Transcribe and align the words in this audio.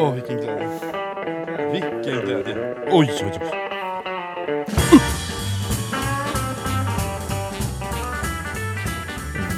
Åh, 0.00 0.14
vilken 0.14 0.36
glädje. 0.36 0.68
Vilken 1.72 2.26
glädje. 2.26 2.74
Oj, 2.90 3.10
oj, 3.10 3.40
oj. 3.40 3.50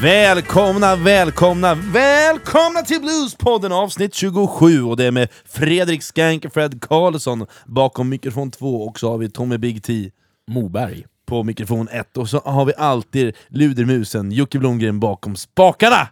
Välkomna, 0.03 0.97
välkomna, 0.97 1.75
välkomna 1.75 2.83
till 2.83 3.01
Bluespodden 3.01 3.73
avsnitt 3.73 4.15
27 4.15 4.83
och 4.83 4.97
det 4.97 5.05
är 5.05 5.11
med 5.11 5.29
Fredrik 5.45 6.03
Skank 6.03 6.45
och 6.45 6.53
Fred 6.53 6.83
Karlsson 6.83 7.47
bakom 7.67 8.09
mikrofon 8.09 8.51
2 8.51 8.83
och 8.83 8.99
så 8.99 9.11
har 9.11 9.19
vi 9.19 9.31
Tommy 9.31 9.59
Big 9.59 9.83
T 9.83 10.11
Moberg. 10.51 11.07
på 11.27 11.43
mikrofon 11.43 11.88
1 11.88 12.17
och 12.17 12.29
så 12.29 12.38
har 12.38 12.65
vi 12.65 12.72
alltid 12.77 13.37
ludermusen 13.49 14.33
Jocke 14.33 14.59
Blomgren 14.59 15.01
bakom 15.01 15.37
spakarna! 15.37 16.09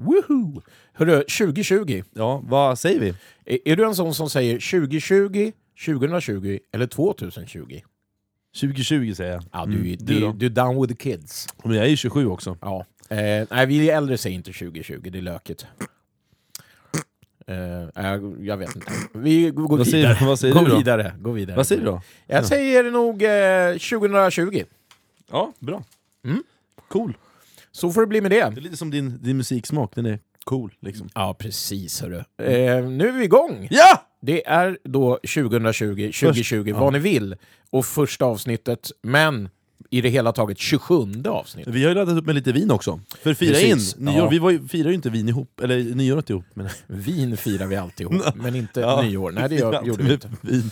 Woohoo! 0.00 0.62
Hörru, 0.92 1.22
2020. 1.22 2.02
Ja, 2.12 2.42
vad 2.44 2.78
säger 2.78 3.00
vi? 3.00 3.08
Är, 3.44 3.58
är 3.68 3.76
du 3.76 3.84
en 3.84 3.94
sån 3.94 4.14
som 4.14 4.30
säger 4.30 4.54
2020, 4.54 5.52
2020 5.86 6.58
eller 6.72 6.86
2020? 6.86 7.80
2020 8.60 9.12
säger 9.14 9.32
jag. 9.32 9.42
Ja, 9.52 9.66
du, 9.66 9.72
Mm. 9.76 9.96
du, 10.00 10.32
du 10.32 10.46
är 10.46 10.50
down 10.50 10.80
with 10.82 10.94
the 10.94 11.10
kids. 11.10 11.46
Men 11.64 11.72
jag 11.76 11.84
är 11.84 11.88
ju 11.90 11.96
27 11.96 12.26
också. 12.26 12.56
Ja. 12.60 12.86
Eh, 13.08 13.46
nej, 13.50 13.66
vi 13.66 13.90
äldre 13.90 14.18
säger 14.18 14.36
inte 14.36 14.52
2020, 14.52 15.00
det 15.10 15.18
är 15.18 15.22
lökigt. 15.22 15.66
Eh, 17.46 17.56
jag, 18.04 18.36
jag 18.46 18.56
vet 18.56 18.74
inte. 18.76 18.92
Vi 19.14 19.50
går 19.50 19.68
Vad 19.78 19.86
vidare. 19.86 20.18
vad 20.26 20.38
säger 20.38 20.54
gå 20.54 20.60
du 20.60 20.70
då? 20.70 20.76
vidare. 20.76 21.14
Gå 21.18 21.30
vidare. 21.32 21.56
Vad 21.56 21.66
säger 21.66 21.80
du 21.82 21.86
då? 21.86 22.02
Jag 22.26 22.46
säger 22.46 22.90
nog 22.90 23.22
eh, 23.22 23.72
2020. 24.00 24.64
Ja, 25.30 25.52
bra. 25.58 25.84
Mm. 26.24 26.42
Cool. 26.88 27.12
Så 27.72 27.92
får 27.92 28.00
det 28.00 28.06
bli 28.06 28.20
med 28.20 28.30
det. 28.30 28.36
Det 28.36 28.60
är 28.60 28.60
lite 28.60 28.76
som 28.76 28.90
din, 28.90 29.18
din 29.22 29.36
musiksmak, 29.36 29.94
den 29.94 30.06
är 30.06 30.18
cool 30.44 30.74
liksom. 30.80 31.08
Ja, 31.14 31.36
precis 31.38 32.00
hörru. 32.00 32.16
Eh, 32.16 32.84
nu 32.88 33.08
är 33.08 33.12
vi 33.12 33.24
igång! 33.24 33.68
Ja! 33.70 34.06
Det 34.22 34.46
är 34.46 34.78
då 34.84 35.14
2020, 35.16 36.10
2020, 36.12 36.64
ja. 36.66 36.80
vad 36.80 36.92
ni 36.92 36.98
vill. 36.98 37.36
Och 37.70 37.86
första 37.86 38.24
avsnittet, 38.24 38.90
men 39.02 39.48
i 39.90 40.00
det 40.00 40.08
hela 40.08 40.32
taget 40.32 40.58
27 40.58 40.94
avsnittet. 41.28 41.74
Vi 41.74 41.82
har 41.82 41.88
ju 41.88 41.94
laddat 41.94 42.16
upp 42.18 42.26
med 42.26 42.34
lite 42.34 42.52
vin 42.52 42.70
också. 42.70 43.00
För 43.22 43.34
fira 43.34 43.54
Precis, 43.54 43.96
in. 43.96 44.04
Nyår, 44.04 44.16
ja. 44.18 44.28
Vi 44.28 44.38
var 44.38 44.50
ju, 44.50 44.68
firar 44.68 44.88
ju 44.88 44.94
inte 44.94 45.10
vin 45.10 45.28
ihop, 45.28 45.60
eller 45.60 45.94
nyåret 45.94 46.30
ihop. 46.30 46.44
Men, 46.54 46.68
Vin 46.86 47.36
firar 47.36 47.66
vi 47.66 47.76
alltid 47.76 48.06
ihop, 48.06 48.24
men 48.34 48.54
inte 48.54 48.80
Ja. 48.80 49.02
nyår. 49.02 49.30
Nej, 49.30 49.48
det 49.48 49.54
gör, 49.54 49.84
gjorde 49.84 50.02
vi 50.02 50.12
inte. 50.12 50.30
Vin. 50.40 50.70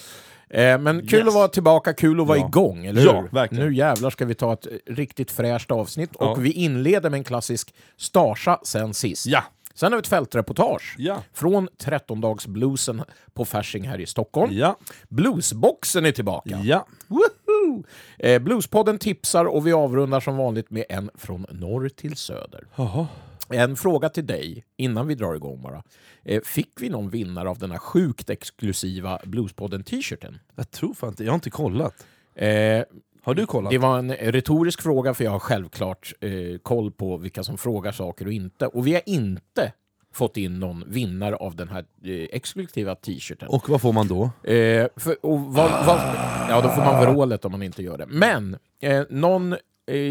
Eh, 0.51 0.79
men 0.79 1.07
kul 1.07 1.19
Yes. 1.19 1.29
att 1.29 1.35
vara 1.35 1.49
tillbaka, 1.49 1.93
kul 1.93 2.21
att 2.21 2.27
vara 2.27 2.39
Ja. 2.39 2.47
igång, 2.49 2.87
eller 2.87 3.03
Ja, 3.05 3.21
hur? 3.21 3.29
verkligen. 3.29 3.65
Nu 3.67 3.75
jävlar 3.75 4.11
ska 4.11 4.25
vi 4.25 4.35
ta 4.35 4.53
ett 4.53 4.67
riktigt 4.87 5.31
fräscht 5.31 5.71
avsnitt. 5.71 6.11
Ja. 6.19 6.31
Och 6.31 6.45
vi 6.45 6.51
inleder 6.53 7.11
med 7.11 7.19
en 7.19 7.25
klassisk 7.25 7.75
Starsa 7.97 8.61
sen 8.63 8.95
sist. 8.95 9.27
Ja. 9.27 9.45
Sen 9.75 9.93
har 9.93 9.97
vi 9.99 10.01
ett 10.01 10.09
fältreportage 10.09 10.95
Ja. 10.99 11.23
från 11.33 11.69
13-dagsbluesen 11.79 13.03
på 13.35 13.45
Fasching 13.45 13.89
här 13.89 14.01
i 14.01 14.07
Stockholm. 14.07 14.53
Ja. 14.53 14.77
Bluesboxen 15.09 16.07
är 16.07 16.13
tillbaka. 16.13 16.61
Ja. 16.65 16.87
Woho! 17.07 17.85
Eh, 18.19 18.39
Bluespodden 18.43 18.99
tipsar 18.99 19.45
och 19.45 19.67
vi 19.67 19.73
avrundar 19.73 20.21
som 20.21 20.37
vanligt 20.37 20.71
med 20.71 20.85
en 20.89 21.11
från 21.15 21.47
norr 21.51 21.89
till 21.89 22.17
söder. 22.17 22.65
Jaha. 22.77 23.07
En 23.51 23.77
fråga 23.77 24.09
till 24.09 24.27
dig 24.27 24.65
innan 24.77 25.07
vi 25.07 25.15
drar 25.15 25.35
igång 25.35 25.63
bara. 25.63 25.83
Eh, 26.25 26.43
fick 26.43 26.73
vi 26.81 26.89
någon 26.89 27.11
vinnare 27.11 27.49
av 27.49 27.59
den 27.59 27.71
här 27.71 27.79
sjukt 27.79 28.31
exklusiva 28.31 29.19
Bluespodden-t-shirten? 29.25 30.39
Jag 30.57 30.71
tror 30.71 30.95
fan 30.95 31.09
inte, 31.09 31.25
jag 31.25 31.31
har 31.33 31.35
inte 31.35 31.51
kollat. 31.51 32.07
Eh, 32.35 32.83
Har 33.23 33.35
du 33.35 33.47
kollat? 33.47 33.71
det 33.71 33.79
var 33.79 33.99
en 33.99 34.13
retorisk 34.15 34.83
fråga 34.83 35.15
för 35.15 35.25
jag 35.25 35.31
har 35.31 35.39
självklart 35.39 36.13
eh, 36.21 36.31
koll 36.63 36.91
på 36.91 37.17
vilka 37.17 37.43
som 37.43 37.59
frågar 37.59 37.93
saker 37.93 38.27
och 38.27 38.33
inte. 38.33 38.67
Och 38.67 38.87
vi 38.87 38.93
har 38.95 39.03
inte 39.07 39.73
fått 40.13 40.37
in 40.37 40.59
någon 40.61 40.85
vinnare 40.87 41.37
av 41.37 41.57
den 41.57 41.69
här 41.69 41.85
eh, 42.05 42.13
exklusiva 42.33 42.95
t-shirten. 42.95 43.49
Och 43.49 43.69
vad 43.69 43.81
får 43.81 43.93
man 43.93 44.09
då? 44.09 44.23
Eh, 44.25 44.87
för, 44.97 45.17
vad, 45.23 45.87
vad, 45.87 46.01
ja, 46.49 46.61
då 46.63 46.69
får 46.69 46.83
man 46.83 47.01
vrålet 47.05 47.45
om 47.45 47.53
man 47.53 47.63
inte 47.63 47.83
gör 47.83 47.99
det. 47.99 48.07
Men 48.07 48.57
eh, 48.81 49.03
någon, 49.11 49.57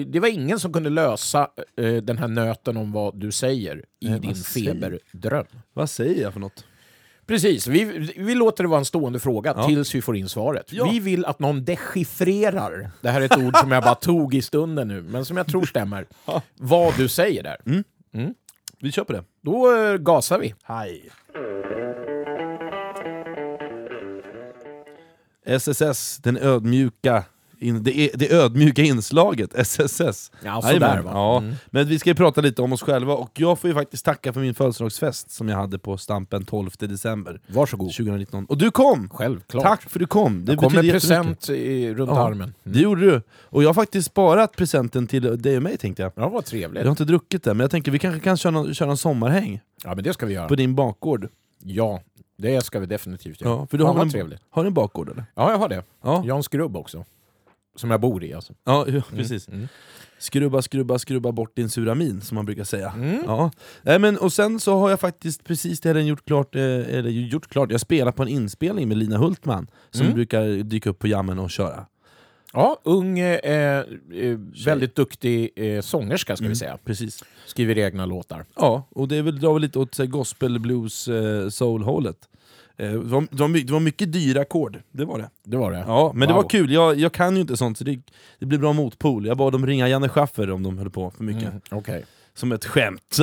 det 0.07 0.19
var 0.19 0.27
ingen 0.27 0.59
som 0.59 0.73
kunde 0.73 0.89
lösa 0.89 1.47
eh, 1.77 1.93
den 1.95 2.17
här 2.17 2.27
nöten 2.27 2.77
om 2.77 2.91
vad 2.91 3.19
du 3.19 3.31
säger 3.31 3.83
i 3.99 4.09
Nej, 4.09 4.19
din 4.19 4.35
feberdröm. 4.35 5.45
Vad 5.73 5.89
säger 5.89 6.21
jag 6.23 6.33
för 6.33 6.39
något? 6.39 6.65
Precis, 7.27 7.67
vi, 7.67 7.83
vi 8.17 8.35
låter 8.35 8.63
det 8.63 8.67
vara 8.69 8.79
en 8.79 8.85
stående 8.85 9.19
fråga 9.19 9.53
Ja. 9.57 9.67
tills 9.67 9.95
vi 9.95 10.01
får 10.01 10.17
in 10.17 10.29
svaret. 10.29 10.73
Ja. 10.73 10.89
Vi 10.91 10.99
vill 10.99 11.25
att 11.25 11.39
någon 11.39 11.65
dechiffrerar, 11.65 12.89
det 13.01 13.09
här 13.09 13.21
är 13.21 13.25
ett 13.25 13.37
ord 13.37 13.57
som 13.57 13.71
jag 13.71 13.83
bara 13.83 13.95
tog 13.95 14.33
i 14.35 14.41
stunden 14.41 14.87
nu, 14.87 15.01
men 15.01 15.25
som 15.25 15.37
jag 15.37 15.47
tror 15.47 15.65
stämmer, 15.65 16.07
Ja. 16.25 16.41
vad 16.55 16.97
du 16.97 17.07
säger 17.07 17.43
där. 17.43 17.57
Vi 18.79 18.91
kör 18.91 19.03
på 19.03 19.13
det. 19.13 19.23
Då 19.41 19.75
eh, 19.77 19.97
gasar 19.97 20.39
vi. 20.39 20.53
Hej. 20.63 21.09
SSS, 25.45 26.17
den 26.17 26.37
ödmjuka, 26.37 27.23
in, 27.59 27.83
det, 27.83 27.99
är, 27.99 28.09
det 28.17 28.31
ödmjuka 28.31 28.81
inslaget, 28.81 29.53
SSS. 29.55 30.31
Ja, 30.43 30.61
sådär 30.61 31.01
va. 31.01 31.11
Ja. 31.13 31.37
Mm. 31.37 31.55
Men 31.67 31.87
vi 31.87 31.99
ska 31.99 32.09
ju 32.09 32.15
prata 32.15 32.41
lite 32.41 32.61
om 32.61 32.73
oss 32.73 32.81
själva, 32.81 33.13
och 33.13 33.31
jag 33.39 33.59
får 33.59 33.67
ju 33.67 33.73
faktiskt 33.73 34.05
tacka 34.05 34.33
för 34.33 34.41
min 34.41 34.53
födelsedagsfest 34.53 35.31
som 35.31 35.49
jag 35.49 35.57
hade 35.57 35.79
på 35.79 35.97
Stampen 35.97 36.45
12 36.45 36.69
december 36.79 37.41
Varsågod. 37.47 37.87
2019. 37.93 38.45
Och 38.45 38.57
du 38.57 38.71
kom! 38.71 39.09
Självklart. 39.09 39.63
Tack 39.63 39.81
för 39.81 39.89
att 39.89 39.99
du 39.99 40.07
kom! 40.07 40.45
Det 40.45 40.51
Jag 40.51 40.59
kom 40.59 40.73
med 40.73 40.91
present 40.91 41.49
i, 41.49 41.93
runt 41.93 42.11
Ja. 42.11 42.27
armen. 42.27 42.41
Mm. 42.41 42.53
Det 42.63 42.79
gjorde 42.79 43.01
du. 43.01 43.21
Och 43.43 43.63
jag 43.63 43.69
har 43.69 43.73
faktiskt 43.73 44.07
sparat 44.07 44.55
presenten 44.55 45.07
till 45.07 45.41
dig 45.41 45.57
och 45.57 45.63
mig 45.63 45.77
tänkte 45.77 46.01
jag. 46.03 46.11
Ja, 46.15 46.29
vad 46.29 46.45
trevligt. 46.45 46.79
Jag 46.81 46.87
har 46.87 46.91
inte 46.91 47.05
druckit 47.05 47.43
det, 47.43 47.53
men 47.53 47.59
jag 47.63 47.71
tänker 47.71 47.91
vi 47.91 47.99
kanske 47.99 48.19
kan 48.21 48.37
köra 48.37 48.51
någon, 48.51 48.73
köra 48.73 48.91
en 48.91 48.97
sommarhäng 48.97 49.61
Ja, 49.83 49.95
men 49.95 50.03
det 50.03 50.13
ska 50.13 50.25
vi 50.25 50.33
göra. 50.33 50.47
på 50.47 50.55
din 50.55 50.75
bakgård. 50.75 51.29
Ja, 51.63 52.01
det 52.37 52.65
ska 52.65 52.79
vi 52.79 52.85
definitivt 52.85 53.41
göra. 53.41 53.51
Ja, 53.53 53.67
för 53.67 53.77
du 53.77 53.83
har, 53.83 54.01
en, 54.01 54.09
trevligt. 54.09 54.39
har 54.49 54.63
du 54.63 54.67
en 54.67 54.73
bakgård 54.73 55.09
eller? 55.09 55.25
Ja, 55.35 55.51
jag 55.51 55.57
har 55.57 55.69
det. 55.69 55.83
Ja, 56.03 56.23
Jag 56.25 56.33
har 56.33 56.37
en 56.37 56.43
skrubb 56.43 56.77
också. 56.77 57.05
Som 57.77 57.91
jag 57.91 58.01
bor 58.01 58.23
i 58.23 58.33
alltså. 58.33 58.53
ja 58.65 58.85
ja, 58.87 59.01
precis. 59.09 59.47
Mm. 59.47 59.67
Skrubba, 60.19 60.61
skrubba, 60.61 60.99
skrubba 60.99 61.31
bort 61.31 61.55
din 61.55 61.69
sura 61.69 61.95
min, 61.95 62.21
som 62.21 62.35
man 62.35 62.45
brukar 62.45 62.63
säga. 62.63 62.91
Mm. 62.95 63.23
Ja. 63.25 63.51
Nej, 63.81 63.99
men, 63.99 64.17
och 64.17 64.33
sen 64.33 64.59
så 64.59 64.79
har 64.79 64.89
jag 64.89 64.99
faktiskt 64.99 65.43
precis 65.43 65.79
det 65.79 66.01
gjort 66.01 66.25
klart, 66.25 66.55
eh, 66.55 66.61
eller 66.61 67.09
gjort 67.09 67.47
klart, 67.49 67.71
jag 67.71 67.81
spelar 67.81 68.11
på 68.11 68.23
en 68.23 68.29
inspelning 68.29 68.87
med 68.87 68.97
Lina 68.97 69.17
Hultman, 69.17 69.67
som 69.91 70.01
Mm. 70.01 70.13
brukar 70.15 70.63
dyka 70.63 70.89
upp 70.89 70.99
på 70.99 71.07
jammen 71.07 71.39
och 71.39 71.49
köra. 71.49 71.85
Ja, 72.53 72.79
ung, 72.83 73.19
eh, 73.19 73.39
eh, 73.45 73.85
väldigt 74.65 74.95
duktig 74.95 75.49
eh, 75.55 75.81
sångerska 75.81 76.35
ska 76.35 76.47
vi 76.47 76.55
säga. 76.55 76.77
Precis. 76.85 77.23
Skriver 77.45 77.77
egna 77.77 78.05
låtar. 78.05 78.45
Ja, 78.55 78.87
och 78.89 79.07
det 79.07 79.15
är 79.15 79.21
väl, 79.21 79.39
drar 79.39 79.53
väl 79.53 79.61
lite 79.61 79.79
åt 79.79 79.95
så 79.95 80.03
här, 80.03 80.09
gospel, 80.09 80.59
blues, 80.59 81.07
eh, 81.07 81.49
soul-hållet. 81.49 82.17
Eh, 82.79 82.91
det, 82.91 82.97
var, 82.97 83.21
det, 83.31 83.37
var, 83.41 83.47
my- 83.47 83.63
det 83.63 83.73
var 83.73 83.79
mycket 83.79 84.13
dyra 84.13 84.41
ackord, 84.41 84.79
det 84.91 85.05
var 85.05 85.17
det. 85.19 85.29
Det 85.43 85.57
var 85.57 85.71
det. 85.71 85.83
Ja, 85.87 86.11
men 86.15 86.27
det 86.27 86.33
Wow. 86.33 86.43
var 86.43 86.49
kul, 86.49 86.71
jag, 86.71 86.95
jag 86.99 87.11
kan 87.11 87.35
ju 87.35 87.41
inte 87.41 87.57
sånt 87.57 87.77
så 87.77 87.83
det, 87.83 87.99
det 88.39 88.45
blir 88.45 88.59
bra 88.59 88.73
motpol. 88.73 89.25
Jag 89.25 89.37
bad 89.37 89.51
dem 89.53 89.65
ringa 89.67 89.87
Janne 89.89 90.09
Schaffer 90.09 90.51
om 90.51 90.63
de 90.63 90.77
höll 90.77 90.89
på 90.89 91.11
för 91.11 91.23
mycket. 91.23 91.43
Mm, 91.49 91.61
Okej. 91.71 92.05
Som 92.33 92.51
ett 92.51 92.65
skämt. 92.65 93.17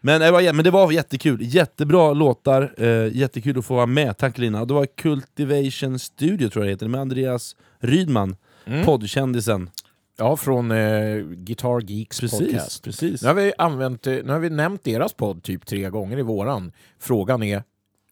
Men, 0.00 0.20
det 0.20 0.30
var- 0.30 0.52
men 0.52 0.64
det 0.64 0.70
var 0.70 0.92
jättekul, 0.92 1.38
jättebra 1.42 2.12
låtar, 2.12 2.74
eh, 2.78 3.16
jättekul 3.16 3.58
att 3.58 3.64
få 3.64 3.74
vara 3.74 3.86
med, 3.86 4.18
tack 4.18 4.38
Lina. 4.38 4.64
Det 4.64 4.74
var 4.74 4.86
Cultivation 4.96 5.98
Studio 5.98 6.48
tror 6.48 6.64
jag 6.64 6.68
det 6.68 6.72
heter, 6.74 6.88
med 6.88 7.00
Andreas 7.00 7.56
Rydman, 7.78 8.36
Mm. 8.64 8.84
poddkändisen. 8.86 9.70
Ja, 10.18 10.36
från 10.36 10.70
eh, 10.70 11.16
Guitar 11.22 11.80
Geeks 11.90 12.20
Precis, 12.20 12.38
podcast. 12.38 12.84
precis. 12.84 13.22
Nu 13.22 13.28
har, 13.28 13.34
vi 13.34 13.52
använt, 13.58 14.06
eh, 14.06 14.14
nu 14.24 14.32
har 14.32 14.38
vi 14.38 14.50
nämnt 14.50 14.84
deras 14.84 15.12
podd 15.14 15.42
typ 15.42 15.66
tre 15.66 15.90
gånger 15.90 16.18
i 16.18 16.22
våran. 16.22 16.72
Frågan 16.98 17.42
är 17.42 17.62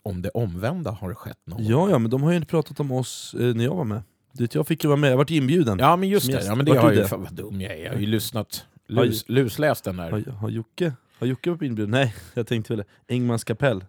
om 0.09 0.23
det 0.23 0.29
omvända 0.31 0.91
har 0.91 1.15
skett 1.15 1.39
någon 1.45 1.59
gång. 1.59 1.67
Ja, 1.71 1.91
ja, 1.91 1.99
men 1.99 2.11
de 2.11 2.23
har 2.23 2.31
ju 2.31 2.37
inte 2.37 2.49
pratat 2.49 2.81
om 2.81 2.93
oss 2.93 3.35
eh, 3.39 3.55
när 3.55 3.65
jag 3.65 3.75
var 3.75 3.85
med. 3.85 4.03
Vet, 4.33 4.55
jag 4.55 4.67
fick 4.67 4.85
ju 4.85 4.89
vara 4.89 4.97
med, 4.97 5.13
jag 5.13 5.17
vart 5.17 5.31
inbjuden. 5.31 5.79
Ja, 5.79 5.97
men 5.97 6.09
just 6.09 6.25
Som 6.27 6.33
det. 6.33 6.39
gäst. 6.39 6.49
Ja, 6.49 6.55
men 6.55 6.67
det 6.67 6.73
Vart 6.73 6.83
har 6.83 6.91
du 6.91 6.97
ju... 6.97 7.03
det? 7.03 7.09
Fan 7.09 7.23
vad 7.23 7.33
dum 7.33 7.61
jag 7.61 7.73
är. 7.73 7.85
Jag 7.85 7.93
har 7.93 8.01
ju 8.01 8.07
lyssnat, 8.07 8.65
lus, 8.87 9.25
lusläst 9.29 9.85
den 9.85 9.97
där. 9.97 10.11
Har, 10.11 10.21
har, 10.33 10.49
Jocke, 10.51 10.93
har 11.19 11.27
Jocke 11.27 11.51
varit 11.51 11.63
inbjuden? 11.63 11.91
Nej, 11.91 12.15
jag 12.35 12.47
tänkte 12.47 12.77
väl 12.77 12.85
Engmans 13.09 13.45
kapell. 13.45 13.85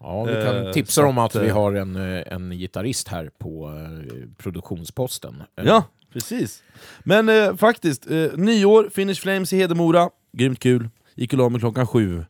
Ja, 0.00 0.24
vi 0.24 0.32
kan 0.32 0.66
Eh, 0.66 0.72
tipsa 0.72 1.00
så 1.02 1.06
om 1.06 1.18
att 1.18 1.36
att, 1.36 1.42
vi 1.42 1.48
eh, 1.48 1.54
har 1.54 1.72
en, 1.74 1.96
eh, 1.96 2.22
en 2.32 2.50
gitarrist 2.50 3.08
här 3.08 3.30
på 3.38 3.68
eh, 3.68 4.28
produktionsposten. 4.36 5.42
Eh, 5.56 5.64
Ja, 5.66 5.84
precis. 6.12 6.62
Men 7.04 7.28
eh, 7.28 7.56
faktiskt, 7.56 8.10
eh, 8.10 8.26
nyår, 8.36 8.88
Finish 8.94 9.20
Flames 9.20 9.52
i 9.52 9.56
Hedemora, 9.56 10.10
grymt 10.32 10.58
kul. 10.60 10.88
Gick 11.14 11.32
och 11.32 11.38
la 11.38 11.48
mig 11.48 11.60
klockan 11.60 11.86
sju. 11.86 12.24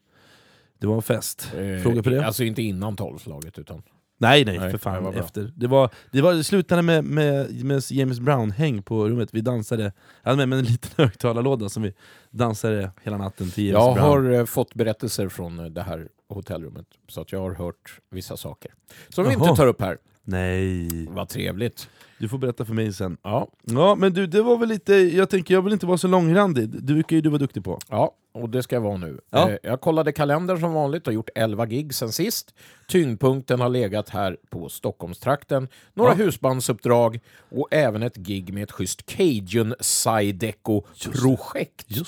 Det 0.79 0.87
var 0.87 0.95
en 0.97 1.03
fest. 1.03 1.53
eh, 1.57 1.83
Fråga 1.83 2.03
på 2.03 2.11
det? 2.11 2.27
Alltså 2.27 2.45
inte 2.45 2.63
innan 2.63 2.97
tolvslaget 2.97 3.59
utan... 3.59 3.83
Nej, 4.21 4.45
nej, 4.45 4.59
Nej, 4.59 4.71
för 4.71 4.79
fan. 4.79 5.13
det 5.13 5.19
efter. 5.19 5.53
Det, 5.57 5.67
var, 5.67 5.91
det, 6.13 6.21
var, 6.23 6.33
det 6.35 6.45
slutade 6.45 6.83
med, 6.83 7.05
med, 7.05 7.65
med 7.65 7.83
James 7.91 8.21
Brown-häng 8.21 8.83
på 8.83 9.09
rummet. 9.09 9.29
Vi 9.33 9.41
dansade, 9.41 9.83
jag 10.23 10.31
hade 10.31 10.37
med 10.37 10.49
mig 10.49 10.59
en 10.59 10.65
liten 10.65 10.91
högtalarlåda 10.97 11.69
som 11.69 11.83
vi 11.83 11.95
dansade 12.31 12.91
hela 13.03 13.17
natten 13.19 13.51
till 13.51 13.67
James 13.67 13.85
Jag 13.85 13.95
Brown. 13.95 14.25
har 14.27 14.33
eh, 14.33 14.45
fått 14.45 14.75
berättelser 14.75 15.29
från 15.29 15.59
eh, 15.59 15.65
det 15.67 15.83
här 15.83 16.09
hotellrummet, 16.29 16.87
så 17.09 17.21
att 17.21 17.33
jag 17.33 17.41
har 17.41 17.55
hört 17.55 18.01
vissa 18.11 18.37
saker. 18.37 18.71
Som 19.09 19.25
vi 19.25 19.33
Jaha. 19.33 19.43
inte 19.49 19.57
tar 19.57 19.67
upp 19.67 19.81
här. 19.81 19.99
Nej. 20.23 21.07
Vad 21.07 21.29
trevligt. 21.29 21.89
Du 22.19 22.29
får 22.29 22.39
berätta 22.39 22.65
för 22.65 22.75
mig 22.75 22.93
sen. 22.93 23.17
Ja, 23.23 23.49
Ja, 23.63 23.95
men 23.95 24.13
du, 24.13 24.27
det 24.27 24.43
var 24.43 24.57
väl 24.57 24.69
lite... 24.69 24.95
Jag 24.95 25.31
tänker, 25.31 25.55
jag 25.55 25.63
vill 25.63 25.73
inte 25.73 25.87
vara 25.87 25.99
så 25.99 26.09
långrandig. 26.09 26.69
Det 26.69 26.83
brukar 26.83 27.17
ju 27.17 27.23
du 27.23 27.29
vara 27.29 27.39
duktig 27.39 27.65
på. 27.65 27.79
ja 27.89 28.15
och 28.33 28.49
det 28.49 28.63
ska 28.63 28.77
jag 28.77 28.81
vara 28.81 28.97
nu. 28.97 29.21
Ja. 29.31 29.51
Eh, 29.51 29.57
Jag 29.63 29.81
kollade 29.81 30.13
kalendern 30.13 30.61
som 30.61 30.73
vanligt 30.73 31.07
och 31.07 31.13
gjort 31.13 31.29
11 31.35 31.67
gig 31.67 31.95
sen 31.95 32.13
sist. 32.13 32.55
Tyngdpunkten 32.89 33.61
har 33.61 33.69
legat 33.69 34.09
här 34.09 34.37
på 34.51 34.69
Stockholmstrakten. 34.69 35.69
Några 35.95 36.11
Ja. 36.11 36.17
husbandsuppdrag 36.17 37.21
och 37.51 37.69
även 37.71 38.03
ett 38.03 38.17
gig 38.17 38.53
med 38.55 38.63
ett 38.63 38.73
schysst 38.73 39.07
Cajun 39.07 39.75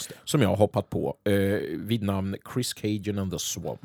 det. 0.08 0.14
som 0.24 0.42
jag 0.42 0.48
har 0.48 0.56
hoppat 0.56 0.90
på 0.90 1.16
eh, 1.24 1.32
vid 1.76 2.02
namn 2.02 2.36
Chris 2.54 2.72
Cajun 2.74 3.18
and 3.18 3.32
the 3.32 3.38
Swamp. 3.38 3.80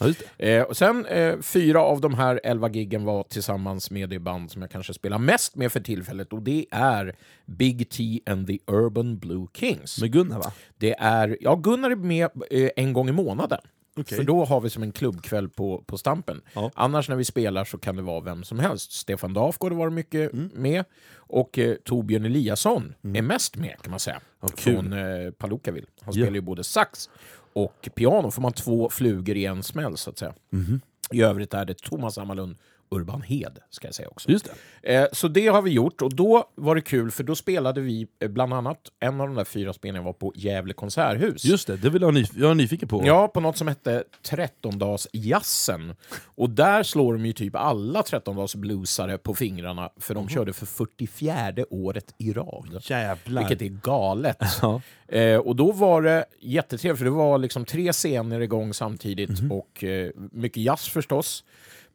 Ja. 0.00 0.12
Eh, 0.46 0.62
och 0.62 0.76
sen 0.76 1.06
eh, 1.06 1.40
fyra 1.40 1.80
av 1.82 2.00
de 2.00 2.14
här 2.14 2.40
elva 2.44 2.68
giggen 2.70 3.04
var 3.04 3.22
tillsammans 3.22 3.90
med 3.90 4.08
det 4.08 4.18
band 4.18 4.50
som 4.50 4.62
jag 4.62 4.70
kanske 4.70 4.94
spelar 4.94 5.18
mest 5.18 5.56
med 5.56 5.72
för 5.72 5.80
tillfället 5.80 6.32
och 6.32 6.42
det 6.42 6.66
är 6.70 7.16
Big 7.46 7.88
T 7.90 8.20
and 8.26 8.46
the 8.46 8.58
Urban 8.66 9.18
Blue 9.18 9.46
Kings. 9.54 10.00
Med 10.00 10.12
Gunnar 10.12 10.38
va? 10.38 10.52
Det 10.78 10.94
är, 10.98 11.36
ja, 11.40 11.54
Gunnar 11.54 11.90
är 11.90 11.96
med 11.96 12.30
eh, 12.50 12.70
en 12.76 12.92
gång 12.92 13.08
i 13.08 13.12
månaden. 13.12 13.60
Okej. 13.96 14.16
För 14.18 14.24
då 14.24 14.44
har 14.44 14.60
vi 14.60 14.70
som 14.70 14.82
en 14.82 14.92
klubbkväll 14.92 15.48
på, 15.48 15.84
på 15.86 15.98
Stampen. 15.98 16.40
Ja. 16.54 16.70
Annars 16.74 17.08
när 17.08 17.16
vi 17.16 17.24
spelar 17.24 17.64
så 17.64 17.78
kan 17.78 17.96
det 17.96 18.02
vara 18.02 18.20
vem 18.20 18.44
som 18.44 18.58
helst. 18.58 18.92
Stefan 18.92 19.34
Dafgård 19.34 19.72
varit 19.72 19.92
mycket 19.92 20.32
Mm. 20.32 20.50
med. 20.54 20.84
Och 21.16 21.58
eh, 21.58 21.74
Torbjörn 21.84 22.24
Eliasson 22.24 22.94
är 23.14 23.22
mest 23.22 23.56
med 23.56 23.76
kan 23.82 23.90
man 23.90 24.00
säga. 24.00 24.20
Ja. 24.42 24.48
Från 24.56 24.92
eh, 24.92 25.30
Palookaville. 25.30 25.86
Han 26.00 26.14
Ja. 26.14 26.22
spelar 26.22 26.34
ju 26.34 26.40
både 26.40 26.64
sax 26.64 27.10
och 27.52 27.88
piano. 27.94 28.30
får 28.30 28.42
man 28.42 28.52
två 28.52 28.88
flugor 28.90 29.36
i 29.36 29.44
en 29.44 29.62
smäll 29.62 29.96
så 29.96 30.10
att 30.10 30.18
säga. 30.18 30.34
Mhm. 30.50 30.80
I 31.12 31.22
övrigt 31.22 31.54
är 31.54 31.64
det 31.64 31.78
Thomas 31.78 32.18
Ammalund 32.18 32.56
Urban 32.90 33.22
Hed, 33.22 33.58
ska 33.70 33.88
jag 33.88 33.94
säga 33.94 34.08
också. 34.08 34.30
Just 34.30 34.50
det. 34.82 34.94
Eh, 34.96 35.06
så 35.12 35.28
det 35.28 35.46
har 35.46 35.62
vi 35.62 35.70
gjort 35.70 36.02
och 36.02 36.14
då 36.14 36.44
var 36.54 36.74
det 36.74 36.80
kul 36.80 37.10
för 37.10 37.24
då 37.24 37.34
spelade 37.34 37.80
vi 37.80 38.06
eh, 38.20 38.28
bland 38.28 38.54
annat, 38.54 38.78
en 39.00 39.20
av 39.20 39.26
de 39.26 39.36
där 39.36 39.44
fyra 39.44 39.72
spelningarna 39.72 40.04
var 40.06 40.12
på 40.12 40.32
Gävle 40.36 40.72
konserthus. 40.74 41.44
Just 41.44 41.66
det, 41.66 41.76
det 41.76 41.90
vill 41.90 42.02
jag, 42.02 42.14
nyf- 42.14 42.32
jag 42.40 42.50
är 42.50 42.54
nyfiken 42.54 42.88
på. 42.88 43.02
Ja, 43.06 43.28
på 43.28 43.40
något 43.40 43.56
som 43.56 43.68
hette 43.68 44.04
13-dagsjazzen. 44.30 45.94
Och 46.24 46.50
där 46.50 46.82
slår 46.82 47.12
de 47.12 47.26
ju 47.26 47.32
typ 47.32 47.56
alla 47.56 48.02
13-dagsbluesare 48.02 49.16
på 49.18 49.34
fingrarna 49.34 49.90
för 49.96 50.14
de 50.14 50.28
körde 50.28 50.52
för 50.52 50.66
44 50.66 51.64
året 51.70 52.14
i 52.18 52.32
rad. 52.32 52.78
Jävlar. 52.82 53.48
Vilket 53.48 53.62
är 53.62 53.76
galet. 53.82 54.36
Ja. 54.62 54.80
Eh, 55.08 55.36
och 55.38 55.56
då 55.56 55.72
var 55.72 56.02
det 56.02 56.24
jättetrevligt, 56.40 56.98
för 56.98 57.04
det 57.04 57.10
var 57.10 57.38
liksom 57.38 57.64
tre 57.64 57.92
scener 57.92 58.40
igång 58.40 58.74
samtidigt 58.74 59.30
och 59.50 59.84
eh, 59.84 60.10
mycket 60.16 60.62
jazz 60.62 60.88
förstås. 60.88 61.44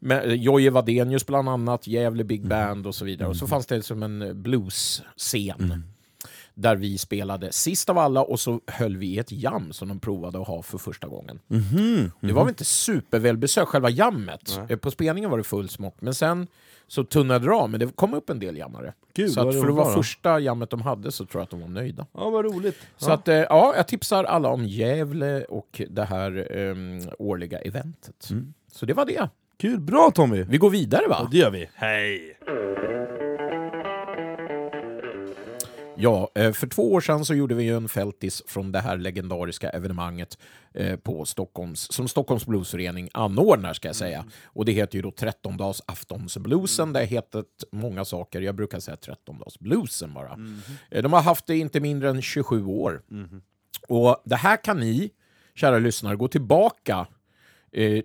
Eh, 0.09 0.33
Jojje 0.33 0.69
Wadenius 0.69 1.25
bland 1.25 1.49
annat, 1.49 1.87
Gävle 1.87 2.23
Big 2.23 2.47
Band 2.47 2.87
och 2.87 2.95
så 2.95 3.05
vidare. 3.05 3.29
Och 3.29 3.37
så 3.37 3.47
fanns 3.47 3.65
det 3.65 3.81
som 3.83 4.03
en 4.03 4.21
eh, 4.21 4.33
blues-scen 4.33 5.83
där 6.53 6.75
vi 6.75 6.97
spelade 6.97 7.51
sist 7.51 7.89
av 7.89 7.97
alla 7.97 8.21
och 8.23 8.39
så 8.39 8.61
höll 8.67 8.97
vi 8.97 9.17
ett 9.19 9.31
jam 9.31 9.73
som 9.73 9.87
de 9.87 9.99
provade 9.99 10.41
att 10.41 10.47
ha 10.47 10.61
för 10.61 10.77
första 10.77 11.07
gången. 11.07 11.39
Mhm. 11.47 12.11
Det 12.21 12.33
var 12.33 12.43
väl 12.43 12.49
inte 12.49 12.65
supervälbesökt, 12.65 13.67
själva 13.67 13.89
jammet. 13.89 14.59
Eh, 14.69 14.77
På 14.77 14.91
spelningen 14.91 15.29
var 15.29 15.37
det 15.37 15.43
full 15.43 15.69
smock, 15.69 15.95
men 15.99 16.13
sen 16.13 16.47
så 16.87 17.03
tunnade 17.03 17.45
det 17.45 17.53
av, 17.55 17.69
men 17.69 17.79
det 17.79 17.95
kom 17.95 18.13
upp 18.13 18.29
en 18.29 18.39
del 18.39 18.57
jammare. 18.57 18.93
Gud, 19.13 19.31
så 19.31 19.39
att 19.41 19.53
det 19.53 19.61
för 19.61 19.67
att 19.69 19.75
var 19.75 19.93
första 19.93 20.39
jammet 20.39 20.69
de 20.69 20.81
hade 20.81 21.11
så 21.11 21.25
tror 21.25 21.39
jag 21.39 21.43
att 21.43 21.49
de 21.49 21.61
var 21.61 21.67
nöjda. 21.67 22.05
Ja, 22.13 22.29
vad 22.29 22.45
roligt. 22.45 22.77
Så 22.97 23.11
att, 23.11 23.27
eh, 23.27 23.35
ja, 23.35 23.73
jag 23.75 23.87
tipsar 23.87 24.23
alla 24.23 24.49
om 24.49 24.65
Gävle 24.65 25.43
och 25.43 25.81
det 25.89 26.03
här 26.03 26.47
ehm, 26.51 26.99
årliga 27.19 27.59
eventet. 27.59 28.27
Mm. 28.31 28.53
Så 28.71 28.85
det 28.85 28.93
var 28.93 29.05
det. 29.05 29.29
Kul, 29.57 29.79
bra 29.79 30.11
Tommy! 30.11 30.43
Vi 30.43 30.57
går 30.57 30.69
vidare 30.69 31.07
va? 31.07 31.27
Det 31.31 31.37
gör 31.37 31.51
vi. 31.51 31.69
Hej! 31.75 32.37
Ja, 35.97 36.31
eh, 36.35 36.51
för 36.51 36.67
två 36.67 36.93
år 36.93 37.01
sedan 37.01 37.25
så 37.25 37.33
gjorde 37.33 37.55
vi 37.55 37.63
ju 37.63 37.75
en 37.77 37.89
fältis 37.89 38.43
från 38.47 38.71
det 38.71 38.79
här 38.79 38.97
legendariska 38.97 39.69
evenemanget 39.69 40.37
eh, 40.73 40.95
på 40.99 41.25
Stockholms, 41.25 41.91
som 41.93 42.07
Stockholms 42.07 42.45
Bluesförening 42.45 43.09
anordnar 43.13 43.73
ska 43.73 43.87
jag 43.87 43.95
säga. 43.95 44.25
Och 44.45 44.65
det 44.65 44.71
heter 44.71 44.95
ju 44.95 45.01
då 45.01 45.09
13-dags 45.09 45.81
aftonsbluesen. 45.85 46.93
Det 46.93 46.99
har 46.99 47.05
hetat 47.05 47.45
många 47.71 48.05
saker. 48.05 48.41
Jag 48.41 48.55
brukar 48.55 48.79
säga 48.79 48.97
13-dagsbluesen 48.97 50.13
bara. 50.13 50.37
Eh, 50.91 51.03
De 51.03 51.13
har 51.13 51.21
haft 51.21 51.47
det 51.47 51.57
inte 51.57 51.79
mindre 51.79 52.09
än 52.09 52.21
27 52.21 52.65
år. 52.65 53.01
Och 53.87 54.21
det 54.25 54.35
här 54.35 54.63
kan 54.63 54.79
ni, 54.79 55.09
kära 55.55 55.79
lyssnare, 55.79 56.15
gå 56.15 56.27
tillbaka 56.27 57.07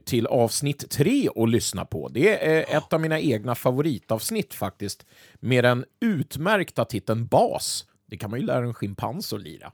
till 0.05 0.26
avsnitt 0.26 0.90
tre 0.90 1.28
och 1.28 1.49
lyssna 1.49 1.84
på. 1.84 2.08
Det 2.08 2.46
är 2.56 2.76
ett 2.76 2.93
av 2.93 3.00
mina 3.00 3.20
egna 3.20 3.55
favoritavsnitt 3.55 4.55
faktiskt, 4.55 5.06
med 5.40 5.64
den 5.64 5.84
utmärkta 6.00 6.84
titeln 6.84 7.26
Bas. 7.26 7.87
Det 8.06 8.17
kan 8.17 8.31
man 8.31 8.40
ju 8.40 8.46
lära 8.46 8.64
en 8.64 8.75
schimpans 8.75 9.32
att 9.32 9.40
lira. 9.43 9.72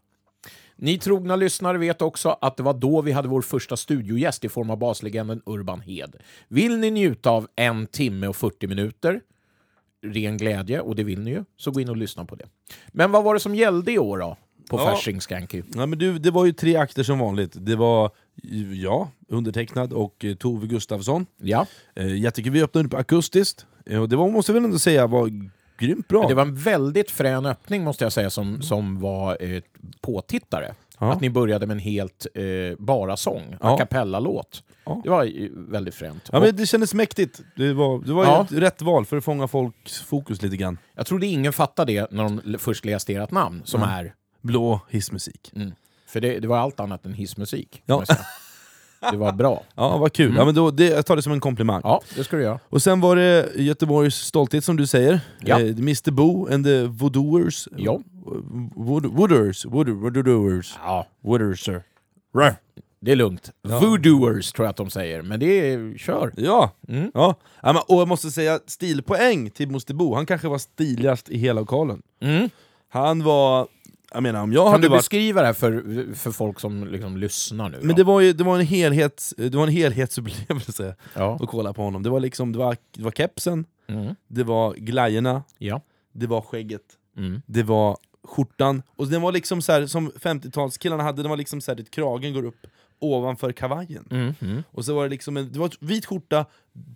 Ni 0.76 0.98
trogna 0.98 1.36
lyssnare 1.36 1.78
vet 1.78 2.02
också 2.02 2.36
att 2.40 2.56
det 2.56 2.62
var 2.62 2.74
då 2.74 3.02
vi 3.02 3.12
hade 3.12 3.28
vår 3.28 3.42
första 3.42 3.76
studiogäst 3.76 4.44
i 4.44 4.48
form 4.48 4.70
av 4.70 4.78
baslegenden 4.78 5.42
Urban 5.46 5.80
Hed. 5.80 6.16
Vill 6.48 6.78
ni 6.78 6.90
njuta 6.90 7.30
av 7.30 7.48
en 7.56 7.86
timme 7.86 8.26
och 8.26 8.36
40 8.36 8.66
minuter, 8.66 9.20
ren 10.06 10.36
glädje, 10.36 10.80
och 10.80 10.96
det 10.96 11.04
vill 11.04 11.20
ni 11.20 11.30
ju, 11.30 11.44
så 11.56 11.70
gå 11.70 11.80
in 11.80 11.88
och 11.88 11.96
lyssna 11.96 12.24
på 12.24 12.34
det. 12.34 12.44
Men 12.88 13.12
vad 13.12 13.24
var 13.24 13.34
det 13.34 13.40
som 13.40 13.54
gällde 13.54 13.92
i 13.92 13.98
år 13.98 14.18
då? 14.18 14.36
På 14.70 14.76
Ja. 14.78 14.84
Fasching 14.84 15.20
Skanky? 15.20 15.62
Ja, 15.74 15.86
men 15.86 15.98
du, 15.98 16.18
det 16.18 16.30
var 16.30 16.44
ju 16.44 16.52
tre 16.52 16.76
akter 16.76 17.02
som 17.02 17.18
vanligt. 17.18 17.52
Det 17.54 17.76
var 17.76 18.10
jag, 18.82 19.08
undertecknad, 19.28 19.92
och 19.92 20.24
eh, 20.24 20.34
Tove 20.34 20.66
Gustafsson. 20.66 21.26
Ja. 21.40 21.66
Eh, 21.94 22.16
jättekul, 22.16 22.52
vi 22.52 22.62
öppnade 22.62 22.86
upp 22.86 22.94
akustiskt. 22.94 23.66
Eh, 23.86 24.00
och 24.02 24.08
det 24.08 24.16
var, 24.16 24.30
måste 24.30 24.52
jag 24.52 24.54
väl 24.54 24.64
ändå 24.64 24.78
säga 24.78 25.06
var 25.06 25.30
grymt 25.78 26.08
bra. 26.08 26.28
Det 26.28 26.34
var 26.34 26.42
en 26.42 26.54
väldigt 26.54 27.10
frän 27.10 27.46
öppning 27.46 27.84
måste 27.84 28.04
jag 28.04 28.12
säga 28.12 28.30
som, 28.30 28.62
som 28.62 29.00
var 29.00 29.42
eh, 29.42 29.62
påtittare. 30.00 30.74
Ja. 30.98 31.12
Att 31.12 31.20
ni 31.20 31.30
började 31.30 31.66
med 31.66 31.74
en 31.74 31.78
helt 31.80 32.26
eh, 32.34 32.44
bara 32.78 33.16
sång, 33.16 33.56
Ja. 33.60 33.74
a 33.74 33.78
cappella-låt. 33.78 34.62
Ja. 34.84 35.00
Det 35.04 35.10
var 35.10 35.48
väldigt 35.70 35.94
fränt. 35.94 36.28
Ja, 36.32 36.40
men 36.40 36.56
det 36.56 36.66
kändes 36.66 36.94
mäktigt. 36.94 37.40
Det 37.56 37.72
var, 37.72 37.98
det 38.04 38.12
var 38.12 38.24
Ja. 38.24 38.46
rätt 38.50 38.82
val 38.82 39.04
för 39.06 39.16
att 39.16 39.24
fånga 39.24 39.48
folks 39.48 40.00
fokus 40.00 40.42
lite 40.42 40.56
grann. 40.56 40.78
Jag 40.94 41.06
trodde 41.06 41.26
ingen 41.26 41.52
fattade 41.52 41.92
det 41.92 42.10
när 42.10 42.22
de 42.24 42.58
först 42.58 42.84
läste 42.84 43.14
ert 43.14 43.30
namn, 43.30 43.62
som 43.64 43.82
är... 43.82 44.14
Blå 44.42 44.80
hissmusik. 44.90 45.52
Mm. 45.56 45.72
För 46.06 46.20
det, 46.20 46.38
det 46.38 46.48
var 46.48 46.58
allt 46.58 46.80
annat 46.80 47.06
än 47.06 47.14
hissmusik. 47.14 47.82
Ja. 47.86 48.04
Det 49.10 49.16
var 49.16 49.32
bra. 49.32 49.62
Ja, 49.74 49.98
vad 49.98 50.12
kul. 50.12 50.34
Ja, 50.36 50.44
men 50.44 50.54
då, 50.54 50.70
det, 50.70 50.84
jag 50.84 51.06
tar 51.06 51.16
det 51.16 51.22
som 51.22 51.32
en 51.32 51.40
komplimang. 51.40 51.80
Ja, 51.84 52.02
det 52.16 52.24
ska 52.24 52.36
du 52.36 52.42
göra. 52.42 52.58
Och 52.68 52.82
sen 52.82 53.00
var 53.00 53.16
det 53.16 53.50
Göteborgs 53.56 54.14
stolthet 54.14 54.64
som 54.64 54.76
du 54.76 54.86
säger. 54.86 55.20
Ja. 55.40 55.60
Eh, 55.60 55.66
Mr 55.66 56.10
Bo 56.10 56.48
and 56.54 56.64
the 56.64 56.82
Voodooers. 56.82 57.68
Ja. 57.76 58.00
Wood, 58.74 59.06
wooders. 59.06 59.64
Wood, 59.64 59.88
Woodooers. 59.88 60.78
Ja, 60.84 61.06
Wooderser. 61.20 61.82
det 63.00 63.12
är 63.12 63.16
lugnt. 63.16 63.52
Ja. 63.62 63.78
Voodooers 63.80 64.52
tror 64.52 64.66
jag 64.66 64.70
att 64.70 64.76
de 64.76 64.90
säger, 64.90 65.22
men 65.22 65.40
det 65.40 65.46
är... 65.46 65.98
Kör! 65.98 66.32
Ja. 66.36 66.72
Mm. 66.88 67.10
ja. 67.14 67.34
ja 67.62 67.72
men, 67.72 67.82
och 67.88 68.00
jag 68.00 68.08
måste 68.08 68.30
säga 68.30 68.60
stilpoäng 68.66 69.50
till 69.50 69.68
Mr 69.68 69.94
Bo. 69.94 70.14
Han 70.14 70.26
kanske 70.26 70.48
var 70.48 70.58
stiligast 70.58 71.28
i 71.28 71.38
hela 71.38 71.60
lokalen. 71.60 72.02
Mm. 72.20 72.50
Han 72.88 73.24
var... 73.24 73.68
Jag 74.12 74.22
menar 74.22 74.42
om 74.42 74.52
jag 74.52 74.64
Kan 74.64 74.72
hade 74.72 74.82
du 74.82 74.88
varit... 74.88 74.98
beskriva 74.98 75.40
det 75.40 75.46
här 75.46 75.54
för, 75.54 76.14
för 76.14 76.30
folk 76.30 76.60
som 76.60 76.86
liksom 76.88 77.16
lyssnar 77.16 77.68
nu? 77.68 77.78
Men 77.78 77.88
då? 77.88 77.94
det 77.94 78.04
var, 78.04 78.20
ju, 78.20 78.32
det, 78.32 78.44
var 78.44 78.58
en 78.58 78.66
helhets, 78.66 79.34
det 79.36 79.54
var 79.54 79.62
en 79.62 79.72
helhetsupplevelse 79.72 80.94
Ja. 81.14 81.38
att 81.42 81.48
kolla 81.48 81.72
på 81.72 81.82
honom. 81.82 82.02
Det 82.02 82.10
var 82.10 82.20
liksom, 82.20 82.52
det 82.52 82.58
var, 82.58 82.76
det 82.96 83.02
var 83.02 83.10
kepsen, 83.10 83.64
Mm. 83.88 84.14
det 84.28 84.44
var 84.44 84.74
glajjorna, 84.74 85.42
Ja. 85.58 85.80
det 86.12 86.26
var 86.26 86.40
skägget, 86.40 86.82
Mm. 87.16 87.42
det 87.46 87.62
var 87.62 87.96
skjortan. 88.24 88.82
Och 88.96 89.06
den 89.08 89.22
var 89.22 89.32
liksom 89.32 89.62
så 89.62 89.72
här, 89.72 89.86
som 89.86 90.10
50-talskillarna 90.10 91.02
hade, 91.02 91.22
den 91.22 91.30
var 91.30 91.36
liksom 91.36 91.60
så 91.60 91.74
här, 91.74 91.84
kragen 91.90 92.34
går 92.34 92.44
upp 92.44 92.66
ovanför 92.98 93.52
kavajen. 93.52 94.08
Mm. 94.10 94.34
Mm. 94.40 94.62
Och 94.70 94.84
så 94.84 94.94
var 94.94 95.02
det 95.02 95.08
liksom 95.08 95.36
en 95.36 95.52
det 95.52 95.58
var 95.58 95.70
vit 95.80 96.06
skjorta, 96.06 96.46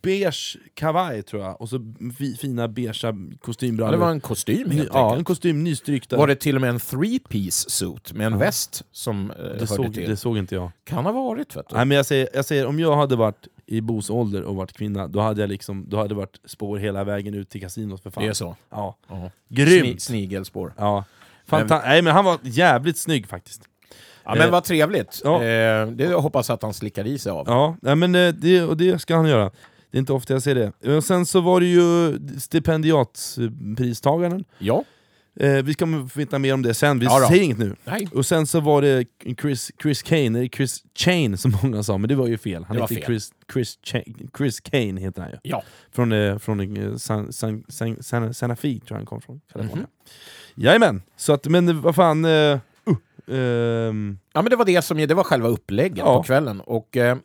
beige 0.03 0.57
kavaj 0.75 1.23
tror 1.23 1.43
jag, 1.43 1.61
och 1.61 1.69
så 1.69 1.95
fi, 2.19 2.37
fina 2.37 2.69
beigea 2.69 2.93
Ja, 3.03 3.13
kostymbrallor. 3.41 3.93
det 3.93 3.99
var 3.99 4.11
en 4.11 4.21
kostym 4.21 4.71
helt 4.71 4.89
ja, 4.93 5.05
en 5.07 5.09
enkelt. 5.11 5.27
kostym, 5.27 5.65
nystrykt 5.65 6.11
där. 6.11 6.17
Var 6.17 6.27
det 6.27 6.35
till 6.37 6.55
och 6.55 6.61
med 6.61 6.71
en 6.71 6.79
three-piece 6.79 7.69
suit 7.71 8.13
med 8.13 8.27
en 8.27 8.39
väst 8.39 8.83
som 8.93 9.31
eh, 9.31 9.37
det, 9.37 9.67
såg, 9.67 9.95
till? 9.95 10.11
det 10.11 10.17
såg 10.17 10.39
inte 10.39 10.55
jag. 10.55 10.71
Kan 10.85 11.05
ha 11.05 11.13
varit 11.13 11.57
vet 11.57 11.69
du. 11.69 11.77
Nej, 11.77 11.85
men 11.85 11.97
jag, 11.97 12.07
säger, 12.07 12.29
jag 12.35 12.45
säger, 12.45 12.67
om 12.67 12.81
jag 12.81 12.97
hade 12.97 13.17
varit 13.17 13.49
i 13.67 13.81
Bos 13.81 14.11
ålder 14.11 14.43
och 14.43 14.57
varit 14.57 14.73
kvinna, 14.73 15.09
då 15.09 15.21
hade 15.21 15.41
jag 15.41 15.51
liksom, 15.51 15.85
då 15.89 15.97
hade 15.97 16.09
det 16.09 16.15
varit 16.15 16.41
spår 16.45 16.79
hela 16.79 17.05
vägen 17.05 17.35
ut 17.35 17.51
till 17.51 17.61
kasinot 17.61 18.03
för 18.03 18.11
fan. 18.11 18.23
Det 18.25 18.29
är 18.29 18.33
så. 18.33 18.57
Ja. 18.71 18.97
Ja. 19.09 19.31
Grymt! 19.49 19.87
Sni- 19.87 19.99
snigelspår. 19.99 20.75
Ja. 20.79 21.05
Fanta- 21.49 21.81
Nej 21.85 22.03
men 22.03 22.13
han 22.15 22.25
var 22.25 22.39
jävligt 22.43 22.99
snygg 22.99 23.27
faktiskt. 23.29 23.63
Ja, 24.25 24.35
men 24.35 24.43
Eh, 24.47 24.51
vad 24.51 24.65
trevligt. 24.65 25.21
ja. 25.25 25.45
Eh, 25.45 25.87
det 25.87 26.07
hoppas 26.15 26.49
jag 26.49 26.55
att 26.55 26.63
han 26.63 26.75
slickar 26.75 27.07
i 27.07 27.19
sig 27.19 27.33
av. 27.33 27.45
Ja, 27.49 27.77
nej, 27.83 27.97
men 27.97 28.15
eh, 28.15 28.29
det, 28.35 28.63
och 28.63 28.77
det 28.77 28.99
ska 28.99 29.17
han 29.17 29.27
göra. 29.29 29.51
Det 29.91 29.97
är 29.97 30.01
inte 30.01 30.13
ofta 30.13 30.33
jag 30.33 30.43
ser 30.43 30.55
det. 30.55 30.97
Och 30.97 31.05
sen 31.05 31.27
så 31.27 31.41
var 31.41 31.61
det 31.61 31.67
ju 31.67 32.19
stipendiatpristagaren. 32.41 34.45
Ja. 34.59 34.85
Eh, 35.37 35.63
vi 35.63 35.73
ska 35.73 35.87
veta 36.15 36.39
mer 36.39 36.55
om 36.55 36.63
det 36.63 36.75
sen, 36.75 36.99
vi 36.99 37.05
Ja 37.05 37.27
säger 37.29 37.43
inget 37.43 37.59
nu. 37.59 37.77
Nej. 37.85 38.09
Och 38.15 38.27
sen 38.27 38.47
så 38.47 38.61
var 38.61 38.83
det 38.83 39.05
Chris, 39.41 39.71
Chris 39.83 40.03
Kane, 40.03 40.39
eller 40.39 40.49
Chris 40.49 40.83
Chain 40.95 41.39
som 41.39 41.57
många 41.63 41.83
sa, 41.83 41.99
men 41.99 42.09
det 42.09 42.15
var 42.15 42.27
ju 42.27 42.39
fel. 42.39 42.65
Han 42.65 42.77
heter 42.77 42.95
fel. 42.95 43.05
Chris, 43.05 43.31
Chris, 43.53 43.79
Chain, 43.83 44.31
Chris 44.37 44.61
Kane 44.61 45.01
heter 45.01 45.23
han 45.23 45.31
ju. 45.31 45.37
Ja. 45.43 45.63
Från, 45.93 46.13
eh, 46.13 46.39
från 46.39 46.77
eh, 46.77 46.97
San, 46.97 47.33
San, 47.33 47.65
San, 47.69 48.03
San, 48.03 48.35
Santa 48.35 48.57
Fe 48.57 48.69
tror 48.69 48.81
jag 48.89 48.97
han 48.97 49.07
kom 49.07 49.21
från. 49.21 49.41
California. 49.53 49.87
Mhm. 50.57 50.65
Jajamän, 50.65 51.03
så 51.17 51.33
att, 51.33 51.47
men 51.47 51.69
eh, 51.69 51.75
vad 51.75 51.95
fan... 51.95 52.25
Uh, 52.25 52.31
uh, 52.31 52.59
ehm, 53.29 54.19
Ja, 54.33 54.43
men 54.43 54.51
det 54.51 54.57
var 54.57 54.65
det 54.65 54.83
som 54.83 54.97
det 54.99 55.15
var 55.15 55.25
själva 55.25 55.49
upplägget 55.49 55.99
Ja. 55.99 56.17
på 56.17 56.23
kvällen. 56.23 56.61
Och, 56.61 56.97
eh, 56.97 57.11
eh, 57.11 57.17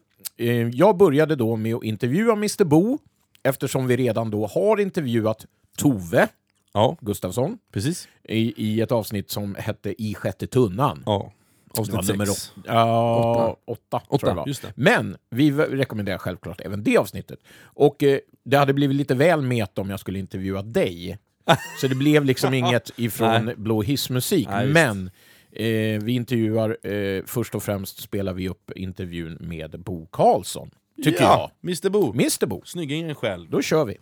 jag 0.74 0.98
började 0.98 1.36
då 1.36 1.56
med 1.56 1.75
att 1.75 1.84
intervjua 1.84 2.34
Mr 2.34 2.63
Bo, 2.63 3.00
eftersom 3.44 3.88
vi 3.88 3.96
redan 3.98 4.32
då 4.32 4.48
har 4.48 4.80
intervjuat 4.80 5.46
Tove 5.77 6.27
ja, 6.74 6.98
Gustafsson 7.01 7.58
precis. 7.74 8.08
i, 8.24 8.54
i 8.68 8.82
ett 8.82 8.92
avsnitt 8.92 9.30
som 9.30 9.56
hette 9.60 10.04
I 10.04 10.15
sjätte 10.15 10.48
tunnan. 10.48 11.04
Ja. 11.06 11.32
Avsnitt 11.77 12.08
nummer 12.08 12.25
sex. 12.25 12.51
åt- 12.58 12.63
ja, 12.65 13.58
åtta, 13.65 14.00
tror 14.00 14.01
jag 14.10 14.20
det 14.22 14.27
Åtta, 14.27 14.34
var. 14.34 14.48
just 14.48 14.62
det. 14.62 14.74
Men 14.75 15.18
vi 15.30 15.51
rekommenderar 15.51 16.18
självklart 16.18 16.62
även 16.62 16.84
det 16.84 16.98
avsnittet. 16.98 17.39
Och 17.63 18.04
eh, 18.04 18.20
det 18.46 18.58
hade 18.58 18.74
blivit 18.74 18.96
lite 18.98 19.15
väl 19.15 19.42
meta 19.42 19.82
om 19.82 19.89
jag 19.89 20.00
skulle 20.00 20.20
intervjua 20.20 20.62
dig. 20.62 21.18
Så 21.82 21.88
det 21.88 21.96
blev 21.96 22.25
liksom 22.25 22.54
inget 22.54 22.92
ifrån 22.96 23.46
Nej. 23.46 23.56
Blå 23.56 23.82
hissmusik. 23.82 24.48
Nej, 24.50 24.63
just. 24.63 24.74
Men 24.74 25.12
eh, 25.56 26.04
vi 26.04 26.12
intervjuar, 26.12 26.78
eh, 26.88 27.24
först 27.26 27.56
och 27.56 27.64
främst 27.64 28.02
spelar 28.02 28.34
vi 28.34 28.50
upp 28.50 28.72
intervjun 28.76 29.38
med 29.40 29.80
Bo 29.80 30.06
Karlsson. 30.06 30.70
Tycker 31.04 31.24
ja, 31.24 31.52
Mr 31.64 31.90
Bo. 31.90 32.06
jag. 32.06 32.16
Mr 32.16 32.46
Bo. 32.46 32.62
Snyggingen 32.66 33.16
själv. 33.16 33.50
Då 33.50 33.62
kör 33.62 33.86
vi. 33.86 33.98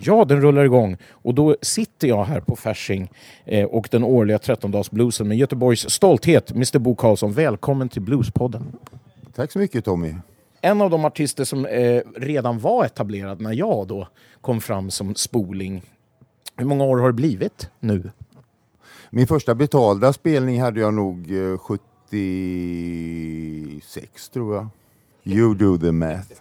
Ja, 0.00 0.24
den 0.24 0.40
rullar 0.40 0.64
igång. 0.64 0.96
Och 1.10 1.34
då 1.34 1.56
sitter 1.62 2.08
jag 2.08 2.24
här 2.24 2.40
på 2.40 2.56
Fasching 2.56 3.10
eh, 3.44 3.64
och 3.64 3.88
den 3.90 4.04
årliga 4.04 4.38
13-dagsbluesen 4.38 5.28
med 5.28 5.36
Göteborgs 5.36 5.90
stolthet. 5.90 6.50
Mr 6.50 6.78
Bo 6.78 6.94
Karlsson, 6.94 7.32
välkommen 7.32 7.88
till 7.88 8.02
Bluespodden. 8.02 8.76
Tack 9.34 9.52
så 9.52 9.58
mycket 9.58 9.84
Tommy. 9.84 10.14
En 10.60 10.80
av 10.80 10.90
de 10.90 11.04
artister 11.04 11.44
som 11.44 11.66
eh, 11.66 12.02
redan 12.16 12.58
var 12.58 12.84
etablerad 12.84 13.40
när 13.40 13.52
jag 13.52 13.86
då 13.86 14.08
kom 14.40 14.60
fram 14.60 14.90
som 14.90 15.14
spoling. 15.14 15.82
Hur 16.56 16.66
många 16.66 16.84
år 16.84 16.98
har 16.98 17.06
det 17.06 17.12
blivit 17.12 17.70
nu? 17.80 18.10
Min 19.16 19.26
första 19.26 19.54
betalda 19.54 20.12
spelning 20.12 20.60
hade 20.60 20.80
jag 20.80 20.94
nog 20.94 21.30
eh, 21.30 21.58
76 21.58 24.28
tror 24.28 24.54
jag. 24.54 24.68
You 25.24 25.54
do 25.54 25.78
the 25.78 25.92
math. 25.92 26.32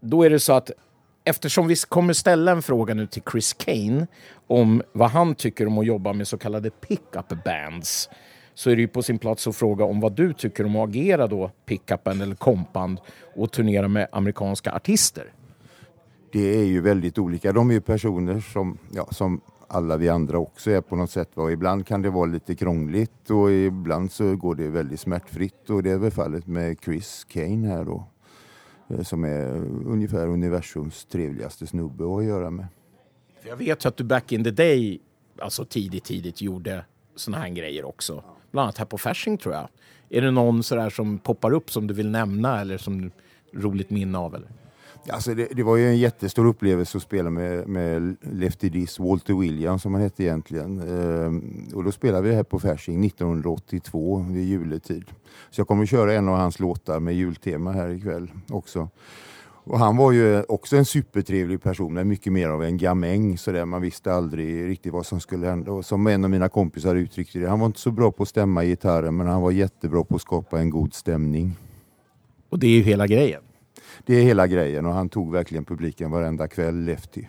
Då 0.00 0.22
är 0.22 0.30
det 0.30 0.40
så 0.40 0.52
att 0.52 0.70
eftersom 1.24 1.68
vi 1.68 1.76
kommer 1.76 2.12
ställa 2.12 2.52
en 2.52 2.62
fråga 2.62 2.94
nu 2.94 3.06
till 3.06 3.22
Chris 3.32 3.52
Kane 3.52 4.06
om 4.46 4.82
vad 4.92 5.10
han 5.10 5.34
tycker 5.34 5.66
om 5.66 5.78
att 5.78 5.86
jobba 5.86 6.12
med 6.12 6.28
så 6.28 6.38
kallade 6.38 6.70
pick-up 6.70 7.44
bands 7.44 8.08
så 8.54 8.70
är 8.70 8.76
det 8.76 8.82
ju 8.82 8.88
på 8.88 9.02
sin 9.02 9.18
plats 9.18 9.46
att 9.46 9.56
fråga 9.56 9.84
om 9.84 10.00
vad 10.00 10.12
du 10.12 10.32
tycker 10.32 10.66
om 10.66 10.76
att 10.76 10.88
agera 10.88 11.26
då 11.26 11.50
pick-up-band 11.66 12.22
eller 12.22 12.36
kompband 12.36 13.00
och 13.36 13.52
turnera 13.52 13.88
med 13.88 14.08
amerikanska 14.12 14.72
artister. 14.72 15.32
Det 16.32 16.58
är 16.58 16.64
ju 16.64 16.80
väldigt 16.80 17.18
olika. 17.18 17.52
De 17.52 17.70
är 17.70 17.74
ju 17.74 17.80
personer 17.80 18.40
som, 18.40 18.78
ja, 18.92 19.08
som 19.10 19.40
alla 19.68 19.96
vi 19.96 20.08
andra 20.08 20.38
också 20.38 20.70
är 20.70 20.80
på 20.80 20.96
något 20.96 21.10
sätt. 21.10 21.30
Och 21.34 21.52
ibland 21.52 21.86
kan 21.86 22.02
det 22.02 22.10
vara 22.10 22.26
lite 22.26 22.54
krångligt 22.54 23.30
och 23.30 23.50
ibland 23.50 24.12
så 24.12 24.36
går 24.36 24.54
det 24.54 24.68
väldigt 24.68 25.00
smärtfritt. 25.00 25.70
Och 25.70 25.82
det 25.82 25.90
är 25.90 25.98
väl 25.98 26.10
fallet 26.10 26.46
med 26.46 26.76
Chris 26.84 27.26
Kane 27.28 27.68
här 27.68 27.84
då. 27.84 28.06
Eh, 28.88 29.02
som 29.02 29.24
är 29.24 29.56
ungefär 29.86 30.28
universums 30.28 31.04
trevligaste 31.04 31.66
snubbe 31.66 32.16
att 32.16 32.24
göra 32.24 32.50
med. 32.50 32.66
Jag 33.42 33.56
vet 33.56 33.86
att 33.86 33.96
du 33.96 34.04
back 34.04 34.32
in 34.32 34.44
the 34.44 34.50
day, 34.50 35.00
alltså 35.38 35.64
tidigt, 35.64 36.04
tidigt 36.04 36.42
gjorde 36.42 36.84
såna 37.16 37.38
här 37.38 37.48
grejer 37.48 37.84
också. 37.84 38.24
Bland 38.50 38.64
annat 38.64 38.78
här 38.78 38.84
på 38.84 38.98
Fasching 38.98 39.38
tror 39.38 39.54
jag. 39.54 39.68
Är 40.10 40.20
det 40.22 40.30
någon 40.30 40.62
sådär 40.62 40.90
som 40.90 41.18
poppar 41.18 41.52
upp 41.52 41.70
som 41.70 41.86
du 41.86 41.94
vill 41.94 42.10
nämna 42.10 42.60
eller 42.60 42.78
som 42.78 43.10
roligt 43.52 43.90
minne 43.90 44.18
av? 44.18 44.34
Eller? 44.34 44.48
Alltså 45.10 45.34
det, 45.34 45.48
det 45.52 45.62
var 45.62 45.76
ju 45.76 45.88
en 45.88 45.98
jättestor 45.98 46.46
upplevelse 46.46 46.96
att 46.96 47.02
spela 47.02 47.30
med, 47.30 47.68
med 47.68 48.16
Lefty 48.20 48.68
Diss, 48.68 48.98
Walter 48.98 49.34
Williams 49.34 49.82
som 49.82 49.94
han 49.94 50.02
hette 50.02 50.24
egentligen. 50.24 50.80
Ehm, 50.80 51.68
och 51.74 51.84
då 51.84 51.92
spelade 51.92 52.28
vi 52.28 52.34
här 52.34 52.42
på 52.42 52.58
Fasching 52.58 53.04
1982 53.04 54.26
vid 54.30 54.44
juletid. 54.44 55.04
Så 55.50 55.60
jag 55.60 55.68
kommer 55.68 55.82
att 55.82 55.90
köra 55.90 56.14
en 56.14 56.28
av 56.28 56.36
hans 56.36 56.60
låtar 56.60 57.00
med 57.00 57.14
jultema 57.14 57.72
här 57.72 57.88
ikväll 57.88 58.30
också. 58.48 58.88
Och 59.70 59.78
han 59.78 59.96
var 59.96 60.12
ju 60.12 60.42
också 60.42 60.76
en 60.76 60.84
supertrevlig 60.84 61.62
person, 61.62 61.94
men 61.94 62.08
mycket 62.08 62.32
mer 62.32 62.48
av 62.48 62.64
en 62.64 62.76
gamäng. 62.76 63.38
Så 63.38 63.52
där. 63.52 63.64
Man 63.64 63.82
visste 63.82 64.12
aldrig 64.12 64.68
riktigt 64.68 64.92
vad 64.92 65.06
som 65.06 65.20
skulle 65.20 65.46
hända. 65.46 65.72
Och 65.72 65.84
som 65.84 66.06
en 66.06 66.24
av 66.24 66.30
mina 66.30 66.48
kompisar 66.48 66.94
uttryckte 66.94 67.38
det, 67.38 67.48
han 67.48 67.60
var 67.60 67.66
inte 67.66 67.80
så 67.80 67.90
bra 67.90 68.12
på 68.12 68.22
att 68.22 68.28
stämma 68.28 68.64
gitarren, 68.64 69.16
men 69.16 69.26
han 69.26 69.42
var 69.42 69.50
jättebra 69.50 70.04
på 70.04 70.14
att 70.14 70.22
skapa 70.22 70.60
en 70.60 70.70
god 70.70 70.94
stämning. 70.94 71.56
Och 72.48 72.58
det 72.58 72.66
är 72.66 72.70
ju 72.70 72.82
hela 72.82 73.06
grejen. 73.06 73.42
Det 74.08 74.14
är 74.14 74.22
hela 74.22 74.46
grejen 74.46 74.86
och 74.86 74.92
han 74.92 75.08
tog 75.08 75.32
verkligen 75.32 75.64
publiken 75.64 76.10
varenda 76.10 76.48
kväll, 76.48 76.84
Lefty. 76.84 77.24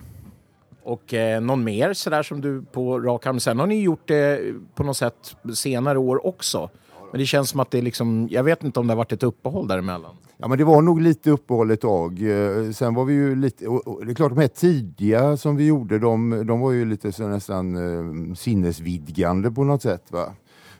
Och 0.84 1.14
eh, 1.14 1.42
någon 1.42 1.64
mer 1.64 1.94
sådär 1.94 2.24
som 2.24 2.42
du 2.42 2.62
på 2.62 3.00
rak 3.00 3.26
arm. 3.26 3.40
Sen 3.40 3.60
har 3.60 3.68
ni 3.68 3.82
gjort 3.82 4.08
det 4.08 4.54
på 4.76 4.84
något 4.84 4.98
sätt 4.98 5.36
senare 5.56 5.98
år 5.98 6.28
också. 6.28 6.70
Men 7.12 7.20
det 7.20 7.26
känns 7.26 7.50
som 7.50 7.60
att 7.60 7.72
det 7.72 7.78
är 7.78 7.82
liksom, 7.82 8.28
jag 8.32 8.44
vet 8.44 8.64
inte 8.64 8.80
om 8.80 8.88
det 8.88 8.94
har 8.94 8.98
varit 8.98 9.12
ett 9.12 9.24
uppehåll 9.24 9.68
däremellan. 9.68 10.16
Ja, 10.38 10.48
men 10.48 10.58
det 10.58 10.64
var 10.64 10.82
nog 10.82 11.02
lite 11.02 11.32
uppehåll 11.32 11.72
ett 11.72 11.82
tag. 11.82 12.22
Eh, 12.22 12.72
Sen 12.72 12.94
var 12.94 13.06
vi 13.06 13.14
ju 13.14 13.36
lite, 13.36 13.68
och, 13.68 14.06
det 14.06 14.12
är 14.12 14.16
klart 14.16 14.32
de 14.36 14.42
här 14.42 14.48
tidiga 14.48 15.38
som 15.38 15.56
vi 15.56 15.68
gjorde, 15.68 16.00
de, 16.00 16.44
de 16.48 16.60
var 16.60 16.72
ju 16.72 16.86
lite 16.86 17.12
så 17.12 17.28
nästan 17.28 17.76
eh, 17.76 18.36
sinnesvidgande 18.36 19.52
på 19.52 19.64
något 19.64 19.82
sätt. 19.82 20.04
Va? 20.12 20.34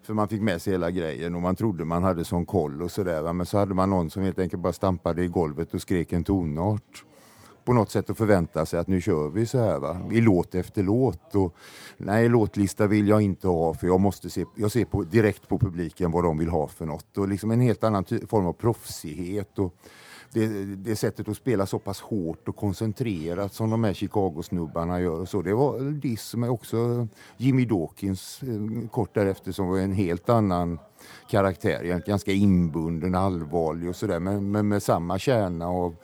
För 0.10 0.14
man 0.14 0.28
fick 0.28 0.42
med 0.42 0.62
sig 0.62 0.74
hela 0.74 0.92
grejen 0.92 1.36
och 1.36 1.42
man 1.42 1.56
trodde 1.56 1.86
man 1.86 2.04
hade 2.04 2.26
sån 2.26 2.46
koll 2.46 2.82
och 2.82 2.92
sådär. 2.92 3.34
Men 3.34 3.46
så 3.46 3.58
hade 3.58 3.74
man 3.74 3.90
någon 3.90 4.10
som 4.10 4.24
helt 4.24 4.40
enkelt 4.40 4.62
bara 4.62 4.74
stampade 4.74 5.24
i 5.24 5.28
golvet 5.28 5.74
och 5.74 5.82
skrek 5.82 6.14
en 6.14 6.24
tonart. 6.24 7.04
På 7.66 7.74
något 7.74 7.92
sätt 7.92 8.10
att 8.10 8.18
förvänta 8.18 8.66
sig 8.66 8.80
att 8.80 8.88
nu 8.88 9.02
kör 9.02 9.30
vi 9.30 9.46
så 9.46 9.58
här 9.58 9.80
va. 9.80 10.02
I 10.12 10.22
låt 10.22 10.56
efter 10.56 10.84
låt. 10.84 11.36
Och, 11.36 11.56
nej, 11.98 12.30
låtlista 12.30 12.88
vill 12.88 13.08
jag 13.08 13.22
inte 13.22 13.48
ha 13.48 13.74
för 13.74 13.88
jag 13.88 14.00
måste 14.00 14.30
se, 14.30 14.46
jag 14.56 14.72
ser 14.72 14.86
på, 14.86 15.04
direkt 15.04 15.48
på 15.48 15.60
publiken 15.60 16.12
vad 16.12 16.24
de 16.24 16.38
vill 16.38 16.50
ha 16.50 16.68
för 16.68 16.86
något. 16.86 17.18
Och 17.18 17.28
liksom 17.28 17.52
en 17.52 17.62
helt 17.62 17.84
annan 17.84 18.04
ty- 18.04 18.28
form 18.28 18.46
av 18.46 18.54
proffsighet. 18.54 19.60
Och 19.60 19.76
det, 20.34 20.48
det 20.76 20.96
sättet 20.96 21.28
att 21.28 21.38
spela 21.38 21.66
så 21.66 21.80
pass 21.80 22.02
hårt 22.02 22.48
och 22.48 22.56
koncentrerat 22.56 23.54
som 23.54 23.70
de 23.70 23.84
här 23.84 23.94
Chicago-snubbarna 23.94 25.02
gör. 25.02 25.22
Och 25.22 25.30
så. 25.30 25.42
Det 25.42 25.54
var 25.54 25.80
diss 25.92 26.36
med 26.36 26.50
också 26.50 27.08
Jimmy 27.38 27.66
Dawkins 27.66 28.44
eh, 28.44 28.90
kort 28.90 29.14
därefter 29.14 29.52
som 29.52 29.68
var 29.68 29.80
en 29.80 29.94
helt 29.94 30.30
annan 30.30 30.80
karaktär. 31.30 32.04
Ganska 32.06 32.32
inbunden, 32.32 33.16
allvarlig 33.16 33.90
och 33.90 33.96
sådär. 33.96 34.20
Men, 34.20 34.52
men 34.52 34.68
med 34.68 34.84
samma 34.84 35.20
kärna 35.20 35.68
av 35.68 35.96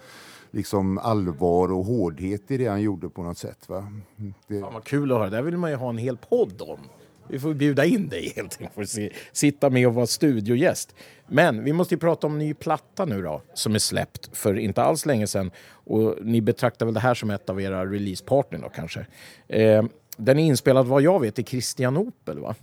liksom 0.51 0.97
allvar 0.97 1.71
och 1.71 1.85
hårdhet 1.85 2.51
i 2.51 2.57
det 2.57 2.67
han 2.67 2.81
gjorde 2.81 3.09
på 3.09 3.23
något 3.23 3.37
sätt. 3.37 3.69
Va? 3.69 3.87
Det, 4.47 4.61
Fan 4.61 4.73
vad 4.73 4.83
kul 4.83 5.11
att 5.11 5.17
höra. 5.17 5.29
Där 5.29 5.41
vill 5.41 5.57
man 5.57 5.69
ju 5.69 5.75
ha 5.75 5.89
en 5.89 5.97
hel 5.97 6.17
podd 6.17 6.61
om. 6.61 6.79
Vi 7.29 7.39
får 7.39 7.53
bjuda 7.53 7.85
in 7.85 8.09
dig 8.09 8.33
helt 8.35 8.57
enkelt 8.61 8.75
för 8.75 8.85
se, 8.85 9.09
sitta 9.31 9.69
med 9.69 9.87
och 9.87 9.93
vara 9.93 10.07
studiogäst. 10.07 10.95
Men 11.27 11.63
vi 11.63 11.73
måste 11.73 11.95
ju 11.95 11.99
prata 11.99 12.27
om 12.27 12.39
ny 12.39 12.53
platta 12.53 13.05
nu 13.05 13.21
då, 13.21 13.41
som 13.53 13.75
är 13.75 13.79
släppt 13.79 14.37
för 14.37 14.57
inte 14.57 14.83
alls 14.83 15.05
länge 15.05 15.27
sedan. 15.27 15.51
Och 15.67 16.17
ni 16.21 16.41
betraktar 16.41 16.85
väl 16.85 16.93
det 16.93 16.99
här 16.99 17.13
som 17.13 17.29
ett 17.29 17.49
av 17.49 17.61
era 17.61 17.85
releasepartner 17.85 18.59
då 18.59 18.69
kanske. 18.69 19.05
Eh, 19.47 19.83
den 20.17 20.39
är 20.39 20.43
inspelad 20.43 20.87
vad 20.87 21.01
jag 21.01 21.19
vet 21.19 21.39
i 21.39 21.43
Kristianopel 21.43 22.39
va? 22.39 22.55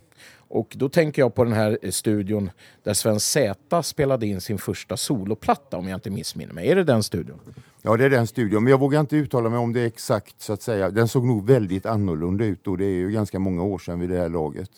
Och 0.55 0.75
då 0.77 0.89
tänker 0.89 1.23
jag 1.23 1.35
på 1.35 1.45
den 1.45 1.53
här 1.53 1.79
eh, 1.83 1.91
studion 1.91 2.51
där 2.83 2.95
Sven 2.95 3.21
Z 3.21 3.83
spelade 3.83 4.27
in 4.27 4.41
sin 4.41 4.59
första 4.59 4.97
soloplatta 4.97 5.77
om 5.77 5.89
jag 5.89 5.97
inte 5.97 6.11
missminner 6.11 6.55
mig. 6.55 6.69
Är 6.69 6.77
det 6.77 6.85
den 6.85 7.03
studion? 7.03 7.39
Ja, 7.83 7.97
det 7.97 8.05
är 8.05 8.11
den 8.11 8.27
studion. 8.27 8.65
Men 8.65 8.71
jag 8.71 8.79
vågar 8.79 9.01
inte 9.01 9.17
uttala 9.17 9.49
mig 9.49 9.59
om 9.59 9.73
det 9.73 9.85
exakt 9.85 10.41
så 10.41 10.53
att 10.53 10.63
säga. 10.63 10.91
Den 10.91 11.09
såg 11.09 11.25
nog 11.25 11.47
väldigt 11.47 11.87
annorlunda 11.87 12.45
ut 12.45 12.67
och 12.67 12.79
det 12.79 12.85
är 12.85 12.97
ju 12.97 13.11
ganska 13.11 13.39
många 13.39 13.63
år 13.63 13.79
sedan 13.79 14.01
vid 14.01 14.11
det 14.11 14.19
här 14.19 14.29
laget. 14.29 14.71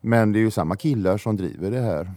Men 0.00 0.32
det 0.32 0.38
är 0.38 0.40
ju 0.40 0.50
samma 0.50 0.76
killar 0.76 1.18
som 1.18 1.36
driver 1.36 1.70
det 1.70 1.80
här. 1.80 2.12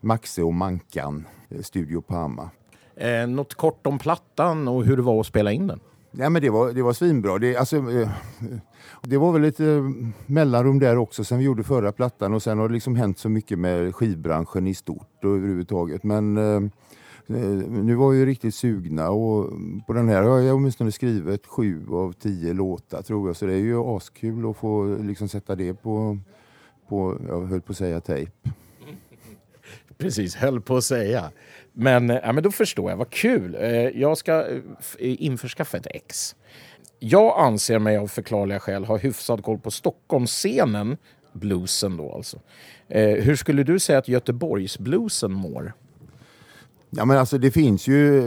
Maxe 0.00 0.42
och 0.42 0.54
Mankan, 0.54 1.24
eh, 1.48 1.60
Studio 1.60 2.00
Parma. 2.00 2.50
Eh, 2.96 3.26
något 3.26 3.54
kort 3.54 3.86
om 3.86 3.98
plattan 3.98 4.68
och 4.68 4.84
hur 4.84 4.96
det 4.96 5.02
var 5.02 5.20
att 5.20 5.26
spela 5.26 5.52
in 5.52 5.66
den? 5.66 5.80
Nej, 6.18 6.30
men 6.30 6.42
det, 6.42 6.50
var, 6.50 6.72
det 6.72 6.82
var 6.82 6.92
svinbra. 6.92 7.38
Det, 7.38 7.56
alltså, 7.56 7.76
eh, 7.76 8.10
det 9.02 9.18
var 9.18 9.32
väl 9.32 9.42
lite 9.42 9.92
mellanrum 10.26 10.78
där 10.78 10.96
också 10.96 11.24
sen 11.24 11.38
vi 11.38 11.44
gjorde 11.44 11.64
förra 11.64 11.92
plattan 11.92 12.34
och 12.34 12.42
sen 12.42 12.58
har 12.58 12.68
det 12.68 12.74
liksom 12.74 12.96
hänt 12.96 13.18
så 13.18 13.28
mycket 13.28 13.58
med 13.58 13.94
skivbranschen 13.94 14.66
i 14.66 14.74
stort 14.74 15.24
och 15.24 15.30
överhuvudtaget. 15.30 16.02
Men 16.02 16.36
eh, 16.36 16.62
eh, 17.36 17.50
nu 17.68 17.94
var 17.94 18.10
vi 18.10 18.18
ju 18.18 18.26
riktigt 18.26 18.54
sugna 18.54 19.10
och 19.10 19.50
på 19.86 19.92
den 19.92 20.08
här 20.08 20.22
har 20.22 20.38
jag 20.38 20.56
åtminstone 20.56 20.92
skrivit 20.92 21.46
sju 21.46 21.86
av 21.90 22.12
tio 22.12 22.52
låtar 22.52 23.02
tror 23.02 23.28
jag. 23.28 23.36
Så 23.36 23.46
det 23.46 23.54
är 23.54 23.58
ju 23.58 23.78
askul 23.78 24.50
att 24.50 24.56
få 24.56 24.96
liksom 25.02 25.28
sätta 25.28 25.54
det 25.54 25.74
på, 25.74 26.18
på 26.88 27.20
jag 27.28 27.46
höll 27.46 27.60
på 27.60 27.72
att 27.72 27.78
säga 27.78 28.00
tejp. 28.00 28.50
Precis, 29.98 30.34
höll 30.36 30.60
på 30.60 30.76
att 30.76 30.84
säga. 30.84 31.30
Men, 31.78 32.10
eh, 32.10 32.18
ja, 32.22 32.32
men 32.32 32.42
då 32.42 32.50
förstår 32.50 32.90
jag, 32.90 32.96
vad 32.96 33.10
kul. 33.10 33.54
Eh, 33.54 33.70
jag 34.00 34.18
ska 34.18 34.46
eh, 34.48 34.60
införskaffa 34.98 35.76
ett 35.76 35.86
ex. 35.90 36.36
Jag 36.98 37.38
anser 37.38 37.78
mig 37.78 37.96
av 37.96 38.06
förklarliga 38.06 38.60
skäl 38.60 38.84
ha 38.84 38.96
hyfsad 38.96 39.44
koll 39.44 39.58
på 39.58 39.70
Stockholmsscenen, 39.70 40.96
bluesen 41.32 41.96
då 41.96 42.12
alltså. 42.12 42.40
Hur 42.88 43.36
skulle 43.36 43.62
du 43.62 43.78
säga 43.78 43.98
att 43.98 44.08
Göteborgsbluesen 44.08 45.32
mår? 45.32 45.72
Ja, 46.90 47.04
men 47.04 47.18
alltså 47.18 47.38
det 47.38 47.50
finns 47.50 47.88
ju 47.88 48.22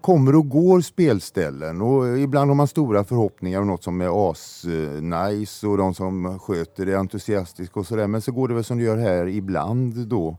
kommer 0.00 0.34
och 0.34 0.48
går 0.48 0.80
spelställen 0.80 1.82
och 1.82 2.18
ibland 2.18 2.50
har 2.50 2.54
man 2.54 2.68
stora 2.68 3.04
förhoppningar 3.04 3.60
om 3.60 3.66
något 3.66 3.84
som 3.84 4.00
är 4.00 4.30
as-nice 4.30 5.66
och 5.66 5.78
de 5.78 5.94
som 5.94 6.38
sköter 6.38 6.86
det 6.86 6.94
entusiastiskt 6.94 7.76
och 7.76 7.86
sådär. 7.86 8.06
Men 8.06 8.22
så 8.22 8.32
går 8.32 8.48
det 8.48 8.54
väl 8.54 8.64
som 8.64 8.78
det 8.78 8.84
gör 8.84 8.96
här 8.96 9.28
ibland 9.28 10.08
då 10.08 10.36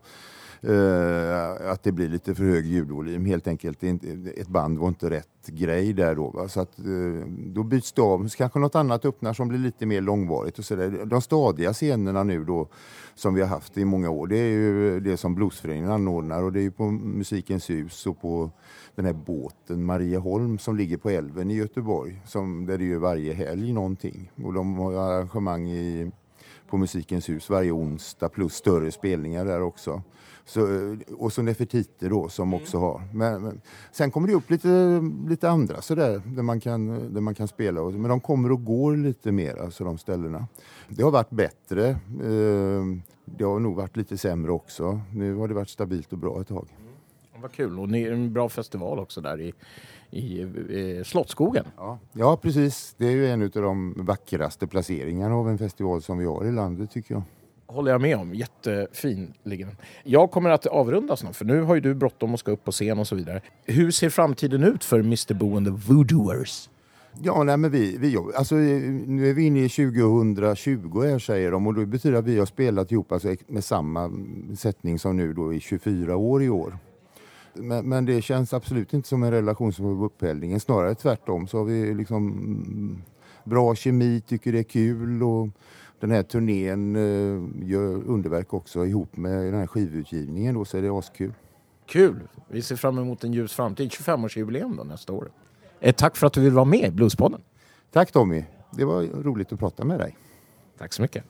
eh, 0.61 1.71
att 1.71 1.83
det 1.83 1.91
blir 1.91 2.09
lite 2.09 2.35
för 2.35 2.43
hög 2.43 2.65
ljudvolym 2.65 3.25
helt 3.25 3.47
enkelt. 3.47 3.83
Ett 3.83 4.47
band 4.47 4.77
var 4.77 4.87
inte 4.87 5.09
rätt 5.09 5.47
grej 5.47 5.93
där 5.93 6.15
då. 6.15 6.29
Va? 6.29 6.47
Så 6.47 6.61
att, 6.61 6.79
eh, 6.79 7.27
då 7.27 7.63
byts 7.63 7.91
det 7.91 8.01
av. 8.01 8.27
Så 8.27 8.37
kanske 8.37 8.59
något 8.59 8.75
annat 8.75 9.05
öppnar 9.05 9.33
som 9.33 9.47
blir 9.47 9.59
lite 9.59 9.85
mer 9.85 10.01
långvarigt. 10.01 10.59
Och 10.59 10.65
så 10.65 10.75
där. 10.75 11.05
De 11.05 11.21
stadiga 11.21 11.73
scenerna 11.73 12.23
nu 12.23 12.43
då 12.43 12.67
som 13.15 13.33
vi 13.33 13.41
har 13.41 13.47
haft 13.47 13.77
i 13.77 13.85
många 13.85 14.09
år 14.09 14.27
det 14.27 14.37
är 14.37 14.49
ju 14.49 14.99
det 14.99 15.17
som 15.17 15.35
Bluesföreningen 15.35 15.91
anordnar 15.91 16.43
och 16.43 16.53
det 16.53 16.59
är 16.59 16.63
ju 16.63 16.71
på 16.71 16.91
Musikens 16.91 17.69
hus 17.69 18.07
och 18.07 18.21
på 18.21 18.51
den 18.95 19.05
här 19.05 19.13
båten 19.13 19.83
Marieholm 19.83 20.57
som 20.57 20.77
ligger 20.77 20.97
på 20.97 21.09
älven 21.09 21.51
i 21.51 21.55
Göteborg. 21.55 22.21
Som, 22.25 22.65
där 22.65 22.77
det 22.77 22.83
är 22.83 22.85
ju 22.85 22.97
varje 22.97 23.33
helg 23.33 23.73
någonting. 23.73 24.31
Och 24.43 24.53
de 24.53 24.77
har 24.77 24.93
arrangemang 24.93 25.69
i, 25.69 26.11
på 26.69 26.77
Musikens 26.77 27.29
hus 27.29 27.49
varje 27.49 27.71
onsdag 27.71 28.29
plus 28.29 28.53
större 28.53 28.91
spelningar 28.91 29.45
där 29.45 29.61
också. 29.61 30.01
Så, 30.47 30.61
och 31.17 31.33
så 31.33 31.41
Nefertiti 31.41 32.09
då 32.09 32.29
som 32.29 32.47
mm. 32.47 32.61
också 32.61 32.77
har. 32.77 33.01
Men, 33.13 33.41
men, 33.41 33.61
sen 33.91 34.11
kommer 34.11 34.27
det 34.27 34.33
upp 34.33 34.49
lite, 34.49 35.01
lite 35.27 35.49
andra 35.49 35.81
sådär 35.81 36.21
där 36.25 36.43
man 36.43 36.59
kan, 36.59 37.13
där 37.13 37.21
man 37.21 37.35
kan 37.35 37.47
spela. 37.47 37.83
Men 37.83 38.09
de 38.09 38.19
kommer 38.19 38.51
och 38.51 38.63
går 38.63 38.97
lite 38.97 39.31
mer, 39.31 39.55
alltså 39.55 39.83
de 39.83 39.97
ställena. 39.97 40.47
Det 40.87 41.03
har 41.03 41.11
varit 41.11 41.29
bättre. 41.29 41.89
Eh, 41.89 42.83
det 43.25 43.43
har 43.43 43.59
nog 43.59 43.75
varit 43.75 43.97
lite 43.97 44.17
sämre 44.17 44.51
också. 44.51 45.01
Nu 45.13 45.35
har 45.35 45.47
det 45.47 45.53
varit 45.53 45.69
stabilt 45.69 46.13
och 46.13 46.19
bra 46.19 46.41
ett 46.41 46.47
tag. 46.47 46.67
Vad 47.41 47.51
kul. 47.51 47.79
Och 47.79 47.89
ni 47.89 48.03
är 48.03 48.11
en 48.11 48.33
bra 48.33 48.49
festival 48.49 48.99
också 48.99 49.21
där 49.21 49.41
i, 49.41 49.53
i, 50.09 50.41
i 50.41 51.03
Slottsskogen. 51.05 51.65
Ja. 51.77 51.99
ja, 52.13 52.37
precis. 52.37 52.95
Det 52.97 53.07
är 53.07 53.11
ju 53.11 53.27
en 53.27 53.41
av 53.41 53.49
de 53.49 53.93
vackraste 53.97 54.67
placeringarna 54.67 55.35
av 55.35 55.49
en 55.49 55.57
festival 55.57 56.01
som 56.01 56.17
vi 56.17 56.25
har 56.25 56.45
i 56.45 56.51
landet 56.51 56.91
tycker 56.91 57.13
jag 57.13 57.23
håller 57.67 57.91
jag 57.91 58.01
med 58.01 58.17
om. 58.17 58.33
Jättefin 58.35 59.33
ligger 59.43 59.67
Jag 60.03 60.31
kommer 60.31 60.49
att 60.49 60.65
avrunda 60.65 61.15
snart, 61.15 61.35
för 61.35 61.45
nu 61.45 61.61
har 61.61 61.75
ju 61.75 61.81
du 61.81 61.93
bråttom 61.93 62.33
och 62.33 62.39
ska 62.39 62.51
upp 62.51 62.63
på 62.63 62.71
scen 62.71 62.99
och 62.99 63.07
så 63.07 63.15
vidare. 63.15 63.41
Hur 63.65 63.91
ser 63.91 64.09
framtiden 64.09 64.63
ut 64.63 64.83
för 64.83 64.99
Mr 64.99 65.33
Boo 65.33 65.57
and 65.57 65.65
the 65.65 65.93
Voodooers? 65.93 66.69
Ja, 67.21 67.43
nej, 67.43 67.57
men 67.57 67.71
vi, 67.71 67.97
vi 67.97 68.17
alltså, 68.35 68.55
nu 68.55 69.29
är 69.29 69.33
vi 69.33 69.45
inne 69.45 69.59
i 69.59 69.69
2020 69.69 71.01
här 71.01 71.19
säger 71.19 71.51
de 71.51 71.67
och 71.67 71.73
det 71.73 71.85
betyder 71.85 72.17
att 72.17 72.25
vi 72.25 72.39
har 72.39 72.45
spelat 72.45 72.91
ihop 72.91 73.11
alltså, 73.11 73.35
med 73.47 73.63
samma 73.63 74.11
sättning 74.57 74.99
som 74.99 75.17
nu 75.17 75.33
då 75.33 75.53
i 75.53 75.59
24 75.59 76.15
år 76.15 76.43
i 76.43 76.49
år. 76.49 76.77
Men, 77.53 77.89
men, 77.89 78.05
det 78.05 78.21
känns 78.21 78.53
absolut 78.53 78.93
inte 78.93 79.07
som 79.07 79.23
en 79.23 79.31
relation 79.31 79.73
som 79.73 79.91
är 79.91 79.95
på 79.95 80.05
upphällningen. 80.05 80.59
Snarare 80.59 80.95
tvärtom 80.95 81.47
så 81.47 81.57
har 81.57 81.65
vi 81.65 81.93
liksom 81.93 82.27
mm, 82.27 83.01
bra 83.43 83.75
kemi, 83.75 84.21
tycker 84.27 84.51
det 84.51 84.59
är 84.59 84.63
kul 84.63 85.23
och 85.23 85.47
den 85.99 86.11
här 86.11 86.23
turnén 86.23 86.95
eh, 86.95 87.69
gör 87.69 88.03
underverk 88.07 88.53
också 88.53 88.85
ihop 88.85 89.17
med 89.17 89.45
den 89.45 89.59
här 89.59 89.67
skivutgivningen 89.67 90.55
då, 90.55 90.65
så 90.65 90.77
är 90.77 90.81
det 90.81 90.89
askul. 90.89 91.33
Kul! 91.85 92.19
Vi 92.47 92.61
ser 92.61 92.75
fram 92.75 92.97
emot 92.97 93.23
en 93.23 93.33
ljus 93.33 93.53
framtid. 93.53 93.89
25-årsjubileum 93.89 94.77
då 94.77 94.83
nästa 94.83 95.13
år. 95.13 95.31
Eh, 95.79 95.95
tack 95.95 96.15
för 96.15 96.27
att 96.27 96.33
du 96.33 96.41
vill 96.41 96.53
vara 96.53 96.65
med 96.65 96.85
i 96.85 96.91
Bluespodden. 96.91 97.41
Tack 97.91 98.11
Tommy. 98.11 98.43
Det 98.71 98.85
var 98.85 99.03
roligt 99.03 99.53
att 99.53 99.59
prata 99.59 99.85
med 99.85 99.99
dig. 99.99 100.17
Tack 100.77 100.93
så 100.93 101.01
mycket. 101.01 101.23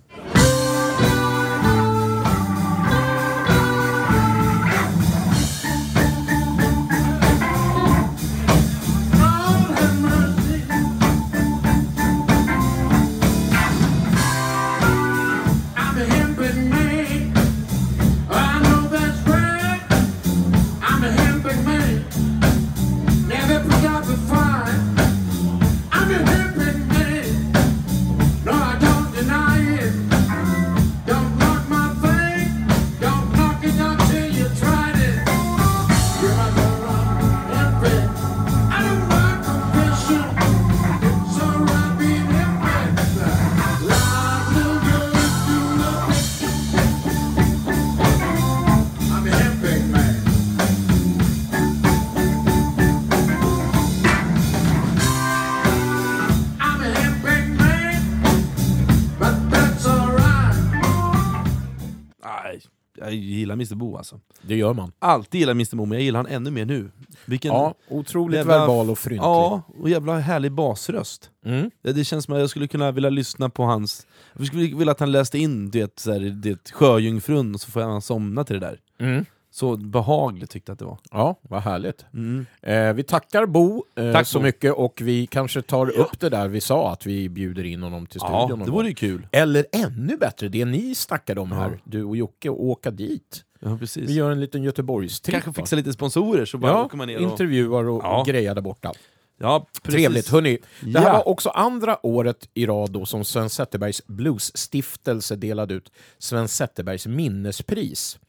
Mr 63.13 63.76
Bo 63.76 63.98
alltså. 63.98 64.20
Det 64.41 64.56
gör 64.56 64.74
man. 64.74 64.91
Alltid 65.00 65.39
gillat 65.39 65.54
Mr 65.54 65.76
Bo, 65.76 65.86
men 65.86 65.98
jag 65.98 66.04
gillar 66.04 66.20
han 66.20 66.28
ännu 66.28 66.52
mer 66.52 66.65
nu. 66.65 66.91
Vilken 67.26 67.54
ja, 67.54 67.74
otroligt 67.89 68.38
jävla, 68.38 68.60
verbal 68.60 68.89
och 68.89 69.00
fryntlig. 69.00 69.28
Ja, 69.28 69.62
och 69.80 69.89
jävla 69.89 70.20
härlig 70.20 70.52
basröst. 70.52 71.32
Mm. 71.46 71.72
Det, 71.84 71.93
det, 71.93 72.04
känns 72.04 72.26
som 72.26 72.34
att 72.34 72.39
jag 72.39 72.50
skulle 72.50 72.67
kunna 72.67 72.91
vilja 72.91 73.10
lyssna 73.10 73.50
på 73.50 73.63
hans... 73.63 74.08
Jag 74.38 74.48
skulle 74.48 74.76
vilja 74.76 74.91
att 74.91 75.00
han 75.00 75.12
läste 75.12 75.38
in 75.38 75.70
det, 75.70 76.00
så 76.00 76.12
här, 76.12 76.20
det 76.20 76.72
Sjöjungfrun, 76.72 77.54
och 77.54 77.62
så 77.62 77.72
får 77.72 77.82
han 77.82 78.02
somna 78.02 78.43
till 78.43 78.60
det 78.60 78.67
där. 78.67 78.80
Mm. 79.00 79.26
Så 79.58 79.78
behagligt 79.78 80.50
tyckte 80.50 80.70
jag 80.70 80.74
att 80.74 80.80
det 80.80 80.86
var. 80.86 80.98
Ja, 81.12 81.39
vad 81.41 81.62
härligt. 81.62 82.06
Mm. 82.13 82.46
Eh, 82.62 82.93
vi 82.93 83.04
tackar 83.04 83.46
Bo 83.46 83.84
eh, 83.96 84.13
Tack, 84.13 84.28
så 84.28 84.39
Bo. 84.39 84.43
mycket 84.43 84.74
och 84.74 85.02
vi 85.02 85.28
kanske 85.28 85.62
tar 85.62 85.91
ja. 85.96 86.04
upp 86.04 86.20
det 86.20 86.30
där 86.30 86.48
vi 86.48 86.62
sa, 86.62 86.91
att 86.91 87.06
vi 87.06 87.30
bjuder 87.30 87.63
in 87.63 87.84
honom 87.84 88.06
till 88.06 88.20
studion. 88.20 88.60
Ja, 88.60 88.65
det 88.65 88.72
vore 88.72 88.93
kul. 88.93 89.28
Eller 89.32 89.65
ännu 89.72 90.17
bättre, 90.17 90.48
det 90.48 90.65
ni 90.65 90.96
snackade 90.96 91.41
om 91.41 91.52
ja. 91.52 91.58
här, 91.58 91.80
du 91.84 92.04
och 92.04 92.17
Jocke, 92.17 92.50
och 92.50 92.63
åka 92.63 92.91
dit. 92.91 93.43
Ja, 93.60 93.78
precis. 93.78 94.10
Vi 94.10 94.13
gör 94.13 94.32
en 94.32 94.39
liten 94.39 94.63
Göteborgstripp. 94.63 95.34
Kanske 95.34 95.54
fixa 95.54 95.76
lite 95.76 95.93
sponsorer 95.93 96.46
så 96.46 96.58
bara 96.58 96.72
ja, 96.72 96.86
åker 96.86 96.98
man 96.98 97.08
ner 97.08 97.15
och... 97.15 97.32
intervjuar 97.32 97.89
och, 97.89 98.04
ja. 98.04 98.20
och 98.22 98.28
grejar 98.28 98.56
där 98.56 98.62
borta. 98.62 98.93
Ja, 99.39 99.67
Trevligt. 99.84 100.30
Hörrni, 100.30 100.58
det 100.82 101.00
här 101.00 101.13
var 101.13 101.28
också 101.28 101.50
andra 101.50 102.06
året 102.06 102.50
i 102.54 102.65
rad 102.65 102.91
då 102.91 103.06
som 103.06 103.26
Sven 103.26 103.50
Zetterbergs 103.50 104.08
Bluesstiftelse 104.08 105.36
delade 105.36 105.74
ut 105.74 105.91
Sven 106.17 106.48
Zetterbergs 106.48 107.08
minnespris. 107.08 108.20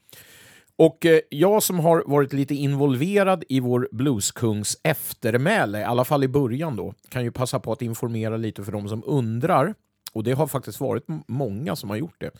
Och 0.78 1.06
eh, 1.06 1.20
jag 1.30 1.62
som 1.62 1.80
har 1.80 2.02
varit 2.06 2.32
lite 2.32 2.54
involverad 2.54 3.44
i 3.48 3.60
vår 3.60 3.88
blueskungs 3.92 4.78
eftermäle, 4.82 5.80
i 5.80 5.84
alla 5.84 6.04
fall 6.04 6.24
i 6.24 6.28
början 6.28 6.76
då, 6.76 6.94
kan 7.08 7.24
ju 7.24 7.32
passa 7.32 7.60
på 7.60 7.72
att 7.72 7.82
informera 7.82 8.36
lite 8.36 8.64
för 8.64 8.72
de 8.72 8.88
som 8.88 9.02
undrar. 9.06 9.74
Och 10.12 10.24
det 10.24 10.32
har 10.32 10.46
faktiskt 10.46 10.80
varit 10.80 11.04
många 11.26 11.76
som 11.76 11.90
har 11.90 11.96
gjort 11.96 12.20
det. 12.20 12.30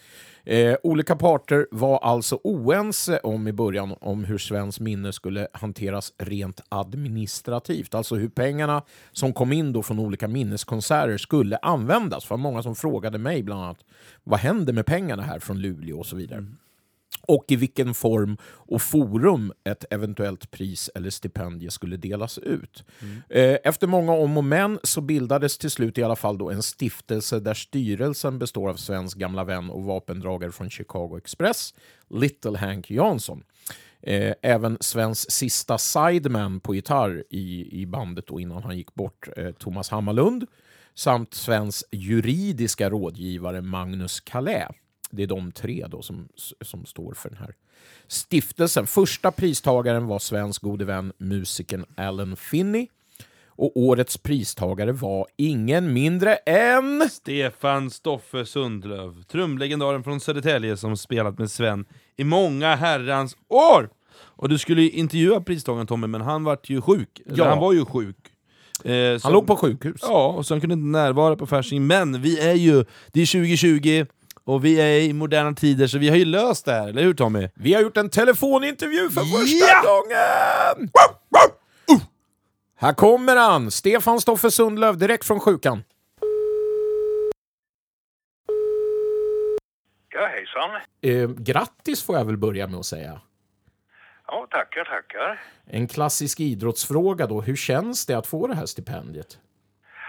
Eh, 0.45 0.77
olika 0.83 1.17
parter 1.17 1.67
var 1.71 1.99
alltså 1.99 2.41
oense 2.45 3.19
om 3.19 3.49
i 3.49 3.53
början 3.53 3.95
om 4.01 4.25
hur 4.25 4.39
Svens 4.39 4.81
minne 4.81 5.13
skulle 5.13 5.49
hanteras 5.53 6.13
rent 6.19 6.61
administrativt. 6.69 7.95
Alltså 7.95 8.15
hur 8.17 8.29
pengarna 8.29 8.83
som 9.13 9.33
kom 9.33 9.53
in 9.53 9.73
då 9.73 9.83
från 9.83 9.99
olika 9.99 10.29
minneskonserter 10.29 11.19
skulle 11.19 11.57
användas. 11.57 12.25
För 12.25 12.37
många 12.37 12.63
som 12.63 12.75
frågade 12.77 13.19
mig 13.19 13.43
bland 13.43 13.63
annat 13.63 13.85
vad 14.25 14.41
händer 14.41 14.73
med 14.73 14.87
pengarna 14.87 15.23
här 15.23 15.39
från 15.39 15.61
Luleå 15.61 15.99
och 15.99 16.07
så 16.07 16.17
vidare. 16.17 16.39
Mm 16.39 16.57
och 17.29 17.45
i 17.49 17.57
vilken 17.57 17.95
form 17.95 18.37
och 18.45 18.83
forum 18.83 19.53
ett 19.65 19.85
eventuellt 19.91 20.51
pris 20.51 20.91
eller 20.95 21.11
stipendium 21.11 21.71
skulle 21.71 21.97
delas 21.97 22.39
ut. 22.39 22.85
Mm. 23.03 23.23
Eh, 23.29 23.59
efter 23.65 23.87
många 23.87 24.13
om 24.13 24.37
och 24.37 24.45
men 24.45 24.79
så 24.83 25.01
bildades 25.01 25.59
till 25.59 25.71
slut 25.71 25.99
i 25.99 26.03
alla 26.03 26.17
fall 26.17 26.39
då 26.39 26.51
en 26.51 26.63
stiftelse 26.63 27.41
där 27.41 27.55
styrelsen 27.55 28.39
består 28.39 28.69
av 28.69 28.75
Svens 28.75 29.15
gamla 29.15 29.45
vän 29.45 29.71
och 29.71 29.83
vapendragare 29.83 30.53
från 30.53 30.71
Chicago 30.71 31.19
Express, 31.19 31.75
Little 32.11 32.59
Hank 32.59 32.91
Jansson. 32.91 33.43
Eh, 34.03 34.35
även 34.43 34.79
Svens 34.81 35.31
sista 35.31 35.79
sideman 35.79 36.61
på 36.61 36.75
gitarr 36.75 37.25
i, 37.31 37.81
i 37.83 37.87
bandet 37.87 38.27
då 38.27 38.41
innan 38.41 38.63
han 38.63 38.77
gick 38.77 38.95
bort, 38.95 39.29
eh, 39.37 39.51
Thomas 39.51 39.89
Hammarlund, 39.89 40.47
samt 40.95 41.35
Svens 41.35 41.85
juridiska 41.93 42.91
rådgivare 42.91 43.63
Magnus 43.63 44.21
Calais. 44.21 44.69
Det 45.11 45.23
är 45.23 45.27
de 45.27 45.53
tre 45.53 45.87
då 45.89 46.03
som, 46.03 46.29
som 46.61 46.85
står 46.87 47.15
för 47.15 47.29
den 47.29 47.39
här 47.39 47.55
stiftelsen. 48.07 48.87
Första 48.87 49.31
pristagaren 49.31 50.07
var 50.07 50.19
svensk 50.19 50.63
gode 50.63 50.85
vän 50.85 51.13
musikern 51.19 51.85
Alan 51.97 52.37
Finney. 52.37 52.87
Och 53.47 53.77
årets 53.77 54.17
pristagare 54.19 54.93
var 54.93 55.27
ingen 55.37 55.93
mindre 55.93 56.35
än... 56.37 57.09
Stefan 57.11 57.91
Stoffe 57.91 58.47
Sundlöv, 58.47 59.23
trumlegendaren 59.23 60.03
från 60.05 60.21
Södertälje 60.21 60.77
som 60.77 60.97
spelat 60.97 61.39
med 61.39 61.51
Sven 61.51 61.85
i 62.17 62.25
många 62.25 62.75
herrans 62.77 63.37
år! 63.49 63.91
Och 64.21 64.49
du 64.49 64.59
skulle 64.59 64.83
ju 64.83 64.91
intervjua 64.91 65.41
pristagaren 65.41 65.87
Tommy, 65.87 66.07
men 66.07 66.21
han 66.21 66.45
vart 66.45 66.71
ju 66.71 66.81
sjuk. 66.81 67.21
Eller, 67.27 67.39
Ja. 67.39 67.49
han 67.49 67.59
var 67.59 67.73
ju 67.73 67.85
sjuk. 67.85 68.17
Eh, 68.85 69.11
Han 69.11 69.21
så- 69.21 69.31
låg 69.31 69.47
på 69.47 69.57
sjukhus. 69.57 70.01
Ja, 70.03 70.29
och 70.29 70.47
så 70.47 70.55
han 70.55 70.61
kunde 70.61 70.75
inte 70.75 70.87
närvara 70.99 71.37
på 71.37 71.47
Fasching, 71.47 71.87
men 71.87 72.23
vi 72.23 72.41
är 72.41 72.55
ju, 72.55 72.85
det 73.13 73.21
är 73.23 73.27
2020, 73.27 74.07
och 74.49 74.65
vi 74.65 74.81
är 74.81 75.01
i 75.01 75.13
moderna 75.13 75.53
tider, 75.53 75.87
så 75.87 75.99
vi 75.99 76.09
har 76.09 76.17
ju 76.17 76.25
löst 76.25 76.65
det 76.65 76.73
här, 76.73 76.89
eller 76.89 77.03
hur 77.03 77.15
Tommy? 77.15 77.49
Vi 77.55 77.75
har 77.75 77.83
gjort 77.83 77.97
en 77.97 78.11
telefonintervju 78.11 79.11
för 79.11 79.21
första 79.21 79.67
Ja! 79.67 79.83
gången! 79.91 80.91
Här 82.77 82.93
kommer 82.95 83.37
han, 83.37 83.71
Stefan 83.71 84.21
Stoffe 84.21 84.51
Sundlöv, 84.51 84.99
direkt 84.99 85.25
från 85.27 85.41
sjukan. 85.41 85.83
Ja, 90.15 90.27
hejsan. 90.27 90.71
Eh, 91.01 91.31
grattis 91.45 92.03
får 92.03 92.17
jag 92.17 92.25
väl 92.25 92.37
börja 92.37 92.67
med 92.67 92.79
att 92.81 92.87
säga. 92.87 93.21
Ja, 94.27 94.47
tackar, 94.51 94.85
tackar. 94.85 95.41
En 95.67 95.89
klassisk 95.89 96.41
idrottsfråga 96.41 97.27
då, 97.27 97.41
hur 97.41 97.57
känns 97.57 98.07
det 98.07 98.15
att 98.15 98.27
få 98.27 98.47
det 98.47 98.55
här 98.55 98.67
stipendiet? 98.67 99.39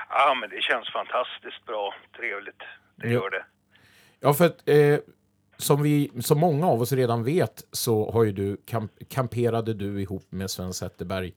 Ja, 0.09 0.37
men 0.41 0.49
det 0.49 0.61
känns 0.61 0.89
fantastiskt 0.93 1.65
bra. 1.65 1.93
Trevligt. 2.17 2.59
Det 2.95 3.07
Ja. 3.07 3.13
gör 3.13 3.29
det. 3.29 3.45
Ja, 4.19 4.33
för 4.33 4.45
att 4.45 4.69
eh, 4.69 4.99
som, 5.57 5.83
vi, 5.83 6.11
som 6.21 6.39
många 6.39 6.67
av 6.67 6.81
oss 6.81 6.91
redan 6.91 7.23
vet 7.23 7.67
så 7.71 8.11
har 8.11 8.25
du, 8.25 8.57
kamp, 8.65 8.91
kamperade 9.09 9.73
du 9.73 10.01
ihop 10.01 10.31
med 10.31 10.51
Sven 10.51 10.73
Zetterberg 10.73 11.33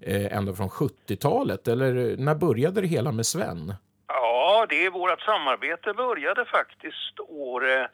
eh, 0.00 0.36
ända 0.36 0.52
från 0.54 0.68
70-talet, 0.68 1.68
eller 1.68 2.16
när 2.16 2.34
började 2.34 2.80
det 2.80 2.86
hela 2.86 3.12
med 3.12 3.26
Sven? 3.26 3.74
Ja, 4.08 4.66
det 4.68 4.84
är 4.86 4.90
vårt 4.90 5.20
samarbete 5.20 5.94
började 5.94 6.44
faktiskt 6.44 7.20
år 7.28 7.70
eh, 7.70 7.86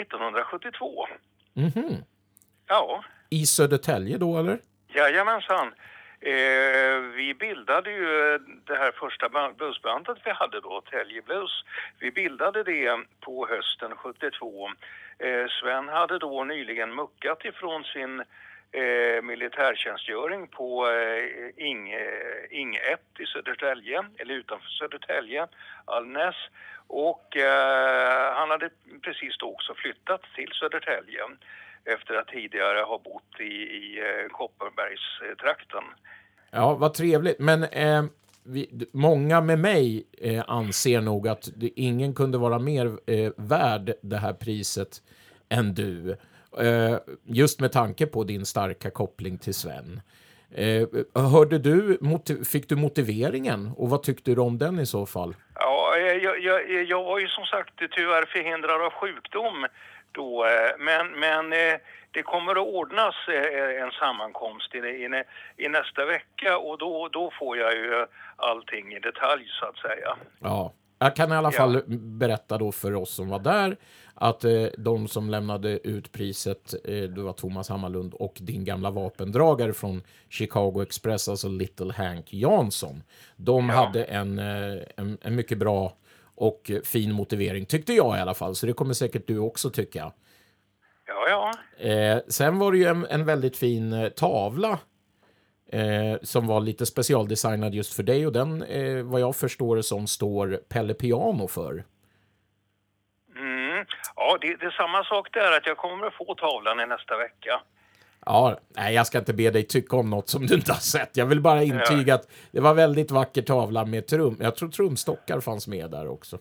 1972. 0.00 1.06
Mhm. 1.54 1.96
Ja, 2.68 3.04
I 3.30 3.46
Södertälje 3.46 4.18
då, 4.18 4.38
eller? 4.38 4.58
jajamensan. 4.94 5.72
Eh, 6.26 7.00
vi 7.16 7.34
bildade 7.34 7.90
ju 7.90 8.34
eh, 8.34 8.40
det 8.66 8.76
här 8.76 8.92
första 8.92 9.28
bluesbandet 9.56 10.18
vi 10.24 10.30
hade 10.30 10.60
då, 10.60 10.80
Tälje 10.80 11.22
Blues. 11.22 11.64
Vi 11.98 12.10
bildade 12.10 12.62
det 12.62 12.98
på 13.20 13.46
hösten 13.46 13.96
72. 13.96 14.70
Eh, 15.18 15.46
Sven 15.48 15.88
hade 15.88 16.18
då 16.18 16.44
nyligen 16.44 16.94
muckat 16.94 17.44
ifrån 17.44 17.84
sin 17.84 18.20
eh, 18.72 19.22
militärtjänstgöring 19.22 20.46
på 20.46 20.90
eh, 20.90 21.64
Ing, 21.66 21.92
eh, 21.92 22.44
Ing 22.50 22.76
1 22.76 23.00
i 23.18 23.26
Södertälje, 23.26 24.04
eller 24.18 24.34
utanför 24.34 24.68
Södertälje, 24.68 25.46
Alnäs. 25.84 26.36
Och 26.86 27.36
eh, 27.36 28.34
han 28.34 28.50
hade 28.50 28.70
precis 29.02 29.38
då 29.38 29.52
också 29.52 29.74
flyttat 29.74 30.22
till 30.34 30.52
Södertälje 30.52 31.22
efter 31.84 32.14
att 32.14 32.28
tidigare 32.28 32.80
ha 32.80 32.98
bott 33.04 33.40
i, 33.40 33.52
i 33.52 33.98
eh, 33.98 34.28
Kopparbergstrakten. 34.30 35.84
Ja, 36.50 36.74
vad 36.74 36.94
trevligt. 36.94 37.38
Men 37.38 37.64
eh, 37.64 38.04
vi, 38.44 38.88
många 38.92 39.40
med 39.40 39.58
mig 39.58 40.06
eh, 40.18 40.44
anser 40.46 41.00
nog 41.00 41.28
att 41.28 41.48
det, 41.56 41.70
ingen 41.76 42.14
kunde 42.14 42.38
vara 42.38 42.58
mer 42.58 42.86
eh, 43.06 43.32
värd 43.36 43.92
det 44.02 44.16
här 44.16 44.32
priset 44.32 45.02
än 45.48 45.74
du. 45.74 46.16
Eh, 46.58 46.96
just 47.24 47.60
med 47.60 47.72
tanke 47.72 48.06
på 48.06 48.24
din 48.24 48.46
starka 48.46 48.90
koppling 48.90 49.38
till 49.38 49.54
Sven. 49.54 50.00
Eh, 50.54 50.88
hörde 51.14 51.58
du, 51.58 51.98
fick 52.44 52.68
du 52.68 52.76
motiveringen 52.76 53.70
och 53.76 53.90
vad 53.90 54.02
tyckte 54.02 54.34
du 54.34 54.40
om 54.40 54.58
den 54.58 54.78
i 54.80 54.86
så 54.86 55.06
fall? 55.06 55.34
Ja, 55.54 55.96
jag, 55.96 56.40
jag, 56.40 56.84
jag 56.84 57.04
var 57.04 57.18
ju 57.18 57.28
som 57.28 57.44
sagt 57.44 57.74
tyvärr 57.90 58.24
förhindrad 58.24 58.82
av 58.82 58.92
sjukdom 58.92 59.66
då, 60.14 60.44
eh, 60.46 60.70
men, 60.78 61.12
men 61.20 61.52
eh, 61.52 61.78
det 62.10 62.22
kommer 62.22 62.52
att 62.52 62.66
ordnas 62.74 63.14
eh, 63.28 63.82
en 63.82 63.90
sammankomst 63.90 64.74
i, 64.74 64.78
i, 64.78 65.22
i 65.56 65.68
nästa 65.68 66.04
vecka 66.04 66.58
och 66.58 66.78
då, 66.78 67.08
då 67.12 67.30
får 67.38 67.56
jag 67.56 67.72
ju 67.72 68.06
allting 68.36 68.92
i 68.92 68.98
detalj 69.00 69.44
så 69.60 69.66
att 69.66 69.76
säga. 69.78 70.16
Ja, 70.40 70.72
jag 70.98 71.16
kan 71.16 71.32
i 71.32 71.34
alla 71.36 71.48
Ja. 71.52 71.58
fall 71.58 71.82
berätta 71.98 72.58
då 72.58 72.72
för 72.72 72.94
oss 72.94 73.10
som 73.14 73.28
var 73.28 73.38
där 73.38 73.76
att 74.14 74.44
eh, 74.44 74.64
de 74.78 75.08
som 75.08 75.30
lämnade 75.30 75.88
ut 75.88 76.12
priset, 76.12 76.74
eh, 76.84 77.02
det 77.02 77.20
var 77.22 77.32
Thomas 77.32 77.68
Hammarlund 77.68 78.14
och 78.14 78.34
din 78.40 78.64
gamla 78.64 78.90
vapendragare 78.90 79.72
från 79.72 80.02
Chicago 80.28 80.82
Express, 80.82 81.28
alltså 81.28 81.48
Little 81.48 81.92
Hank 81.92 82.32
Jansson. 82.32 83.02
De 83.36 83.68
hade 83.70 84.04
en, 84.04 84.38
eh, 84.38 84.82
en, 84.96 85.18
en 85.22 85.36
mycket 85.36 85.58
bra 85.58 85.92
och 86.36 86.70
eh, 86.70 86.80
fin 86.82 87.12
motivering, 87.12 87.66
tyckte 87.66 87.92
jag 87.92 88.18
i 88.18 88.20
alla 88.20 88.34
fall, 88.34 88.54
så 88.54 88.66
det 88.66 88.72
kommer 88.72 88.94
säkert 88.94 89.26
du 89.26 89.38
också 89.38 89.70
tycka. 89.70 90.12
Ja, 91.06 91.28
ja. 91.28 91.52
Eh, 91.88 92.18
sen 92.28 92.58
var 92.58 92.72
det 92.72 92.78
ju 92.78 92.84
en, 92.84 93.06
en 93.06 93.24
väldigt 93.24 93.56
fin 93.56 93.92
eh, 93.92 94.08
tavla 94.08 94.78
eh, 95.72 96.16
som 96.22 96.46
var 96.46 96.60
lite 96.60 96.86
specialdesignad 96.86 97.74
just 97.74 97.96
för 97.96 98.02
dig 98.02 98.26
och 98.26 98.32
den, 98.32 98.62
eh, 98.62 99.02
vad 99.02 99.20
jag 99.20 99.36
förstår 99.36 99.76
det 99.76 99.82
som, 99.82 100.06
står 100.06 100.60
Pelle 100.68 100.94
Piano 100.94 101.48
för. 101.48 101.84
Mm. 103.36 103.86
Ja, 104.16 104.38
det, 104.40 104.56
det 104.56 104.66
är 104.66 104.70
samma 104.70 105.04
sak 105.04 105.28
där 105.32 105.56
att 105.56 105.66
jag 105.66 105.76
kommer 105.76 106.06
att 106.06 106.14
få 106.14 106.34
tavlan 106.34 106.80
i 106.80 106.86
nästa 106.86 107.16
vecka. 107.16 107.60
Ja, 108.26 108.58
nej, 108.76 108.94
jag 108.94 109.06
ska 109.06 109.18
inte 109.18 109.32
be 109.34 109.50
dig 109.50 109.62
tycka 109.62 109.96
om 109.96 110.10
något 110.10 110.28
som 110.28 110.46
du 110.46 110.54
inte 110.54 110.72
har 110.72 110.80
sett. 110.80 111.16
Jag 111.16 111.26
vill 111.26 111.40
bara 111.40 111.62
intyga 111.62 112.14
att 112.14 112.28
det 112.50 112.60
var 112.60 112.74
väldigt 112.74 113.10
vacker 113.10 113.42
tavla 113.42 113.84
med 113.84 114.06
trum. 114.06 114.36
Jag 114.40 114.56
tror 114.56 114.68
trumstockar 114.68 115.40
fanns 115.40 115.66
med 115.68 115.90
där 115.90 116.08
också. 116.08 116.38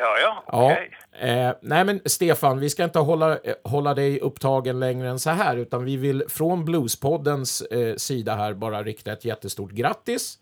Ja, 0.00 0.18
ja, 0.22 0.44
Ja, 0.46 0.72
okej. 0.72 0.90
eh, 1.30 1.52
nej 1.62 1.84
men 1.84 2.00
Stefan, 2.04 2.58
vi 2.60 2.70
ska 2.70 2.84
inte 2.84 2.98
hålla, 2.98 3.38
eh, 3.38 3.54
hålla 3.64 3.94
dig 3.94 4.20
upptagen 4.20 4.80
längre 4.80 5.08
än 5.08 5.18
så 5.18 5.30
här, 5.30 5.56
utan 5.56 5.84
vi 5.84 5.96
vill 5.96 6.24
från 6.28 6.64
Bluespoddens 6.64 7.60
eh, 7.60 7.96
sida 7.96 8.34
här 8.34 8.54
bara 8.54 8.82
rikta 8.82 9.12
ett 9.12 9.24
jättestort 9.24 9.70
grattis 9.70 10.38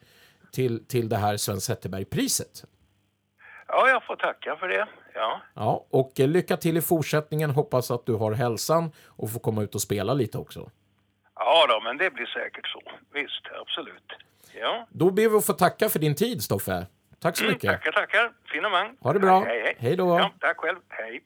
till, 0.52 0.84
till 0.86 1.08
det 1.08 1.16
här 1.16 1.36
Sven 1.36 1.60
Zetterberg-priset. 1.60 2.64
Ja, 3.74 3.88
jag 3.88 4.04
får 4.04 4.16
tacka 4.16 4.56
för 4.56 4.68
det. 4.68 4.86
Ja, 5.14 5.40
Ja, 5.54 5.86
och 5.90 6.20
eh, 6.20 6.28
lycka 6.28 6.56
till 6.56 6.76
i 6.76 6.80
fortsättningen. 6.82 7.50
Hoppas 7.50 7.90
att 7.90 8.06
du 8.06 8.14
har 8.14 8.32
hälsan 8.32 8.92
och 9.06 9.30
får 9.32 9.40
komma 9.40 9.62
ut 9.62 9.74
och 9.74 9.80
spela 9.80 10.14
lite 10.14 10.38
också. 10.38 10.70
ja 11.34 11.66
då, 11.68 11.80
men 11.80 11.96
det 11.98 12.10
blir 12.10 12.26
säkert 12.26 12.66
så. 12.66 12.80
Visst, 13.12 13.42
absolut. 13.60 14.12
Ja. 14.60 14.86
Då 14.90 15.10
ber 15.10 15.28
vi 15.28 15.36
att 15.36 15.46
få 15.46 15.52
tacka 15.52 15.88
för 15.88 15.98
din 15.98 16.14
tid, 16.14 16.42
Stoffe. 16.42 16.86
Tack 17.20 17.36
så 17.36 17.44
Mm, 17.44 17.52
mycket. 17.54 17.70
tackar, 17.70 17.92
tackar. 17.92 18.32
Finemang. 18.52 18.96
Ha 19.00 19.12
det 19.12 19.20
bra. 19.20 19.44
Hej, 19.44 19.60
hej. 19.62 19.76
Hej 19.78 19.96
då. 19.96 20.18
Ja, 20.18 20.30
tack 20.40 20.56
själv. 20.56 20.78
Hej. 20.88 21.22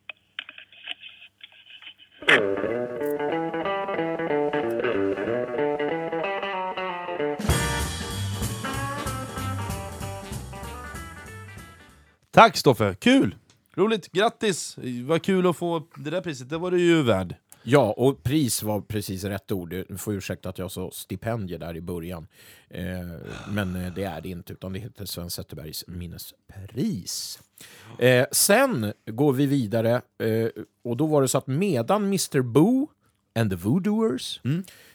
Tack 12.36 12.56
Stoffe, 12.56 12.94
kul! 12.98 13.34
Roligt, 13.74 14.12
grattis! 14.12 14.76
Vad 15.04 15.22
kul 15.22 15.46
att 15.46 15.56
få 15.56 15.86
det 15.96 16.10
där 16.10 16.20
priset, 16.20 16.50
det 16.50 16.58
var 16.58 16.70
du 16.70 16.80
ju 16.80 17.02
värd. 17.02 17.34
Ja, 17.62 17.94
och 17.96 18.22
pris 18.22 18.62
var 18.62 18.80
precis 18.80 19.24
rätt 19.24 19.52
ord. 19.52 19.70
Du 19.70 19.98
får 19.98 20.14
ursäkta 20.14 20.48
att 20.48 20.58
jag 20.58 20.70
sa 20.70 20.90
stipendier 20.92 21.58
där 21.58 21.76
i 21.76 21.80
början. 21.80 22.26
Eh, 22.70 22.84
men 23.48 23.76
eh, 23.76 23.94
det 23.94 24.04
är 24.04 24.20
det 24.20 24.28
inte, 24.28 24.52
utan 24.52 24.72
det 24.72 24.78
heter 24.78 25.04
Sven 25.04 25.30
Zetterbergs 25.30 25.84
minnespris. 25.86 27.38
Eh, 27.98 28.26
sen 28.32 28.92
går 29.06 29.32
vi 29.32 29.46
vidare, 29.46 29.94
eh, 30.18 30.48
och 30.84 30.96
då 30.96 31.06
var 31.06 31.22
det 31.22 31.28
så 31.28 31.38
att 31.38 31.46
medan 31.46 32.04
Mr. 32.04 32.40
Boo 32.42 32.88
and 33.38 33.50
the 33.50 33.56
Voodooers 33.56 34.40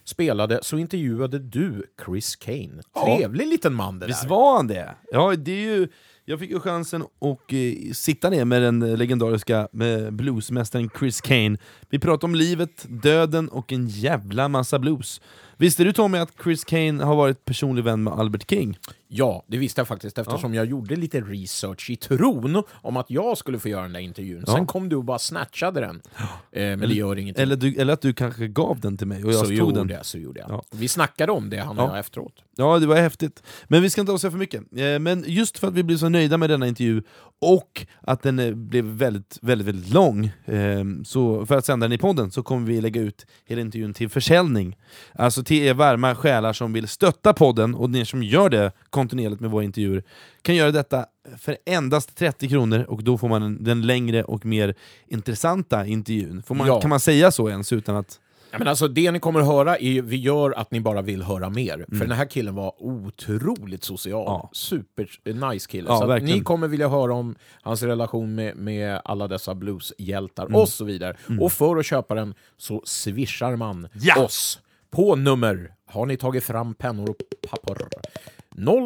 spelade 0.04 0.60
så 0.64 0.78
intervjuade 0.78 1.40
du 1.40 1.84
Chris 2.06 2.36
Kane. 2.36 2.82
Trevlig 3.06 3.48
liten 3.48 3.74
man 3.74 4.00
det 4.00 4.08
Visst 4.08 4.22
där. 4.22 4.30
var 4.30 4.56
han 4.56 4.68
det? 4.68 4.96
Ja, 5.12 5.36
det 5.36 5.52
är 5.52 5.76
ju, 5.76 5.88
jag 6.26 6.40
fick 6.40 6.52
ju 6.52 6.60
chansen 6.60 7.02
att 7.02 7.54
eh, 7.54 7.94
sitta 7.94 8.30
ner 8.30 8.46
med 8.46 8.62
den 8.62 8.80
legendariska 8.96 9.68
med 9.72 10.14
bluesmästaren 10.14 10.90
Chris 11.00 11.22
Kane. 11.22 11.58
Vi 11.90 12.00
pratade 12.00 12.26
om 12.26 12.36
livet, 12.36 12.86
döden 12.90 13.50
och 13.50 13.72
en 13.72 13.88
jävla 13.88 14.48
massa 14.48 14.80
blues. 14.80 15.22
Visste 15.62 15.84
du 15.84 15.94
Tommy 15.94 16.18
att 16.18 16.32
Chris 16.44 16.64
Kane 16.64 17.04
har 17.04 17.16
varit 17.16 17.46
personlig 17.46 17.84
vän 17.84 18.04
med 18.04 18.14
Albert 18.14 18.50
King? 18.50 18.78
Ja, 19.08 19.44
det 19.48 19.58
visste 19.58 19.82
jag 19.82 19.88
faktiskt 19.88 20.18
eftersom 20.18 20.54
jag 20.54 20.66
gjorde 20.66 20.96
lite 20.96 21.22
research 21.22 21.90
i 21.90 21.96
tron 21.96 22.64
om 22.74 22.98
att 22.98 23.10
jag 23.10 23.38
skulle 23.38 23.60
få 23.60 23.70
göra 23.70 23.82
den 23.82 23.94
där 23.94 24.00
intervjun. 24.00 24.46
Sen 24.46 24.68
kom 24.68 24.90
du 24.90 24.96
och 24.96 25.04
bara 25.04 25.20
snatchade 25.20 25.80
den. 25.80 26.02
Eh, 26.54 26.62
men 26.62 26.80
det 26.80 26.94
gör 26.96 27.18
ingenting. 27.20 27.44
Eller, 27.44 27.56
du, 27.56 27.76
eller 27.76 27.94
att 27.94 28.02
du 28.02 28.14
kanske 28.14 28.48
gav 28.48 28.80
den 28.80 28.98
till 28.98 29.08
mig 29.08 29.24
och 29.26 29.30
jag 29.34 29.40
så 29.40 29.46
tog 29.46 29.54
gjorde 29.54 29.80
den. 29.80 29.90
jag, 29.90 30.06
så 30.06 30.18
gjorde 30.18 30.40
jag. 30.40 30.50
Ja. 30.50 30.64
Vi 30.72 30.88
snackade 30.88 31.32
om 31.32 31.50
det, 31.50 31.58
han 31.58 31.80
och 31.80 31.84
Ja. 31.86 31.90
jag, 31.90 32.00
efteråt. 32.00 32.34
Ja, 32.58 32.80
det 32.80 32.86
var 32.88 32.96
häftigt. 32.96 33.44
Men 33.68 33.82
vi 33.82 33.90
ska 33.90 34.02
inte 34.02 34.14
avslöja 34.14 34.32
för 34.32 34.38
mycket. 34.38 34.62
Eh, 34.78 35.00
Men 35.00 35.24
just 35.28 35.60
för 35.60 35.68
att 35.68 35.74
vi 35.74 35.84
blev 35.84 35.98
så 35.98 36.10
nöjda 36.10 36.38
med 36.38 36.50
denna 36.50 36.68
intervju, 36.68 37.04
och 37.42 37.86
att 38.02 38.22
den 38.24 38.40
eh, 38.40 38.54
blev 38.54 38.86
väldigt, 38.86 39.40
väldigt, 39.42 39.68
väldigt 39.68 39.94
lång, 39.94 40.26
eh, 40.46 40.84
så 41.06 41.46
för 41.46 41.58
att 41.58 41.66
sända 41.66 41.88
den 41.88 41.94
i 41.94 41.98
podden 41.98 42.32
så 42.32 42.44
kommer 42.44 42.68
vi 42.68 42.82
lägga 42.82 43.02
ut 43.02 43.26
hela 43.46 43.62
intervjun 43.62 43.94
till 43.94 44.10
försäljning. 44.10 44.78
Alltså 45.16 45.44
till 45.44 45.64
er 45.64 45.74
varma 45.74 46.16
själar 46.16 46.54
som 46.54 46.74
vill 46.74 46.88
stötta 46.88 47.34
podden, 47.34 47.76
och 47.76 47.90
ni 47.90 48.06
som 48.06 48.24
gör 48.24 48.50
det 48.50 48.72
kontinuerligt 48.90 49.42
med 49.42 49.52
våra 49.52 49.64
intervjuer, 49.64 50.04
kan 50.42 50.56
göra 50.56 50.72
detta 50.72 51.06
för 51.38 51.58
endast 51.66 52.18
30 52.18 52.50
kronor, 52.50 52.86
och 52.88 53.04
då 53.04 53.18
får 53.18 53.30
man 53.30 53.64
den 53.64 53.82
längre 53.82 54.24
och 54.24 54.46
mer 54.46 54.76
intressanta 55.08 55.86
intervjun. 55.86 56.44
Man, 56.50 56.68
Ja. 56.68 56.82
Kan 56.82 56.90
man 56.90 57.00
säga 57.00 57.32
så 57.32 57.50
ens 57.50 57.74
utan 57.74 57.96
att... 57.96 58.20
Ja, 58.52 58.58
men 58.60 58.68
alltså, 58.68 58.88
det 58.88 59.12
ni 59.12 59.20
kommer 59.20 59.40
att 59.40 59.46
höra 59.46 59.78
är, 59.78 60.02
vi 60.02 60.16
gör 60.18 60.52
att 60.52 60.72
ni 60.72 60.80
bara 60.82 61.02
vill 61.02 61.24
höra 61.24 61.50
mer. 61.50 61.74
Mm. 61.74 62.00
För 62.00 62.08
den 62.08 62.18
här 62.18 62.26
killen 62.26 62.56
var 62.56 62.74
otroligt 62.84 63.84
social. 63.84 64.24
Ja. 64.26 64.50
Super 64.54 65.10
eh, 65.24 65.50
nice 65.50 65.70
kille. 65.70 65.90
Ja, 65.90 65.98
så 65.98 66.04
att 66.04 66.10
verkligen. 66.10 66.38
ni 66.38 66.44
kommer 66.44 66.68
vilja 66.68 66.90
höra 66.90 67.14
om 67.14 67.36
hans 67.62 67.84
relation 67.84 68.36
med, 68.36 68.56
med 68.56 69.02
alla 69.06 69.28
dessa 69.28 69.56
blueshjältar 69.56 70.46
Mm. 70.46 70.56
och 70.62 70.70
så 70.70 70.86
vidare. 70.86 71.18
Och 71.40 71.52
för 71.52 71.78
att 71.78 71.86
köpa 71.86 72.16
den 72.16 72.34
så 72.58 72.82
swishar 72.86 73.56
man 73.56 73.88
Ja! 73.94 74.24
oss 74.24 74.60
på 74.90 75.16
nummer, 75.16 75.74
har 75.86 76.06
ni 76.06 76.18
tagit 76.18 76.44
fram 76.44 76.74
pennor 76.74 77.10
och 77.10 77.16
papper? 77.50 77.88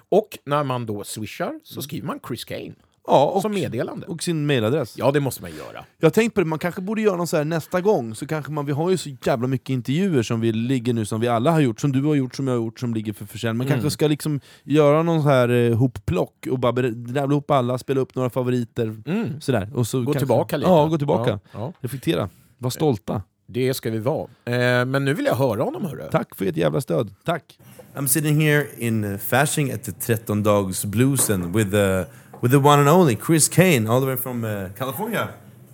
Och 0.09 0.39
när 0.45 0.65
man 0.65 0.87
då 0.87 1.05
swishar 1.05 1.53
så 1.63 1.83
skriver 1.83 2.07
man 2.07 2.21
Chris 2.29 2.45
Kane 2.45 2.75
Ja, 3.07 3.25
och, 3.35 3.43
som 3.43 3.53
meddelande. 3.55 4.07
och 4.07 4.23
sin 4.23 4.47
mailadress. 4.47 4.95
Ja, 4.99 5.11
det 5.11 5.21
måste 5.21 5.43
man 5.43 5.51
göra. 5.51 5.85
Jag 5.99 6.07
har 6.07 6.11
tänkt 6.11 6.35
på 6.35 6.41
det, 6.41 6.47
man 6.47 6.59
kanske 6.59 6.81
borde 6.81 7.03
göra 7.03 7.17
något 7.17 7.29
så 7.29 7.37
här 7.37 7.45
nästa 7.45 7.81
gång, 7.81 8.15
så 8.15 8.27
kanske 8.27 8.53
man, 8.53 8.67
vi 8.67 8.73
har 8.73 8.91
ju 8.91 8.97
så 8.97 9.11
jävla 9.27 9.47
mycket 9.47 9.69
intervjuer 9.71 10.23
som 10.23 10.41
vi 10.41 10.53
ligger 10.53 10.93
nu, 10.93 11.05
som 11.05 11.21
vi 11.21 11.29
alla 11.29 11.51
har 11.51 11.61
gjort, 11.61 11.81
som 11.81 11.93
du 11.93 12.03
har 12.03 12.15
gjort, 12.15 12.35
som 12.35 12.47
jag 12.49 12.55
har 12.55 12.59
gjort, 12.65 12.81
som 12.81 12.95
ligger 12.95 13.13
för 13.13 13.27
försäljning. 13.27 13.59
Man 13.59 13.67
Mm. 13.67 13.75
kanske 13.75 13.91
ska 13.91 14.07
liksom 14.07 14.41
göra 14.65 15.03
någon 15.03 15.23
så 15.23 15.29
här 15.29 15.49
eh, 15.49 15.77
hopplock 15.77 16.47
och 16.51 16.59
bara 16.59 16.73
rabbla 16.83 17.23
ihop 17.25 17.51
alla, 17.51 17.79
spela 17.79 18.01
upp 18.01 18.15
några 18.15 18.31
favoriter, 18.31 18.97
Mm. 19.07 19.41
sådär. 19.41 19.71
Och 19.75 19.87
så 19.87 19.99
Gå 19.99 20.05
kanske, 20.05 20.19
tillbaka 20.21 20.57
lite. 20.57 20.71
Ja, 20.71 20.87
gå 20.87 20.99
tillbaka. 20.99 21.31
Ja, 21.31 21.39
ja. 21.61 21.73
Reflektera. 21.81 22.29
Var 22.59 22.71
stolta. 22.71 23.23
Det 23.53 23.75
ska 23.75 23.91
vi 23.91 23.99
vara. 23.99 24.29
Eh, 24.45 24.85
men 24.85 25.05
nu 25.05 25.15
vill 25.15 25.27
jag 25.27 25.35
höra 25.35 25.63
honom, 25.63 25.85
hörru. 25.85 26.09
Tack 26.11 26.35
för 26.37 26.47
ert 26.47 26.57
jävla 26.57 26.81
stöd. 26.81 27.11
Tack. 27.25 27.59
I'm 27.95 28.07
sitting 28.07 28.41
here 28.41 28.67
in 28.79 29.05
uh, 29.05 29.19
Fasching 29.19 29.71
at 29.71 29.85
the 29.85 29.93
13 29.93 30.43
Dogs 30.43 30.85
Bluesen 30.85 31.53
with 31.53 31.71
the, 31.71 32.07
with 32.41 32.53
the 32.53 32.59
one 32.59 32.81
and 32.81 32.89
only 32.89 33.17
Chris 33.17 33.49
Kane, 33.49 33.87
all 33.87 34.01
the 34.01 34.07
way 34.07 34.17
from 34.17 34.45
uh, 34.45 34.71
California. 34.79 35.29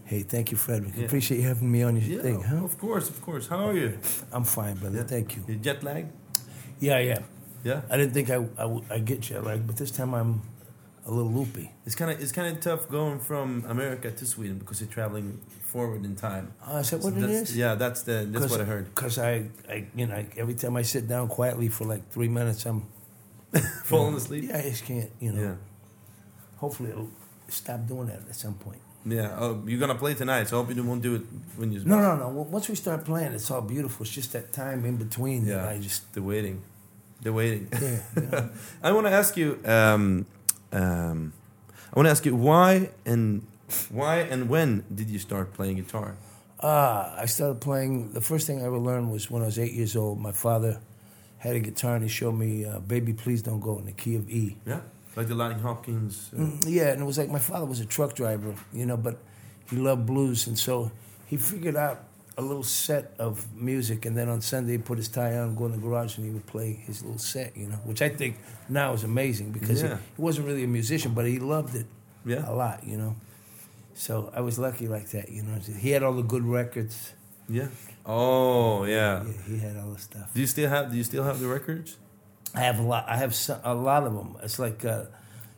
Hey, 0.05 0.23
thank 0.23 0.51
you, 0.51 0.59
Frederick. 0.59 0.97
Appreciate 1.05 1.41
you 1.41 1.49
having 1.49 1.71
me 1.71 1.85
on 1.85 1.97
your 1.97 2.23
thing, 2.23 2.43
huh? 2.43 2.65
of 2.65 2.79
course, 2.79 3.11
of 3.11 3.21
course. 3.23 3.47
How 3.51 3.69
are 3.69 3.77
you? 3.77 3.99
I'm 4.33 4.45
fine, 4.45 4.75
brother. 4.75 5.05
Thank 5.05 5.37
you. 5.37 5.43
You 5.47 5.57
jet 5.57 5.83
lag? 5.85 6.07
Yeah, 6.81 6.99
yeah. 6.99 7.19
Yeah. 7.65 7.81
I 7.91 7.97
didn't 7.97 8.15
think 8.15 8.31
I, 8.31 8.47
I, 8.59 8.81
I'd 8.95 9.05
get 9.05 9.21
jet 9.21 9.45
lag, 9.45 9.67
but 9.67 9.77
this 9.77 9.91
time 9.91 10.15
I'm 10.15 10.43
a 11.07 11.11
little 11.11 11.33
loopy. 11.33 11.71
It's 11.87 11.95
kind 11.95 12.11
of 12.11 12.21
it's 12.21 12.33
kind 12.33 12.49
of 12.49 12.61
tough 12.61 12.89
going 12.89 13.21
from 13.21 13.65
America 13.69 14.11
to 14.11 14.27
Sweden 14.27 14.59
because 14.59 14.81
you're 14.81 14.91
traveling 14.91 15.41
forward 15.69 16.05
in 16.05 16.17
time. 16.17 16.53
Oh, 16.67 16.79
is 16.79 16.91
that 16.91 17.01
what 17.01 17.13
it 17.13 17.21
that's, 17.21 17.51
is? 17.51 17.57
Yeah, 17.57 17.75
that's 17.77 18.03
the 18.03 18.27
that's 18.29 18.51
what 18.51 18.61
I 18.61 18.65
heard. 18.65 18.87
Because 18.95 19.19
I, 19.19 19.49
I, 19.69 19.87
you 19.95 20.07
know, 20.07 20.25
every 20.37 20.55
time 20.55 20.77
I 20.77 20.83
sit 20.83 21.07
down 21.07 21.29
quietly 21.29 21.69
for 21.69 21.85
like 21.85 22.11
three 22.11 22.29
minutes, 22.29 22.65
I'm 22.67 22.87
Falling 23.85 24.15
asleep. 24.15 24.45
Yeah, 24.49 24.59
I 24.59 24.63
just 24.63 24.85
can't. 24.85 25.11
You 25.21 25.33
know. 25.33 25.43
Yeah. 25.43 25.55
Hopefully, 26.59 26.91
it'll 26.91 27.11
stop 27.49 27.87
doing 27.87 28.09
that 28.09 28.21
at 28.29 28.35
some 28.35 28.55
point. 28.55 28.81
Yeah. 29.07 29.37
Oh, 29.39 29.63
you're 29.67 29.81
gonna 29.81 29.95
play 29.95 30.15
tonight, 30.15 30.49
so 30.49 30.61
I 30.61 30.65
hope 30.65 30.75
you 30.75 30.83
won't 30.83 31.03
do 31.03 31.15
it 31.15 31.23
when 31.57 31.73
you. 31.73 31.83
No, 31.85 32.01
no, 32.01 32.17
no. 32.17 32.29
Well, 32.29 32.45
Once 32.45 32.69
we 32.69 32.75
start 32.75 33.05
playing, 33.05 33.33
it's 33.33 33.51
all 33.51 33.63
beautiful. 33.63 34.05
It's 34.05 34.15
just 34.15 34.33
that 34.33 34.53
time 34.53 34.85
in 34.85 34.97
between 34.97 35.47
Yeah. 35.47 35.67
I 35.69 35.79
just. 35.79 36.13
The 36.13 36.23
waiting. 36.23 36.63
The 37.23 37.33
waiting. 37.33 37.69
Yeah. 37.73 38.01
know. 38.17 38.51
I 38.83 38.93
want 38.93 39.07
to 39.07 39.13
ask 39.13 39.37
you. 39.37 39.59
Um, 39.65 40.27
um, 40.73 41.33
I 41.91 41.99
want 41.99 42.07
to 42.07 42.11
ask 42.11 42.27
you 42.27 42.37
why 42.37 42.91
and 43.07 43.47
why 43.91 44.19
and 44.21 44.49
when 44.49 44.85
did 44.95 45.11
you 45.11 45.19
start 45.19 45.53
playing 45.55 45.77
guitar? 45.77 46.17
Ah, 46.61 47.15
I 47.17 47.27
started 47.27 47.61
playing. 47.61 48.13
The 48.13 48.21
first 48.21 48.47
thing 48.47 48.61
I 48.63 48.65
ever 48.67 48.79
learned 48.79 49.11
was 49.13 49.31
when 49.31 49.43
I 49.43 49.47
was 49.47 49.59
eight 49.59 49.73
years 49.75 49.95
old. 49.97 50.19
My 50.21 50.33
father 50.33 50.81
had 51.39 51.55
a 51.55 51.61
guitar 51.61 51.95
and 51.95 52.03
he 52.03 52.09
showed 52.09 52.33
me 52.33 52.65
uh, 52.65 52.81
"Baby, 52.81 53.13
Please 53.13 53.43
Don't 53.43 53.61
Go" 53.61 53.79
in 53.79 53.85
the 53.87 53.93
key 53.93 54.17
of 54.17 54.29
E. 54.29 54.57
Yeah, 54.67 54.81
like 55.15 55.29
the 55.29 55.35
Lightning 55.37 55.63
Hopkins. 55.63 56.31
Uh, 56.35 56.41
Mm, 56.41 56.65
Yeah, 56.67 56.89
and 56.93 57.01
it 57.01 57.05
was 57.05 57.19
like 57.19 57.31
my 57.31 57.39
father 57.39 57.65
was 57.67 57.81
a 57.81 57.87
truck 57.87 58.15
driver, 58.15 58.55
you 58.73 58.87
know, 58.87 58.97
but 58.97 59.19
he 59.71 59.77
loved 59.77 60.05
blues, 60.07 60.47
and 60.49 60.59
so 60.59 60.91
he 61.27 61.37
figured 61.37 61.77
out 61.77 62.05
a 62.37 62.43
little 62.43 62.65
set 62.65 63.15
of 63.19 63.47
music, 63.55 64.07
and 64.07 64.17
then 64.17 64.29
on 64.29 64.41
Sunday 64.41 64.73
he 64.73 64.79
put 64.79 64.97
his 64.99 65.09
tie 65.09 65.37
on, 65.37 65.55
go 65.55 65.67
in 65.67 65.73
the 65.73 65.79
garage, 65.79 66.17
and 66.17 66.25
he 66.27 66.33
would 66.33 66.47
play 66.47 66.73
his 66.87 67.03
little 67.03 67.19
set, 67.19 67.57
you 67.57 67.67
know, 67.69 67.79
which 67.85 68.01
I 68.03 68.09
think 68.09 68.37
now 68.69 68.93
is 68.95 69.05
amazing 69.05 69.51
because 69.53 69.83
Yeah. 69.83 69.97
he, 69.97 70.03
he 70.17 70.23
wasn't 70.23 70.47
really 70.47 70.65
a 70.65 70.69
musician, 70.69 71.15
but 71.15 71.27
he 71.27 71.39
loved 71.39 71.75
it 71.77 71.87
Yeah. 72.25 72.49
a 72.49 72.55
lot, 72.55 72.83
you 72.85 72.97
know. 72.97 73.15
So 73.99 74.31
I 74.33 74.41
was 74.43 74.59
lucky 74.61 74.87
like 74.87 75.11
that, 75.11 75.29
you 75.29 75.43
know. 75.43 75.59
He 75.59 75.91
had 75.91 76.03
all 76.05 76.13
the 76.15 76.23
good 76.23 76.45
records. 76.45 77.15
Yeah. 77.49 77.67
Oh 78.07 78.85
yeah. 78.85 79.25
Yeah, 79.25 79.33
he 79.49 79.59
had 79.59 79.77
all 79.77 79.91
the 79.91 79.99
stuff. 80.01 80.33
Do 80.35 80.41
you 80.41 80.47
still 80.47 80.69
have 80.71 80.91
Do 80.93 80.97
you 80.97 81.03
still 81.05 81.25
have 81.25 81.41
the 81.41 81.49
records? 81.49 81.97
I 82.55 82.61
have 82.61 82.79
a 82.79 82.83
lot. 82.83 83.05
I 83.09 83.17
have 83.17 83.35
so, 83.35 83.61
a 83.65 83.75
lot 83.75 84.05
of 84.05 84.15
them. 84.15 84.37
It's 84.43 84.59
like 84.59 84.85
uh, 84.85 85.07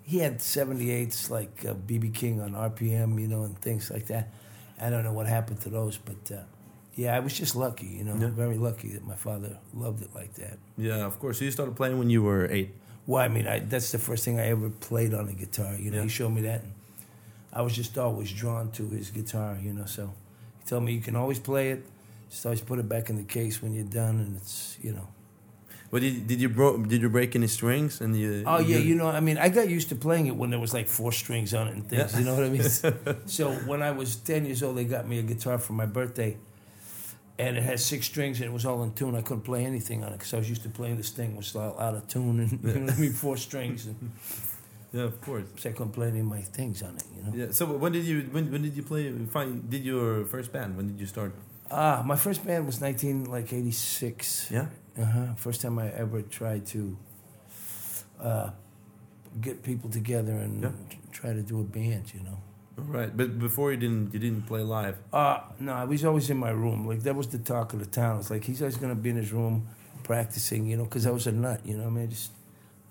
he 0.02 0.18
had 0.18 0.38
78s, 0.40 1.28
like 1.30 1.64
uh, 1.68 1.74
BB 1.74 2.14
King 2.14 2.40
on 2.40 2.52
RPM, 2.52 3.20
you 3.20 3.28
know, 3.28 3.42
and 3.44 3.60
things 3.60 3.90
like 3.90 4.06
that. 4.06 4.32
I 4.80 4.88
don't 4.90 5.04
know 5.04 5.12
what 5.12 5.26
happened 5.26 5.60
to 5.60 5.68
those, 5.68 5.98
but 5.98 6.22
uh, 6.34 6.40
yeah, 6.96 7.14
I 7.14 7.20
was 7.20 7.34
just 7.36 7.54
lucky, 7.54 7.86
you 7.86 8.04
know, 8.04 8.16
Yeah. 8.16 8.30
very 8.30 8.56
lucky 8.56 8.88
that 8.94 9.06
my 9.06 9.14
father 9.16 9.58
loved 9.74 10.02
it 10.02 10.14
like 10.14 10.34
that. 10.34 10.56
Yeah, 10.78 11.04
of 11.06 11.18
course. 11.20 11.38
So 11.38 11.44
you 11.44 11.50
started 11.52 11.76
playing 11.76 11.98
when 11.98 12.08
you 12.10 12.22
were 12.22 12.48
eight. 12.50 12.70
Well, 13.06 13.22
I 13.22 13.28
mean, 13.28 13.46
I, 13.46 13.58
that's 13.60 13.92
the 13.92 13.98
first 13.98 14.24
thing 14.24 14.40
I 14.40 14.46
ever 14.48 14.70
played 14.70 15.12
on 15.14 15.28
a 15.28 15.32
guitar. 15.34 15.74
You 15.76 15.90
know, 15.90 15.98
Yeah. 15.98 16.02
he 16.04 16.08
showed 16.08 16.30
me 16.32 16.40
that. 16.42 16.62
And 16.62 16.72
I 17.52 17.62
was 17.62 17.74
just 17.74 17.98
always 17.98 18.32
drawn 18.32 18.70
to 18.72 18.88
his 18.88 19.10
guitar, 19.10 19.58
you 19.60 19.72
know. 19.72 19.86
So 19.86 20.12
he 20.60 20.68
told 20.68 20.84
me 20.84 20.92
you 20.92 21.00
can 21.00 21.16
always 21.16 21.38
play 21.38 21.70
it, 21.70 21.84
just 22.30 22.46
always 22.46 22.60
put 22.60 22.78
it 22.78 22.88
back 22.88 23.10
in 23.10 23.16
the 23.16 23.24
case 23.24 23.60
when 23.62 23.72
you're 23.72 23.84
done, 23.84 24.20
and 24.20 24.36
it's 24.36 24.78
you 24.80 24.92
know. 24.92 25.08
But 25.90 26.02
did, 26.02 26.28
did 26.28 26.40
you 26.40 26.48
bro- 26.48 26.78
did 26.84 27.02
you 27.02 27.08
break 27.08 27.34
any 27.34 27.48
strings 27.48 28.00
and 28.00 28.16
you? 28.16 28.44
Uh, 28.46 28.56
oh 28.56 28.60
yeah, 28.60 28.78
you 28.78 28.94
know, 28.94 29.08
I 29.08 29.18
mean, 29.18 29.38
I 29.38 29.48
got 29.48 29.68
used 29.68 29.88
to 29.88 29.96
playing 29.96 30.26
it 30.28 30.36
when 30.36 30.50
there 30.50 30.60
was 30.60 30.72
like 30.72 30.86
four 30.86 31.10
strings 31.10 31.52
on 31.52 31.66
it 31.66 31.74
and 31.74 31.88
things. 31.88 32.12
Yeah. 32.12 32.18
You 32.20 32.24
know 32.24 32.34
what 32.36 32.44
I 32.44 32.48
mean? 32.48 33.26
so 33.26 33.50
when 33.66 33.82
I 33.82 33.90
was 33.90 34.14
ten 34.14 34.46
years 34.46 34.62
old, 34.62 34.76
they 34.76 34.84
got 34.84 35.08
me 35.08 35.18
a 35.18 35.22
guitar 35.22 35.58
for 35.58 35.72
my 35.72 35.86
birthday, 35.86 36.36
and 37.40 37.56
it 37.56 37.64
had 37.64 37.80
six 37.80 38.06
strings 38.06 38.38
and 38.40 38.48
it 38.48 38.52
was 38.52 38.64
all 38.66 38.84
in 38.84 38.92
tune. 38.92 39.16
I 39.16 39.22
couldn't 39.22 39.42
play 39.42 39.64
anything 39.64 40.04
on 40.04 40.12
it 40.12 40.18
because 40.18 40.32
I 40.32 40.38
was 40.38 40.48
used 40.48 40.62
to 40.62 40.68
playing 40.68 40.96
this 40.96 41.10
thing 41.10 41.36
which 41.36 41.54
was 41.54 41.56
all 41.56 41.80
out 41.80 41.94
of 41.94 42.06
tune 42.06 42.38
and 42.38 42.52
you 42.62 42.80
know 42.80 42.86
what 42.86 42.94
I 42.94 42.96
mean, 42.96 43.12
four 43.12 43.36
strings, 43.36 43.86
and 43.86 44.12
Yeah, 44.92 45.04
of 45.04 45.20
course. 45.20 45.44
so 45.56 45.70
I 45.70 45.72
couldn't 45.72 45.92
play 45.92 46.08
any 46.08 46.20
of 46.20 46.26
my 46.26 46.42
things 46.42 46.82
on 46.82 46.96
it. 46.96 47.04
You 47.16 47.22
know. 47.22 47.32
Yeah. 47.34 47.52
So 47.52 47.66
when 47.66 47.92
did 47.92 48.04
you 48.04 48.22
when, 48.32 48.50
when 48.50 48.62
did 48.62 48.76
you 48.76 48.82
play? 48.82 49.10
Find 49.26 49.68
did 49.70 49.84
your 49.84 50.24
first 50.26 50.52
band? 50.52 50.76
When 50.76 50.88
did 50.88 50.98
you 51.00 51.06
start? 51.06 51.32
Ah, 51.70 52.02
my 52.04 52.16
first 52.16 52.44
band 52.44 52.66
was 52.66 52.80
nineteen 52.80 53.24
like 53.24 53.52
eighty 53.52 53.70
six. 53.70 54.50
Yeah. 54.50 54.66
Uh 54.98 55.04
huh. 55.04 55.34
First 55.36 55.60
time 55.62 55.78
I 55.78 55.88
ever 55.92 56.22
tried 56.22 56.66
to 56.74 56.96
uh, 58.20 58.50
get 59.40 59.62
people 59.62 59.90
together 59.90 60.32
and 60.32 60.62
Yeah. 60.62 60.70
try 61.12 61.32
to 61.32 61.42
do 61.42 61.60
a 61.60 61.64
band. 61.64 62.12
You 62.14 62.20
know. 62.22 62.38
Right, 62.76 63.14
But 63.14 63.38
before 63.38 63.72
you 63.72 63.76
didn't 63.76 64.14
you 64.14 64.18
didn't 64.18 64.46
play 64.46 64.62
live. 64.62 64.96
Uh, 65.12 65.40
no, 65.60 65.72
I 65.74 65.84
was 65.84 66.04
always 66.04 66.30
in 66.30 66.38
my 66.38 66.50
room. 66.50 66.86
Like 66.88 67.02
that 67.02 67.14
was 67.14 67.28
the 67.28 67.38
talk 67.38 67.74
of 67.74 67.78
the 67.78 67.86
town. 67.86 68.18
It's 68.20 68.30
like 68.30 68.44
he's 68.44 68.62
always 68.62 68.76
gonna 68.78 68.94
be 68.94 69.10
in 69.10 69.16
his 69.16 69.32
room 69.32 69.68
practicing, 70.02 70.66
you 70.66 70.76
know, 70.78 70.84
because 70.84 71.06
I 71.06 71.10
was 71.10 71.26
a 71.26 71.32
nut, 71.32 71.60
you 71.64 71.76
know. 71.76 71.86
I 71.86 71.90
mean, 71.90 72.04
I 72.04 72.06
just 72.06 72.32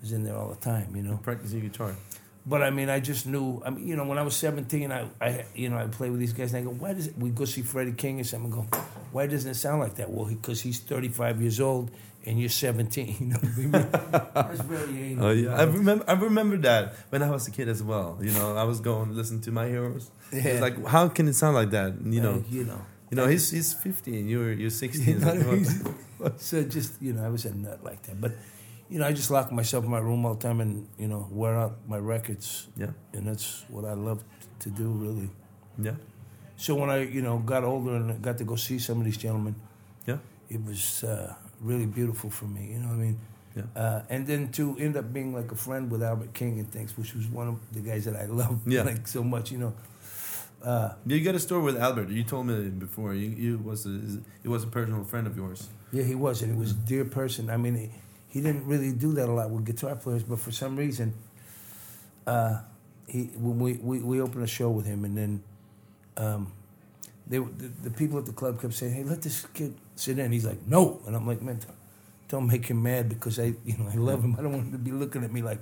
was 0.00 0.12
in 0.12 0.24
there 0.24 0.36
all 0.36 0.48
the 0.48 0.56
time, 0.60 0.94
you 0.96 1.02
know. 1.02 1.18
Practicing 1.22 1.60
guitar. 1.60 1.94
But 2.46 2.62
I 2.62 2.70
mean, 2.70 2.88
I 2.88 3.00
just 3.00 3.26
knew. 3.26 3.62
I 3.64 3.70
mean, 3.70 3.86
you 3.86 3.96
know, 3.96 4.04
when 4.06 4.16
I 4.18 4.22
was 4.22 4.34
seventeen, 4.36 4.90
I, 4.90 5.06
I, 5.20 5.44
you 5.54 5.68
know, 5.68 5.76
I 5.76 5.86
play 5.88 6.08
with 6.10 6.20
these 6.20 6.32
guys, 6.32 6.54
and 6.54 6.62
I 6.62 6.64
go, 6.64 6.74
"Why 6.74 6.94
does 6.94 7.08
it?" 7.08 7.18
We 7.18 7.30
go 7.30 7.44
see 7.44 7.62
Freddie 7.62 7.92
King 7.92 8.18
or 8.20 8.24
something. 8.24 8.52
and 8.52 8.70
Go, 8.70 8.78
why 9.12 9.26
doesn't 9.26 9.50
it 9.50 9.54
sound 9.54 9.80
like 9.80 9.96
that? 9.96 10.10
Well, 10.10 10.26
because 10.26 10.62
he's 10.62 10.80
thirty-five 10.80 11.40
years 11.40 11.60
old 11.60 11.90
and 12.24 12.40
you're 12.40 12.48
seventeen. 12.48 13.14
You 13.20 13.26
know, 13.28 13.36
what 13.36 13.44
I 13.44 13.58
mean? 13.58 13.70
that's 14.34 14.60
anal. 14.88 15.26
Oh 15.26 15.30
yeah. 15.32 15.54
I 15.54 15.64
remember. 15.64 16.04
I 16.08 16.12
remember 16.14 16.56
that 16.58 16.94
when 17.10 17.22
I 17.22 17.30
was 17.30 17.46
a 17.46 17.50
kid 17.50 17.68
as 17.68 17.82
well. 17.82 18.18
You 18.22 18.32
know, 18.32 18.56
I 18.56 18.64
was 18.64 18.80
going 18.80 19.08
to 19.10 19.14
listen 19.14 19.42
to 19.42 19.50
my 19.52 19.66
heroes. 19.68 20.10
It's 20.32 20.44
Yeah. 20.46 20.60
like, 20.60 20.82
how 20.86 21.08
can 21.08 21.28
it 21.28 21.34
sound 21.34 21.54
like 21.56 21.70
that? 21.70 21.94
You 22.04 22.22
know, 22.22 22.34
Uh, 22.36 22.42
you 22.48 22.64
know. 22.64 22.80
you 23.10 23.16
know, 23.16 23.26
he's 23.26 23.50
he's 23.50 23.74
fifty 23.74 24.18
and 24.18 24.30
you're 24.30 24.52
you're 24.52 24.70
sixty. 24.70 25.04
You 25.12 25.18
know 25.18 25.34
what 25.34 25.46
I 25.46 25.52
mean? 25.52 25.66
What? 26.18 26.40
so 26.40 26.62
just 26.64 27.00
you 27.02 27.12
know, 27.12 27.22
I 27.24 27.28
was 27.28 27.44
a 27.44 27.54
nut 27.54 27.84
like 27.84 28.02
that. 28.04 28.18
But 28.20 28.32
you 28.90 28.98
know, 28.98 29.06
I 29.06 29.12
just 29.12 29.30
lock 29.30 29.52
myself 29.52 29.84
in 29.84 29.90
my 29.90 29.98
room 30.00 30.24
all 30.26 30.34
the 30.34 30.42
time 30.48 30.60
and 30.60 30.86
you 30.98 31.08
know 31.08 31.26
wear 31.30 31.54
out 31.56 31.78
my 31.88 31.98
records, 31.98 32.68
Yeah, 32.76 32.92
and 33.14 33.26
that's 33.26 33.64
what 33.68 33.84
I 33.84 33.94
love 33.94 34.22
to 34.60 34.68
do 34.70 34.88
really. 34.90 35.30
yeah, 35.78 35.94
So 36.56 36.74
when 36.74 36.90
I 36.90 37.04
you 37.04 37.22
know 37.22 37.38
got 37.38 37.64
older 37.64 37.94
and 37.96 38.20
got 38.22 38.36
to 38.38 38.44
go 38.44 38.56
see 38.56 38.78
some 38.78 38.98
of 38.98 39.04
these 39.04 39.16
gentlemen, 39.16 39.54
yeah, 40.06 40.18
it 40.48 40.60
was 40.64 41.04
uh, 41.04 41.34
really 41.60 41.86
beautiful 41.86 42.30
for 42.30 42.46
me. 42.46 42.72
You 42.72 42.78
know 42.80 42.88
what 42.88 42.94
I 43.00 43.06
mean? 43.06 43.18
Yeah. 43.56 43.62
Uh, 43.82 44.02
and 44.08 44.26
then 44.26 44.48
to 44.52 44.76
end 44.78 44.96
up 44.96 45.12
being 45.12 45.34
like 45.34 45.50
a 45.52 45.56
friend 45.56 45.90
with 45.90 46.02
Albert 46.02 46.32
King 46.34 46.58
and 46.60 46.70
things, 46.70 46.96
which 46.98 47.14
was 47.14 47.26
one 47.26 47.48
of 47.48 47.56
the 47.72 47.80
guys 47.80 48.04
that 48.04 48.16
I 48.16 48.26
love 48.26 48.60
Yeah. 48.66 48.82
like 48.84 49.06
so 49.08 49.22
much. 49.24 49.50
You 49.52 49.58
know. 49.58 49.72
Uh, 50.62 50.92
You 51.06 51.20
got 51.24 51.34
a 51.34 51.38
story 51.40 51.62
with 51.62 51.76
Albert. 51.76 52.10
You 52.10 52.22
told 52.22 52.46
me 52.46 52.68
before. 52.68 53.14
You, 53.14 53.28
you 53.30 53.58
was 53.58 53.86
a, 53.86 53.98
he 54.42 54.48
was 54.48 54.62
a 54.64 54.66
personal 54.66 55.04
friend 55.04 55.26
of 55.26 55.36
yours. 55.36 55.68
Yeah, 55.92 56.04
he 56.04 56.14
was, 56.14 56.42
and 56.42 56.52
he 56.54 56.58
was 56.60 56.70
a 56.72 56.80
dear 56.86 57.04
person. 57.04 57.48
I 57.50 57.56
mean, 57.56 57.90
he, 58.30 58.40
didn't 58.40 58.66
really 58.66 58.92
do 58.92 59.12
that 59.14 59.28
a 59.28 59.32
lot 59.32 59.50
with 59.50 59.64
guitar 59.64 59.96
players, 59.96 60.22
but 60.22 60.38
for 60.38 60.50
some 60.52 60.76
reason, 60.76 61.14
uh, 62.26 62.60
he 63.06 63.24
when 63.36 63.58
we, 63.58 63.74
we 63.74 64.00
we 64.00 64.20
opened 64.20 64.44
a 64.44 64.46
show 64.46 64.70
with 64.70 64.86
him, 64.86 65.04
and 65.04 65.16
then 65.16 65.42
um, 66.16 66.52
they 67.26 67.38
the, 67.38 67.70
the 67.82 67.90
people 67.90 68.18
at 68.18 68.26
the 68.26 68.32
club 68.32 68.60
kept 68.60 68.74
saying, 68.74 68.94
"Hey, 68.94 69.02
let 69.04 69.22
this 69.22 69.46
kid 69.54 69.74
sit 69.96 70.18
in." 70.18 70.32
He's 70.32 70.46
like, 70.46 70.66
"No," 70.66 71.00
and 71.06 71.16
I'm 71.16 71.26
like, 71.26 71.42
"Man, 71.42 71.58
don't, 71.58 71.76
don't 72.28 72.46
make 72.46 72.66
him 72.66 72.82
mad 72.82 73.08
because 73.08 73.38
I 73.38 73.54
you 73.64 73.76
know 73.78 73.88
I 73.92 73.96
love 73.96 74.22
him. 74.22 74.36
I 74.38 74.42
don't 74.42 74.52
want 74.52 74.64
him 74.66 74.72
to 74.72 74.78
be 74.78 74.92
looking 74.92 75.24
at 75.24 75.32
me 75.32 75.42
like, 75.42 75.58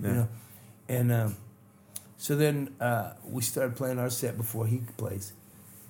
Yeah. 0.00 0.08
you 0.08 0.14
know." 0.14 0.28
And 0.88 1.12
um, 1.12 1.36
so 2.16 2.34
then 2.34 2.74
uh, 2.80 3.12
we 3.24 3.42
started 3.42 3.76
playing 3.76 3.98
our 3.98 4.10
set 4.10 4.36
before 4.36 4.66
he 4.66 4.82
plays, 4.96 5.32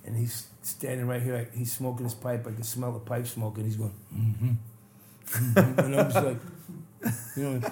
and 0.05 0.15
he's 0.17 0.47
standing 0.61 1.07
right 1.07 1.21
here. 1.21 1.49
He's 1.55 1.71
smoking 1.71 2.03
his 2.05 2.13
pipe. 2.13 2.45
I 2.47 2.51
can 2.51 2.63
smell 2.63 2.91
the 2.91 2.99
pipe 2.99 3.27
smoke, 3.27 3.57
and 3.57 3.65
he's 3.65 3.77
going, 3.77 3.93
"Mm-hmm." 4.13 4.51
Mm-hmm," 5.31 5.79
and 5.79 5.95
I'm 5.95 6.11
just 6.11 6.25
like, 6.25 6.37
you 7.35 7.43
know. 7.43 7.71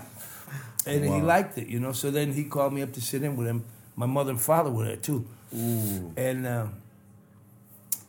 And 0.86 1.06
he 1.06 1.22
liked 1.22 1.58
it, 1.58 1.67
you 1.67 1.80
know. 1.80 1.91
So 1.91 2.10
then 2.10 2.34
he 2.34 2.45
called 2.45 2.74
me 2.74 2.82
up 2.82 2.93
to 2.93 3.02
sit 3.02 3.22
in 3.24 3.36
with 3.36 3.48
him. 3.48 3.65
My 3.95 4.06
mother 4.06 4.32
and 4.32 4.41
father 4.41 4.72
were 4.72 4.86
there 4.86 4.95
too. 4.95 5.28
Ooh. 5.56 6.13
And 6.17 6.48
um, 6.48 6.74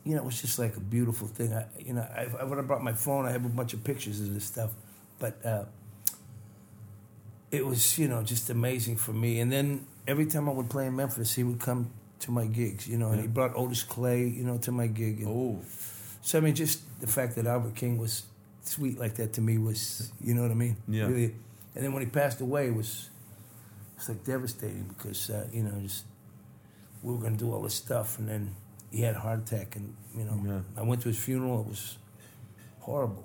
you 0.04 0.14
know, 0.14 0.22
it 0.22 0.24
was 0.24 0.40
just 0.40 0.58
like 0.58 0.76
a 0.76 0.80
beautiful 0.80 1.28
thing. 1.28 1.52
I, 1.52 1.66
you 1.78 1.92
know, 1.92 2.02
I, 2.02 2.26
I, 2.40 2.44
when 2.44 2.58
I 2.58 2.62
brought 2.62 2.82
my 2.82 2.92
phone, 2.92 3.26
I 3.26 3.32
have 3.32 3.44
a 3.44 3.48
bunch 3.48 3.74
of 3.74 3.84
pictures 3.84 4.20
of 4.20 4.32
this 4.32 4.44
stuff, 4.44 4.70
but 5.18 5.44
uh, 5.44 5.64
it 7.50 7.66
was, 7.66 7.98
you 7.98 8.08
know, 8.08 8.22
just 8.22 8.48
amazing 8.50 8.96
for 8.96 9.12
me. 9.12 9.40
And 9.40 9.52
then 9.52 9.86
every 10.06 10.26
time 10.26 10.48
I 10.48 10.52
would 10.52 10.70
play 10.70 10.86
in 10.86 10.96
Memphis, 10.96 11.34
he 11.34 11.42
would 11.42 11.60
come 11.60 11.90
to 12.20 12.30
my 12.30 12.46
gigs, 12.46 12.86
you 12.88 12.98
know, 12.98 13.10
and 13.10 13.20
he 13.20 13.26
brought 13.26 13.56
Otis 13.56 13.82
Clay, 13.82 14.26
you 14.26 14.44
know, 14.44 14.58
to 14.58 14.72
my 14.72 14.86
gig. 14.86 15.20
And 15.20 15.28
Oh, 15.28 15.60
so 16.22 16.38
I 16.38 16.40
mean, 16.40 16.54
just 16.54 17.00
the 17.00 17.06
fact 17.06 17.34
that 17.36 17.46
Albert 17.46 17.74
King 17.74 17.98
was 17.98 18.22
sweet 18.70 18.98
like 18.98 19.14
that 19.16 19.32
to 19.34 19.40
me 19.40 19.58
was, 19.58 20.12
you 20.20 20.32
know 20.34 20.42
what 20.42 20.50
I 20.50 20.54
mean? 20.54 20.76
Yeah. 20.88 21.06
Really. 21.06 21.34
And 21.74 21.84
then 21.84 21.92
when 21.92 22.02
he 22.02 22.08
passed 22.10 22.40
away, 22.40 22.68
it 22.68 22.74
was 22.74 23.10
it's 23.96 24.08
like 24.08 24.24
devastating 24.24 24.86
because 24.96 25.28
uh, 25.30 25.46
you 25.52 25.62
know 25.62 25.76
just 25.82 26.04
we 27.02 27.12
were 27.12 27.18
going 27.20 27.36
to 27.38 27.44
do 27.44 27.52
all 27.52 27.62
this 27.62 27.74
stuff, 27.74 28.18
and 28.18 28.28
then 28.28 28.54
he 28.90 29.02
had 29.02 29.14
a 29.16 29.20
heart 29.20 29.40
attack, 29.40 29.76
and 29.76 29.94
you 30.16 30.24
know 30.24 30.36
Yeah. 30.44 30.60
I 30.80 30.82
went 30.82 31.02
to 31.02 31.08
his 31.08 31.18
funeral. 31.18 31.60
It 31.62 31.68
was 31.68 31.98
horrible. 32.80 33.24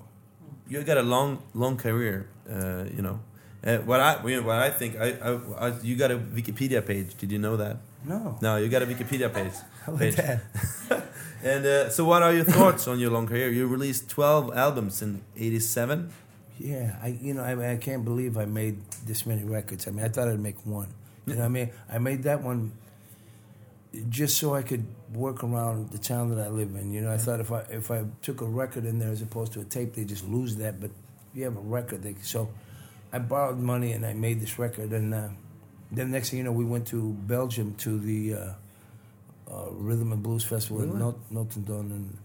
you 0.69 0.81
got 0.84 0.97
a 0.97 1.03
long, 1.03 1.41
long 1.53 1.77
career. 1.77 2.27
Uh, 2.49 2.86
you 2.95 3.01
know, 3.01 3.19
uh, 3.65 3.77
what 3.89 3.99
I, 3.99 4.23
you 4.27 4.38
know, 4.41 4.47
what 4.47 4.60
I 4.60 4.69
think, 4.69 4.95
I, 4.99 5.08
I, 5.29 5.31
I, 5.69 5.73
you 5.81 5.95
got 5.95 6.12
a 6.12 6.17
Wikipedia 6.17 6.86
page. 6.86 7.15
Did 7.17 7.31
you 7.31 7.39
know 7.39 7.58
that? 7.58 7.77
No, 8.03 8.38
No, 8.41 8.58
you 8.58 8.67
got 8.69 8.84
a 8.84 8.86
Wikipedia 8.86 9.34
page. 9.34 9.53
About 9.88 10.12
that? 10.13 10.41
And 11.45 11.63
uh, 11.63 11.89
so, 11.91 12.06
what 12.06 12.24
are 12.24 12.34
your 12.34 12.43
thoughts 12.43 12.88
on 12.88 12.98
your 12.98 13.12
long 13.12 13.28
career? 13.28 13.52
You 13.52 13.67
released 13.67 14.10
twelve 14.10 14.52
albums 14.58 15.04
in 15.04 15.21
'87. 15.38 16.12
Yeah, 16.58 16.98
I 17.04 17.10
you 17.21 17.36
know 17.36 17.43
I, 17.43 17.74
I 17.74 17.78
can't 17.78 18.04
believe 18.04 18.36
I 18.36 18.45
made 18.45 18.82
this 19.06 19.28
many 19.28 19.43
records. 19.43 19.88
I 19.88 19.91
mean, 19.91 20.04
I 20.04 20.08
thought 20.08 20.28
I'd 20.28 20.39
make 20.39 20.65
one. 20.65 20.88
You 21.28 21.34
know, 21.34 21.41
what 21.41 21.45
I 21.45 21.50
mean, 21.50 21.69
I 21.88 22.00
made 22.00 22.24
that 22.24 22.41
one 22.41 22.71
just 24.10 24.39
so 24.39 24.56
I 24.56 24.63
could 24.63 24.86
work 25.13 25.43
around 25.43 25.91
the 25.91 26.00
town 26.00 26.34
that 26.36 26.43
I 26.43 26.50
live 26.50 26.76
in. 26.76 26.91
You 26.91 27.02
know, 27.02 27.12
I 27.12 27.17
thought 27.17 27.39
if 27.39 27.52
I 27.52 27.60
if 27.69 27.91
I 27.91 28.06
took 28.24 28.41
a 28.41 28.45
record 28.45 28.86
in 28.86 28.98
there 28.98 29.12
as 29.12 29.21
opposed 29.21 29.54
to 29.54 29.62
a 29.62 29.65
tape, 29.65 29.93
they 29.93 30.04
just 30.04 30.28
lose 30.28 30.56
that. 30.56 30.82
But 30.82 30.89
if 30.89 31.38
you 31.38 31.43
have 31.43 31.58
a 31.58 31.62
record, 31.62 32.02
they 32.02 32.15
so 32.24 32.50
I 33.13 33.19
borrowed 33.19 33.60
money 33.60 33.91
and 33.91 34.04
I 34.04 34.13
made 34.13 34.41
this 34.41 34.58
record. 34.58 34.91
And 34.91 35.13
uh, 35.13 35.28
then 35.91 36.10
next 36.10 36.32
thing 36.32 36.39
you 36.39 36.43
know, 36.43 36.52
we 36.52 36.65
went 36.65 36.88
to 36.88 37.13
Belgium 37.13 37.76
to 37.76 38.00
the 38.00 38.34
uh, 38.34 38.54
uh, 39.51 39.69
Rhythm 39.71 40.12
and 40.12 40.21
Blues 40.23 40.43
Festival 40.43 40.84
in 40.84 40.97
Milton 40.97 41.21
Notendon, 41.34 41.91
and 41.91 42.17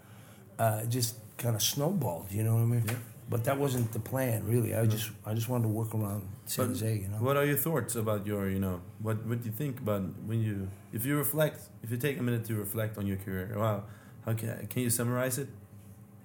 uh, 0.59 0.81
it 0.85 0.89
just 0.89 1.17
kind 1.39 1.55
of 1.55 1.63
snowballed. 1.63 2.27
You 2.31 2.43
know 2.45 2.55
what 2.55 2.63
I 2.63 2.67
mean? 2.67 2.85
But 3.29 3.45
that 3.45 3.59
wasn't 3.59 3.93
the 3.93 4.01
plan, 4.01 4.45
really. 4.45 4.75
I 4.75 4.87
just 4.87 5.11
I 5.25 5.35
just 5.35 5.49
wanted 5.49 5.65
to 5.65 5.69
work 5.69 5.95
around 5.95 6.23
San 6.47 6.67
But 6.67 6.73
Jose. 6.73 6.95
You 7.03 7.09
know. 7.09 7.19
What 7.19 7.37
are 7.37 7.45
your 7.45 7.57
thoughts 7.57 7.95
about 7.95 8.27
your, 8.27 8.49
you 8.51 8.59
know, 8.59 8.81
what 9.01 9.25
what 9.27 9.41
do 9.43 9.47
you 9.47 9.55
think 9.55 9.79
about 9.79 10.03
when 10.27 10.41
you, 10.43 10.69
if 10.93 11.07
you 11.07 11.17
reflect, 11.17 11.61
if 11.85 11.91
you 11.93 11.97
take 11.97 12.19
a 12.19 12.23
minute 12.23 12.45
to 12.47 12.55
reflect 12.57 12.99
on 12.99 13.07
your 13.07 13.19
career? 13.19 13.53
Wow, 13.57 13.85
how 14.27 14.33
can 14.35 14.67
can 14.67 14.83
you 14.83 14.91
summarize 14.91 15.39
it? 15.39 15.49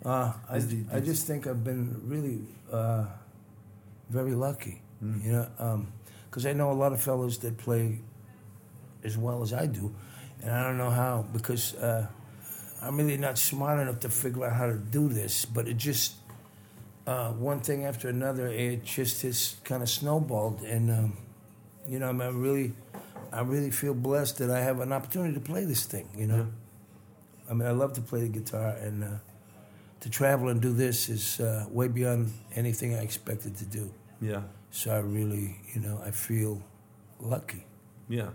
Uh, 0.04 0.34
I, 0.50 0.60
the- 0.60 0.86
I 0.92 1.00
just 1.00 1.26
think 1.28 1.46
I've 1.48 1.64
been 1.64 2.02
really 2.06 2.40
uh, 2.72 3.06
very 4.10 4.34
lucky, 4.36 4.82
you 5.02 5.32
know, 5.32 5.86
because 6.30 6.46
I 6.46 6.54
know 6.54 6.72
a 6.72 6.78
lot 6.84 6.92
of 6.94 7.02
fellows 7.02 7.38
that 7.40 7.58
play 7.58 8.02
as 9.04 9.18
well 9.18 9.42
as 9.44 9.54
I 9.54 9.66
do, 9.68 9.94
and 10.42 10.52
I 10.52 10.64
don't 10.64 10.78
know 10.78 10.90
how 10.90 11.26
because 11.34 11.76
uh, 11.76 12.08
I'm 12.82 12.98
really 12.98 13.18
not 13.18 13.38
smart 13.38 13.80
enough 13.80 14.00
to 14.02 14.10
figure 14.10 14.46
out 14.46 14.54
how 14.54 14.68
to 14.68 14.78
do 14.78 15.08
this. 15.10 15.46
But 15.46 15.68
it 15.68 15.78
just 15.78 16.16
uh, 17.08 17.32
one 17.32 17.60
thing 17.60 17.86
after 17.86 18.10
another, 18.10 18.48
it 18.48 18.84
just 18.84 19.22
has 19.24 19.56
kind 19.64 19.82
of 19.84 19.90
snowballed, 19.90 20.62
and 20.62 20.90
um, 20.90 21.18
you 21.88 22.00
know, 22.00 22.10
I, 22.10 22.12
mean, 22.12 22.22
I 22.22 22.32
really, 22.32 22.74
I 23.32 23.42
really 23.42 23.72
feel 23.72 23.94
blessed 23.94 24.38
that 24.40 24.50
I 24.50 24.62
have 24.62 24.80
an 24.80 24.92
opportunity 24.92 25.34
to 25.34 25.40
play 25.40 25.66
this 25.66 25.86
thing. 25.86 26.10
You 26.16 26.28
know, 26.28 26.48
I 27.50 27.54
mean, 27.54 27.68
I 27.68 27.72
love 27.72 27.94
to 27.94 28.02
play 28.02 28.22
the 28.22 28.30
guitar 28.30 28.70
and. 28.82 29.04
Uh, 29.04 29.08
to 30.02 30.12
travel 30.12 30.50
and 30.50 30.62
do 30.62 30.72
this 30.72 31.10
is 31.10 31.40
uh, 31.40 31.66
way 31.72 31.88
beyond 31.88 32.32
anything 32.56 32.94
I 32.94 33.00
expected 33.00 33.58
to 33.58 33.66
do. 33.66 33.92
Yeah, 34.22 34.44
So 34.70 34.92
I 34.92 35.00
really, 35.00 35.58
you 35.74 35.82
know, 35.82 36.00
I 36.06 36.12
feel 36.12 36.62
lucky. 37.20 37.66
yeah, 38.08 38.30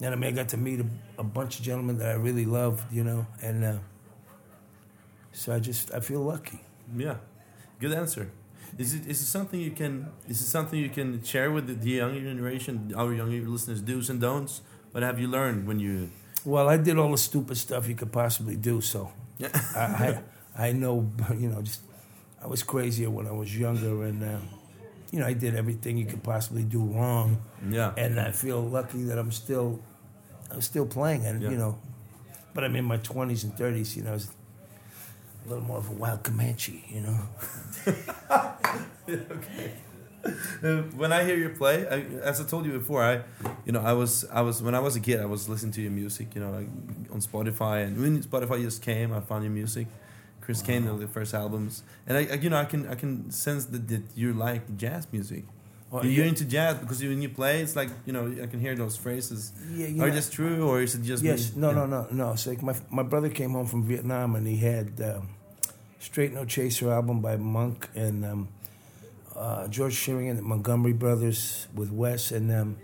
And 0.00 0.14
I 0.14 0.16
mean, 0.16 0.28
I 0.28 0.32
got 0.32 0.48
to 0.50 0.56
meet 0.56 0.80
a, 0.80 0.86
a 1.18 1.24
bunch 1.24 1.58
of 1.58 1.64
gentlemen 1.64 1.98
that 1.98 2.08
I 2.10 2.14
really 2.14 2.44
loved, 2.46 2.84
you 2.92 3.02
know, 3.04 3.26
and 3.42 3.64
uh, 3.64 3.74
so 5.32 5.54
I 5.54 5.58
just, 5.60 5.92
I 5.94 6.00
feel 6.00 6.20
lucky. 6.20 6.60
yeah. 6.96 7.16
Good 7.80 7.92
answer. 7.92 8.30
Is 8.76 8.92
it 8.94 9.06
is 9.06 9.20
it 9.22 9.26
something 9.26 9.58
you 9.60 9.70
can 9.70 10.08
is 10.28 10.40
it 10.40 10.46
something 10.46 10.78
you 10.78 10.90
can 10.90 11.22
share 11.22 11.50
with 11.52 11.68
the, 11.68 11.74
the 11.74 11.90
younger 11.90 12.20
generation, 12.20 12.92
our 12.96 13.14
younger 13.14 13.40
listeners, 13.48 13.80
do's 13.80 14.10
and 14.10 14.20
don'ts? 14.20 14.62
What 14.90 15.02
have 15.04 15.18
you 15.20 15.28
learned 15.28 15.66
when 15.66 15.78
you? 15.78 16.10
Well, 16.44 16.68
I 16.68 16.76
did 16.76 16.98
all 16.98 17.10
the 17.12 17.18
stupid 17.18 17.56
stuff 17.56 17.88
you 17.88 17.94
could 17.94 18.10
possibly 18.12 18.56
do, 18.56 18.80
so 18.80 19.12
Yeah. 19.38 19.48
I, 19.76 20.20
I, 20.58 20.68
I 20.68 20.72
know, 20.72 21.08
you 21.38 21.48
know, 21.48 21.62
just 21.62 21.80
I 22.42 22.46
was 22.48 22.62
crazier 22.64 23.10
when 23.10 23.26
I 23.28 23.32
was 23.32 23.56
younger, 23.56 24.04
and 24.04 24.22
uh, 24.24 24.38
you 25.12 25.20
know, 25.20 25.26
I 25.26 25.34
did 25.34 25.54
everything 25.54 25.96
you 25.96 26.06
could 26.06 26.22
possibly 26.22 26.64
do 26.64 26.82
wrong. 26.82 27.38
Yeah. 27.70 27.92
and 27.96 28.18
I 28.20 28.32
feel 28.32 28.60
lucky 28.60 29.04
that 29.04 29.18
I'm 29.18 29.30
still, 29.32 29.80
I'm 30.50 30.60
still 30.62 30.86
playing, 30.86 31.26
and 31.26 31.42
Yeah. 31.42 31.50
you 31.50 31.56
know, 31.56 31.78
but 32.54 32.64
I'm 32.64 32.74
in 32.76 32.84
my 32.84 32.98
20s 32.98 33.44
and 33.44 33.54
30s. 33.56 33.96
You 33.96 34.02
know, 34.04 34.10
I 34.10 34.14
was 34.14 34.28
a 35.44 35.48
little 35.48 35.64
more 35.64 35.78
of 35.78 35.88
a 35.88 35.92
wild 35.92 36.22
Comanche. 36.22 36.84
You 36.88 37.00
know, 37.02 37.18
Uh, 40.62 40.82
when 40.96 41.12
I 41.12 41.22
hear 41.24 41.36
you 41.36 41.48
play, 41.50 41.86
I, 41.88 42.00
as 42.22 42.40
I 42.40 42.44
told 42.44 42.66
you 42.66 42.72
before, 42.72 43.02
I, 43.04 43.22
you 43.64 43.70
know, 43.72 43.80
I 43.80 43.92
was, 43.92 44.24
I 44.30 44.40
was 44.42 44.60
when 44.60 44.74
I 44.74 44.80
was 44.80 44.96
a 44.96 45.00
kid, 45.00 45.20
I 45.20 45.24
was 45.26 45.48
listening 45.48 45.72
to 45.72 45.80
your 45.80 45.92
music, 45.92 46.34
you 46.34 46.40
know, 46.40 46.50
like 46.50 46.66
on 47.12 47.20
Spotify, 47.20 47.86
and 47.86 47.98
when 47.98 48.20
Spotify 48.22 48.60
just 48.60 48.82
came, 48.82 49.12
I 49.14 49.20
found 49.20 49.44
your 49.44 49.52
music, 49.52 49.86
Chris 50.40 50.60
Kane, 50.60 50.84
the 50.98 51.06
first 51.06 51.32
albums, 51.34 51.84
and 52.06 52.18
I, 52.18 52.26
I, 52.32 52.34
you 52.34 52.50
know, 52.50 52.56
I 52.56 52.64
can, 52.64 52.88
I 52.88 52.96
can 52.96 53.30
sense 53.30 53.66
that, 53.66 53.86
that 53.88 54.02
you 54.16 54.32
like 54.32 54.76
jazz 54.76 55.06
music. 55.12 55.44
Well, 55.90 56.04
you're 56.04 56.24
yeah. 56.24 56.28
into 56.28 56.44
jazz 56.44 56.76
because 56.78 57.02
when 57.02 57.22
you 57.22 57.30
play, 57.30 57.62
it's 57.62 57.74
like 57.74 57.88
you 58.04 58.12
know, 58.12 58.26
I 58.42 58.46
can 58.46 58.60
hear 58.60 58.74
those 58.74 58.96
phrases. 58.96 59.52
Yeah, 59.72 59.86
you 59.86 60.02
Are 60.02 60.08
know- 60.08 60.14
just 60.14 60.32
true, 60.32 60.68
or 60.68 60.82
is 60.82 60.94
it 60.94 61.02
just 61.02 61.22
yes, 61.22 61.54
me? 61.54 61.62
no, 61.62 61.68
Yeah. 61.70 61.74
no, 61.76 61.86
no, 61.86 62.06
no. 62.10 62.32
It's 62.32 62.46
like 62.46 62.62
my 62.62 62.74
my 62.90 63.02
brother 63.02 63.30
came 63.30 63.52
home 63.52 63.66
from 63.66 63.84
Vietnam, 63.84 64.34
and 64.36 64.46
he 64.46 64.58
had 64.58 65.00
um, 65.02 65.28
Straight 65.98 66.32
No 66.34 66.44
Chaser 66.44 66.92
album 66.92 67.20
by 67.20 67.36
Monk 67.36 67.88
and 67.94 68.24
um, 68.24 68.48
uh, 69.34 69.66
George 69.68 69.94
Shearing 69.94 70.28
and 70.28 70.38
the 70.38 70.42
Montgomery 70.42 70.92
Brothers 70.92 71.68
with 71.74 71.90
Wes, 71.90 72.32
and 72.32 72.52
um, 72.52 72.76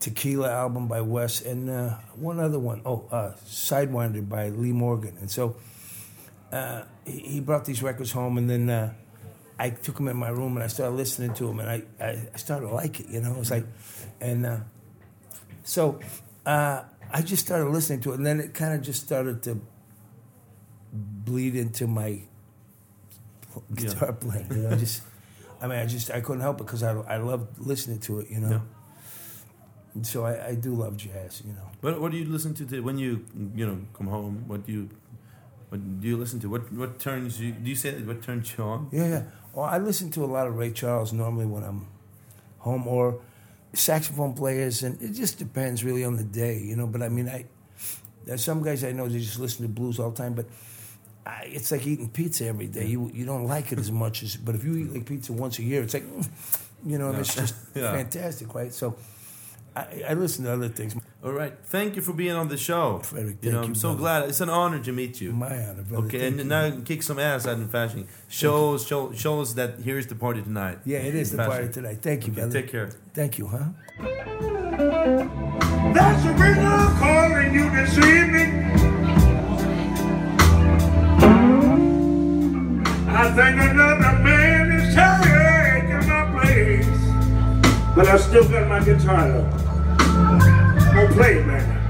Tequila 0.00 0.50
album 0.50 0.88
by 0.88 1.00
Wes, 1.02 1.42
and 1.42 1.70
uh, 1.70 1.90
one 2.16 2.40
other 2.40 2.58
one. 2.58 2.80
Oh, 2.84 3.04
uh, 3.12 3.32
Sidewinder 3.46 4.26
by 4.28 4.48
Lee 4.48 4.72
Morgan. 4.72 5.16
And 5.20 5.30
so 5.30 5.54
uh, 6.50 6.82
he, 7.04 7.18
he 7.20 7.40
brought 7.40 7.66
these 7.66 7.82
records 7.84 8.10
home, 8.12 8.36
and 8.38 8.48
then 8.50 8.68
uh, 8.70 8.94
I 9.60 9.68
took 9.68 10.00
him 10.00 10.08
in 10.08 10.16
my 10.16 10.30
room 10.30 10.56
and 10.56 10.64
I 10.64 10.68
started 10.68 10.96
listening 10.96 11.34
to 11.34 11.48
him, 11.48 11.60
and 11.60 11.68
I, 11.68 11.82
I, 12.02 12.36
started 12.36 12.66
to 12.68 12.72
like 12.74 13.00
it. 13.00 13.08
You 13.08 13.20
know, 13.20 13.32
it 13.32 13.38
was 13.38 13.50
like, 13.50 13.66
and 14.18 14.46
uh, 14.46 14.60
so 15.64 16.00
uh, 16.46 16.82
I 17.12 17.20
just 17.20 17.44
started 17.44 17.68
listening 17.68 18.00
to 18.02 18.12
it, 18.12 18.14
and 18.14 18.26
then 18.26 18.40
it 18.40 18.54
kind 18.54 18.72
of 18.72 18.80
just 18.80 19.02
started 19.04 19.42
to 19.42 19.60
bleed 20.92 21.56
into 21.56 21.86
my 21.86 22.22
guitar 23.74 24.14
playing. 24.14 24.48
You 24.50 24.62
know, 24.62 24.76
just 24.76 25.02
I 25.60 25.66
mean, 25.66 25.78
I 25.78 25.84
just 25.84 26.10
I 26.10 26.22
couldn't 26.22 26.40
help 26.40 26.60
it 26.60 26.64
because 26.64 26.82
I 26.82 26.92
I 26.92 27.18
loved 27.18 27.58
listening 27.58 28.00
to 28.00 28.20
it. 28.20 28.30
You 28.30 28.40
know, 28.40 28.50
Yeah. 28.50 28.60
and 29.94 30.06
so 30.06 30.24
I, 30.24 30.48
I 30.48 30.54
do 30.54 30.74
love 30.74 30.96
jazz. 30.96 31.42
You 31.44 31.52
know. 31.52 31.68
What 31.82 32.00
What 32.00 32.12
do 32.12 32.16
you 32.18 32.24
listen 32.24 32.54
to 32.54 32.64
the- 32.64 32.80
when 32.80 32.96
you 32.96 33.26
you 33.54 33.66
know 33.66 33.78
come 33.92 34.06
home? 34.06 34.44
What 34.48 34.64
do 34.64 34.72
you 34.72 34.88
what 35.68 36.00
do 36.00 36.08
you 36.08 36.16
listen 36.16 36.40
to? 36.40 36.48
What 36.48 36.72
what 36.72 36.98
turns 36.98 37.40
you? 37.40 37.52
Do 37.52 37.68
you 37.68 37.76
say 37.76 37.92
what 38.02 38.22
turns 38.22 38.56
you 38.56 38.64
on? 38.64 38.88
Yeah, 38.90 39.06
yeah. 39.06 39.22
Well, 39.52 39.64
I 39.66 39.78
listen 39.78 40.10
to 40.12 40.24
a 40.24 40.26
lot 40.26 40.46
of 40.46 40.56
Ray 40.56 40.70
Charles 40.70 41.12
normally 41.12 41.46
when 41.46 41.62
I'm 41.64 41.86
home, 42.58 42.86
or 42.86 43.20
saxophone 43.72 44.34
players, 44.34 44.82
and 44.82 45.00
it 45.02 45.12
just 45.12 45.38
depends 45.38 45.84
really 45.84 46.04
on 46.04 46.16
the 46.16 46.24
day, 46.24 46.58
you 46.58 46.76
know. 46.76 46.86
But 46.86 47.02
I 47.02 47.08
mean, 47.08 47.28
I 47.28 47.46
there's 48.24 48.44
some 48.44 48.62
guys 48.62 48.84
I 48.84 48.92
know 48.92 49.08
they 49.08 49.18
just 49.18 49.38
listen 49.38 49.62
to 49.66 49.68
blues 49.72 49.98
all 49.98 50.10
the 50.10 50.16
time, 50.16 50.34
but 50.34 50.46
I, 51.26 51.44
it's 51.46 51.70
like 51.72 51.86
eating 51.86 52.08
pizza 52.10 52.46
every 52.46 52.66
day. 52.66 52.86
You 52.86 53.10
you 53.12 53.24
don't 53.26 53.44
like 53.44 53.72
it 53.72 53.78
as 53.78 53.90
much 53.90 54.22
as, 54.22 54.36
but 54.36 54.54
if 54.54 54.64
you 54.64 54.76
eat 54.76 54.92
like 54.92 55.06
pizza 55.06 55.32
once 55.32 55.58
a 55.58 55.62
year, 55.62 55.82
it's 55.82 55.94
like, 55.94 56.04
you 56.86 56.98
know, 56.98 57.12
it's 57.12 57.34
just 57.34 57.54
Yeah. 57.74 57.92
fantastic, 57.92 58.54
right? 58.54 58.72
So. 58.72 58.96
I, 59.76 60.02
I 60.08 60.14
listen 60.14 60.44
to 60.46 60.52
other 60.52 60.68
things. 60.68 60.96
All 61.22 61.32
right. 61.32 61.52
Thank 61.64 61.96
you 61.96 62.02
for 62.02 62.14
being 62.14 62.32
on 62.32 62.48
the 62.48 62.56
show. 62.56 63.00
Frederick, 63.00 63.36
you 63.42 63.52
know, 63.52 63.60
I'm 63.62 63.68
you, 63.70 63.74
so 63.74 63.88
brother. 63.88 64.00
glad. 64.00 64.28
It's 64.30 64.40
an 64.40 64.48
honor 64.48 64.78
to 64.82 64.90
meet 64.90 65.20
you. 65.20 65.32
My 65.32 65.48
honor, 65.66 65.82
brother. 65.82 66.06
Okay, 66.06 66.18
Thank 66.20 66.30
and 66.30 66.38
you. 66.38 66.44
now 66.44 66.70
kick 66.82 67.02
some 67.02 67.18
ass 67.18 67.46
out 67.46 67.58
in 67.58 67.68
fashion. 67.68 68.08
Shows, 68.28 68.86
show, 68.86 69.12
shows 69.12 69.54
that 69.56 69.80
here's 69.80 70.06
the 70.06 70.14
party 70.14 70.40
tonight. 70.40 70.78
Yeah, 70.86 71.00
it 71.00 71.14
is 71.14 71.30
the 71.32 71.36
Fashion. 71.36 71.52
party 71.52 71.68
tonight. 71.74 71.98
Thank 72.00 72.26
you, 72.26 72.32
Okay, 72.32 72.40
brother. 72.40 72.62
take 72.62 72.70
care. 72.72 72.90
Thank 73.12 73.36
you, 73.38 73.48
huh? 73.48 73.64
That's 75.92 76.24
the 76.24 76.32
reason 76.32 76.64
I'm 76.64 76.96
calling 76.96 77.52
you 77.54 77.68
this 77.70 77.98
evening. 77.98 78.50
I 83.12 83.30
think 83.36 83.60
another 83.60 84.18
man 84.22 84.70
is 84.72 84.94
taking 84.94 86.08
my 86.08 86.24
place. 86.32 87.94
But 87.94 88.08
I 88.08 88.16
still 88.16 88.48
got 88.48 88.68
my 88.68 88.80
guitar 88.82 89.28
though. 89.28 89.50
Don't 90.00 90.59
play 91.12 91.42
man. 91.44 91.80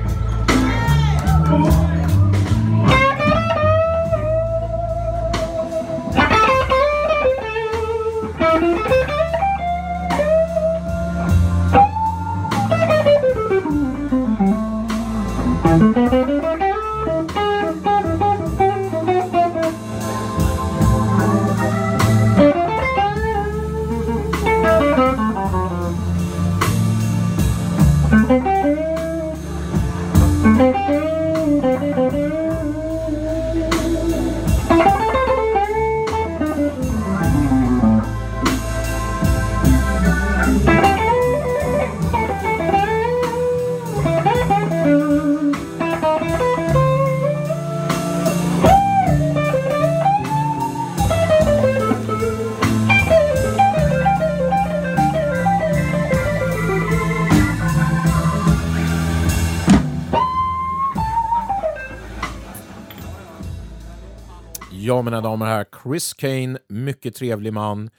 Chris 65.90 66.14
Kane, 66.14 66.58
mycket 66.68 67.14
trevlig 67.14 67.52
man. 67.52 67.90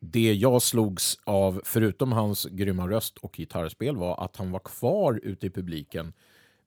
Det 0.00 0.32
jag 0.34 0.62
slogs 0.62 1.18
av, 1.24 1.60
förutom 1.64 2.12
hans 2.12 2.44
grymma 2.44 2.88
röst 2.88 3.18
och 3.18 3.32
gitarrspel, 3.36 3.96
var 3.96 4.24
att 4.24 4.36
han 4.36 4.50
var 4.50 4.58
kvar 4.60 5.20
ute 5.22 5.46
i 5.46 5.50
publiken 5.50 6.12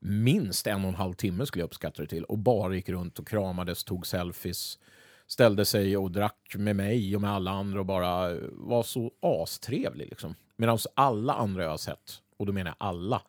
minst 0.00 0.66
en 0.66 0.82
och 0.82 0.88
en 0.88 0.94
halv 0.94 1.12
timme 1.14 1.46
skulle 1.46 1.62
jag 1.62 1.66
uppskatta 1.66 2.02
det 2.02 2.08
till 2.08 2.24
och 2.24 2.38
bara 2.38 2.74
gick 2.74 2.88
runt 2.88 3.18
och 3.18 3.28
kramades, 3.28 3.84
tog 3.84 4.06
selfies, 4.06 4.78
ställde 5.26 5.64
sig 5.64 5.96
och 5.96 6.10
drack 6.10 6.54
med 6.56 6.76
mig 6.76 7.14
och 7.16 7.20
med 7.22 7.30
alla 7.30 7.50
andra 7.50 7.80
och 7.80 7.86
bara 7.86 8.34
var 8.52 8.82
så 8.82 9.10
astrevlig. 9.22 10.08
Liksom. 10.08 10.34
Medan 10.56 10.78
alla 10.94 11.34
andra 11.34 11.62
jag 11.62 11.70
har 11.70 11.76
sett, 11.76 12.22
och 12.36 12.46
då 12.46 12.52
menar 12.52 12.70
jag 12.78 12.88
alla, 12.88 13.22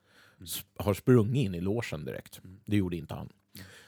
s- 0.43 0.63
har 0.77 0.93
sprungit 0.93 1.45
in 1.45 1.55
i 1.55 1.61
logen 1.61 2.05
direkt. 2.05 2.41
Det 2.65 2.75
gjorde 2.77 2.95
inte 2.97 3.13
han. 3.13 3.29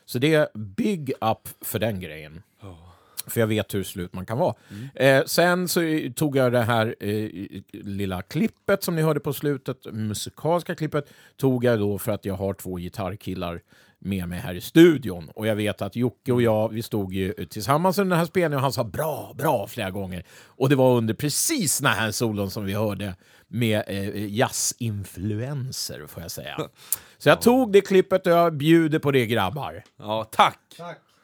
Så 0.06 0.20
det 0.20 0.34
är 0.34 0.50
big 0.58 1.10
up 1.22 1.48
för 1.62 1.80
den 1.80 2.00
grejen. 2.00 2.42
För 3.28 3.40
jag 3.40 3.48
vet 3.48 3.74
hur 3.74 3.84
slut 3.84 4.14
man 4.14 4.26
kan 4.26 4.38
vara. 4.38 4.56
Eh, 4.96 5.24
sen 5.26 5.68
så 5.68 5.82
tog 6.16 6.36
jag 6.36 6.52
det 6.52 6.62
här 6.62 6.96
eh, 7.00 7.30
lilla 7.72 8.22
klippet 8.22 8.84
som 8.84 8.96
ni 8.96 9.02
hörde 9.02 9.20
på 9.20 9.34
slutet, 9.34 9.78
musikaliska 9.92 10.76
klippet, 10.76 11.06
tog 11.38 11.64
jag 11.64 11.80
då 11.80 11.98
för 11.98 12.12
att 12.12 12.26
jag 12.26 12.34
har 12.34 12.54
två 12.54 12.76
gitarrkillar 12.76 13.62
med 14.00 14.28
mig 14.30 14.40
här 14.40 14.54
i 14.54 14.62
studion. 14.62 15.30
Och 15.36 15.48
jag 15.48 15.56
vet 15.56 15.82
att 15.82 15.96
Jocke 15.96 16.32
och 16.32 16.42
jag, 16.42 16.70
vi 16.70 16.82
stod 16.82 17.14
ju 17.14 17.34
tillsammans 17.34 18.00
under 18.00 18.10
den 18.10 18.20
här 18.20 18.26
spelningen 18.26 18.58
och 18.58 18.62
han 18.62 18.74
sa 18.74 18.84
bra, 18.84 19.34
bra 19.38 19.68
flera 19.68 19.92
gånger. 19.92 20.26
Och 20.46 20.70
det 20.70 20.76
var 20.76 20.98
under 20.98 21.14
precis 21.14 21.80
den 21.80 21.92
här 21.92 22.12
solon 22.12 22.52
som 22.52 22.66
vi 22.66 22.74
hörde 22.74 23.16
med 23.48 23.84
eh, 23.88 24.34
jazzinfluenser, 24.34 26.08
får 26.08 26.22
jag 26.22 26.32
säga. 26.32 26.58
Så 27.18 27.30
jag 27.30 27.42
tog 27.42 27.72
det 27.72 27.82
klippet 27.82 28.28
och 28.28 28.34
jag 28.34 28.54
bjuder 28.54 29.00
på 29.00 29.12
det 29.12 29.26
grabbar. 29.26 29.84
Ja, 29.98 30.30
tack! 30.32 30.60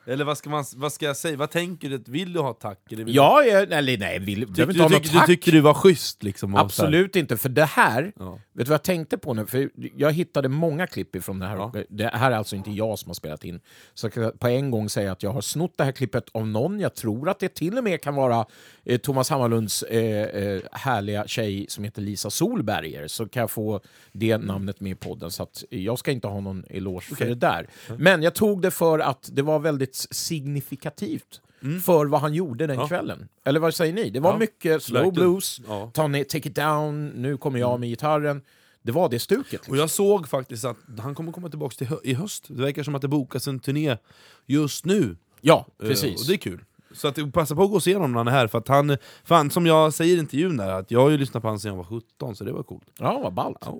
Eller 0.07 0.25
vad 0.25 0.37
ska, 0.37 0.49
man, 0.49 0.65
vad 0.75 0.93
ska 0.93 1.05
jag 1.05 1.17
säga? 1.17 1.37
Vad 1.37 1.51
tänker 1.51 1.89
du? 1.89 2.03
Vill 2.07 2.33
du 2.33 2.39
ha 2.39 2.53
tack? 2.53 2.91
Eller 2.91 3.03
vill 3.03 3.15
Ja, 3.15 3.43
jag, 3.43 3.71
eller 3.71 3.97
nej, 3.97 4.19
vill, 4.19 4.39
du, 4.39 4.61
jag 4.61 4.67
vill 4.67 4.75
inte 4.75 4.83
ha 4.83 4.89
du, 4.89 4.95
något 4.95 5.03
tycker, 5.03 5.13
du 5.13 5.19
tack. 5.19 5.27
tycker 5.27 5.51
du 5.51 5.59
var 5.61 5.73
schysst 5.73 6.23
liksom? 6.23 6.55
Absolut 6.55 7.15
inte, 7.15 7.37
för 7.37 7.49
det 7.49 7.65
här, 7.65 8.11
Ja. 8.19 8.31
vet 8.31 8.65
du 8.65 8.69
vad 8.69 8.73
jag 8.73 8.83
tänkte 8.83 9.17
på 9.17 9.33
nu? 9.33 9.45
För 9.45 9.69
jag 9.97 10.11
hittade 10.11 10.49
många 10.49 10.87
klipp 10.87 11.15
ifrån 11.15 11.39
det 11.39 11.45
här. 11.45 11.55
Ja. 11.55 11.73
Det 11.89 12.07
här 12.13 12.31
är 12.31 12.35
alltså 12.35 12.55
inte 12.55 12.71
jag 12.71 12.99
som 12.99 13.09
har 13.09 13.13
spelat 13.13 13.43
in. 13.45 13.59
Så 13.93 14.05
jag 14.05 14.13
kan 14.13 14.31
på 14.37 14.47
en 14.47 14.71
gång 14.71 14.89
säga 14.89 15.11
att 15.11 15.23
jag 15.23 15.31
har 15.31 15.41
snott 15.41 15.73
det 15.77 15.83
här 15.83 15.91
klippet 15.91 16.29
av 16.31 16.47
någon. 16.47 16.79
Jag 16.79 16.95
tror 16.95 17.29
att 17.29 17.39
det 17.39 17.49
till 17.55 17.77
och 17.77 17.83
med 17.83 18.01
kan 18.01 18.15
vara 18.15 18.45
eh, 18.85 18.97
Thomas 18.97 19.29
Hammarlunds 19.29 19.83
eh, 19.83 20.43
eh, 20.43 20.61
härliga 20.71 21.27
tjej 21.27 21.65
som 21.69 21.83
heter 21.83 22.01
Lisa 22.01 22.29
Solberger. 22.29 23.07
Så 23.07 23.27
kan 23.27 23.41
jag 23.41 23.51
få 23.51 23.81
det 24.11 24.37
namnet 24.37 24.79
med 24.79 24.91
i 24.91 24.95
podden. 24.95 25.31
Så 25.31 25.43
att 25.43 25.63
jag 25.69 25.99
ska 25.99 26.11
inte 26.11 26.27
ha 26.27 26.39
någon 26.39 26.63
eloge 26.69 27.15
för 27.15 27.25
det 27.25 27.35
där. 27.35 27.67
Men 27.97 28.23
jag 28.23 28.35
tog 28.35 28.61
det 28.61 28.71
för 28.71 28.99
att 28.99 29.29
det 29.33 29.41
var 29.41 29.59
väldigt 29.59 29.96
signifikativt. 30.11 31.41
För 31.85 32.05
vad 32.05 32.21
han 32.21 32.33
gjorde 32.33 32.67
den 32.67 32.87
kvällen. 32.87 33.27
Eller 33.45 33.59
vad 33.59 33.75
säger 33.75 33.93
ni? 33.93 34.09
Det 34.09 34.19
var 34.19 34.31
Ja, 34.31 34.37
mycket 34.37 34.83
slow 34.83 35.03
verkligen. 35.03 35.29
blues, 35.31 35.61
Ja. 35.67 35.91
ta 35.93 36.07
ner, 36.07 36.23
take 36.23 36.49
it 36.49 36.55
down, 36.55 37.07
nu 37.07 37.37
kommer 37.37 37.59
jag 37.59 37.79
med 37.79 37.89
gitarren. 37.89 38.41
Det 38.81 38.91
var 38.91 39.09
det 39.09 39.19
stuket. 39.19 39.67
Och 39.69 39.77
jag 39.77 39.89
såg 39.89 40.27
faktiskt 40.27 40.65
att 40.65 40.77
han 40.99 41.15
kommer 41.15 41.31
komma 41.31 41.49
tillbaka 41.49 41.75
till 41.75 41.87
hö- 41.87 41.99
i 42.03 42.13
höst. 42.13 42.45
Det 42.47 42.61
verkar 42.61 42.83
som 42.83 42.95
att 42.95 43.01
det 43.01 43.07
bokas 43.07 43.47
en 43.47 43.59
turné 43.59 43.97
just 44.45 44.85
nu. 44.85 45.17
Ja, 45.41 45.65
Eh, 45.81 45.87
precis. 45.87 46.21
Och 46.21 46.27
det 46.27 46.33
är 46.33 46.37
kul. 46.37 46.63
Så 46.93 47.07
att 47.07 47.33
passa 47.33 47.55
på 47.55 47.63
att 47.63 47.69
gå 47.69 47.75
och 47.75 47.83
se 47.83 47.93
honom 47.95 48.11
när 48.11 48.17
han 48.17 48.27
är 48.27 48.31
här, 48.31 48.47
för 48.47 48.57
att 48.57 48.67
han, 48.67 48.97
fan, 49.23 49.51
som 49.51 49.65
jag 49.65 49.93
säger 49.93 50.15
i 50.17 50.19
intervjun 50.19 50.57
där, 50.57 50.69
att 50.69 50.91
jag 50.91 51.01
har 51.01 51.09
ju 51.09 51.17
lyssnat 51.17 51.41
på 51.43 51.47
honom 51.47 51.59
sedan 51.59 51.69
jag 51.71 51.77
var 51.77 51.83
17, 51.99 52.35
så 52.35 52.43
det 52.43 52.51
var 52.51 52.63
coolt. 52.63 52.87
Ja, 52.99 53.19
vad 53.23 53.33
ballt. 53.33 53.57
Ja. 53.61 53.77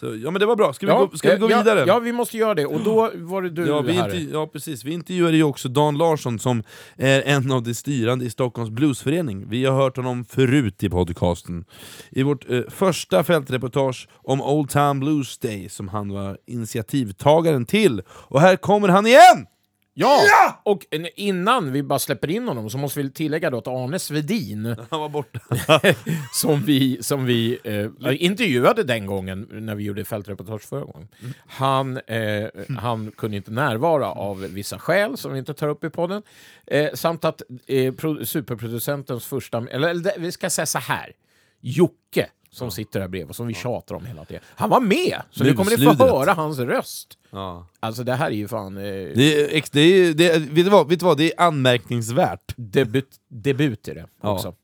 Så, 0.00 0.06
ja 0.16 0.30
men 0.30 0.40
det 0.40 0.46
var 0.46 0.56
bra, 0.56 0.72
ska 0.72 0.86
vi 0.86 0.92
Ja, 0.92 1.04
gå, 1.12 1.16
ska 1.16 1.30
vi 1.32 1.36
gå 1.38 1.50
ja, 1.50 1.58
vidare? 1.58 1.84
Ja, 1.86 1.98
vi 1.98 2.12
måste 2.12 2.36
göra 2.36 2.54
det. 2.54 2.66
Och 2.66 2.80
då 2.84 3.10
var 3.14 3.42
det 3.42 3.50
du 3.50 3.66
Ja, 3.66 3.80
vi 3.80 3.92
här. 3.92 4.04
intervju- 4.04 4.30
ja 4.32 4.46
precis, 4.46 4.84
vi 4.84 4.92
intervjuade 4.92 5.36
ju 5.36 5.42
också 5.42 5.68
Dan 5.68 5.98
Larsson 5.98 6.38
som 6.38 6.62
är 6.96 7.22
en 7.22 7.52
av 7.52 7.62
de 7.62 7.74
styrande 7.74 8.24
i 8.24 8.30
Stockholms 8.30 8.70
bluesförening. 8.70 9.48
Vi 9.48 9.64
har 9.64 9.76
hört 9.82 9.96
honom 9.96 10.24
förut 10.24 10.82
i 10.82 10.90
podcasten. 10.90 11.64
I 12.10 12.22
vårt 12.22 12.50
eh, 12.50 12.60
första 12.68 13.24
fältreportage 13.24 14.08
om 14.14 14.40
Old 14.42 14.70
Town 14.70 15.00
Blues 15.00 15.38
Day 15.38 15.68
som 15.68 15.88
han 15.88 16.12
var 16.12 16.38
initiativtagaren 16.46 17.66
till. 17.66 18.02
Och 18.10 18.40
här 18.40 18.56
kommer 18.56 18.88
han 18.88 19.06
igen! 19.06 19.46
Ja! 19.94 20.60
Och 20.64 20.86
en- 20.90 21.08
innan 21.16 21.72
vi 21.72 21.82
bara 21.82 21.98
släpper 21.98 22.30
in 22.30 22.48
honom 22.48 22.70
så 22.70 22.78
måste 22.78 23.02
vi 23.02 23.10
tillägga 23.10 23.50
då 23.50 23.58
att 23.58 23.66
Arne 23.66 23.98
Svedin, 23.98 24.66
Han 24.90 25.00
var 25.00 25.08
borta. 25.08 25.40
som 26.32 26.62
vi, 26.62 27.02
som 27.02 27.24
vi 27.24 27.58
eh, 27.64 28.24
intervjuade 28.24 28.82
den 28.84 29.06
gången 29.06 29.48
när 29.50 29.74
vi 29.74 29.84
gjorde 29.84 30.04
fältreportage 30.04 30.62
förra 30.62 30.84
gången, 30.84 31.08
han, 31.46 31.96
eh, 32.06 32.48
han 32.78 33.10
kunde 33.10 33.36
inte 33.36 33.50
närvara 33.50 34.06
av 34.12 34.40
vissa 34.40 34.78
skäl 34.78 35.16
som 35.16 35.32
vi 35.32 35.38
inte 35.38 35.54
tar 35.54 35.68
upp 35.68 35.84
i 35.84 35.90
podden. 35.90 36.22
Eh, 36.66 36.88
samt 36.94 37.24
att 37.24 37.42
eh, 37.66 37.94
pro, 37.94 38.26
superproducentens 38.26 39.26
första... 39.26 39.58
Eller, 39.70 39.88
eller 39.88 40.12
vi 40.18 40.32
ska 40.32 40.50
säga 40.50 40.66
så 40.66 40.78
här. 40.78 41.12
Jocke, 41.60 42.26
som 42.52 42.70
sitter 42.70 43.00
här 43.00 43.08
bredvid 43.08 43.30
och 43.30 43.36
som 43.36 43.46
vi 43.46 43.54
tjatar 43.54 43.94
om 43.94 44.06
hela 44.06 44.24
tiden. 44.24 44.42
Han 44.48 44.70
var 44.70 44.80
med! 44.80 45.22
Så 45.30 45.44
nu 45.44 45.54
kommer 45.54 45.70
ni 45.78 45.84
få 45.96 46.04
höra 46.04 46.32
hans 46.32 46.58
röst. 46.58 47.08
Ja. 47.30 47.66
Alltså 47.80 48.04
det 48.04 48.14
här 48.14 48.26
är 48.26 48.30
ju 48.34 48.48
fan 48.48 48.76
eh, 48.76 48.82
Det 48.82 49.40
är, 49.40 49.48
ex- 49.56 49.70
det 49.70 49.80
är, 49.80 50.14
det 50.14 50.30
är, 50.30 50.38
vet, 50.40 50.54
du 50.54 50.70
vad, 50.70 50.88
vet 50.88 51.00
du 51.00 51.04
vad, 51.06 51.16
det 51.18 51.32
är 51.32 51.40
anmärkningsvärt. 51.46 52.52
debut, 52.56 53.08
debut 53.28 53.88
i 53.88 53.94
det 53.94 54.06
Ja. 54.22 54.32
också. 54.34 54.54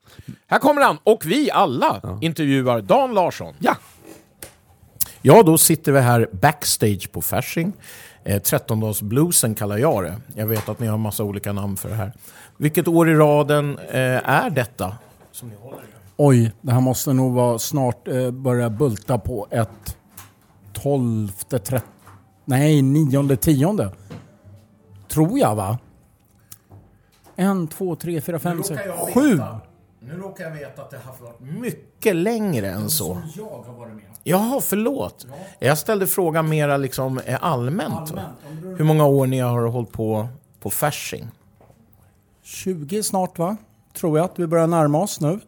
Här 0.46 0.58
kommer 0.58 0.82
han, 0.82 0.98
och 1.02 1.26
vi 1.26 1.50
alla 1.50 2.18
intervjuar 2.22 2.80
Dan 2.80 3.14
Larsson. 3.14 3.54
Ja! 3.58 3.76
Ja, 5.22 5.42
då 5.42 5.58
sitter 5.58 5.92
vi 5.92 6.00
här 6.00 6.28
backstage 6.32 7.12
på 7.12 7.22
Fasching. 7.22 7.72
Eh, 8.24 8.40
13-dagsbluesen 8.40 9.54
kallar 9.54 9.78
jag 9.78 10.04
det. 10.04 10.20
Jag 10.36 10.46
vet 10.46 10.68
att 10.68 10.80
ni 10.80 10.86
har 10.86 10.98
massa 10.98 11.24
olika 11.24 11.52
namn 11.52 11.76
för 11.76 11.88
det 11.88 11.94
här. 11.94 12.12
Vilket 12.56 12.88
år 12.88 13.10
i 13.10 13.14
raden 13.14 13.78
eh, 13.78 14.30
är 14.30 14.50
detta? 14.50 14.96
Oj, 16.16 16.52
det 16.60 16.72
här 16.72 16.80
måste 16.80 17.12
nog 17.12 17.32
vara 17.34 17.58
snart 17.58 18.08
eh, 18.08 18.30
börja 18.30 18.70
bulta 18.70 19.18
på 19.18 19.46
ett 19.50 19.96
tolfte, 20.72 21.58
trettonde, 21.58 21.92
nej 22.44 22.82
nionde, 22.82 23.36
tionde. 23.36 23.92
Tror 25.08 25.38
jag 25.38 25.54
va? 25.54 25.78
En, 27.36 27.68
två, 27.68 27.96
tre, 27.96 28.20
fyra, 28.20 28.38
fem, 28.38 28.62
sex, 28.62 28.82
sju! 29.14 29.40
Nu 30.00 30.12
råkar 30.16 30.44
jag 30.44 30.50
veta 30.50 30.82
att 30.82 30.90
det 30.90 30.98
har 31.04 31.26
varit 31.26 31.40
mycket 31.60 32.16
längre 32.16 32.70
än 32.70 32.90
så. 32.90 33.18
jag 33.36 33.44
har 33.44 33.72
varit 33.78 33.94
med. 33.94 34.04
Jaha, 34.22 34.60
förlåt. 34.60 35.26
Jag 35.58 35.78
ställde 35.78 36.06
frågan 36.06 36.48
mera 36.48 36.76
liksom 36.76 37.18
eh, 37.26 37.38
allmänt. 37.44 37.94
Allmänt, 37.94 38.28
du- 38.62 38.76
Hur 38.76 38.84
många 38.84 39.06
år 39.06 39.26
ni 39.26 39.38
har 39.38 39.66
hållit 39.66 39.92
på 39.92 40.28
på 40.60 40.70
Fasching? 40.70 41.28
20 42.42 43.02
snart 43.02 43.38
va? 43.38 43.56
Tror 43.94 44.18
jag 44.18 44.24
att 44.24 44.38
vi 44.38 44.46
börjar 44.46 44.66
närma 44.66 44.98
oss 44.98 45.20
nu. 45.20 45.40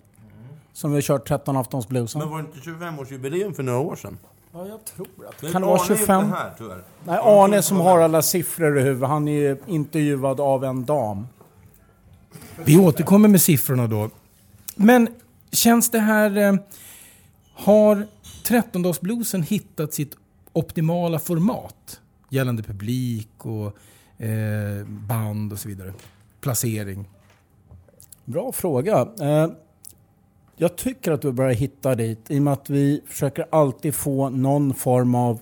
Som 0.79 0.91
vi 0.91 0.97
har 0.97 1.03
kört 1.03 1.29
13 1.29 1.57
aftonsbluesen. 1.57 2.19
Men 2.19 2.31
var 2.31 2.43
det 2.43 2.45
inte 2.57 2.71
25-årsjubileum 2.71 3.53
för 3.53 3.63
några 3.63 3.79
år 3.79 3.97
sedan? 3.97 4.19
Ja, 4.53 4.67
jag 4.67 4.85
tror 4.85 5.07
att 5.29 5.43
Men 5.43 5.53
Kan 5.53 5.63
det 5.63 5.69
vara 5.69 5.81
Arne 5.81 5.89
är 5.89 5.93
inte 5.93 6.05
25? 6.05 6.31
här 6.31 6.53
tyvärr. 6.59 6.83
Nej, 7.05 7.19
Arne 7.23 7.63
som 7.63 7.81
har 7.81 8.01
alla 8.01 8.23
siffror 8.23 8.79
i 8.79 8.83
huvudet. 8.83 9.09
Han 9.09 9.29
är 9.29 9.33
ju 9.33 9.57
intervjuad 9.67 10.41
av 10.41 10.65
en 10.65 10.85
dam. 10.85 11.27
Vi 12.65 12.79
återkommer 12.79 13.29
med 13.29 13.41
siffrorna 13.41 13.87
då. 13.87 14.11
Men 14.75 15.09
känns 15.53 15.91
det 15.91 15.99
här... 15.99 16.37
Eh, 16.37 16.55
har 17.55 18.07
13-dagsbluesen 18.45 19.43
hittat 19.43 19.95
sitt 19.95 20.17
optimala 20.53 21.19
format? 21.19 22.01
Gällande 22.29 22.63
publik 22.63 23.47
och 23.47 23.67
eh, 24.25 24.87
band 24.87 25.53
och 25.53 25.59
så 25.59 25.69
vidare. 25.69 25.93
Placering. 26.41 27.09
Bra 28.25 28.53
fråga. 28.53 29.09
Eh, 29.21 29.49
jag 30.59 30.77
tycker 30.77 31.13
att 31.13 31.25
vi 31.25 31.33
börjar 31.33 31.53
hitta 31.53 31.95
dit 31.95 32.31
i 32.31 32.39
och 32.39 32.43
med 32.43 32.53
att 32.53 32.71
vi 32.71 33.03
försöker 33.07 33.47
alltid 33.51 33.95
få 33.95 34.31
någon 34.31 34.75
form 34.75 35.15
av 35.15 35.41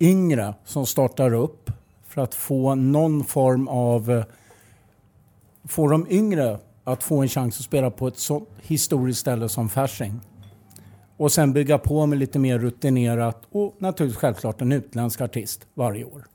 yngre 0.00 0.54
som 0.64 0.86
startar 0.86 1.34
upp 1.34 1.70
för 2.08 2.22
att 2.22 2.34
få 2.34 2.74
någon 2.74 3.24
form 3.24 3.68
av... 3.68 4.10
Eh, 4.10 4.24
få 5.64 5.88
de 5.88 6.06
yngre 6.10 6.58
att 6.84 7.02
få 7.02 7.22
en 7.22 7.28
chans 7.28 7.58
att 7.58 7.64
spela 7.64 7.90
på 7.90 8.08
ett 8.08 8.18
så 8.18 8.46
historiskt 8.62 9.20
ställe 9.20 9.48
som 9.48 9.68
Fasching. 9.68 10.20
Och 11.16 11.32
sen 11.32 11.52
bygga 11.52 11.78
på 11.78 12.06
med 12.06 12.18
lite 12.18 12.38
mer 12.38 12.58
rutinerat 12.58 13.42
och 13.50 13.74
naturligtvis 13.78 14.20
självklart 14.20 14.60
en 14.60 14.72
utländsk 14.72 15.20
artist 15.20 15.66
varje 15.74 16.04
år. 16.04 16.26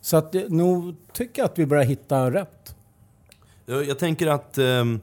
Så 0.00 0.16
att 0.16 0.34
eh, 0.34 0.42
nog 0.48 0.94
tycker 1.12 1.42
jag 1.42 1.46
att 1.46 1.58
vi 1.58 1.66
börjar 1.66 1.84
hitta 1.84 2.30
rätt. 2.30 2.74
Jag, 3.66 3.84
jag 3.84 3.98
tänker 3.98 4.26
att... 4.26 4.58
ehm, 4.58 5.00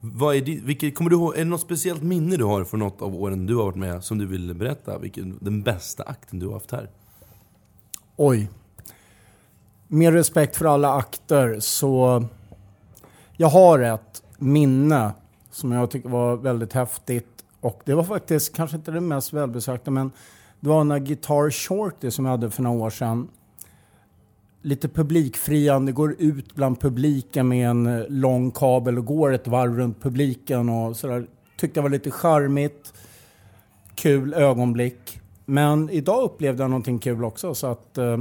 vad 0.00 0.36
är, 0.36 0.40
det, 0.40 0.60
vilket, 0.62 0.94
kommer 0.94 1.10
du 1.10 1.16
ihåg, 1.16 1.34
är 1.34 1.38
det 1.38 1.44
något 1.44 1.60
speciellt 1.60 2.02
minne 2.02 2.36
du 2.36 2.44
har 2.44 2.64
från 2.64 2.80
något 2.80 3.02
av 3.02 3.14
åren 3.14 3.46
du 3.46 3.56
har 3.56 3.64
varit 3.64 3.76
med 3.76 4.04
som 4.04 4.18
du 4.18 4.26
vill 4.26 4.54
berätta? 4.54 4.98
Vilken, 4.98 5.38
den 5.40 5.62
bästa 5.62 6.02
akten 6.02 6.38
du 6.38 6.46
har 6.46 6.52
haft 6.52 6.70
här? 6.70 6.90
Oj. 8.16 8.48
Med 9.88 10.12
respekt 10.12 10.56
för 10.56 10.64
alla 10.64 10.94
akter 10.94 11.60
så... 11.60 12.24
Jag 13.36 13.48
har 13.48 13.78
ett 13.78 14.22
minne 14.38 15.12
som 15.50 15.72
jag 15.72 15.90
tycker 15.90 16.08
var 16.08 16.36
väldigt 16.36 16.72
häftigt. 16.72 17.44
Och 17.60 17.82
det 17.84 17.94
var 17.94 18.04
faktiskt 18.04 18.56
kanske 18.56 18.76
inte 18.76 18.90
det 18.90 19.00
mest 19.00 19.32
välbesökta 19.32 19.90
men 19.90 20.10
det 20.60 20.68
var 20.68 20.84
när 20.84 20.98
Guitar 20.98 21.50
Shorty 21.50 22.10
som 22.10 22.24
jag 22.24 22.32
hade 22.32 22.50
för 22.50 22.62
några 22.62 22.84
år 22.84 22.90
sedan. 22.90 23.28
Lite 24.62 24.88
publikfriande, 24.88 25.92
går 25.92 26.14
ut 26.18 26.54
bland 26.54 26.80
publiken 26.80 27.48
med 27.48 27.70
en 27.70 27.86
eh, 27.86 28.08
lång 28.08 28.50
kabel 28.50 28.98
och 28.98 29.04
går 29.04 29.32
ett 29.32 29.46
varv 29.46 29.76
runt 29.76 30.02
publiken 30.02 30.68
och 30.68 30.96
sådär. 30.96 31.26
Tyckte 31.56 31.80
det 31.80 31.82
var 31.82 31.90
lite 31.90 32.10
charmigt. 32.10 32.94
Kul 33.94 34.34
ögonblick. 34.34 35.20
Men 35.44 35.90
idag 35.90 36.22
upplevde 36.22 36.62
jag 36.62 36.70
någonting 36.70 36.98
kul 36.98 37.24
också 37.24 37.54
så 37.54 37.66
att 37.66 37.98
eh, 37.98 38.20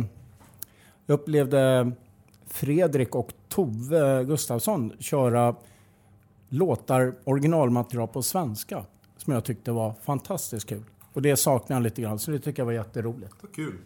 jag 1.05 1.13
upplevde 1.13 1.91
Fredrik 2.47 3.15
och 3.15 3.33
Tove 3.49 4.23
Gustafsson 4.23 4.93
köra 4.99 5.55
låtar, 6.49 7.15
originalmaterial 7.23 8.07
på 8.07 8.21
svenska. 8.21 8.85
Som 9.17 9.33
jag 9.33 9.43
tyckte 9.43 9.71
var 9.71 9.93
fantastiskt 10.03 10.69
kul. 10.69 10.83
Och 11.13 11.21
det 11.21 11.35
saknar 11.35 11.77
jag 11.77 11.83
lite 11.83 12.01
grann, 12.01 12.19
så 12.19 12.31
det 12.31 12.39
tycker 12.39 12.59
jag 12.59 12.65
var 12.65 12.73
jätteroligt. 12.73 13.33
Kul. 13.55 13.77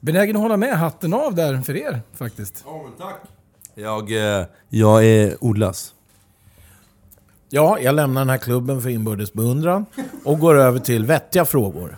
Benägen 0.00 0.36
att 0.36 0.42
hålla 0.42 0.56
med. 0.56 0.78
Hatten 0.78 1.14
av 1.14 1.34
där 1.34 1.60
för 1.60 1.76
er 1.76 2.00
faktiskt. 2.14 2.62
Ja, 2.66 2.82
men 2.82 2.92
tack. 2.92 3.20
Jag, 3.74 4.12
eh, 4.40 4.46
jag 4.68 5.04
är 5.04 5.44
Odlas. 5.44 5.94
Ja, 7.48 7.78
jag 7.80 7.94
lämnar 7.94 8.20
den 8.20 8.30
här 8.30 8.38
klubben 8.38 8.82
för 8.82 8.88
inbördes 8.88 9.32
beundran 9.32 9.86
och 10.24 10.38
går 10.38 10.58
över 10.58 10.78
till 10.78 11.04
vettiga 11.04 11.44
frågor. 11.44 11.96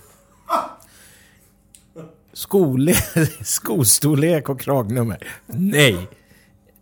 Skole 2.32 2.94
skostorlek 3.44 4.48
och 4.48 4.60
kragnummer? 4.60 5.26
Nej. 5.46 6.08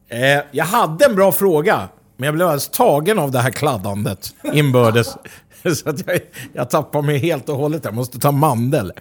Eh, 0.09 0.45
jag 0.51 0.65
hade 0.65 1.05
en 1.05 1.15
bra 1.17 1.33
fråga, 1.33 1.89
men 2.17 2.27
jag 2.27 2.35
blev 2.35 2.47
alldeles 2.47 2.69
tagen 2.69 3.19
av 3.19 3.31
det 3.31 3.39
här 3.39 3.51
kladdandet 3.51 4.35
inbördes. 4.53 5.17
Så 5.75 5.91
att 5.91 6.07
jag, 6.07 6.21
jag 6.53 6.71
tappar 6.71 7.03
mig 7.03 7.19
helt 7.19 7.49
och 7.49 7.57
hållet. 7.57 7.85
Jag 7.85 7.95
måste 7.95 8.19
ta 8.19 8.33
mandel. 8.33 8.93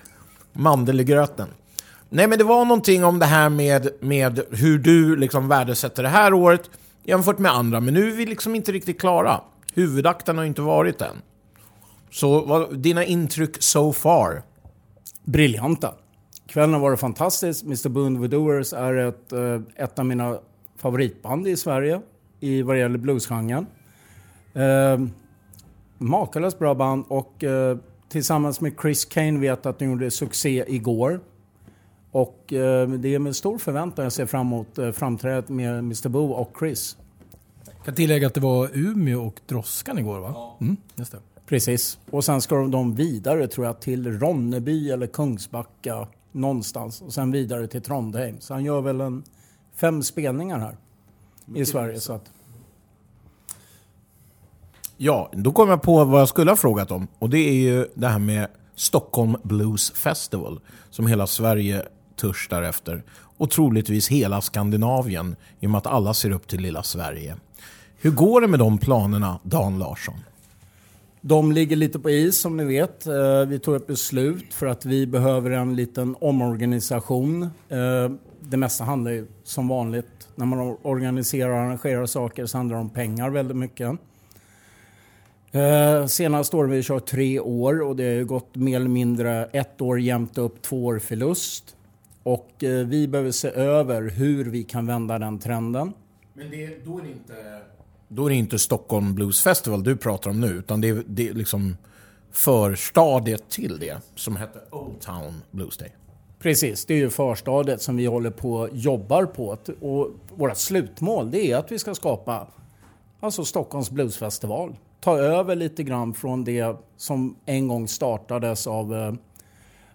Mandel 0.53 0.99
i 0.99 1.03
gröten. 1.03 1.47
Nej, 2.09 2.27
men 2.27 2.37
det 2.37 2.43
var 2.43 2.65
någonting 2.65 3.03
om 3.03 3.19
det 3.19 3.25
här 3.25 3.49
med, 3.49 3.89
med 3.99 4.41
hur 4.51 4.77
du 4.77 5.15
liksom 5.15 5.47
värdesätter 5.47 6.03
det 6.03 6.09
här 6.09 6.33
året 6.33 6.69
jämfört 7.03 7.39
med 7.39 7.51
andra. 7.51 7.79
Men 7.79 7.93
nu 7.93 8.11
är 8.11 8.15
vi 8.15 8.25
liksom 8.25 8.55
inte 8.55 8.71
riktigt 8.71 8.99
klara. 8.99 9.41
Huvudakten 9.73 10.37
har 10.37 10.45
inte 10.45 10.61
varit 10.61 11.01
än. 11.01 11.21
Så 12.11 12.45
vad, 12.45 12.77
dina 12.77 13.05
intryck 13.05 13.55
so 13.59 13.93
far? 13.93 14.43
Briljanta. 15.23 15.93
Kvällen 16.47 16.73
har 16.73 16.81
varit 16.81 16.99
fantastisk. 16.99 17.63
Mr 17.63 17.89
Boone 17.89 18.19
The 18.19 18.35
Doers 18.35 18.73
är 18.73 18.93
ett, 18.93 19.31
eh, 19.31 19.61
ett 19.75 19.99
av 19.99 20.05
mina 20.05 20.39
favoritband 20.77 21.47
i 21.47 21.57
Sverige 21.57 22.01
i 22.39 22.61
vad 22.61 22.75
det 22.75 22.79
gäller 22.79 22.97
bluesgenren. 22.97 23.65
Eh, 24.53 24.99
makalöst 25.97 26.59
bra 26.59 26.75
band 26.75 27.05
och 27.07 27.43
eh, 27.43 27.77
tillsammans 28.09 28.61
med 28.61 28.73
Chris 28.81 29.05
Kane 29.05 29.39
vet 29.39 29.65
att 29.65 29.79
de 29.79 29.85
gjorde 29.85 30.11
succé 30.11 30.65
igår. 30.67 31.19
Och 32.11 32.53
eh, 32.53 32.89
det 32.89 33.15
är 33.15 33.19
med 33.19 33.35
stor 33.35 33.57
förväntan 33.57 34.03
jag 34.03 34.13
ser 34.13 34.25
fram 34.25 34.47
emot 34.47 34.77
eh, 34.77 34.91
framträdandet 34.91 35.49
med 35.49 35.79
Mr 35.79 36.09
Boo 36.09 36.31
och 36.31 36.51
Chris. 36.59 36.97
kan 37.85 37.95
tillägga 37.95 38.27
att 38.27 38.33
det 38.33 38.39
var 38.41 38.69
Umeå 38.73 39.21
och 39.27 39.41
Droskan 39.45 39.97
igår 39.97 40.19
va? 40.19 40.57
Mm, 40.61 40.77
just 40.95 41.11
det. 41.11 41.19
Precis. 41.45 41.99
Och 42.11 42.25
sen 42.25 42.41
ska 42.41 42.55
de 42.55 42.95
vidare 42.95 43.47
tror 43.47 43.65
jag 43.65 43.79
till 43.79 44.19
Ronneby 44.19 44.91
eller 44.91 45.07
Kungsbacka 45.07 46.07
någonstans. 46.31 47.01
Och 47.01 47.13
sen 47.13 47.31
vidare 47.31 47.67
till 47.67 47.81
Trondheim. 47.81 48.35
Så 48.39 48.53
han 48.53 48.63
gör 48.63 48.81
väl 48.81 49.01
en 49.01 49.23
fem 49.75 50.03
spelningar 50.03 50.59
här 50.59 50.77
i 51.55 51.65
Sverige. 51.65 51.99
Så 51.99 52.13
att, 52.13 52.31
Ja, 54.97 55.29
då 55.33 55.51
kom 55.51 55.69
jag 55.69 55.81
på 55.81 56.05
vad 56.05 56.21
jag 56.21 56.29
skulle 56.29 56.51
ha 56.51 56.55
frågat 56.55 56.91
om. 56.91 57.07
Och 57.19 57.29
det 57.29 57.37
är 57.37 57.53
ju 57.53 57.87
det 57.93 58.07
här 58.07 58.19
med 58.19 58.47
Stockholm 58.75 59.35
Blues 59.43 59.91
Festival. 59.91 60.59
Som 60.89 61.07
hela 61.07 61.27
Sverige 61.27 61.85
törstar 62.17 62.61
efter. 62.61 63.03
Och 63.37 63.49
troligtvis 63.49 64.07
hela 64.07 64.41
Skandinavien. 64.41 65.35
I 65.59 65.65
och 65.65 65.69
med 65.69 65.77
att 65.77 65.87
alla 65.87 66.13
ser 66.13 66.31
upp 66.31 66.47
till 66.47 66.61
lilla 66.61 66.83
Sverige. 66.83 67.35
Hur 67.97 68.11
går 68.11 68.41
det 68.41 68.47
med 68.47 68.59
de 68.59 68.77
planerna, 68.77 69.39
Dan 69.43 69.79
Larsson? 69.79 70.15
de 71.27 71.51
ligger 71.51 71.75
lite 71.75 71.99
på 71.99 72.09
is 72.09 72.39
som 72.39 72.57
ni 72.57 72.63
vet. 72.65 73.07
Eh, 73.07 73.45
vi 73.47 73.59
tog 73.59 73.75
ett 73.75 73.87
beslut 73.87 74.53
för 74.53 74.65
att 74.65 74.85
vi 74.85 75.07
behöver 75.07 75.51
en 75.51 75.75
liten 75.75 76.15
omorganisation. 76.19 77.43
Eh, 77.69 78.11
det 78.39 78.57
mesta 78.57 78.83
handlar 78.83 79.11
ju 79.11 79.27
som 79.43 79.67
vanligt 79.67 80.27
när 80.35 80.45
man 80.45 80.77
organiserar 80.81 81.49
och 81.49 81.57
arrangerar 81.57 82.05
saker 82.05 82.45
så 82.45 82.57
handlar 82.57 82.75
det 82.75 82.81
om 82.81 82.89
pengar 82.89 83.29
väldigt 83.29 83.57
mycket. 83.57 83.91
Eh, 85.51 86.05
Senaste 86.05 86.55
året 86.55 86.71
vi 86.71 86.83
kört 86.83 87.05
tre 87.05 87.39
år 87.39 87.81
och 87.81 87.95
det 87.95 88.03
har 88.03 88.11
ju 88.11 88.25
gått 88.25 88.55
mer 88.55 88.75
eller 88.75 88.89
mindre 88.89 89.45
ett 89.45 89.81
år 89.81 89.99
jämnt 89.99 90.37
upp, 90.37 90.61
två 90.61 90.85
år 90.85 90.99
förlust. 90.99 91.75
Och 92.27 92.63
eh, 92.63 92.87
vi 92.87 93.07
behöver 93.07 93.31
se 93.31 93.49
över 93.49 94.01
hur 94.01 94.45
vi 94.45 94.63
kan 94.63 94.87
vända 94.87 95.19
den 95.19 95.39
trenden. 95.39 95.93
Men 96.33 96.49
det, 96.49 96.85
då, 96.85 96.97
är 96.97 97.01
det 97.01 97.09
inte... 97.09 97.61
då 98.07 98.25
är 98.25 98.29
det 98.29 98.35
inte 98.35 98.59
Stockholm 98.59 99.15
Blues 99.15 99.43
Festival 99.43 99.83
du 99.83 99.97
pratar 99.97 100.29
om 100.29 100.41
nu, 100.41 100.47
utan 100.47 100.81
det 100.81 100.89
är, 100.89 101.03
det 101.07 101.29
är 101.29 101.33
liksom 101.33 101.77
förstadiet 102.31 103.49
till 103.49 103.79
det, 103.79 104.01
som 104.15 104.35
hette 104.35 104.59
Old 104.71 104.99
Town 104.99 105.41
Blues 105.51 105.77
Day. 105.77 105.91
Precis, 106.39 106.85
det 106.85 106.93
är 106.93 106.97
ju 106.97 107.09
förstadiet 107.09 107.81
som 107.81 107.97
vi 107.97 108.05
håller 108.05 108.31
på 108.31 108.53
och 108.53 108.69
jobbar 108.71 109.25
på. 109.25 109.57
Och 109.81 110.09
vårt 110.35 110.57
slutmål 110.57 111.31
det 111.31 111.51
är 111.51 111.57
att 111.57 111.71
vi 111.71 111.79
ska 111.79 111.95
skapa 111.95 112.47
alltså 113.19 113.45
Stockholms 113.45 113.91
bluesfestival. 113.91 114.75
Ta 114.99 115.17
över 115.17 115.55
lite 115.55 115.83
grann 115.83 116.13
från 116.13 116.43
det 116.43 116.75
som 116.97 117.35
en 117.45 117.67
gång 117.67 117.87
startades 117.87 118.67
av 118.67 118.95
eh, 118.95 119.13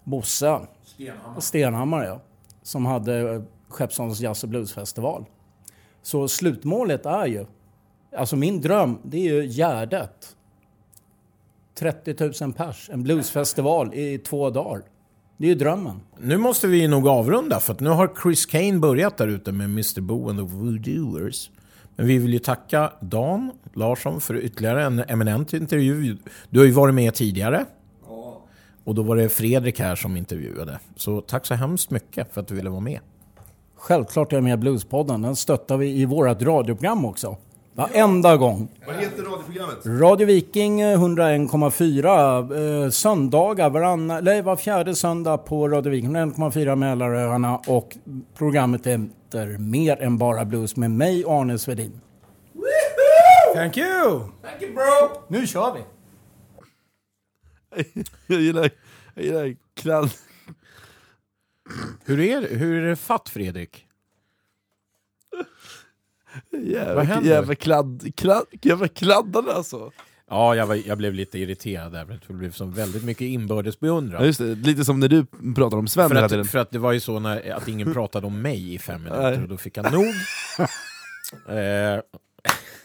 Bosse 0.03 0.59
Stenhammar, 1.03 1.41
Stenhammar 1.41 2.03
ja, 2.03 2.21
som 2.63 2.85
hade 2.85 3.33
eh, 3.33 3.41
Skeppsholms 3.69 4.19
jazz 4.19 4.43
och 4.43 4.49
bluesfestival. 4.49 5.25
Så 6.01 6.27
slutmålet 6.27 7.05
är 7.05 7.25
ju, 7.25 7.45
alltså 8.17 8.35
min 8.35 8.61
dröm, 8.61 8.99
det 9.03 9.17
är 9.17 9.33
ju 9.33 9.47
Gärdet. 9.47 10.35
30 11.75 12.43
000 12.43 12.53
pers, 12.53 12.89
en 12.93 13.03
bluesfestival 13.03 13.93
i 13.93 14.17
två 14.17 14.49
dagar. 14.49 14.81
Det 15.37 15.45
är 15.45 15.49
ju 15.49 15.55
drömmen. 15.55 15.99
Nu 16.19 16.37
måste 16.37 16.67
vi 16.67 16.87
nog 16.87 17.07
avrunda, 17.07 17.59
för 17.59 17.73
att 17.73 17.79
nu 17.79 17.89
har 17.89 18.11
Chris 18.23 18.45
Kane 18.45 18.79
börjat 18.79 19.17
där 19.17 19.27
ute 19.27 19.51
med 19.51 19.65
Mr. 19.65 20.01
Boo 20.01 20.29
and 20.29 20.39
the 20.39 20.55
Voodooers. 20.55 21.51
Men 21.95 22.07
vi 22.07 22.17
vill 22.17 22.33
ju 22.33 22.39
tacka 22.39 22.93
Dan 23.01 23.51
Larsson 23.73 24.21
för 24.21 24.37
ytterligare 24.37 24.83
en 24.83 24.99
eminent 24.99 25.53
intervju. 25.53 26.17
Du 26.49 26.59
har 26.59 26.65
ju 26.65 26.71
varit 26.71 26.95
med 26.95 27.13
tidigare. 27.13 27.65
Och 28.83 28.95
då 28.95 29.03
var 29.03 29.15
det 29.15 29.29
Fredrik 29.29 29.79
här 29.79 29.95
som 29.95 30.17
intervjuade. 30.17 30.79
Så 30.95 31.21
tack 31.21 31.45
så 31.45 31.53
hemskt 31.53 31.89
mycket 31.89 32.33
för 32.33 32.41
att 32.41 32.47
du 32.47 32.55
ville 32.55 32.69
vara 32.69 32.79
med. 32.79 32.99
Självklart 33.75 34.31
är 34.31 34.37
jag 34.37 34.43
med 34.43 34.53
i 34.53 34.57
Bluespodden. 34.57 35.21
Den 35.21 35.35
stöttar 35.35 35.77
vi 35.77 36.01
i 36.01 36.05
vårt 36.05 36.41
radioprogram 36.41 37.05
också. 37.05 37.37
Varenda 37.75 38.37
gång. 38.37 38.67
Vad 38.87 38.95
heter 38.95 39.23
radioprogrammet? 39.23 39.85
Radio 39.85 40.27
Viking 40.27 40.81
eh, 40.81 40.99
101,4 40.99 42.83
eh, 42.83 42.89
söndagar, 42.89 43.69
varann, 43.69 44.11
eller 44.11 44.41
var 44.41 44.55
fjärde 44.55 44.95
söndag 44.95 45.37
på 45.37 45.67
Radio 45.67 45.91
Viking 45.91 46.15
101,4 46.17 46.75
Mälaröarna 46.75 47.57
och 47.67 47.97
programmet 48.37 48.87
heter 48.87 49.57
Mer 49.57 50.01
än 50.01 50.17
bara 50.17 50.45
blues 50.45 50.75
med 50.75 50.91
mig 50.91 51.23
Arne 51.27 51.57
Svedin. 51.57 52.01
Thank 53.55 53.77
you! 53.77 54.21
Nu 55.27 55.47
kör 55.47 55.73
vi! 55.73 55.79
Jag 58.27 58.41
gillar, 58.41 58.69
jag 59.15 59.25
gillar 59.25 59.55
kladd. 59.73 60.09
Hur 62.05 62.19
är, 62.19 62.55
hur 62.57 62.83
är 62.83 62.89
det 62.89 62.95
fatt 62.95 63.29
Fredrik? 63.29 63.85
Vad 66.51 66.61
Jävla, 66.61 67.03
händer? 67.03 67.29
jävla 67.29 67.55
kladd, 67.55 68.11
kladd, 68.15 68.45
jävla 68.61 68.87
kladdande 68.87 69.51
alltså. 69.51 69.91
Ja, 70.29 70.55
jag, 70.55 70.65
var, 70.67 70.75
jag 70.87 70.97
blev 70.97 71.13
lite 71.13 71.39
irriterad 71.39 71.91
där. 71.91 72.05
för 72.05 72.19
Det 72.27 72.33
blev 72.33 72.51
så 72.51 72.65
väldigt 72.65 73.03
mycket 73.03 73.21
inbördes 73.21 73.75
Ja, 73.75 73.79
beundran. 73.81 74.25
just 74.25 74.39
det, 74.39 74.55
lite 74.55 74.85
som 74.85 74.99
när 74.99 75.07
du 75.07 75.25
pratar 75.55 75.77
om 75.77 75.87
Sven 75.87 76.09
För 76.09 76.15
hela 76.15 76.29
tiden. 76.29 76.41
att, 76.45 76.51
för 76.51 76.59
att 76.59 76.71
det 76.71 76.79
var 76.79 76.91
ju 76.91 76.99
så 76.99 77.19
när, 77.19 77.51
att 77.51 77.67
ingen 77.67 77.93
pratade 77.93 78.27
om 78.27 78.41
mig 78.41 78.73
i 78.73 78.79
fem 78.79 79.03
minuter 79.03 79.31
Nej. 79.31 79.41
och 79.43 79.47
då 79.49 79.57
fick 79.57 79.77
jag 79.77 79.91
nog. 79.93 80.05
eh, 81.57 82.01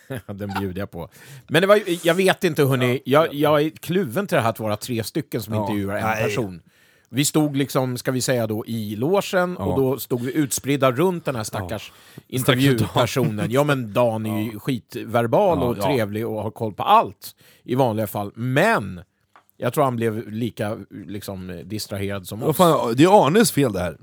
den 0.27 0.53
bjuder 0.61 0.81
jag 0.81 0.91
på. 0.91 1.09
Men 1.49 1.61
det 1.63 1.67
var, 1.69 1.81
jag 2.07 2.15
vet 2.15 2.45
inte 2.45 2.65
hörni, 2.65 3.03
jag, 3.05 3.35
jag 3.35 3.63
är 3.63 3.71
kluven 3.71 4.27
till 4.27 4.37
det 4.37 4.43
här 4.43 4.51
att 4.51 4.61
vara 4.61 4.77
tre 4.77 5.05
stycken 5.05 5.43
som 5.43 5.55
Ja. 5.55 5.61
intervjuar 5.61 5.97
en 5.97 6.03
Nej. 6.05 6.25
person. 6.25 6.63
Vi 7.11 7.25
stod 7.25 7.57
liksom, 7.57 7.97
ska 7.99 8.11
vi 8.13 8.21
säga 8.21 8.47
då, 8.47 8.67
i 8.67 8.97
logen 8.97 9.57
Ja. 9.59 9.65
och 9.65 9.81
då 9.81 9.99
stod 9.99 10.21
vi 10.23 10.33
utspridda 10.37 10.93
runt 10.93 11.25
den 11.25 11.37
här 11.37 11.45
stackars 11.45 11.93
intervjupersonen. 12.27 13.51
Ja 13.51 13.65
men 13.65 13.93
Dan 13.93 14.27
är 14.27 14.41
ju 14.43 14.59
skitverbal 14.59 15.59
Ja, 15.59 15.65
och 15.65 15.79
ja. 15.79 15.83
trevlig 15.83 16.27
och 16.27 16.43
har 16.43 16.51
koll 16.51 16.73
på 16.75 16.83
allt 16.83 17.35
i 17.65 17.75
vanliga 17.75 18.07
fall. 18.07 18.33
Men 18.35 19.01
jag 19.57 19.73
tror 19.73 19.85
han 19.85 19.97
blev 19.97 20.31
lika 20.33 20.79
liksom, 20.91 21.63
distraherad 21.65 22.27
som 22.27 22.43
oss. 22.43 22.57
fan, 22.57 22.95
det 22.97 23.05
är 23.05 23.27
Arnes 23.27 23.53
fel 23.53 23.73
det 23.73 23.81
här. 23.81 23.99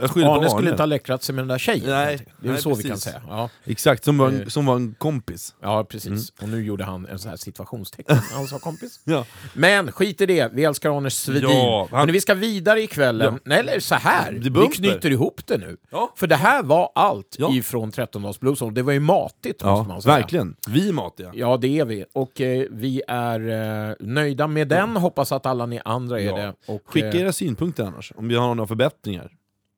Arne 0.00 0.50
skulle 0.50 0.70
inte 0.70 0.82
ha 0.82 0.86
läckrat 0.86 1.22
sig 1.22 1.34
med 1.34 1.42
den 1.42 1.48
där 1.48 1.58
tjejen. 1.58 1.90
Nej, 1.90 2.26
det 2.40 2.48
är 2.48 2.52
nej, 2.52 2.62
så 2.62 2.74
vi 2.74 2.82
kan 2.82 2.90
precis. 2.90 3.04
säga. 3.04 3.22
Ja, 3.28 3.48
Exakt, 3.64 4.04
som 4.04 4.18
var, 4.18 4.28
Eh. 4.28 4.40
en, 4.40 4.50
som 4.50 4.66
var 4.66 4.76
en 4.76 4.94
kompis. 4.98 5.54
ja 5.62 5.84
precis. 5.84 6.32
Och 6.42 6.48
nu 6.48 6.64
gjorde 6.64 6.84
han 6.84 7.06
en 7.06 7.18
sån 7.18 7.30
här 7.30 7.36
situationstecken. 7.36 8.16
Han 8.32 8.46
sa 8.46 8.58
kompis. 8.58 9.00
Ja. 9.04 9.24
Men 9.54 9.92
skit 9.92 10.20
i 10.20 10.26
det, 10.26 10.52
vi 10.52 10.64
älskar 10.64 10.96
Arne 10.96 11.10
Svedin. 11.10 11.50
Ja, 11.50 11.88
han- 11.90 12.06
Men 12.06 12.12
vi 12.12 12.20
ska 12.20 12.34
vidare 12.34 12.82
i 12.82 12.86
kvällen. 12.86 13.38
Nej, 13.44 13.58
eller 13.58 13.80
så 13.80 13.94
här. 13.94 14.32
Vi 14.32 14.68
knyter 14.68 15.10
ihop 15.10 15.40
det 15.46 15.58
nu. 15.58 15.76
Ja. 15.90 16.12
För 16.16 16.26
det 16.26 16.36
här 16.36 16.62
var 16.62 16.90
allt 16.94 17.36
Ja. 17.38 17.52
ifrån 17.52 17.90
13 17.92 18.34
Blues. 18.40 18.62
och 18.62 18.72
Det 18.72 18.82
var 18.82 18.92
ju 18.92 19.00
matigt 19.00 19.60
Ja, 19.62 19.76
måste 19.76 19.88
man 19.88 20.02
säga. 20.02 20.14
verkligen. 20.14 20.56
Vi 20.68 20.88
är 20.88 20.92
matiga. 20.92 21.30
Ja, 21.34 21.56
det 21.56 21.78
är 21.78 21.84
vi. 21.84 22.04
Och 22.14 22.40
eh, 22.40 22.64
vi 22.70 23.02
är 23.08 23.88
eh, 23.90 23.94
nöjda 24.00 24.46
med 24.46 24.68
den. 24.68 24.96
Hoppas 24.96 25.32
att 25.32 25.46
alla 25.46 25.66
ni 25.66 25.80
andra 25.84 26.20
är 26.20 26.24
Ja. 26.24 26.36
det. 26.36 26.54
Och, 26.72 26.80
Skicka 26.86 27.08
eh, 27.08 27.20
era 27.20 27.32
synpunkter 27.32 27.84
annars, 27.84 28.12
om 28.16 28.28
vi 28.28 28.34
har 28.34 28.54
några 28.54 28.68
förbättringar. 28.68 29.30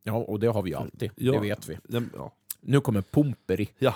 Ja, 0.03 0.13
och 0.13 0.41
det 0.41 0.47
har 0.47 0.63
vi 0.63 0.71
ju 0.71 0.77
alltid. 0.77 1.11
Ja. 1.17 1.33
Det 1.33 1.41
vet 1.41 1.69
vi. 1.69 1.79
Ja. 2.17 2.33
Nu 2.61 2.81
kommer 2.81 3.01
Pomperi. 3.01 3.69
ja. 3.79 3.95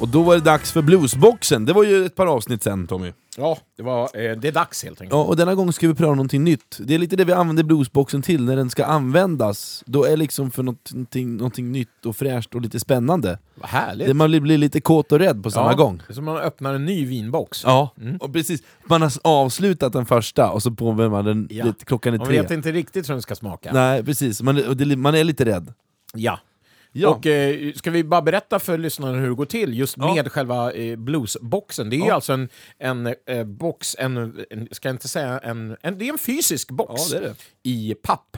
Och 0.00 0.08
då 0.08 0.22
var 0.22 0.34
det 0.34 0.40
dags 0.40 0.72
för 0.72 0.82
bluesboxen. 0.82 1.64
Det 1.64 1.72
var 1.72 1.84
ju 1.84 2.06
ett 2.06 2.14
par 2.14 2.26
avsnitt 2.26 2.62
sen 2.62 2.86
Tommy. 2.86 3.12
Ja, 3.36 3.58
det, 3.76 3.82
var, 3.82 4.02
eh, 4.02 4.36
det 4.36 4.48
är 4.48 4.52
dags 4.52 4.84
helt 4.84 5.00
enkelt. 5.00 5.12
Ja, 5.12 5.24
och 5.24 5.36
denna 5.36 5.54
gång 5.54 5.72
ska 5.72 5.88
vi 5.88 5.94
pröva 5.94 6.14
någonting 6.14 6.44
nytt. 6.44 6.78
Det 6.80 6.94
är 6.94 6.98
lite 6.98 7.16
det 7.16 7.24
vi 7.24 7.32
använder 7.32 7.62
bluesboxen 7.62 8.22
till 8.22 8.44
när 8.44 8.56
den 8.56 8.70
ska 8.70 8.84
användas. 8.84 9.82
Då 9.86 10.04
är 10.04 10.16
liksom 10.16 10.50
för 10.50 10.62
någonting, 10.62 11.36
någonting 11.36 11.72
nytt 11.72 12.06
och 12.06 12.16
fräscht 12.16 12.54
och 12.54 12.60
lite 12.60 12.80
spännande. 12.80 13.38
Vad 13.54 13.68
härligt. 13.68 14.06
Det 14.06 14.14
man 14.14 14.30
blir 14.30 14.58
lite 14.58 14.80
kåt 14.80 15.12
och 15.12 15.18
rädd 15.18 15.42
på 15.42 15.50
samma 15.50 15.70
ja, 15.70 15.76
gång. 15.76 16.02
Det 16.06 16.12
är 16.12 16.14
som 16.14 16.24
man 16.24 16.36
öppnar 16.36 16.74
en 16.74 16.84
ny 16.84 17.06
vinbox. 17.06 17.62
Ja, 17.64 17.94
och 18.20 18.32
precis. 18.32 18.62
Man 18.84 19.02
har 19.02 19.12
avslutat 19.24 19.92
den 19.92 20.06
första 20.06 20.50
och 20.50 20.62
så 20.62 20.70
påbörjar 20.70 21.10
man 21.10 21.24
den 21.24 21.48
Ja. 21.50 21.64
lite, 21.64 21.84
klockan 21.84 22.14
är 22.14 22.18
Man 22.18 22.26
tre. 22.26 22.42
vet 22.42 22.50
inte 22.50 22.72
riktigt 22.72 23.08
hur 23.08 23.14
den 23.14 23.22
ska 23.22 23.34
smaka. 23.34 23.70
Nej, 23.72 24.04
precis. 24.04 24.42
Man, 24.42 24.54
det, 24.76 24.96
man 24.96 25.14
är 25.14 25.24
lite 25.24 25.44
rädd. 25.44 25.72
Ja. 26.14 26.38
Ja. 26.92 27.08
Och 27.08 27.26
eh, 27.26 27.72
ska 27.72 27.90
vi 27.90 28.04
bara 28.04 28.22
berätta 28.22 28.58
för 28.58 28.78
lyssnarna 28.78 29.18
hur 29.18 29.28
det 29.28 29.34
går 29.34 29.44
till 29.44 29.78
just 29.78 29.96
Ja. 29.98 30.14
med 30.14 30.32
själva 30.32 30.72
eh, 30.72 30.96
bluesboxen? 30.96 31.90
Det 31.90 31.96
är 31.96 32.06
Ja. 32.06 32.14
alltså 32.14 32.32
en, 32.32 32.48
en 32.78 33.14
eh, 33.26 33.44
box, 33.44 33.96
en, 33.98 34.16
en, 34.50 34.68
ska 34.72 34.88
jag 34.88 34.94
inte 34.94 35.08
säga 35.08 35.38
en, 35.38 35.76
en, 35.82 35.98
det 35.98 36.08
är 36.08 36.12
en 36.12 36.18
fysisk 36.18 36.70
box 36.70 37.08
det 37.10 37.20
det. 37.20 37.34
i 37.62 37.94
papp. 38.02 38.36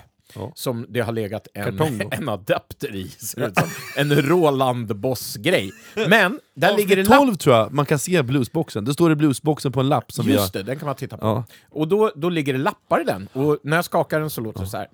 Som 0.54 0.86
det 0.88 1.00
har 1.00 1.12
legat 1.12 1.48
en, 1.54 1.64
Kartong 1.64 1.98
då. 1.98 2.08
en 2.12 2.28
adapter 2.28 2.94
i. 2.94 3.10
En 3.96 4.22
Roland 4.22 4.96
Boss-grej. 4.96 5.72
Men 6.08 6.40
där 6.54 6.76
ligger 6.76 6.96
det 6.96 7.02
Avsnitt 7.02 7.08
lapp 7.08 7.18
12 7.18 7.34
tror 7.36 7.56
jag 7.56 7.72
man 7.72 7.86
kan 7.86 7.98
se 7.98 8.22
bluesboxen. 8.22 8.84
Det 8.84 8.92
står 8.92 9.08
det 9.08 9.16
bluesboxen 9.16 9.72
på 9.72 9.80
en 9.80 9.88
lapp 9.88 10.12
som 10.12 10.26
vi 10.26 10.32
har... 10.32 10.40
Just 10.40 10.52
det, 10.52 10.62
den 10.62 10.78
kan 10.78 10.86
man 10.86 10.94
titta 10.96 11.16
på. 11.16 11.44
Och 11.70 11.88
då, 11.88 12.12
då 12.14 12.28
ligger 12.28 12.52
det 12.52 12.58
lappar 12.58 13.00
i 13.00 13.04
den. 13.04 13.28
Och 13.32 13.58
när 13.62 13.76
jag 13.76 13.84
skakar 13.84 14.20
den 14.20 14.30
så 14.30 14.40
låter 14.40 14.60
det 14.60 14.66
så 14.66 14.76
här. 14.76 14.88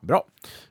Bra. 0.00 0.24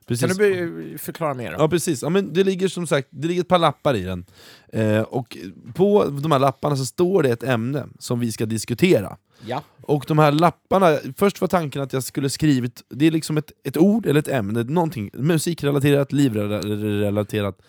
Precis. 0.06 0.28
Kan 0.28 0.38
du 0.38 0.98
förklara 0.98 1.34
mer? 1.34 1.52
Då? 1.52 1.58
Ja 1.60 1.70
precis, 1.70 2.02
ja, 2.02 2.10
men 2.10 2.34
det 2.34 2.44
ligger 2.44 2.68
som 2.68 2.88
sagt 2.88 3.08
det 3.12 3.28
ligger 3.28 3.42
ett 3.42 3.48
par 3.48 3.60
lappar 3.60 3.96
i 3.96 4.04
den. 4.04 4.26
Eh, 4.68 5.02
och 5.02 5.38
på 5.74 6.06
de 6.06 6.32
här 6.32 6.40
lapparna 6.40 6.76
så 6.76 6.86
står 6.86 7.24
det 7.24 7.30
ett 7.30 7.44
ämne 7.44 7.88
som 8.00 8.20
vi 8.20 8.32
ska 8.32 8.46
diskutera. 8.46 9.18
Ja. 9.46 9.64
Och 9.82 10.06
de 10.08 10.20
här 10.20 10.32
lapparna, 10.32 10.98
först 11.18 11.42
var 11.42 11.48
tanken 11.48 11.82
att 11.82 11.94
jag 11.94 12.04
skulle 12.04 12.30
skrivit, 12.30 12.84
det 12.90 13.08
är 13.08 13.12
liksom 13.12 13.38
ett, 13.38 13.52
ett 13.64 13.78
ord 13.78 14.06
eller 14.06 14.20
ett 14.20 14.28
ämne, 14.28 14.64
någonting 14.64 15.10
musikrelaterat, 15.14 16.12
livrelaterat, 16.12 17.62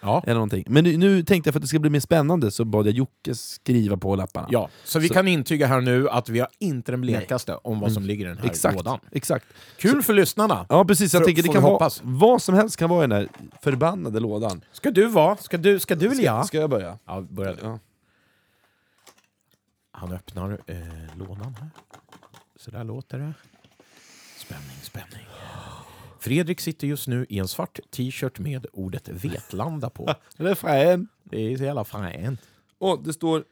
Ja. 0.00 0.22
eller 0.24 0.34
någonting. 0.34 0.64
Men 0.68 0.84
nu, 0.84 0.96
nu 0.96 1.22
tänkte 1.22 1.48
jag 1.48 1.54
för 1.54 1.58
att 1.58 1.62
det 1.62 1.68
ska 1.68 1.78
bli 1.78 1.90
mer 1.90 2.00
spännande 2.00 2.50
så 2.50 2.64
bad 2.64 2.86
jag 2.86 2.94
Jocke 2.94 3.34
skriva 3.34 3.96
på 3.96 4.16
lapparna. 4.16 4.48
ja. 4.50 4.68
Så 4.84 4.98
vi 4.98 5.08
Så- 5.08 5.14
kan 5.14 5.28
intyga 5.28 5.66
här 5.66 5.80
nu 5.80 6.08
att 6.08 6.28
vi 6.28 6.38
har 6.40 6.48
inte 6.58 6.92
den 6.92 7.00
blekaste 7.00 7.54
om 7.54 7.80
vad 7.80 7.92
som 7.92 8.02
ligger 8.02 8.24
i 8.24 8.28
den 8.28 8.36
här 8.36 8.42
Mm. 8.44 8.50
Exakt, 8.50 8.76
lådan. 8.76 8.98
exakt. 9.12 9.46
Kul 9.76 10.02
för 10.02 10.12
lyssnarna! 10.14 10.66
Ja 10.68 10.84
precis, 10.84 11.12
jag 11.14 11.20
Får- 11.22 11.26
tänker 11.26 11.42
det 11.42 11.48
kan 11.48 11.62
vara, 11.62 11.90
vad 12.02 12.42
som 12.42 12.54
helst 12.54 12.76
kan 12.76 12.90
vara 12.90 13.04
i 13.04 13.06
den 13.08 13.12
här 13.18 13.28
förbannade 13.62 14.20
lådan. 14.20 14.60
Ska 14.72 14.90
du 14.90 15.06
vara? 15.06 15.36
Ska 15.36 15.56
du, 15.56 15.78
ska 15.78 15.94
du 15.94 16.06
eller 16.06 16.14
Ska, 16.14 16.24
jag? 16.24 16.46
ska 16.46 16.58
jag 16.58 16.70
börja? 16.70 16.98
Ja, 17.06 17.20
börja 17.20 17.52
du. 17.52 17.58
Ja. 17.62 17.78
Han 19.90 20.12
öppnar 20.12 20.58
eh, 20.66 20.76
lådan 21.18 21.56
här. 21.60 21.70
Så 22.56 22.70
där 22.70 22.84
låter 22.84 23.18
det. 23.18 23.32
Spänning, 24.36 24.76
spänning. 24.82 25.26
Fredrik 26.26 26.60
sitter 26.60 26.86
just 26.86 27.08
nu 27.08 27.26
i 27.28 27.38
en 27.38 27.48
svart 27.48 27.78
t-shirt 27.90 28.38
med 28.38 28.66
ordet 28.72 29.08
Vetlanda 29.08 29.90
på. 29.90 30.14
Det 30.36 30.50
är 30.50 30.54
fan. 30.54 31.08
Det 31.24 31.52
är 31.52 31.56
så 31.56 31.64
jävla 31.64 31.84
fränt. 31.84 32.40
Och 32.78 33.02
det 33.04 33.12
står 33.12 33.44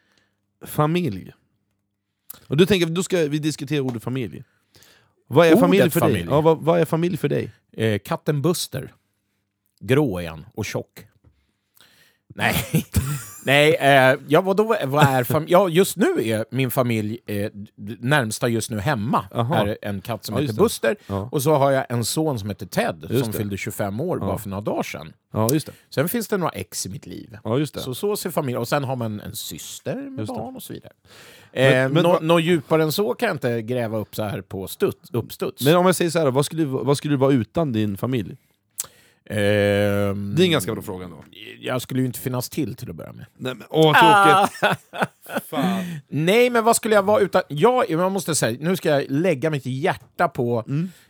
familj. 0.64 1.32
Och 2.46 2.56
du 2.56 2.66
tänker, 2.66 2.86
då 2.86 3.02
ska 3.02 3.28
vi 3.28 3.38
diskutera 3.38 3.82
ordet 3.82 4.02
familj. 4.02 4.44
Vad 5.26 5.46
är 5.46 5.50
Ordet 5.50 5.60
familj 5.60 5.90
för 5.90 6.00
dig? 6.00 6.10
familj. 6.10 6.28
Ja, 6.30 6.40
vad, 6.40 6.58
vad 6.62 6.80
är 6.80 6.84
familj 6.84 7.16
för 7.16 7.28
dig? 7.28 7.50
Eh, 7.72 7.98
katten 7.98 8.42
Buster. 8.42 8.94
Grå 9.80 10.18
är 10.18 10.28
han 10.28 10.46
och 10.54 10.64
tjock. 10.64 11.06
Nej, 12.36 12.54
Nej 13.46 13.74
eh, 13.74 14.16
ja, 14.28 14.40
vadå, 14.40 14.76
vad 14.84 15.04
är 15.06 15.24
fam- 15.24 15.44
ja, 15.48 15.68
just 15.68 15.96
nu 15.96 16.06
är 16.28 16.44
min 16.50 16.70
familj 16.70 17.18
eh, 17.26 17.50
närmsta 18.00 18.48
just 18.48 18.70
nu 18.70 18.78
hemma. 18.78 19.24
Aha. 19.34 19.56
Är 19.66 19.76
en 19.82 20.00
katt 20.00 20.24
som 20.24 20.34
Ja, 20.34 20.40
heter 20.40 20.54
det. 20.54 20.60
Buster 20.60 20.96
Ja. 21.06 21.28
och 21.32 21.42
så 21.42 21.54
har 21.54 21.70
jag 21.70 21.86
en 21.88 22.04
son 22.04 22.38
som 22.38 22.48
heter 22.48 22.66
Ted 22.66 23.06
Just 23.10 23.24
som 23.24 23.32
det. 23.32 23.38
fyllde 23.38 23.56
25 23.56 24.00
år 24.00 24.18
Ja. 24.20 24.26
bara 24.26 24.38
för 24.38 24.48
några 24.48 24.60
dagar 24.60 24.82
sedan. 24.82 25.12
Ja, 25.32 25.48
just 25.52 25.66
det. 25.66 25.72
Sen 25.90 26.08
finns 26.08 26.28
det 26.28 26.36
några 26.36 26.52
ex 26.52 26.86
i 26.86 26.88
mitt 26.88 27.06
liv. 27.06 27.38
Ja, 27.44 27.58
just 27.58 27.74
det. 27.74 27.80
Så 27.80 27.94
så 27.94 28.16
ser 28.16 28.30
familjen 28.30 28.60
Och 28.60 28.68
sen 28.68 28.84
har 28.84 28.96
man 28.96 29.20
en 29.20 29.34
syster 29.36 29.94
med 29.94 30.18
Just 30.18 30.34
det. 30.34 30.38
barn 30.40 30.56
och 30.56 30.62
så 30.62 30.72
vidare. 30.72 30.92
Eh, 31.52 31.88
men 31.88 32.02
nå- 32.02 32.18
Något 32.22 32.42
djupare 32.42 32.82
än 32.82 32.92
så 32.92 33.14
kan 33.14 33.26
jag 33.26 33.34
inte 33.34 33.62
gräva 33.62 33.98
upp 33.98 34.14
så 34.16 34.22
här 34.22 34.40
på 34.40 34.68
studs, 34.68 35.10
uppstuds. 35.12 35.64
Men 35.64 35.76
om 35.76 35.86
jag 35.86 35.94
säger 35.96 36.10
så 36.10 36.18
här, 36.18 36.30
vad 36.30 36.46
skulle, 36.46 36.64
vad 36.64 36.96
skulle 36.96 37.12
du 37.12 37.18
vara 37.18 37.32
utan 37.32 37.72
din 37.72 37.96
familj? 37.96 38.36
Ehm, 39.30 40.34
Det 40.36 40.42
är 40.42 40.44
en 40.44 40.50
ganska 40.50 40.72
bra 40.72 40.82
fråga 40.82 41.06
då. 41.08 41.24
Jag 41.60 41.82
skulle 41.82 42.00
ju 42.00 42.06
inte 42.06 42.18
finnas 42.20 42.48
till 42.48 42.74
till 42.74 42.90
att 42.90 42.96
börja 42.96 43.12
med. 43.12 43.26
Nej, 43.36 43.54
men, 43.54 43.66
åh, 43.70 43.92
Ah! 43.94 44.46
tråkigt! 44.60 44.78
Fan. 45.50 45.84
Nej, 46.08 46.50
men 46.50 46.64
vad 46.64 46.76
skulle 46.76 46.94
jag 46.94 47.02
vara 47.02 47.20
utan... 47.20 47.42
Jag, 47.48 47.90
jag 47.90 48.12
måste 48.12 48.34
säga, 48.34 48.56
nu 48.60 48.76
ska 48.76 48.88
jag 48.88 49.04
lägga 49.10 49.50
mitt 49.50 49.66
hjärta 49.66 50.28
på, 50.28 50.64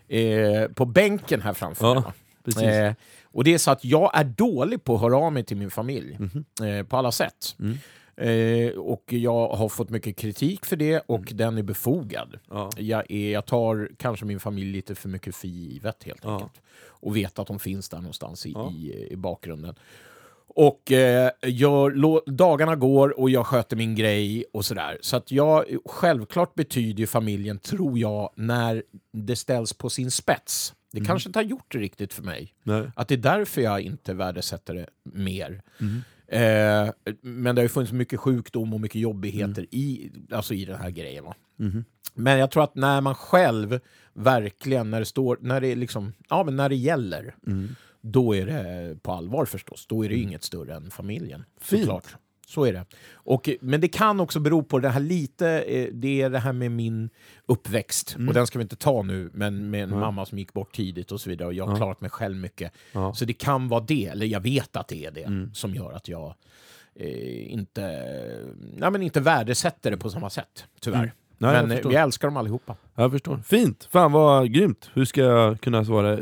eh, 0.08 0.68
på 0.74 0.84
bänken 0.84 1.40
här 1.40 1.52
framför 1.54 1.94
Ja, 1.94 2.12
mig. 2.56 2.78
Eh, 2.86 2.92
och 3.24 3.44
det 3.44 3.54
är 3.54 3.58
så 3.58 3.70
att 3.70 3.84
jag 3.84 4.10
är 4.18 4.24
dålig 4.24 4.84
på 4.84 4.94
att 4.94 5.00
höra 5.00 5.16
av 5.16 5.32
mig 5.32 5.44
till 5.44 5.56
min 5.56 5.70
familj. 5.70 6.18
Eh, 6.78 6.86
på 6.86 6.96
alla 6.96 7.12
sätt. 7.12 7.56
Mm. 7.60 7.78
Eh, 8.16 8.70
och 8.78 9.12
jag 9.12 9.48
har 9.48 9.68
fått 9.68 9.90
mycket 9.90 10.16
kritik 10.16 10.64
för 10.66 10.76
det 10.76 11.02
och 11.06 11.24
den 11.34 11.58
är 11.58 11.62
befogad. 11.62 12.38
Ja. 12.50 12.70
Jag, 12.76 13.10
är, 13.10 13.32
jag 13.32 13.46
tar 13.46 13.90
kanske 13.96 14.24
min 14.26 14.40
familj 14.40 14.72
lite 14.72 14.94
för 14.94 15.08
mycket 15.08 15.36
för 15.36 15.48
givet 15.48 16.04
helt 16.04 16.20
Ja. 16.24 16.32
enkelt. 16.34 16.60
Och 16.86 17.16
vet 17.16 17.38
att 17.38 17.46
de 17.46 17.58
finns 17.58 17.88
där 17.88 17.98
någonstans 17.98 18.46
i, 18.46 18.52
Ja. 18.52 18.72
i, 18.72 19.08
i 19.10 19.16
bakgrunden. 19.16 19.74
Och 20.56 20.92
eh, 20.92 21.30
jag, 21.42 21.92
dagarna 22.26 22.76
går 22.76 23.20
och 23.20 23.30
jag 23.30 23.46
sköter 23.46 23.76
min 23.76 23.94
grej 23.94 24.44
och 24.52 24.64
sådär. 24.64 24.98
Så 25.00 25.16
att 25.16 25.30
jag, 25.32 25.64
självklart 25.84 26.54
betyder 26.54 27.06
familjen, 27.06 27.58
tror 27.58 27.98
jag, 27.98 28.30
när 28.36 28.82
det 29.12 29.36
ställs 29.36 29.72
på 29.72 29.90
sin 29.90 30.10
spets. 30.10 30.74
Det 30.94 30.98
Mm. 31.00 31.06
kanske 31.06 31.28
inte 31.28 31.38
har 31.38 31.44
gjort 31.44 31.72
det 31.72 31.78
riktigt 31.78 32.12
för 32.12 32.22
mig. 32.22 32.54
Nej. 32.62 32.90
Att 32.96 33.08
det 33.08 33.14
är 33.14 33.18
därför 33.18 33.60
jag 33.60 33.80
inte 33.80 34.14
värdesätter 34.14 34.74
det 34.74 34.86
mer. 35.02 35.62
Mm. 35.80 36.02
Eh, 36.28 36.92
men 37.22 37.54
det 37.54 37.60
har 37.60 37.64
ju 37.64 37.68
funnits 37.68 37.92
mycket 37.92 38.20
sjukdom 38.20 38.74
och 38.74 38.80
mycket 38.80 39.00
jobbigheter 39.00 39.66
i, 39.70 40.10
alltså 40.30 40.54
i 40.54 40.64
den 40.64 40.76
här 40.80 40.90
grejen. 40.90 41.24
Mhm. 41.56 41.84
Men 42.14 42.38
jag 42.38 42.50
tror 42.50 42.64
att 42.64 42.74
när 42.74 43.00
man 43.00 43.14
själv 43.14 43.80
verkligen, 44.12 44.90
när 44.90 45.00
det 45.00 45.06
står, 45.06 45.38
när 45.40 45.60
det 45.60 45.74
liksom, 45.74 46.12
ja 46.28 46.44
men 46.44 46.56
när 46.56 46.68
det 46.68 46.76
gäller, 46.76 47.34
Mm. 47.46 47.68
då 48.00 48.34
är 48.36 48.46
det 48.46 48.96
på 49.02 49.12
allvar 49.12 49.44
förstås. 49.44 49.86
Då 49.86 50.04
är 50.04 50.08
det 50.08 50.14
ju 50.14 50.22
inget 50.22 50.42
större 50.42 50.74
än 50.74 50.90
familjen. 50.90 51.44
Fint. 51.60 51.80
Såklart. 51.82 52.16
Så 52.46 52.64
är 52.64 52.72
det. 52.72 52.84
Och, 53.14 53.48
eh, 53.48 53.54
men 53.60 53.80
det 53.80 53.88
kan 53.88 54.20
också 54.20 54.40
bero 54.40 54.62
på 54.62 54.78
det 54.78 54.88
här 54.88 55.00
lite, 55.00 55.48
eh, 55.62 55.88
det 55.92 56.22
är 56.22 56.30
det 56.30 56.38
här 56.38 56.52
med 56.52 56.70
min 56.72 57.10
uppväxt. 57.46 58.14
Mm. 58.14 58.28
Och 58.28 58.34
den 58.34 58.46
ska 58.46 58.58
vi 58.58 58.62
inte 58.62 58.76
ta 58.76 59.02
nu, 59.02 59.30
men 59.34 59.70
med 59.70 59.82
en 59.82 59.98
mamma 59.98 60.26
som 60.26 60.38
gick 60.38 60.52
bort 60.52 60.74
tidigt 60.76 61.12
och 61.12 61.20
så 61.20 61.30
vidare. 61.30 61.48
Och 61.48 61.54
jag 61.54 61.64
har 61.66 61.72
Ja. 61.72 61.76
klarat 61.76 62.00
mig 62.00 62.10
själv 62.10 62.36
mycket. 62.36 62.72
Ja. 62.92 63.14
Så 63.14 63.24
det 63.24 63.32
kan 63.32 63.68
vara 63.68 63.80
det, 63.80 64.06
eller 64.06 64.26
jag 64.26 64.40
vet 64.40 64.76
att 64.76 64.88
det 64.88 65.04
är 65.06 65.10
det, 65.10 65.22
Mm. 65.22 65.54
som 65.54 65.74
gör 65.74 65.92
att 65.92 66.08
jag 66.08 66.34
eh, 66.96 67.52
inte, 67.52 67.82
ja, 68.80 68.90
men 68.90 69.02
inte 69.02 69.20
värdesätter 69.20 69.90
det 69.90 69.96
på 69.96 70.10
samma 70.10 70.30
sätt, 70.30 70.64
tyvärr. 70.80 70.98
Mm. 70.98 71.10
Nej, 71.38 71.66
men 71.66 71.78
eh, 71.78 71.88
vi 71.88 71.94
älskar 71.94 72.28
dem 72.28 72.36
allihopa. 72.36 72.76
Jag 72.94 73.10
förstår. 73.12 73.36
Fint! 73.46 73.88
Fan 73.92 74.12
vad 74.12 74.52
grymt! 74.52 74.90
Hur 74.94 75.04
ska 75.04 75.20
jag 75.20 75.60
kunna 75.60 75.84
svara? 75.84 76.18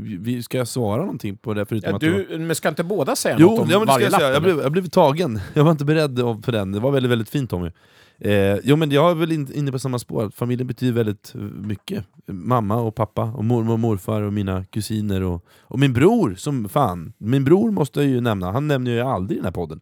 Vi- 0.00 0.42
Ska 0.42 0.58
jag 0.58 0.68
svara 0.68 1.00
någonting 1.02 1.36
på 1.36 1.54
det 1.54 1.66
förutom 1.66 1.90
Ja, 1.90 1.96
att... 1.96 2.00
du, 2.30 2.38
men 2.38 2.56
ska 2.56 2.68
inte 2.68 2.84
båda 2.84 3.16
säga 3.16 3.36
Jo, 3.38 3.48
något 3.50 3.60
om 3.60 3.70
ja, 3.70 3.78
men 3.78 3.88
varje 3.88 4.04
jag, 4.06 4.10
lapp? 4.12 4.20
säga. 4.20 4.32
jag, 4.32 4.42
blev, 4.42 4.58
jag 4.60 4.72
blev 4.72 4.88
tagen. 4.88 5.40
Jag 5.54 5.64
var 5.64 5.70
inte 5.70 5.84
beredd 5.84 6.16
på 6.42 6.50
den. 6.50 6.72
Det 6.72 6.80
var 6.80 6.90
väldigt, 6.90 7.10
väldigt 7.12 7.28
fint 7.30 7.50
Tommy. 7.50 7.70
Eh, 8.18 8.56
jo 8.64 8.76
men 8.76 8.90
jag 8.90 9.10
är 9.10 9.14
väl 9.14 9.32
in, 9.32 9.52
inne 9.54 9.72
på 9.72 9.78
samma 9.78 9.98
spår. 9.98 10.30
Familjen 10.34 10.66
betyder 10.66 10.92
väldigt 10.92 11.32
eh, 11.34 11.40
mycket. 11.40 12.04
Mamma 12.26 12.76
och 12.76 12.94
pappa, 12.94 13.22
och 13.22 13.44
mormor 13.44 13.72
och 13.72 13.78
morfar 13.78 14.22
och 14.22 14.32
mina 14.32 14.64
kusiner 14.64 15.22
och, 15.22 15.44
och 15.60 15.78
min 15.78 15.92
bror 15.92 16.34
som 16.38 16.68
fan. 16.68 17.12
Min 17.18 17.44
bror 17.44 17.70
måste 17.70 18.00
jag 18.00 18.08
ju 18.10 18.20
nämna, 18.20 18.52
han 18.52 18.68
nämner 18.68 18.90
jag 18.92 19.08
aldrig 19.08 19.36
i 19.36 19.38
den 19.38 19.44
här 19.44 19.52
podden. 19.52 19.80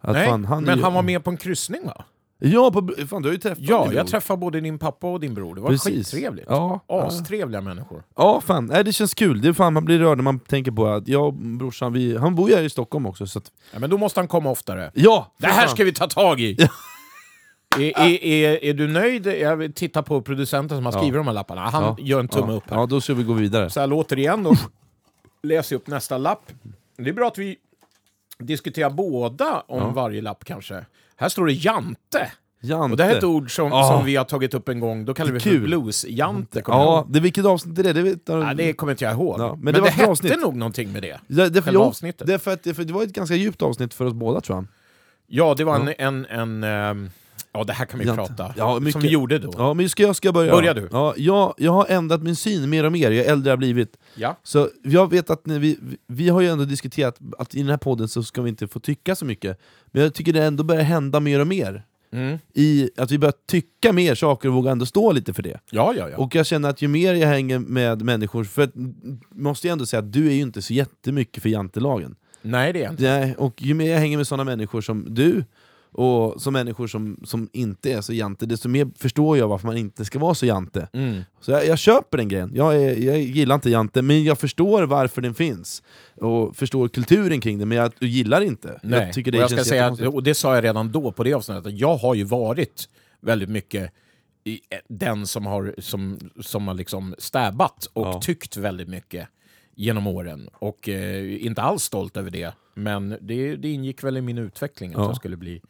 Att 0.00 0.12
Nej, 0.12 0.28
fan, 0.28 0.44
han 0.44 0.64
men 0.64 0.76
ju- 0.78 0.82
han 0.84 0.94
var 0.94 1.02
med 1.02 1.24
på 1.24 1.30
en 1.30 1.36
kryssning 1.36 1.80
va? 1.86 2.04
Ja, 2.44 2.70
på, 2.70 2.88
fan 3.08 3.22
du 3.22 3.28
har 3.28 3.32
ju 3.32 3.38
träffat 3.38 3.58
Ja, 3.60 3.84
min 3.84 3.96
jag 3.96 4.04
bror. 4.06 4.10
träffade 4.10 4.38
både 4.38 4.60
din 4.60 4.78
pappa 4.78 5.06
och 5.12 5.20
din 5.20 5.34
bror. 5.34 5.54
Det 5.54 5.60
var 5.60 5.68
Precis. 5.68 6.10
skittrevligt. 6.10 6.46
Ja. 6.50 6.80
Astrevliga 6.88 7.60
människor. 7.60 8.02
Ja, 8.16 8.40
fan. 8.40 8.66
Nej, 8.66 8.84
det 8.84 8.92
känns 8.92 9.14
kul. 9.14 9.40
Det 9.40 9.48
är 9.48 9.52
fan, 9.52 9.72
man 9.72 9.84
blir 9.84 9.98
rörd 9.98 10.18
när 10.18 10.22
man 10.22 10.38
tänker 10.38 10.70
på 10.72 10.86
att 10.86 11.08
jag 11.08 11.26
och 11.26 11.32
brorsan, 11.34 11.92
vi, 11.92 12.16
han 12.16 12.34
bor 12.34 12.50
ju 12.50 12.56
här 12.56 12.62
i 12.62 12.70
Stockholm 12.70 13.06
också. 13.06 13.26
Så 13.26 13.38
att, 13.38 13.52
Ja, 13.72 13.78
men 13.78 13.90
då 13.90 13.98
måste 13.98 14.20
han 14.20 14.28
komma 14.28 14.50
oftare. 14.50 14.90
ja! 14.94 15.32
Det 15.38 15.46
här 15.46 15.66
ska 15.66 15.84
vi 15.84 15.92
ta 15.92 16.06
tag 16.08 16.40
i! 16.40 16.56
är, 17.78 17.98
är, 18.00 18.24
är, 18.24 18.64
är 18.64 18.74
du 18.74 18.88
nöjd? 18.88 19.26
Jag 19.26 19.56
vill 19.56 19.72
titta 19.72 20.02
på 20.02 20.22
producenten 20.22 20.78
som 20.78 20.84
har 20.84 20.92
skrivit 20.92 21.14
de 21.14 21.26
här 21.26 21.34
lapparna. 21.34 21.60
Han 21.60 21.82
Ja. 21.82 21.96
gör 22.00 22.20
en 22.20 22.28
tumme 22.28 22.52
ja. 22.52 22.56
upp 22.56 22.70
här. 22.70 22.76
Ja, 22.76 22.86
då 22.86 23.00
ska 23.00 23.14
vi 23.14 23.22
gå 23.22 23.32
vidare. 23.32 23.70
Så 23.70 23.80
här 23.80 23.86
låter 23.86 24.16
det 24.16 24.22
igen 24.22 24.42
då. 24.42 24.54
Läser 25.42 25.76
upp 25.76 25.86
nästa 25.86 26.18
lapp. 26.18 26.52
Det 26.96 27.08
är 27.10 27.14
bra 27.14 27.26
att 27.28 27.38
vi 27.38 27.56
diskuterar 28.38 28.90
båda 28.90 29.60
om 29.68 29.94
varje 29.94 30.22
lapp 30.22 30.44
kanske. 30.44 30.84
Här 31.22 31.28
står 31.28 31.46
det 31.46 31.52
Jante. 31.52 32.30
Jante. 32.62 32.90
Och 32.92 32.96
det 32.96 33.04
här 33.04 33.10
är 33.12 33.18
ett 33.18 33.24
ord 33.24 33.56
som, 33.56 33.68
Ja. 33.68 33.88
som 33.96 34.04
vi 34.06 34.16
har 34.16 34.24
tagit 34.24 34.54
upp 34.54 34.68
en 34.68 34.80
gång. 34.80 35.04
Då 35.04 35.14
kallar 35.14 35.32
vi 35.32 35.38
det 35.38 35.42
för 35.44 35.50
blues-Jante. 35.58 36.62
Ja, 36.66 37.06
det, 37.08 37.20
vilket 37.20 37.44
avsnitt 37.44 37.78
är 37.78 37.82
det? 37.82 37.92
Det, 37.92 38.02
vet, 38.02 38.18
Ja, 38.24 38.54
det 38.54 38.72
kommer 38.72 38.92
inte 38.92 39.04
jag 39.04 39.14
ihåg. 39.14 39.40
Ja, 39.40 39.48
men 39.54 39.64
men 39.64 39.74
det 39.74 39.80
det, 39.80 39.88
hette 39.90 40.10
avsnitt. 40.10 40.40
nog 40.40 40.56
någonting 40.56 40.92
med 40.92 41.02
det. 41.02 41.20
Ja, 41.26 41.48
det, 41.48 41.62
för, 41.62 41.72
jo, 41.72 41.82
avsnittet. 41.82 42.26
det, 42.26 42.38
för 42.38 42.52
att, 42.52 42.62
det, 42.62 42.74
för 42.74 42.84
det 42.84 42.92
var 42.92 43.02
ett 43.02 43.12
ganska 43.12 43.34
djupt 43.34 43.62
avsnitt 43.62 43.94
för 43.94 44.04
oss 44.04 44.12
båda 44.12 44.40
tror 44.40 44.58
jag. 44.58 44.66
Ja, 45.26 45.54
det 45.54 45.64
var 45.64 45.76
en... 45.76 45.94
en, 45.98 46.26
en 46.26 46.64
ehm, 46.64 47.10
ja, 47.52 47.64
det 47.64 47.72
här 47.72 47.84
kan 47.86 48.00
vi 48.00 48.06
Jante. 48.06 48.34
prata. 48.34 48.54
Ja, 48.56 48.78
mycket. 48.78 48.92
Som 48.92 49.02
vi 49.02 49.08
gjorde 49.08 49.38
då. 49.38 49.50
Ja, 49.58 49.74
men 49.74 49.88
ska 49.88 50.02
jag, 50.02 50.16
ska 50.16 50.28
jag 50.28 50.34
börja? 50.34 50.52
Börja 50.52 50.74
du. 50.74 50.88
Ja, 50.92 51.14
jag, 51.16 51.54
jag 51.58 51.72
har 51.72 51.86
ändrat 51.88 52.22
min 52.22 52.36
syn 52.36 52.70
mer 52.70 52.84
och 52.84 52.92
mer, 52.92 53.10
ju 53.10 53.20
äldre 53.20 53.48
jag 53.48 53.52
har 53.52 53.58
blivit. 53.58 53.96
Ja. 54.14 54.36
Så 54.42 54.68
jag 54.84 55.10
vet 55.10 55.30
att 55.30 55.46
när 55.46 55.58
vi- 55.58 55.78
vi 56.06 56.28
har 56.28 56.40
ju 56.40 56.48
ändå 56.48 56.64
diskuterat 56.64 57.18
att 57.38 57.54
i 57.54 57.58
den 57.58 57.68
här 57.70 57.76
podden 57.76 58.08
så 58.08 58.22
ska 58.22 58.42
vi 58.42 58.48
inte 58.48 58.68
få 58.68 58.80
tycka 58.80 59.14
så 59.14 59.24
mycket. 59.24 59.58
Men 59.86 60.02
jag 60.02 60.14
tycker 60.14 60.32
det 60.32 60.44
ändå 60.44 60.64
börjar 60.64 60.82
hända 60.82 61.20
mer 61.20 61.40
och 61.40 61.46
mer. 61.46 61.82
Mm. 62.12 62.38
I 62.54 62.90
att 62.96 63.10
vi 63.10 63.18
börjar 63.18 63.34
tycka 63.50 63.92
mer 63.92 64.14
saker 64.14 64.48
och 64.48 64.54
våga 64.54 64.70
ändå 64.70 64.86
stå 64.86 65.12
lite 65.12 65.32
för 65.34 65.42
det. 65.42 65.60
Ja, 65.70 65.94
ja, 65.96 66.08
ja. 66.10 66.16
Och 66.16 66.34
jag 66.34 66.46
känner 66.46 66.68
att 66.70 66.82
ju 66.82 66.88
mer 66.88 67.14
jag 67.14 67.28
hänger 67.28 67.58
med 67.58 68.02
människor, 68.02 68.44
för 68.44 68.62
att, 68.62 68.70
måste 69.30 69.66
jag 69.66 69.72
ändå 69.72 69.86
säga 69.86 70.00
att 70.00 70.12
du 70.12 70.26
är 70.28 70.32
ju 70.32 70.40
inte 70.40 70.62
så 70.62 70.72
jättemycket 70.72 71.42
för 71.42 71.48
jantelagen. 71.48 72.14
Nej, 72.42 72.72
det 72.72 72.78
är 72.78 72.82
jag 72.82 72.92
inte. 72.92 73.02
Nej, 73.02 73.34
och 73.38 73.62
ju 73.62 73.74
mer 73.74 73.92
jag 73.92 73.98
hänger 73.98 74.16
med 74.16 74.26
sådana 74.26 74.44
människor 74.44 74.80
som 74.80 75.06
du, 75.14 75.44
och 75.92 76.42
som 76.42 76.52
människor 76.52 76.86
som, 76.86 77.20
som 77.24 77.48
inte 77.52 77.92
är 77.92 78.00
så 78.00 78.12
jante, 78.12 78.46
desto 78.46 78.68
mer 78.68 78.90
förstår 78.98 79.38
jag 79.38 79.48
varför 79.48 79.66
man 79.66 79.76
inte 79.76 80.04
ska 80.04 80.18
vara 80.18 80.34
så 80.34 80.46
jante. 80.46 80.88
Mm. 80.92 81.22
Så 81.40 81.50
jag, 81.50 81.66
jag 81.66 81.78
köper 81.78 82.18
den 82.18 82.28
grejen. 82.28 82.50
Jag, 82.54 82.82
är, 82.82 82.96
jag 82.98 83.20
gillar 83.20 83.54
inte 83.54 83.70
jante, 83.70 84.02
men 84.02 84.24
jag 84.24 84.38
förstår 84.38 84.82
varför 84.82 85.22
den 85.22 85.34
finns. 85.34 85.82
Och 86.16 86.56
förstår 86.56 86.88
kulturen 86.88 87.40
kring 87.40 87.58
det, 87.58 87.66
men 87.66 87.78
jag 87.78 87.92
gillar 88.00 88.40
inte. 88.40 88.80
Nej. 88.82 89.00
Jag 89.00 89.12
tycker 89.12 89.32
det 89.32 89.38
och 89.38 89.42
jag 89.42 89.50
ska 89.50 89.64
säga, 89.64 89.86
att, 89.86 90.00
och 90.00 90.22
det 90.22 90.34
sa 90.34 90.54
jag 90.54 90.64
redan 90.64 90.92
då 90.92 91.12
på 91.12 91.24
det 91.24 91.34
avsnittet, 91.34 91.78
jag 91.78 91.96
har 91.96 92.14
ju 92.14 92.24
varit 92.24 92.88
väldigt 93.20 93.48
mycket 93.48 93.82
eh, 94.44 94.78
den 94.88 95.26
som 95.26 95.46
har, 95.46 95.74
som, 95.78 96.18
som 96.40 96.68
har 96.68 96.74
liksom 96.74 97.14
stäbat 97.18 97.86
och 97.92 98.06
Ja. 98.06 98.20
tyckt 98.22 98.56
väldigt 98.56 98.88
mycket 98.88 99.28
genom 99.74 100.06
åren. 100.06 100.48
Och 100.52 100.88
eh, 100.88 101.44
inte 101.46 101.62
alls 101.62 101.82
stolt 101.82 102.16
över 102.16 102.30
det, 102.30 102.52
men 102.74 103.16
det, 103.20 103.56
det 103.56 103.68
ingick 103.68 104.04
väl 104.04 104.16
i 104.16 104.20
min 104.20 104.38
utveckling 104.38 104.90
att 104.90 104.96
Ja. 104.98 105.06
jag 105.06 105.16
skulle 105.16 105.36
bli 105.36 105.62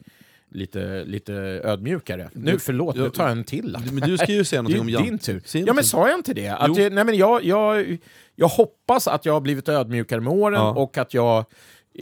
lite, 0.49 1.03
lite 1.05 1.33
ödmjukare. 1.63 2.29
Nu, 2.33 2.59
förlåt, 2.59 2.95
nu 2.95 3.01
jag- 3.03 3.13
tar 3.13 3.23
jag 3.23 3.31
en 3.31 3.43
till. 3.43 3.77
Men 3.91 4.09
du 4.09 4.17
ska 4.17 4.31
ju 4.31 4.43
säga 4.43 4.61
någonting 4.61 4.81
om 4.81 4.89
jante. 4.89 5.09
din 5.09 5.19
tur. 5.19 5.41
Ja, 5.67 5.73
men 5.73 5.83
sa 5.83 6.09
jag 6.09 6.19
inte 6.19 6.33
det? 6.33 6.47
Att 6.49 6.75
det 6.75 6.89
nej, 6.89 7.03
men 7.05 7.17
jag, 7.17 7.43
jag, 7.43 7.97
jag 8.35 8.47
hoppas 8.47 9.07
att 9.07 9.25
jag 9.25 9.33
har 9.33 9.41
blivit 9.41 9.69
ödmjukare 9.69 10.21
med 10.21 10.33
åren 10.33 10.59
Ja. 10.61 10.69
och 10.73 10.97
att 10.97 11.13
jag 11.13 11.45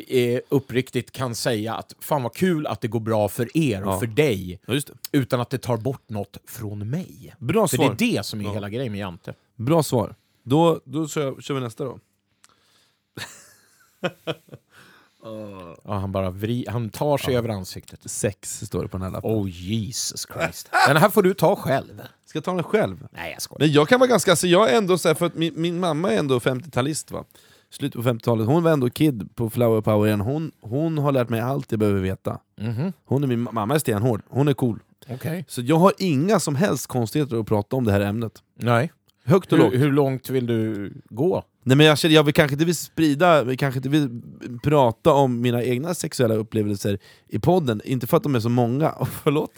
eh, 0.07 0.39
uppriktigt 0.49 1.11
kan 1.11 1.35
säga 1.35 1.73
att 1.73 1.95
fan 1.99 2.23
vad 2.23 2.33
kul 2.35 2.67
att 2.67 2.81
det 2.81 2.87
går 2.87 2.99
bra 2.99 3.27
för 3.29 3.57
er 3.57 3.83
och 3.83 3.93
Ja. 3.93 3.99
för 3.99 4.07
dig 4.07 4.59
Ja, 4.65 4.79
utan 5.11 5.41
att 5.41 5.49
det 5.49 5.57
tar 5.57 5.77
bort 5.77 6.09
något 6.09 6.37
från 6.45 6.89
mig. 6.89 7.33
Bra 7.39 7.67
För 7.67 7.77
svar. 7.77 7.95
det 7.97 8.05
är 8.05 8.17
det 8.17 8.25
som 8.25 8.41
är 8.45 8.53
hela 8.53 8.69
grejen 8.69 8.91
med 8.91 8.99
Jante. 9.01 9.33
Bra 9.55 9.83
svar. 9.83 10.15
Då, 10.43 10.81
då 10.85 11.07
kör, 11.07 11.41
kör 11.41 11.53
vi 11.53 11.61
nästa 11.61 11.83
då. 11.83 11.99
Ja, 15.83 15.93
han 15.93 16.11
bara 16.11 16.29
vri, 16.29 16.65
han 16.69 16.89
tar 16.89 17.17
sig 17.17 17.37
över 17.37 17.49
ansiktet. 17.49 18.11
Sex 18.11 18.59
står 18.59 18.81
det 18.81 18.87
på 18.87 18.97
den 18.97 19.03
här 19.03 19.11
lappen. 19.11 19.31
Oh 19.31 19.49
Jesus 19.49 20.27
Christ. 20.33 20.69
Den 20.87 20.97
här 20.97 21.09
får 21.09 21.23
du 21.23 21.33
ta 21.33 21.55
själv. 21.55 22.01
Ska 22.25 22.37
jag 22.37 22.43
ta 22.43 22.53
den 22.53 22.63
själv? 22.63 23.07
Nej, 23.11 23.31
jag 23.31 23.41
skojar. 23.41 23.59
Men 23.59 23.71
jag 23.71 23.87
kan 23.87 23.99
vara 23.99 24.09
ganska, 24.09 24.31
alltså 24.31 24.47
jag 24.47 24.69
är 24.71 24.77
ändå 24.77 24.97
så 24.97 25.07
här, 25.07 25.15
för 25.15 25.25
att 25.25 25.35
min, 25.35 25.53
min 25.61 25.79
mamma 25.79 26.11
är 26.11 26.17
ändå 26.19 26.39
50-talist 26.39 27.11
va? 27.11 27.25
Slutet 27.69 28.03
på 28.03 28.09
50-talet, 28.09 28.47
hon 28.47 28.63
var 28.63 28.71
ändå 28.71 28.89
kid 28.89 29.35
på 29.35 29.49
Flower 29.49 29.81
Power 29.81 30.07
igen. 30.07 30.21
Hon, 30.21 30.51
hon 30.61 30.97
har 30.97 31.11
lärt 31.11 31.29
mig 31.29 31.39
allt 31.39 31.71
jag 31.71 31.79
behöver 31.79 32.01
veta. 32.01 32.39
Mhm. 32.61 32.93
Hon 33.05 33.23
är 33.23 33.27
min 33.27 33.47
mamma 33.51 33.75
är 33.75 33.79
stenhård, 33.79 34.21
hon 34.29 34.47
är 34.47 34.53
cool. 34.53 34.79
Okej. 35.09 35.45
Så 35.47 35.61
jag 35.61 35.75
har 35.77 35.93
inga 35.97 36.39
som 36.39 36.55
helst 36.55 36.87
konstigheter 36.87 37.37
att 37.37 37.47
prata 37.47 37.75
om 37.75 37.85
det 37.85 37.91
här 37.91 38.01
ämnet. 38.01 38.43
Nej. 38.55 38.91
Högt 39.25 39.51
och 39.53 39.59
lågt. 39.59 39.73
Hur, 39.73 39.77
hur 39.79 39.91
långt 39.91 40.29
vill 40.29 40.45
du 40.47 40.91
gå? 41.09 41.43
Nej 41.63 41.77
men 41.77 41.85
jag, 41.85 41.97
känner, 41.97 42.15
jag 42.15 42.23
vill 42.23 42.33
kanske 42.33 42.53
inte 42.53 42.65
vill 42.65 42.75
sprida, 42.75 43.43
vi 43.43 43.57
kanske 43.57 43.77
inte 43.77 43.89
vill 43.89 44.21
prata 44.63 45.13
om 45.13 45.41
mina 45.41 45.63
egna 45.63 45.93
sexuella 45.93 46.35
upplevelser 46.35 46.99
i 47.27 47.39
podden, 47.39 47.81
inte 47.85 48.07
för 48.07 48.17
att 48.17 48.23
de 48.23 48.35
är 48.35 48.39
så 48.39 48.49
många, 48.49 48.93
förlåt. 49.23 49.51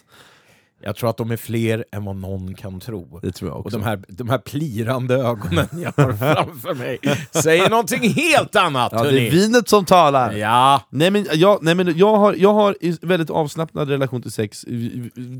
Jag 0.85 0.95
tror 0.95 1.09
att 1.09 1.17
de 1.17 1.31
är 1.31 1.37
fler 1.37 1.85
än 1.91 2.05
vad 2.05 2.15
någon 2.15 2.53
kan 2.53 2.79
tro. 2.79 3.19
Det 3.21 3.31
tror 3.31 3.49
jag 3.51 3.59
Och 3.59 3.65
också. 3.65 3.77
de 3.77 3.83
här, 3.83 3.99
de 4.07 4.29
här 4.29 4.37
plirande 4.37 5.15
ögonen 5.15 5.67
jag 5.83 6.03
har 6.03 6.13
framför 6.13 6.73
mig 6.73 6.99
säger 7.31 7.69
någonting 7.69 8.09
helt 8.09 8.55
annat, 8.55 8.91
ja, 8.91 8.97
det 9.03 9.05
hörni. 9.05 9.27
är 9.27 9.31
vinet 9.31 9.69
som 9.69 9.85
talar! 9.85 10.33
Ja, 10.33 10.81
Nej 10.89 11.11
men, 11.11 11.25
jag, 11.33 11.63
nej, 11.63 11.75
men 11.75 11.97
jag, 11.97 12.15
har, 12.15 12.33
jag 12.33 12.53
har 12.53 12.77
en 12.81 12.97
väldigt 13.01 13.29
avslappnad 13.29 13.89
relation 13.89 14.21
till 14.21 14.31
sex. 14.31 14.65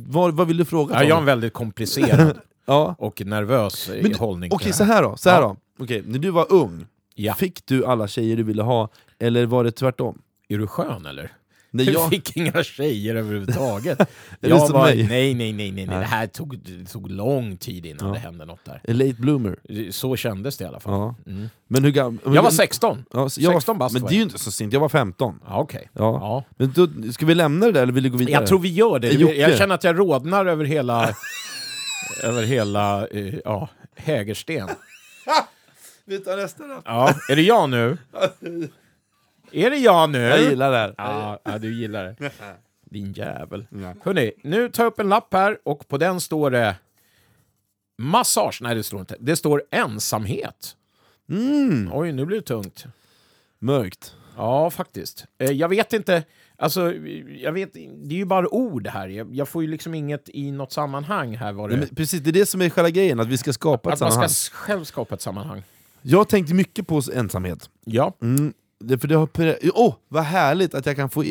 Vad, 0.08 0.34
vad 0.34 0.48
vill 0.48 0.58
du 0.58 0.66
fråga? 0.66 0.96
ja, 0.96 1.04
jag 1.04 1.16
har 1.16 1.20
en 1.22 1.26
väldigt 1.26 1.54
komplicerad 1.54 2.38
ja. 2.66 2.96
och 2.98 3.26
nervös 3.26 3.90
Men 4.02 4.12
du- 4.12 4.18
hållning 4.18 4.52
Okej, 4.54 4.68
det 4.68 4.74
så 4.78 4.84
här. 4.84 5.04
då. 5.04 5.18
Så 5.18 5.30
här 5.30 5.42
Ja. 5.42 5.56
då. 5.78 5.84
Okej, 5.84 6.04
när 6.06 6.20
du 6.20 6.30
var 6.32 6.52
ung, 6.54 6.86
Ja. 7.16 7.34
fick 7.34 7.66
du 7.66 7.86
alla 7.86 8.08
tjejer 8.08 8.38
du 8.38 8.44
ville 8.44 8.64
ha, 8.64 8.90
eller 9.20 9.46
var 9.46 9.64
det 9.64 9.72
tvärtom? 9.72 10.22
Är 10.50 10.58
du 10.58 10.68
skön 10.68 11.06
eller? 11.06 11.32
Nej, 11.76 11.90
jag, 11.92 12.10
fick 12.10 12.38
inga 12.38 12.64
tjejer 12.64 13.16
överhuvudtaget. 13.16 14.00
jag 14.40 14.70
var, 14.70 14.86
nej, 14.86 15.04
nej, 15.08 15.34
nej, 15.34 15.54
nej, 15.54 15.72
nej. 15.72 15.86
Det 15.88 15.94
här 16.06 16.28
tog, 16.28 16.60
det 16.60 16.86
tog 16.86 17.12
lång 17.12 17.58
tid 17.58 17.86
innan 17.86 18.08
Ja. 18.08 18.14
det 18.14 18.20
hände 18.20 18.46
något 18.46 18.66
där. 18.66 18.76
a 18.76 18.80
late 18.94 19.14
bloomer. 19.14 19.92
Så 19.92 20.16
kändes 20.16 20.58
det 20.58 20.64
i 20.64 20.68
alla 20.68 20.80
fall. 20.80 20.94
Ja. 20.94 21.16
Mm. 21.28 21.50
Men 21.68 21.84
hur 21.84 21.92
gammal... 21.92 22.36
Jag 22.36 22.44
var 22.44 22.52
16. 22.52 23.06
Ja, 23.14 23.20
jag 23.38 23.54
16 23.54 23.78
var, 23.78 23.90
Men 23.94 24.02
det 24.02 24.14
är 24.14 24.16
ju 24.18 24.22
inte 24.24 24.40
så 24.40 24.52
sent, 24.52 24.74
jag 24.74 24.80
var 24.80 24.90
15. 24.90 25.40
Ja, 25.48 25.60
okej. 25.60 25.90
Ja. 25.94 26.02
Ja. 26.02 26.44
Men 26.58 26.72
då, 26.76 27.12
ska 27.12 27.26
vi 27.26 27.36
lämna 27.36 27.66
det 27.66 27.72
där 27.72 27.82
eller 27.84 27.94
vill 27.94 28.04
du 28.04 28.10
gå 28.10 28.18
vidare? 28.18 28.34
Jag 28.42 28.48
tror 28.48 28.60
vi 28.60 28.70
gör 28.74 29.00
det. 29.00 29.12
Jag 29.14 29.58
känner 29.58 29.76
att 29.76 29.84
jag 29.84 30.00
rodnar 30.00 30.46
över 30.46 30.66
hela... 30.66 31.16
över 32.24 32.44
hela... 32.44 33.08
eh, 33.08 33.36
ja, 33.46 33.70
Hägersten. 33.96 34.70
Vi 36.06 36.20
tar 36.20 36.38
nästa 36.38 36.68
då. 36.68 36.82
Ja, 36.86 37.14
är 37.30 37.36
det 37.36 37.42
jag 37.42 37.70
nu? 37.70 37.98
Är 39.52 39.70
det 39.70 39.78
jag 39.78 40.10
nu? 40.10 40.20
Jag 40.22 40.42
gillar 40.42 40.72
det 40.72 40.78
här. 40.78 40.94
Ja, 40.98 41.40
ja, 41.44 41.58
du 41.58 41.74
gillar 41.74 42.04
det. 42.20 42.32
Din 42.90 43.14
jävel. 43.14 43.66
Ja. 43.70 43.94
Hörrni, 44.04 44.32
nu 44.44 44.70
tar 44.70 44.84
jag 44.84 44.92
upp 44.92 45.00
en 45.00 45.10
lapp 45.10 45.34
här 45.34 45.58
och 45.64 45.88
på 45.88 45.98
den 45.98 46.22
står 46.22 46.52
det 46.52 46.76
massage. 47.98 48.60
Nej, 48.62 48.76
det 48.76 48.84
står 48.84 49.00
inte. 49.00 49.16
Det 49.20 49.36
står 49.36 49.64
ensamhet. 49.72 50.76
Mm, 51.30 51.90
Oj, 51.94 52.12
nu 52.12 52.26
blir 52.26 52.38
det 52.38 52.44
tungt. 52.46 52.86
mörkt. 53.60 54.16
Ja, 54.38 54.70
faktiskt. 54.70 55.26
Eh, 55.38 55.52
Jag 55.52 55.70
vet 55.70 55.94
inte, 55.94 56.24
alltså, 56.58 56.94
jag 57.42 57.52
vet, 57.52 57.74
det 57.74 58.16
är 58.16 58.18
ju 58.18 58.26
bara 58.26 58.54
ord 58.54 58.88
här. 58.88 59.08
Jag, 59.08 59.36
jag 59.36 59.48
får 59.50 59.64
ju 59.64 59.70
liksom 59.70 59.94
inget 59.94 60.30
i 60.30 60.52
något 60.52 60.72
sammanhang 60.72 61.36
här. 61.36 61.54
Vad 61.54 61.70
det, 61.70 61.76
Nej, 61.76 61.86
men 61.88 61.96
precis, 61.96 62.22
det 62.22 62.30
är 62.30 62.34
det 62.34 62.46
som 62.46 62.62
är 62.62 62.70
själva 62.70 62.90
grejen, 62.90 63.20
att 63.20 63.28
vi 63.28 63.38
ska 63.38 63.54
skapa 63.54 63.90
ett 63.90 63.94
att 63.94 64.00
man 64.02 64.12
ska 64.12 64.28
sammanhang. 64.30 64.68
själv 64.78 64.84
skapa 64.84 65.16
ett 65.16 65.22
sammanhang. 65.22 65.64
Jag 66.02 66.30
tänkte 66.30 66.54
mycket 66.54 66.88
på 66.88 67.02
ensamhet. 67.14 67.70
Ja. 67.86 68.18
Mm, 68.22 68.54
det, 68.80 68.98
för 68.98 69.08
det 69.08 69.16
har... 69.16 69.30
oh, 69.74 69.96
vad 70.08 70.24
härligt 70.24 70.74
att 70.74 70.86
jag 70.86 70.96
kan 70.96 71.10
få... 71.10 71.24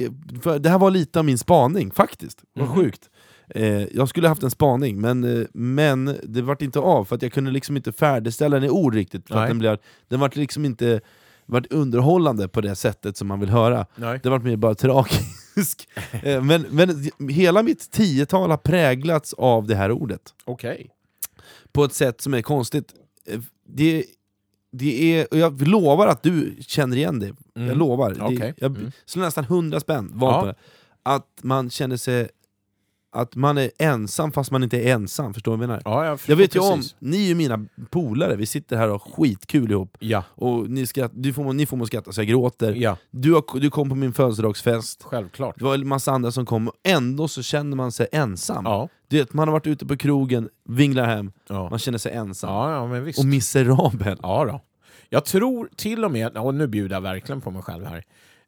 För 0.43 0.59
det 0.59 0.69
här 0.71 0.79
var 0.79 0.91
lite 0.91 1.19
av 1.19 1.25
min 1.25 1.39
spaning, 1.39 1.91
faktiskt. 1.91 2.43
Vad 2.55 2.67
Mhm. 2.69 2.75
sjukt. 2.77 3.11
Eh, 3.49 3.83
jag 3.83 4.09
skulle 4.09 4.29
haft 4.29 4.43
en 4.43 4.51
spaning, 4.51 5.01
men, 5.01 5.25
eh, 5.41 5.47
men 5.53 6.17
det 6.23 6.43
vart 6.43 6.63
inte 6.63 6.79
av, 6.79 7.05
för 7.05 7.17
att 7.17 7.23
jag 7.23 7.33
kunde 7.33 7.51
liksom 7.51 7.77
inte 7.77 7.93
färdigställa 7.93 8.57
den 8.57 8.65
i 8.65 8.71
ord 8.71 8.95
riktigt. 8.95 9.29
För 9.29 9.37
att 9.37 9.49
den, 9.49 9.59
blev, 9.59 9.79
den 10.09 10.21
vart 10.21 10.37
liksom 10.37 10.65
inte 10.65 11.01
vart 11.47 11.67
underhållande 11.73 12.49
på 12.49 12.61
det 12.61 12.75
sättet 12.75 13.17
som 13.17 13.29
man 13.29 13.41
vill 13.41 13.49
höra. 13.49 13.87
Nej. 13.97 14.21
Det 14.23 14.31
vart 14.31 14.43
mer 14.43 14.57
bara 14.57 14.75
tragisk. 14.75 15.89
Eh, 16.23 16.43
men, 16.43 16.67
men 16.71 17.11
hela 17.31 17.63
mitt 17.63 17.91
tiotal 17.91 18.51
har 18.51 18.57
präglats 18.57 19.33
av 19.33 19.67
det 19.67 19.75
här 19.75 19.91
ordet 19.93 20.35
Okej. 20.45 20.91
på 21.73 21.85
ett 21.85 21.95
sätt 21.95 22.21
som 22.21 22.35
är 22.35 22.43
konstigt. 22.43 22.95
Eh, 23.27 23.41
Det, 23.67 24.05
det 24.73 25.17
är, 25.21 25.27
och 25.31 25.39
jag 25.39 25.69
lovar 25.69 26.07
att 26.07 26.23
du 26.23 26.57
känner 26.61 26.97
igen 26.97 27.19
det. 27.19 27.33
Mm. 27.57 27.69
Jag 27.69 27.77
lovar. 27.77 28.11
Det, 28.15 28.23
Okej. 28.23 28.55
jag 28.57 28.77
Mm. 28.77 28.93
slår 29.07 29.23
nästan 29.25 29.45
hundra 29.45 29.81
spänn 29.81 30.11
var 30.15 30.33
Ja. 30.33 30.41
på 30.41 30.47
det. 30.47 30.55
Att 31.03 31.29
man 31.43 31.71
känner 31.71 31.97
sig... 31.97 32.29
Att 33.15 33.35
man 33.37 33.59
är 33.59 33.71
ensam 33.79 34.33
fast 34.33 34.51
man 34.51 34.63
inte 34.63 34.77
är 34.81 34.95
ensam, 34.95 35.35
förstår 35.35 35.53
du 35.53 35.57
vad 35.57 35.63
jag 35.63 35.69
menar? 35.69 35.83
Ja, 35.85 36.07
jag, 36.07 36.21
Jag 36.27 36.37
vet 36.37 36.55
ju 36.57 36.61
om, 36.61 36.83
ni 36.99 37.17
är 37.25 37.29
ju 37.29 37.35
mina 37.35 37.67
polare, 37.91 38.37
vi 38.37 38.47
sitter 38.47 38.77
här 38.77 38.91
och 38.91 39.03
har 39.03 39.11
skitkul 39.13 39.71
ihop. 39.71 39.97
Ja, 40.01 40.25
Och 40.35 40.71
ni, 40.71 40.87
skratt, 40.87 41.11
du 41.15 41.33
får, 41.33 41.53
ni 41.53 41.67
får 41.67 41.77
mig 41.77 41.83
att 41.83 41.89
skratta 41.89 42.13
så 42.13 42.21
jag 42.21 42.27
gråter. 42.29 42.73
ja, 42.75 42.97
Du, 43.11 43.33
har, 43.35 43.61
du 43.61 43.71
kom 43.71 43.89
på 43.89 43.95
min 43.95 44.13
födelsedagsfest, 44.13 45.03
självklart. 45.03 45.55
det 45.59 45.65
var 45.65 45.75
en 45.75 45.89
massa 45.89 46.13
andra 46.13 46.33
som 46.33 46.47
kom, 46.47 46.69
och 46.69 46.75
ändå 46.83 47.29
så 47.29 47.43
känner 47.43 47.77
man 47.77 47.93
sig 47.93 48.07
ensam. 48.13 48.65
Ja, 48.65 48.89
Du 49.09 49.19
vet, 49.19 49.33
man 49.33 49.49
har 49.49 49.53
varit 49.53 49.67
ute 49.67 49.87
på 49.87 49.97
krogen, 49.97 50.49
vinglar 50.69 51.05
hem, 51.07 51.33
ja. 51.49 51.71
man 51.71 51.79
känner 51.79 51.99
sig 51.99 52.13
ensam. 52.13 52.51
ja, 52.51 52.73
ja 52.73 52.87
men 52.87 53.05
visst. 53.05 53.19
Och 53.19 53.25
miserabel. 53.25 54.19
Ja 54.23 54.45
då. 54.45 54.61
Jag 55.09 55.25
tror 55.25 55.69
till 55.77 56.05
och 56.05 56.11
med, 56.13 56.37
och 56.39 56.55
nu 56.55 56.67
bjuder 56.67 56.97
jag 56.97 57.01
verkligen 57.01 57.41
på 57.41 57.51
mig 57.51 57.63
själv 57.63 57.85
här, 57.87 58.05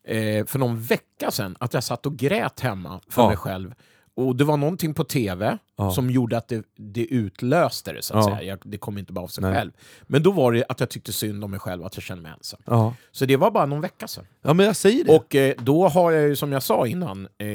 eh, 0.09 0.47
för 0.47 0.59
någon 0.59 0.81
vecka 0.81 1.31
sedan 1.31 1.57
att 1.61 1.75
jag 1.75 1.85
satt 1.85 2.07
och 2.07 2.17
grät 2.17 2.61
hemma 2.61 3.01
för 3.09 3.27
mig 3.29 3.37
själv. 3.37 3.75
Och 4.17 4.37
det 4.37 4.45
var 4.45 4.57
någonting 4.57 4.95
på 4.95 5.05
tv 5.05 5.59
Ja. 5.77 5.91
som 5.91 6.11
gjorde 6.11 6.37
att 6.37 6.49
det, 6.49 6.65
det 6.77 7.05
utlöste 7.07 7.93
det, 7.93 8.03
så 8.03 8.19
att 8.19 8.27
Ja. 8.31 8.37
säga. 8.37 8.49
Jag, 8.49 8.59
det 8.65 8.79
kom 8.79 8.99
inte 8.99 9.12
bara 9.12 9.21
av 9.25 9.29
sig 9.29 9.43
Nej. 9.43 9.55
själv. 9.55 9.71
Men 10.03 10.23
då 10.23 10.31
var 10.31 10.53
det 10.53 10.65
att 10.69 10.81
jag 10.81 10.89
tyckte 10.91 11.12
synd 11.12 11.45
om 11.45 11.51
mig 11.51 11.61
själv, 11.61 11.85
att 11.85 11.97
jag 11.97 12.03
kände 12.03 12.23
mig 12.23 12.33
ensam. 12.37 12.61
Ja. 12.67 12.95
Så 13.12 13.25
det 13.27 13.37
var 13.37 13.51
bara 13.51 13.67
någon 13.67 13.81
vecka 13.81 14.09
sedan. 14.09 14.27
ja, 14.43 14.55
men 14.55 14.67
jag 14.67 14.77
säger 14.77 15.05
det. 15.05 15.17
Och 15.17 15.35
eh, 15.35 15.55
då 15.59 15.89
har 15.89 16.12
jag 16.12 16.23
ju, 16.29 16.37
som 16.37 16.53
jag 16.53 16.62
sa 16.62 16.87
innan, 16.87 17.29
eh, 17.39 17.49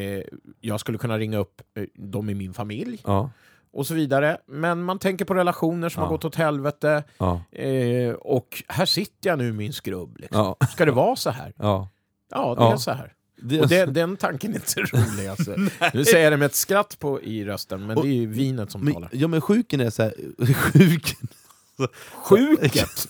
jag 0.62 0.80
skulle 0.80 0.97
kunna 0.97 1.18
ringa 1.18 1.38
upp 1.38 1.62
eh, 1.78 1.84
dem 1.95 2.30
i 2.30 2.34
min 2.34 2.53
familj 2.53 3.03
och 3.74 3.88
så 3.88 3.93
vidare. 3.93 4.38
Men 4.47 4.84
man 4.84 4.99
tänker 4.99 5.26
på 5.26 5.34
relationer 5.34 5.89
som 5.89 6.03
har 6.03 6.10
gått 6.10 6.26
åt 6.26 6.36
helvete. 6.36 7.03
Eh, 7.51 8.14
och 8.14 8.64
här 8.68 8.86
sitter 8.86 9.30
jag 9.30 9.38
nu 9.39 9.47
i 9.49 9.53
min 9.53 9.74
skrubb. 9.74 10.18
Liksom. 10.18 10.55
Ska 10.72 10.86
det 10.86 10.91
vara 10.91 11.16
så 11.16 11.30
här? 11.30 11.53
Ja. 11.57 11.88
Ja, 12.32 12.55
det 12.55 12.64
är 12.74 12.78
så 12.78 12.91
här. 12.91 13.14
Det, 13.42 13.62
Och 13.62 13.68
det, 13.68 13.86
den 13.86 14.18
tanken 14.18 14.52
är 14.52 14.56
inte 14.56 14.82
rolig. 14.82 15.28
Alltså. 15.28 15.56
Nu 15.94 16.06
säger 16.06 16.24
jag 16.24 16.34
det 16.34 16.38
med 16.38 16.46
ett 16.46 16.56
skratt 16.56 17.00
på, 17.00 17.22
i 17.22 17.46
rösten, 17.46 17.86
men 17.88 17.98
Och- 17.98 18.04
det 18.04 18.10
är 18.10 18.14
ju 18.14 18.26
vinet 18.28 18.72
som 18.72 18.82
men, 18.86 18.94
talar. 18.94 19.10
ja 19.14 19.28
men 19.28 19.42
sjuken 19.42 19.80
är 19.82 19.90
så 19.90 20.04
här, 20.04 20.14
sjuken. 20.54 21.28
Sjuket! 22.24 23.08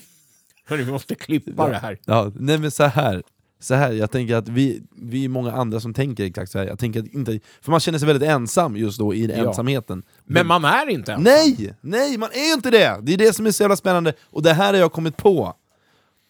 Hörru, 0.68 0.82
vi 0.84 0.92
måste 0.92 1.14
klippa 1.14 1.68
det 1.68 1.76
här. 1.78 1.98
Ja, 2.04 2.32
nej 2.34 2.58
men 2.58 2.70
så 2.70 2.84
här. 2.84 3.22
Så 3.60 3.74
här, 3.74 3.92
jag 3.92 4.10
tänker 4.10 4.34
att 4.36 4.48
vi, 4.48 4.82
vi 4.96 5.24
är 5.24 5.28
många 5.28 5.52
andra 5.52 5.80
som 5.80 5.94
tänker 5.94 6.24
exakt 6.24 6.50
så 6.52 6.58
här. 6.58 6.66
Jag 6.66 6.78
tänker 6.78 7.00
att 7.00 7.06
inte, 7.06 7.40
för 7.60 7.70
man 7.70 7.80
känner 7.80 7.98
sig 7.98 8.06
väldigt 8.08 8.28
ensam 8.28 8.76
just 8.76 8.98
då 8.98 9.14
i 9.14 9.26
Ja. 9.26 9.48
ensamheten. 9.48 10.02
Men 10.24 10.46
man 10.46 10.64
är 10.64 10.88
inte 10.88 11.12
ensam. 11.12 11.24
Nej! 11.24 11.74
Nej, 11.80 12.18
man 12.18 12.28
är 12.32 12.46
ju 12.48 12.52
inte 12.52 12.70
det! 12.70 12.98
Det 13.02 13.12
är 13.14 13.18
det 13.18 13.32
som 13.32 13.46
är 13.46 13.50
så 13.50 13.62
jävla 13.62 13.76
spännande, 13.76 14.12
och 14.22 14.42
det 14.42 14.52
här 14.52 14.72
har 14.72 14.80
jag 14.80 14.92
kommit 14.92 15.16
på. 15.16 15.54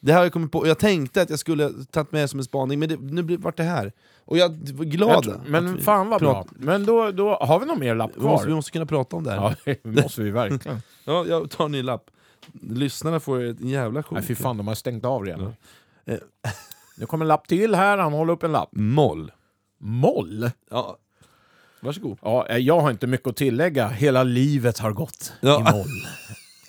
Det 0.00 0.12
här 0.12 0.18
har 0.18 0.24
jag 0.24 0.32
kommit 0.32 0.52
på, 0.52 0.58
och 0.58 0.68
jag 0.68 0.78
tänkte 0.78 1.22
att 1.22 1.30
jag 1.30 1.38
skulle 1.38 1.70
tagit 1.90 2.12
med 2.12 2.30
som 2.30 2.38
en 2.40 2.44
spaning, 2.44 2.78
men 2.78 2.88
det, 2.88 2.96
nu 3.00 3.22
blev- 3.22 3.40
vart 3.40 3.56
det 3.56 3.62
här. 3.62 3.92
Och 4.24 4.38
jag 4.38 4.48
var 4.74 4.84
glad. 4.84 5.10
Jag 5.10 5.22
tror, 5.24 5.40
men 5.46 5.80
fan 5.80 6.08
vad 6.08 6.20
bra. 6.20 6.46
Men 6.50 6.86
då, 6.86 7.10
då 7.10 7.34
har 7.36 7.60
vi 7.60 7.66
någon 7.66 7.78
mer 7.80 7.94
lapp 7.94 8.10
Vi 8.14 8.20
måste, 8.22 8.46
vi 8.46 8.48
kvar. 8.50 8.56
måste 8.56 8.70
kunna 8.70 8.86
prata 8.86 9.16
om 9.16 9.24
det 9.24 9.30
här. 9.30 9.56
Ja, 9.64 9.74
det 9.82 10.02
måste 10.02 10.22
vi 10.22 10.30
verkligen. 10.30 10.82
Ja, 11.04 11.24
jag 11.28 11.50
tar 11.50 11.64
en 11.64 11.72
ny 11.72 11.82
lapp. 11.82 12.10
Lyssnarna 12.62 13.20
får 13.20 13.42
en 13.42 13.68
jävla 13.68 14.00
Nej, 14.10 14.20
sjuk. 14.20 14.26
fy 14.28 14.34
fan, 14.34 14.56
de 14.56 14.68
har 14.68 14.74
stängt 14.74 15.04
av 15.04 15.24
redan. 15.24 15.54
Eh. 16.04 16.18
Nu 16.98 17.06
kommer 17.06 17.24
en 17.24 17.28
lapp 17.28 17.48
till 17.48 17.74
här, 17.74 17.98
han 17.98 18.12
håller 18.12 18.32
upp 18.32 18.42
en 18.42 18.52
lapp. 18.52 18.68
Moll. 18.72 19.32
Moll? 19.78 20.50
Ja. 20.70 20.96
Varsågod. 21.80 22.18
Ja, 22.22 22.46
eh, 22.48 22.56
jag 22.56 22.80
har 22.80 22.90
inte 22.90 23.06
mycket 23.06 23.28
att 23.28 23.36
tillägga. 23.36 23.88
Hela 23.88 24.22
livet 24.22 24.78
har 24.78 24.92
gått 24.92 25.32
Ja. 25.40 25.60
i 25.60 25.72
moll. 25.76 25.86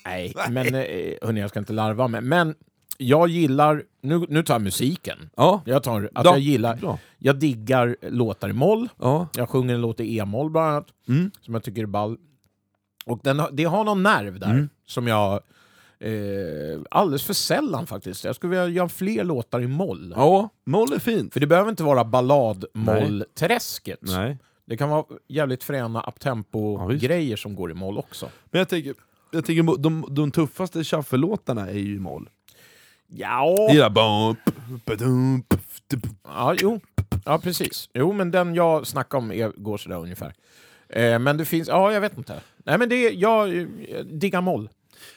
Nej, 0.05 0.33
men 0.49 0.75
eh, 0.75 1.13
hörni, 1.21 1.39
jag 1.41 1.49
ska 1.49 1.59
inte 1.59 1.73
larva 1.73 2.07
mig. 2.07 2.21
Men 2.21 2.55
jag 2.97 3.27
gillar, 3.29 3.83
nu, 4.01 4.25
nu 4.29 4.43
tar 4.43 4.53
jag 4.53 4.61
musiken. 4.61 5.29
Ja. 5.35 5.61
Jag 5.65 5.83
tar 5.83 6.03
att 6.15 6.25
Ja, 6.25 6.31
jag 6.31 6.39
gillar, 6.39 6.75
bra. 6.75 6.99
jag 7.17 7.35
diggar 7.39 7.95
låtar 8.01 8.49
i 8.49 8.53
moll. 8.53 8.89
Ja. 8.99 9.27
Jag 9.35 9.49
sjunger 9.49 9.75
en 9.75 9.81
låt 9.81 9.99
i 9.99 10.17
e-moll 10.17 10.49
bland 10.49 10.67
annat, 10.71 10.87
Mm. 11.07 11.31
som 11.41 11.53
jag 11.53 11.63
tycker 11.63 11.81
är 11.81 11.85
ball. 11.85 12.17
Och 13.05 13.19
den, 13.23 13.41
det 13.51 13.63
har 13.63 13.83
någon 13.83 14.03
nerv 14.03 14.39
där, 14.39 14.51
Mm. 14.51 14.69
som 14.85 15.07
jag... 15.07 15.41
Eh, 15.99 16.79
alldeles 16.91 17.23
för 17.23 17.33
sällan 17.33 17.87
faktiskt. 17.87 18.23
Jag 18.23 18.35
skulle 18.35 18.49
vilja 18.49 18.67
göra 18.67 18.89
fler 18.89 19.23
låtar 19.23 19.61
i 19.61 19.67
moll. 19.67 20.13
Ja, 20.15 20.49
moll 20.65 20.93
är 20.93 20.99
fint. 20.99 21.33
För 21.33 21.39
det 21.39 21.47
behöver 21.47 21.69
inte 21.69 21.83
vara 21.83 22.03
ballad-moll-träsket. 22.03 23.99
Det 24.65 24.77
kan 24.77 24.89
vara 24.89 25.05
jävligt 25.27 25.63
fräna 25.63 25.99
Ja, 26.05 26.09
uptempo-grejer 26.15 27.35
som 27.35 27.55
går 27.55 27.71
i 27.71 27.73
moll 27.73 27.97
också. 27.97 28.29
Men 28.51 28.59
jag 28.59 28.69
tänker, 28.69 28.93
jag 29.31 29.45
tänker 29.45 29.77
de, 29.77 30.05
de 30.09 30.31
tuffaste 30.31 30.83
shuffle-låtarna 30.83 31.69
är 31.69 31.77
ju 31.79 31.95
i 31.95 31.99
moll. 31.99 32.29
Ja, 33.07 33.67
gillar 33.69 33.89
bump, 33.89 34.39
badump, 34.85 35.53
ja 36.23 36.55
jo. 36.61 36.79
Ja, 37.25 37.39
precis. 37.39 37.89
Jo, 37.93 38.13
men 38.13 38.31
den 38.31 38.55
jag 38.55 38.87
snackar 38.87 39.17
om 39.17 39.31
är, 39.31 39.51
går 39.55 39.77
sådär 39.77 39.97
ungefär. 39.97 40.33
Eh, 40.89 41.19
men 41.19 41.37
det 41.37 41.45
finns, 41.45 41.67
ja 41.67 41.93
jag 41.93 42.01
vet 42.01 42.17
inte. 42.17 42.41
Nej 42.57 42.77
men 42.77 42.89
det, 42.89 43.09
jag 43.09 43.57
eh, 43.57 43.65
diggar 44.05 44.41
moll. 44.41 44.69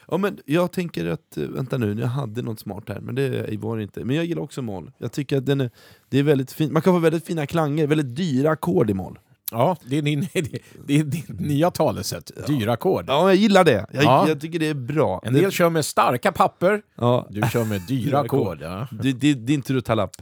Ja, 0.07 0.17
men 0.17 0.37
jag 0.45 0.71
tänker 0.71 1.05
att, 1.05 1.37
eh, 1.37 1.43
vänta 1.43 1.77
nu, 1.77 1.99
jag 1.99 2.07
hade 2.07 2.41
något 2.41 2.59
smart 2.59 2.83
här, 2.87 2.99
men 2.99 3.15
det 3.15 3.57
var 3.57 3.77
det 3.77 3.83
inte. 3.83 4.05
Men 4.05 4.15
jag 4.15 4.25
gillar 4.25 4.41
också 4.41 4.61
moll. 4.61 4.91
Jag 4.97 5.11
tycker 5.11 5.37
att 5.37 5.45
den 5.45 5.61
är, 5.61 5.69
det 6.09 6.19
är 6.19 6.23
väldigt 6.23 6.51
fint. 6.51 6.71
Man 6.71 6.81
kan 6.81 6.93
få 6.93 6.99
väldigt 6.99 7.25
fina 7.25 7.45
klanger, 7.45 7.87
väldigt 7.87 8.15
dyra 8.15 8.51
ackord 8.51 8.89
i 8.89 8.93
moll. 8.93 9.19
Ja, 9.51 9.77
det 9.85 9.97
är, 9.97 10.01
din, 10.01 10.19
det, 10.33 10.59
det 10.87 10.99
är 10.99 11.03
ditt 11.03 11.39
nya 11.39 11.71
talesätt. 11.71 12.31
Dyra 12.47 12.73
ackord. 12.73 13.05
Ja, 13.07 13.27
jag 13.29 13.35
gillar 13.35 13.63
det. 13.63 13.85
Jag, 13.91 14.03
Ja. 14.03 14.27
jag 14.27 14.41
tycker 14.41 14.59
det 14.59 14.67
är 14.67 14.73
bra. 14.73 15.21
En 15.23 15.33
det, 15.33 15.41
del 15.41 15.51
kör 15.51 15.69
med 15.69 15.85
starka 15.85 16.31
papper, 16.31 16.81
ja, 16.95 17.27
du 17.29 17.41
kör 17.51 17.63
med 17.65 17.81
dyra 17.81 18.19
ackord. 18.25 18.61
Ja. 18.61 18.87
det, 18.91 19.11
det, 19.11 19.33
din 19.33 19.61
tur 19.61 19.77
att 19.77 19.85
ta 19.85 19.95
lapp. 19.95 20.15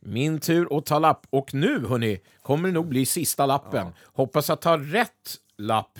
Min 0.00 0.40
tur 0.40 0.78
att 0.78 0.86
ta 0.86 0.98
lapp. 0.98 1.26
Och 1.30 1.54
nu, 1.54 1.86
hörni, 1.88 2.18
kommer 2.42 2.68
det 2.68 2.74
nog 2.74 2.88
bli 2.88 3.06
sista 3.06 3.46
lappen. 3.46 3.86
Hoppas 4.12 4.50
att 4.50 4.60
ta 4.60 4.78
rätt 4.78 5.10
lapp 5.58 5.98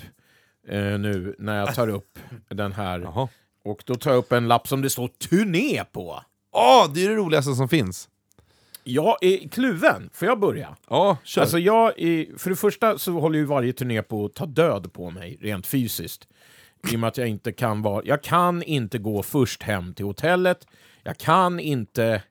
eh, 0.69 0.77
nu 0.79 1.35
när 1.39 1.57
jag 1.59 1.75
tar 1.75 1.87
upp 1.87 2.19
den 2.49 2.71
här. 2.71 2.99
Jaha. 2.99 3.27
Och 3.65 3.83
då 3.85 3.95
tar 3.95 4.11
jag 4.11 4.17
upp 4.17 4.31
en 4.31 4.47
lapp 4.47 4.67
som 4.67 4.81
det 4.81 4.89
står 4.89 5.07
turné 5.07 5.83
på. 5.91 6.21
Åh, 6.53 6.91
det 6.93 7.05
är 7.05 7.09
det 7.09 7.15
roligaste 7.15 7.53
som 7.53 7.69
finss! 7.69 8.09
Jag 8.83 9.17
är 9.21 9.49
kluven. 9.49 10.09
Får 10.13 10.27
jag 10.27 10.39
börja? 10.39 10.75
Ja, 10.89 11.17
kör. 11.23 11.41
Alltså 11.41 11.59
jag 11.59 11.99
är, 11.99 12.37
för 12.37 12.49
det 12.49 12.55
första 12.55 12.97
så 12.97 13.11
håller 13.11 13.39
ju 13.39 13.45
varje 13.45 13.73
turné 13.73 14.01
på 14.01 14.25
att 14.25 14.33
ta 14.33 14.45
död 14.45 14.93
på 14.93 15.09
mig, 15.09 15.37
rent 15.41 15.67
fysiskt. 15.67 16.27
I 16.91 16.95
och 16.95 16.99
med 16.99 17.07
att 17.07 17.17
jag 17.17 17.27
inte 17.27 17.51
kan 17.51 17.81
vara... 17.81 18.01
Jag 18.05 18.23
kan 18.23 18.63
inte 18.63 18.97
gå 18.97 19.23
först 19.23 19.63
hem 19.63 19.93
till 19.93 20.05
hotellet. 20.05 20.67
Jag 21.03 21.17
kan 21.17 21.59
inte 21.59 22.23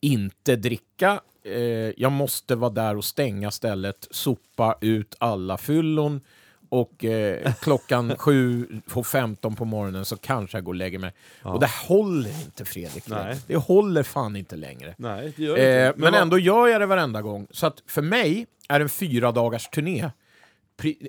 inte 0.00 0.56
dricka 0.56 1.20
eh, 1.44 1.92
jag 1.96 2.12
måste 2.12 2.54
vara 2.54 2.70
där 2.70 2.96
och 2.96 3.04
stänga 3.04 3.50
stället, 3.50 4.08
sopa 4.10 4.78
ut 4.80 5.14
alla 5.18 5.58
fyllon 5.58 6.20
och 6.68 7.04
eh, 7.04 7.52
klockan 7.60 8.16
sju 8.18 8.66
på 8.88 9.04
15 9.04 9.56
på 9.56 9.64
morgonen 9.64 10.04
så 10.04 10.16
kanske 10.16 10.56
jag 10.56 10.64
går 10.64 10.72
och 10.72 10.76
lägger 10.76 10.98
mig. 10.98 11.12
Och 11.42 11.60
det 11.60 11.70
håller 11.88 12.30
inte 12.30 12.64
Fredrik. 12.64 13.06
Nej. 13.08 13.36
Det 13.46 13.56
håller 13.56 14.02
fan 14.02 14.36
inte 14.36 14.56
längre. 14.56 14.94
Nej, 14.98 15.32
det 15.36 15.42
gör 15.42 15.56
det 15.56 15.82
Eh, 15.82 15.86
inte. 15.88 16.00
men 16.00 16.12
vad- 16.12 16.22
ändå 16.22 16.38
gör 16.38 16.66
jag 16.68 16.80
det 16.80 16.86
varenda 16.86 17.22
gång. 17.22 17.46
Så 17.50 17.66
att 17.66 17.82
för 17.86 18.02
mig 18.02 18.46
är 18.68 18.80
en 18.80 18.88
fyra 18.88 19.32
dagars 19.32 19.68
turné 19.68 20.10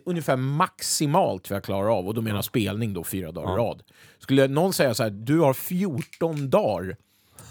ungefär 0.06 0.36
maximalt 0.36 1.50
vad 1.50 1.56
jag 1.58 1.64
klarar 1.64 1.98
av. 1.98 2.08
Och 2.08 2.14
då 2.14 2.22
menar 2.22 2.38
jag 2.38 2.46
spelning 2.46 2.94
då 2.94 3.04
fyra 3.04 3.32
dagar 3.32 3.54
i 3.54 3.58
rad. 3.58 3.84
Skulle 4.20 4.48
någon 4.48 4.74
säga 4.74 4.94
så 4.94 5.04
här, 5.04 5.10
du 5.10 5.40
har 5.40 5.54
14 5.54 6.50
dagar 6.50 6.96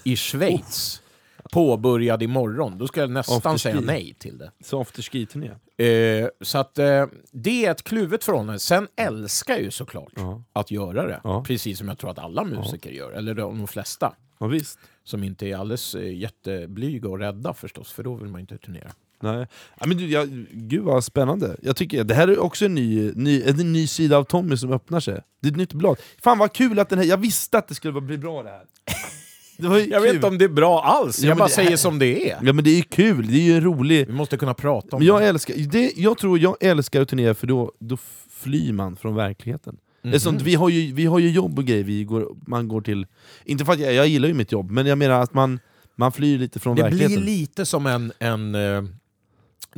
i 0.05 0.17
Schweiz 0.17 1.03
påbörjad 1.51 2.23
imorgon, 2.23 2.79
då 2.79 2.87
skulle 2.87 3.03
jag 3.03 3.11
nästan 3.11 3.37
Afterski. 3.37 3.59
säga 3.59 3.81
nej 3.81 4.15
till 4.19 4.39
det. 4.39 4.51
Så 4.65 4.81
afterski-turné. 4.81 5.51
Eh, 5.87 6.29
så 6.41 6.59
att 6.59 6.79
eh, 6.79 7.07
det 7.31 7.67
är 7.67 7.71
ett 7.71 7.83
kluvet 7.83 8.25
förhållande. 8.25 8.59
Sen 8.59 8.89
älskar 8.97 9.55
jag 9.55 9.63
ju 9.63 9.71
såklart 9.71 10.13
att 10.53 10.71
göra 10.71 11.07
det. 11.07 11.21
Ja. 11.25 11.45
Precis 11.47 11.79
som 11.79 11.89
jag 11.89 11.99
tror 11.99 12.11
att 12.11 12.19
alla 12.19 12.45
musiker 12.45 12.91
gör, 12.91 13.13
eller 13.13 13.35
de 13.35 13.67
flesta. 13.67 14.15
Ja, 14.41 14.47
visst. 14.47 14.79
Som 15.05 15.25
inte 15.25 15.47
är 15.47 15.57
alldeles 15.57 15.95
eh, 15.95 16.17
jätteblyga 16.17 17.09
och 17.09 17.19
rädda 17.19 17.55
förstås, 17.55 17.93
för 17.93 18.03
då 18.03 18.15
vill 18.15 18.29
man 18.29 18.41
inte 18.41 18.59
turnera. 18.59 18.91
Nej. 19.21 19.47
Ja, 19.81 19.87
men 19.87 19.97
du, 19.97 20.11
jag, 20.11 20.29
gud 20.53 20.83
vad 20.83 21.05
spännande. 21.05 21.57
Jag 21.63 21.77
tycker, 21.77 22.05
det 22.05 22.15
här 22.15 22.29
är 22.29 22.39
också 22.39 22.65
en 22.65 22.75
ny, 22.75 23.13
ny, 23.15 23.43
en 23.43 23.73
ny 23.73 23.87
sida 23.87 24.17
av 24.17 24.25
Tommy 24.25 24.57
som 24.57 24.73
öppnar 24.73 25.01
sig. 25.01 25.21
Det 25.41 25.49
är 25.49 25.53
ett 25.53 25.57
nytt 25.57 25.73
blad. 25.73 25.99
Fan 26.23 26.39
vad 26.39 26.53
kul 26.53 26.79
att 26.79 26.89
den 26.89 26.99
här, 26.99 27.07
jag 27.07 27.17
visste 27.17 27.59
att 27.59 27.69
det 27.69 27.75
skulle 27.75 28.01
bli 28.01 28.19
bra 28.19 28.43
det 28.43 28.51
här. 28.51 28.65
Det 29.59 29.85
Jag 29.85 30.01
vet 30.01 30.15
inte 30.15 30.27
om 30.27 30.39
det 30.39 30.45
är 30.45 30.49
bra 30.49 30.83
alls, 30.83 31.23
Ja, 31.23 31.29
jag 31.29 31.37
bara 31.39 31.49
det 31.49 31.55
säger 31.55 31.77
som 31.77 31.99
det 31.99 32.31
är. 32.31 32.39
Ja 32.43 32.53
men 32.53 32.65
det 32.65 32.71
är 32.71 32.77
ju 32.77 32.83
kul, 32.83 33.27
det 33.27 33.37
är 33.37 33.43
ju 33.43 33.55
en 33.57 33.61
rolig... 33.65 34.07
Vi 34.07 34.13
måste 34.13 34.37
kunna 34.37 34.55
prata 34.55 34.97
om 34.97 35.01
Men 35.01 35.07
jag 35.07 35.21
det. 35.23 35.27
älskar, 35.27 35.55
det, 35.55 35.93
jag 35.97 36.19
tror 36.19 36.39
jag 36.39 36.57
älskar 36.61 37.01
att 37.03 37.09
turnera 37.09 37.35
för 37.35 37.47
då, 37.47 37.73
då 37.79 37.97
flyr 38.31 38.73
man 38.73 38.97
från 38.97 39.15
verkligheten. 39.15 39.77
Det 40.03 40.15
är 40.15 40.19
sånt, 40.19 40.43
vi, 40.43 40.55
har 40.55 40.69
ju, 40.69 40.93
vi 40.95 41.05
har 41.07 41.19
ju 41.19 41.31
jobb 41.31 41.59
och 41.59 41.65
grejer, 41.65 41.85
vi 41.85 42.05
går, 42.05 42.37
man 42.47 42.69
går 42.69 42.81
till... 42.81 43.07
Inte 43.45 43.65
för 43.65 43.73
att 43.73 43.81
jag, 43.81 43.95
jag 43.95 44.09
gillar 44.09 44.29
ju 44.29 44.35
mitt 44.35 44.53
jobb, 44.53 44.71
men 44.71 44.87
jag 44.87 44.99
menar 44.99 45.21
att 45.23 45.35
man, 45.35 45.61
man 45.97 46.13
flyr 46.13 46.39
lite 46.39 46.59
från 46.61 46.77
Det 46.77 46.83
verkligheten. 46.83 47.17
blir 47.23 47.25
lite 47.39 47.67
som 47.67 47.87
en... 47.87 48.13
en 48.19 48.55
eh, 48.55 48.83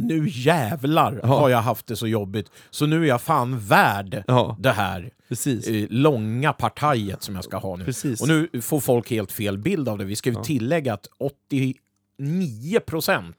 nu 0.01 0.29
jävlar 0.29 1.21
har 1.23 1.49
jag 1.49 1.63
haft 1.63 1.87
det 1.87 1.97
så 1.97 2.07
jobbigt, 2.07 2.51
så 2.71 2.87
nu 2.87 3.03
är 3.03 3.09
jag 3.09 3.23
fan 3.23 3.59
värd 3.59 4.25
det 4.59 4.73
här 4.73 5.11
precis. 5.29 5.87
långa 5.91 6.53
partajet 6.53 7.23
som 7.23 7.35
jag 7.35 7.45
ska 7.45 7.57
ha 7.57 7.77
nu. 7.77 7.85
Precis. 7.85 8.21
Och 8.21 8.29
nu 8.29 8.49
får 8.63 8.81
folk 8.81 9.11
helt 9.11 9.33
fel 9.33 9.59
bild 9.59 9.89
av 9.89 9.99
det. 9.99 10.05
Vi 10.05 10.17
ska 10.17 10.31
ju 10.31 10.43
tillägga 10.43 10.95
att 10.95 11.07
89% 12.19 13.35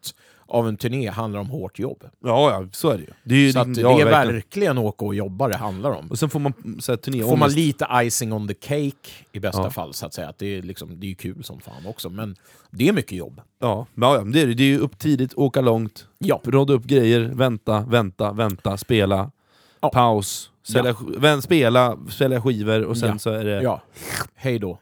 av 0.51 0.67
en 0.67 0.77
turné 0.77 1.09
handlar 1.09 1.39
om 1.39 1.49
hårt 1.49 1.79
jobb. 1.79 2.03
Ja, 2.23 2.51
ja, 2.51 2.67
så 2.71 2.89
är 2.89 2.97
det 2.97 3.03
ju. 3.03 3.09
Det 3.23 3.35
är, 3.35 3.39
ju 3.39 3.51
Så 3.51 3.59
att 3.59 3.67
ja, 3.77 3.95
det 3.95 4.01
är 4.01 4.05
verkligen. 4.05 4.35
verkligen 4.35 4.77
åka 4.77 5.05
och 5.05 5.15
jobba 5.15 5.47
det 5.47 5.57
handlar 5.57 5.91
om. 5.91 6.07
Och 6.11 6.19
sen 6.19 6.29
får 6.29 6.39
man 6.39 6.53
så 6.79 6.91
här, 6.91 6.97
turné 6.97 7.23
Får 7.23 7.37
man 7.37 7.49
lite 7.51 7.87
icing 7.93 8.33
on 8.33 8.47
the 8.47 8.53
cake 8.53 9.09
i 9.31 9.39
bästa 9.39 9.61
Ja. 9.63 9.69
fall, 9.69 9.93
så 9.93 10.05
att 10.05 10.13
säga. 10.13 10.29
Att 10.29 10.37
det, 10.37 10.57
är 10.57 10.61
liksom, 10.61 10.99
det 10.99 11.11
är 11.11 11.15
kul 11.15 11.43
som 11.43 11.59
fan 11.59 11.85
också, 11.87 12.09
men 12.09 12.35
det 12.71 12.87
är 12.87 12.93
mycket 12.93 13.11
jobb. 13.17 13.41
Ja, 13.59 13.85
ja, 13.95 14.15
ja, 14.15 14.21
det 14.23 14.41
är 14.41 14.47
det. 14.47 14.53
Det 14.53 14.63
är 14.63 14.67
ju 14.67 14.79
upp 14.79 14.99
tidigt, 14.99 15.33
åka 15.35 15.61
långt, 15.61 16.07
Ja. 16.19 16.41
råda 16.43 16.73
upp 16.73 16.83
grejer, 16.85 17.19
vänta, 17.33 17.85
vänta, 17.87 18.31
vänta, 18.31 18.77
spela, 18.77 19.31
Ja. 19.81 19.89
paus, 19.89 20.51
sälja, 20.63 20.95
vän, 21.17 21.41
spela, 21.41 21.97
sälja 22.09 22.41
skivor 22.41 22.83
och 22.83 22.97
sen 22.97 23.09
Ja. 23.09 23.17
så 23.19 23.29
är 23.29 23.45
det... 23.45 23.61
Ja, 23.61 23.81
hej 24.35 24.59
då. 24.59 24.79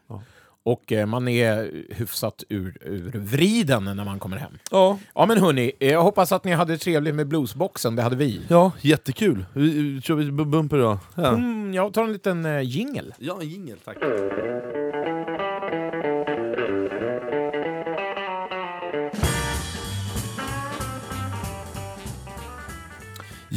Och 0.62 0.92
eh, 0.92 1.06
man 1.06 1.28
är 1.28 1.70
hyfsat 1.94 2.44
ur, 2.48 2.76
ur 2.80 3.10
vriden 3.18 3.84
när 3.84 4.04
man 4.04 4.18
kommer 4.18 4.36
hem. 4.36 4.52
Ja, 4.70 4.98
Ja 5.14 5.26
men 5.26 5.38
hörni, 5.38 5.72
eh, 5.80 5.92
jag 5.92 6.02
hoppas 6.02 6.32
att 6.32 6.44
ni 6.44 6.52
hade 6.52 6.78
trevligt 6.78 7.14
med 7.14 7.26
bluesboxen, 7.28 7.96
det 7.96 8.02
hade 8.02 8.16
vi. 8.16 8.40
ja 8.48 8.72
jättekul. 8.80 9.44
Vi- 9.52 10.00
Kör 10.02 10.14
vi 10.14 10.24
bu- 10.24 10.44
bumper 10.50 10.78
då? 10.78 10.98
Ja, 11.14 11.28
Mm, 11.28 11.74
jag 11.74 11.92
tar 11.92 12.04
en 12.04 12.12
liten 12.12 12.44
eh, 12.44 12.60
jingle. 12.60 13.14
ja 13.18 13.38
en 13.40 13.48
jingel, 13.48 13.78
tack. 13.84 13.96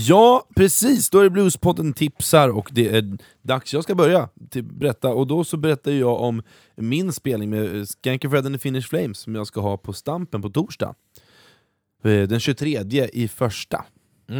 Ja, 0.08 0.48
precis. 0.56 1.10
Då 1.10 1.20
är 1.20 1.24
det 1.24 1.30
Bluespodden 1.30 1.94
tipsar 1.94 2.50
och 2.50 2.70
det 2.72 2.90
är 2.98 3.18
dags. 3.42 3.74
Jag 3.74 3.84
ska 3.84 3.96
börja 3.96 4.30
berätta 4.64 5.10
och 5.10 5.28
då 5.28 5.44
så 5.44 5.58
berättar 5.58 5.92
jag 5.92 6.22
om 6.22 6.44
min 6.76 7.14
spelning 7.14 7.50
med 7.50 7.90
Skanky 7.90 8.30
Fred 8.30 8.46
and 8.46 8.56
the 8.56 8.60
Finnish 8.60 8.88
Flames 8.90 9.18
som 9.18 9.36
jag 9.36 9.48
ska 9.48 9.62
ha 9.62 9.78
på 9.78 9.94
Stampen 9.94 10.42
på 10.42 10.50
torsdag. 10.50 10.96
Eh, 12.04 12.22
Den 12.22 12.40
23 12.40 13.10
i 13.14 13.28
första 13.28 13.86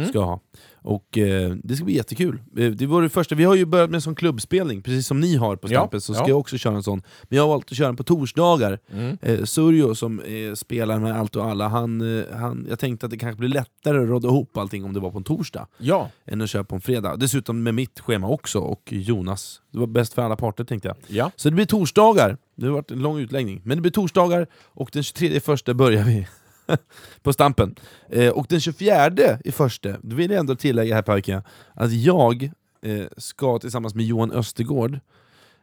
ska 0.08 0.18
jag 0.18 0.26
ha. 0.26 0.40
Och 0.84 1.18
eh, 1.18 1.54
det 1.62 1.76
ska 1.76 1.84
bli 1.84 1.94
jättekul. 1.94 2.42
Eh, 2.58 2.70
det 2.70 2.86
var 2.86 3.02
det 3.02 3.08
första. 3.08 3.34
Vi 3.34 3.44
har 3.44 3.54
ju 3.54 3.64
börjat 3.66 3.90
med 3.90 3.94
en 3.94 4.02
sån 4.02 4.14
klubbspelning, 4.14 4.82
precis 4.82 5.06
som 5.06 5.20
ni 5.20 5.36
har 5.36 5.56
på 5.56 5.68
Ja, 5.68 5.80
Stampen, 5.80 6.00
så 6.00 6.14
ska 6.14 6.22
ja. 6.22 6.28
jag 6.28 6.38
också 6.38 6.58
köra 6.58 6.74
en 6.74 6.82
sån. 6.82 7.02
Men 7.22 7.36
jag 7.36 7.42
har 7.42 7.48
valt 7.48 7.70
att 7.70 7.76
köra 7.76 7.88
den 7.88 7.96
på 7.96 8.04
torsdagar. 8.04 8.78
Mm. 8.92 9.18
Eh, 9.22 9.44
Surjo 9.44 9.94
som 9.94 10.20
eh, 10.20 10.54
spelar 10.54 10.98
med 10.98 11.18
allt 11.20 11.36
och 11.36 11.44
alla, 11.44 11.68
han, 11.68 12.18
eh, 12.18 12.24
han, 12.36 12.66
jag 12.68 12.78
tänkte 12.78 13.06
att 13.06 13.10
det 13.10 13.18
kanske 13.18 13.38
blir 13.38 13.48
lättare 13.48 13.98
att 14.02 14.08
råda 14.08 14.28
ihop 14.28 14.56
allting 14.56 14.84
om 14.84 14.92
det 14.92 15.00
var 15.00 15.10
på 15.10 15.18
en 15.18 15.24
torsdag 15.24 15.66
Ja, 15.78 16.10
än 16.26 16.40
att 16.40 16.50
köra 16.50 16.64
på 16.64 16.74
en 16.74 16.80
fredag. 16.80 17.16
Dessutom 17.16 17.62
med 17.62 17.74
mitt 17.74 18.00
schema 18.00 18.28
också, 18.28 18.58
och 18.58 18.92
Jonas. 18.92 19.60
Det 19.72 19.78
var 19.78 19.86
bäst 19.86 20.14
för 20.14 20.22
alla 20.22 20.36
parter 20.36 20.64
tänkte 20.64 20.88
jag. 20.88 20.96
ja. 21.08 21.30
Så 21.36 21.48
det 21.48 21.54
blir 21.54 21.66
torsdagar, 21.66 22.36
det 22.56 22.66
har 22.66 22.72
varit 22.72 22.90
en 22.90 22.98
lång 22.98 23.18
utläggning, 23.18 23.60
men 23.64 23.76
det 23.76 23.82
blir 23.82 23.92
torsdagar 23.92 24.46
och 24.64 24.90
den 24.92 25.02
23 25.02 25.40
första 25.40 25.74
börjar 25.74 26.04
vi 26.04 26.26
på 27.22 27.32
Stampen. 27.32 27.74
Eh, 28.08 28.28
och 28.32 28.46
den 28.48 28.60
24 28.60 29.38
i 29.44 29.52
första, 29.52 29.96
då 30.02 30.16
vill 30.16 30.30
jag 30.30 30.40
ändå 30.40 30.54
tillägga 30.56 30.94
här 30.94 31.02
pojkar, 31.02 31.42
att 31.74 31.92
jag 31.92 32.50
eh, 32.82 33.06
ska 33.16 33.58
tillsammans 33.58 33.94
med 33.94 34.04
Johan 34.06 34.32
Östergård 34.32 35.00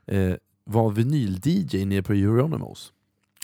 eh, 0.08 0.34
vara 0.64 0.89
vinyl-DJ 0.93 1.86
nere 1.86 2.04
på 2.04 2.14
Euronymous. 2.14 2.93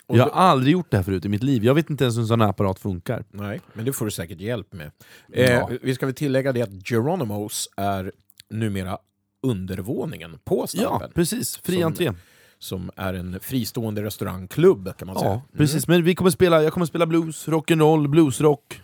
Och 0.08 0.18
Jag 0.18 0.24
har 0.24 0.32
aldrig 0.42 0.74
gjort 0.74 0.92
det 0.92 0.98
här 0.98 1.04
förut 1.04 1.26
i 1.26 1.30
mitt 1.30 1.44
liv, 1.44 1.64
jag 1.66 1.76
vet 1.76 1.90
inte 1.90 2.04
ens 2.04 2.16
hur 2.18 2.22
en 2.22 2.28
sån 2.28 2.42
här 2.42 2.50
apparat 2.50 2.80
funkar. 2.80 3.24
Nej, 3.32 3.62
men 3.74 3.86
det 3.86 3.94
får 3.94 4.06
du 4.06 4.12
säkert 4.12 4.42
hjälp 4.42 4.74
med. 4.74 4.92
Eh, 5.34 5.52
Ja. 5.52 5.70
Vi 5.82 5.96
ska 5.96 6.06
väl 6.06 6.16
tillägga 6.16 6.52
det 6.52 6.62
att 6.62 6.88
Geronimos 6.90 7.70
är 7.78 8.12
numera 8.50 8.98
undervåningen 9.44 10.40
på 10.44 10.60
Ja, 10.60 10.68
Stampen. 10.68 11.12
precis. 11.16 11.58
Fri 11.64 11.84
entré. 11.84 12.12
Som 12.60 12.92
är 12.96 13.14
en 13.14 13.40
fristående 13.40 14.04
restaurangklubb 14.04 14.98
kan 14.98 15.06
man 15.08 15.20
säga. 15.20 15.32
Ja, 15.32 15.42
precis. 15.58 15.88
Men 15.88 16.04
vi 16.04 16.16
kommer 16.16 16.32
spela, 16.32 16.64
jag 16.64 16.74
kommer 16.74 16.86
spela 16.86 17.06
blues, 17.06 17.48
rock'n'roll, 17.48 18.08
bluesrock, 18.08 18.82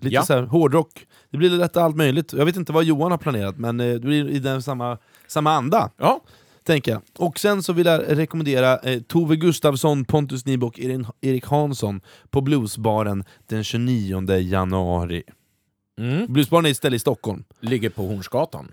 lite 0.00 0.14
Ja. 0.14 0.22
så 0.22 0.32
här, 0.34 0.42
hårdrock. 0.42 1.06
Det 1.30 1.36
blir 1.38 1.50
lite 1.50 1.82
allt 1.82 1.96
möjligt. 1.96 2.32
Jag 2.32 2.44
vet 2.44 2.56
inte 2.56 2.72
vad 2.72 2.84
Johan 2.84 3.10
har 3.10 3.18
planerat, 3.18 3.58
men 3.58 3.80
eh, 3.80 3.86
det 3.92 4.00
blir 4.00 4.28
i 4.28 4.38
den 4.38 4.62
samma, 4.62 4.98
samma 5.26 5.52
anda. 5.52 5.90
Ja, 5.96 6.20
Tänker 6.64 6.92
jag. 6.92 7.02
Och 7.18 7.38
sen 7.38 7.62
så 7.62 7.72
vill 7.72 7.86
jag 7.86 8.02
rekommendera 8.18 8.78
eh, 8.78 9.00
Tove 9.02 9.36
Gustafsson, 9.36 10.04
Pontus 10.04 10.46
Nybo 10.46 10.66
och 10.66 10.80
Erik 11.20 11.46
Hansson 11.46 12.00
på 12.30 12.40
Bluesbaren 12.40 13.24
den 13.46 13.64
29 13.64 14.32
januari. 14.38 15.22
Mm. 16.00 16.32
Bluesbaren 16.32 16.66
är 16.66 16.70
ett 16.70 16.76
ställe 16.76 16.96
i 16.96 16.98
Stockholm. 16.98 17.44
ligger 17.60 17.90
på 17.90 18.02
Hornsgatan. 18.06 18.68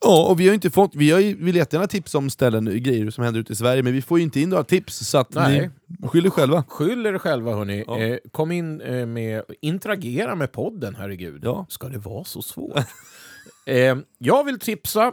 Ja, 0.00 0.26
och 0.30 0.40
vi 0.40 0.46
har 0.46 0.54
inte 0.54 0.70
fått, 0.70 0.94
vi 0.94 1.10
har 1.10 1.20
ju, 1.20 1.44
vill 1.44 1.56
jättegärna 1.56 1.86
tipsa 1.86 2.18
om 2.18 2.30
ställen, 2.30 2.82
grejer 2.82 3.10
som 3.10 3.24
händer 3.24 3.40
ute 3.40 3.52
i 3.52 3.56
Sverige, 3.56 3.82
men 3.82 3.92
vi 3.92 4.02
får 4.02 4.18
ju 4.18 4.24
inte 4.24 4.40
in 4.40 4.48
några 4.48 4.64
tips, 4.64 4.96
så 4.96 5.18
att 5.18 5.34
Nej. 5.34 5.70
ni 6.00 6.08
skyller 6.08 6.30
själva. 6.30 6.64
Skyll 6.68 7.06
er 7.06 7.18
själva 7.18 7.54
hörni. 7.54 7.84
Ja. 7.86 7.98
Eh, 7.98 8.18
kom 8.32 8.52
in 8.52 8.80
eh, 8.80 9.06
med, 9.06 9.42
interagera 9.60 10.34
med 10.34 10.52
podden, 10.52 10.96
herregud. 10.98 11.40
Ja. 11.44 11.66
Ska 11.68 11.88
det 11.88 11.98
vara 11.98 12.24
så 12.24 12.42
svårt? 12.42 12.76
eh, 13.66 13.96
jag 14.18 14.44
vill 14.44 14.58
tipsa, 14.58 15.12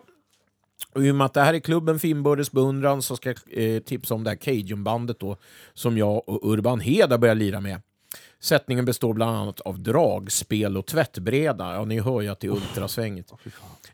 och 0.93 1.03
i 1.05 1.11
och 1.11 1.15
med 1.15 1.25
att 1.25 1.34
det 1.34 1.41
här 1.41 1.53
är 1.53 1.59
klubben 1.59 1.99
Finnbördes 1.99 2.51
beundran 2.51 3.01
så 3.01 3.15
ska 3.15 3.29
jag 3.29 3.75
eh, 3.75 3.79
tipsa 3.79 4.13
om 4.15 4.23
det 4.23 4.29
här 4.29 4.38
Cajun-bandet 4.38 5.19
då, 5.19 5.38
som 5.73 5.97
jag 5.97 6.29
och 6.29 6.51
Urban 6.51 6.79
Hed 6.79 7.11
har 7.11 7.17
börjat 7.17 7.38
lira 7.38 7.61
med. 7.61 7.81
Sättningen 8.43 8.85
består 8.85 9.13
bland 9.13 9.37
annat 9.37 9.59
av 9.59 9.79
dragspel 9.79 10.77
och 10.77 10.85
tvättbräda. 10.85 11.73
Ja, 11.75 11.85
ni 11.85 11.99
hör 11.99 12.21
ju 12.21 12.27
att 12.29 12.39
det 12.39 12.47
är 12.47 12.51
ultrasvängigt. 12.51 13.31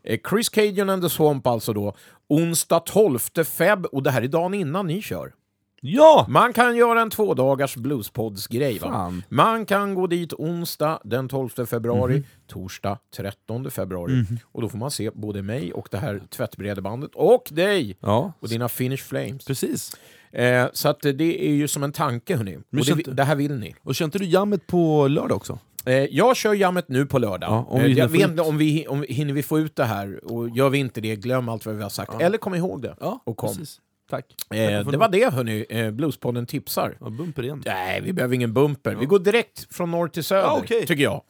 Eh, 0.02 0.18
Chris 0.30 0.48
Cajun 0.48 0.90
and 0.90 1.02
the 1.02 1.08
Swamp 1.08 1.46
alltså 1.46 1.72
då. 1.72 1.94
Onsdag 2.28 2.80
12 2.80 3.18
feb, 3.44 3.86
och 3.86 4.02
det 4.02 4.10
här 4.10 4.22
är 4.22 4.28
dagen 4.28 4.54
innan 4.54 4.86
ni 4.86 5.02
kör. 5.02 5.32
Ja! 5.82 6.26
Man 6.28 6.52
kan 6.52 6.76
göra 6.76 7.00
en 7.00 7.10
tvådagars. 7.10 7.76
Va? 7.76 8.00
Fan. 8.80 9.22
Man 9.28 9.66
kan 9.66 9.94
gå 9.94 10.06
dit 10.06 10.32
onsdag 10.32 11.00
den 11.04 11.28
12 11.28 11.48
februari, 11.66 12.14
Mhm. 12.14 12.24
torsdag 12.46 12.98
13 13.16 13.70
februari. 13.70 14.24
Och 14.42 14.62
då 14.62 14.68
får 14.68 14.78
man 14.78 14.90
se 14.90 15.10
både 15.14 15.42
mig 15.42 15.72
och 15.72 15.88
det 15.90 15.98
här 15.98 16.22
tvättbrädebandet 16.30 17.10
och 17.14 17.48
dig 17.50 17.96
Ja, 18.00 18.32
och 18.40 18.48
dina 18.48 18.68
Finnish 18.68 19.04
Flames. 19.04 19.44
precis. 19.44 19.96
Eh, 20.32 20.66
så 20.72 20.88
att 20.88 21.04
eh, 21.04 21.12
det 21.12 21.48
är 21.48 21.52
ju 21.52 21.68
som 21.68 21.82
en 21.82 21.92
tanke 21.92 22.36
hörni. 22.36 22.56
Och 22.56 22.62
det, 22.72 23.12
det 23.12 23.24
här 23.24 23.34
vill 23.34 23.54
ni. 23.54 23.74
Och 23.82 23.94
kör 23.94 24.04
inte 24.04 24.18
du 24.18 24.24
jammet 24.24 24.66
på 24.66 25.08
lördag 25.08 25.36
också? 25.36 25.58
Eh, 25.84 25.94
jag 25.94 26.36
kör 26.36 26.54
jammet 26.54 26.88
nu 26.88 27.06
på 27.06 27.18
lördag. 27.18 27.50
Ja, 27.50 27.66
om 27.68 27.80
eh, 27.80 27.84
vi 27.84 27.88
jag 27.90 27.94
hinner 27.96 28.06
få 28.08 28.12
vet 28.12 28.30
inte 28.30 28.42
om 28.42 28.58
vi, 28.58 28.86
om 28.86 29.00
vi 29.00 29.06
hinner 29.14 29.32
vi 29.32 29.42
få 29.42 29.58
ut 29.58 29.76
det 29.76 29.84
här. 29.84 30.24
Och 30.24 30.48
gör 30.48 30.68
vi 30.68 30.78
inte 30.78 31.00
det, 31.00 31.16
glöm 31.16 31.48
allt 31.48 31.66
vad 31.66 31.76
vi 31.76 31.82
har 31.82 31.90
sagt. 31.90 32.12
Ja. 32.18 32.26
Eller 32.26 32.38
kom 32.38 32.54
ihåg 32.54 32.82
det. 32.82 32.96
Ja, 33.00 33.22
och 33.24 33.36
kom. 33.36 33.48
precis. 33.48 33.80
Tack. 34.10 34.24
Eh, 34.50 34.90
det 34.90 34.96
var 34.96 35.08
det 35.08 35.32
hörni, 35.32 35.66
eh, 35.68 35.90
Bluespodden 35.90 36.46
tipsar. 36.46 36.96
Ja, 37.00 37.10
bumper 37.10 37.42
igen. 37.42 37.62
Nej, 37.66 38.00
vi 38.00 38.12
behöver 38.12 38.34
ingen 38.34 38.52
bumper. 38.52 38.94
Vi 38.94 39.06
går 39.06 39.18
direkt 39.18 39.74
från 39.74 39.90
norr 39.90 40.08
till 40.08 40.24
söder, 40.24 40.42
Ja, 40.42 40.58
okej. 40.62 40.86
tycker 40.86 41.02
jag. 41.02 41.22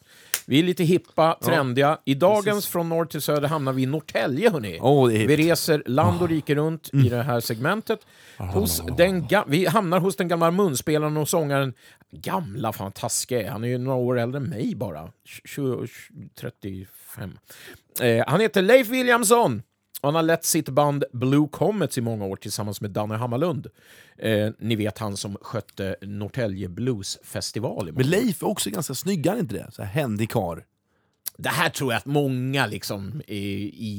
Vi 0.51 0.59
är 0.59 0.63
lite 0.63 0.83
hippa, 0.83 1.37
trendiga. 1.41 1.97
I 2.05 2.13
dagens 2.15 2.67
Från 2.67 2.89
norr 2.89 3.05
till 3.05 3.21
söder 3.21 3.47
hamnar 3.47 3.73
vi 3.73 3.81
i 3.81 3.85
Norrtälje, 3.85 4.49
hörni. 4.49 4.79
Är 5.23 5.27
vi 5.27 5.35
reser 5.37 5.83
land 5.85 6.21
och 6.21 6.29
rike 6.29 6.55
runt 6.55 6.89
i 6.93 7.09
det 7.09 7.23
här 7.23 7.39
segmentet. 7.39 7.99
Hos 8.37 8.81
den 8.97 9.27
vi 9.47 9.65
hamnar 9.65 9.99
hos 9.99 10.15
den 10.15 10.27
gamla 10.27 10.51
munspelaren 10.51 11.17
och 11.17 11.29
sångaren, 11.29 11.73
gamla 12.11 12.73
fan 12.73 12.91
taskig 12.91 13.43
han 13.45 13.63
är 13.63 13.67
ju 13.67 13.77
några 13.77 13.97
år 13.97 14.19
äldre 14.19 14.37
än 14.37 14.49
mig 14.49 14.75
bara, 14.75 15.09
20, 15.25 15.87
35. 16.39 17.37
Eh, 18.01 18.23
han 18.27 18.39
heter 18.39 18.61
Leif 18.61 18.89
Williamson. 18.89 19.61
Han 20.01 20.15
har 20.15 20.21
lett 20.23 20.45
sitt 20.45 20.69
band 20.69 21.03
Blue 21.13 21.47
Comets 21.51 21.97
i 21.97 22.01
många 22.01 22.25
år 22.25 22.35
tillsammans 22.35 22.81
med 22.81 22.91
Danne 22.91 23.15
Hammarlund. 23.15 23.67
Eh, 24.17 24.49
ni 24.59 24.75
vet 24.75 24.97
han 24.97 25.17
som 25.17 25.37
skötte 25.41 25.95
Norrtälje 26.01 26.69
Blues 26.69 27.19
Festival. 27.23 27.89
i 27.89 27.91
många 27.91 28.03
Men. 28.03 28.09
Leif 28.09 28.43
är 28.43 28.47
också 28.47 28.69
ganska 28.69 28.93
snygg, 28.93 29.25
är 29.25 29.39
inte 29.39 29.55
det? 29.55 29.67
Så 29.71 29.81
här 29.83 29.89
händig 29.89 30.29
karl. 30.29 30.59
Det 31.37 31.49
här 31.49 31.69
tror 31.69 31.93
jag 31.93 31.97
att 31.97 32.05
många 32.05 32.65
liksom 32.67 33.21
i, 33.27 33.43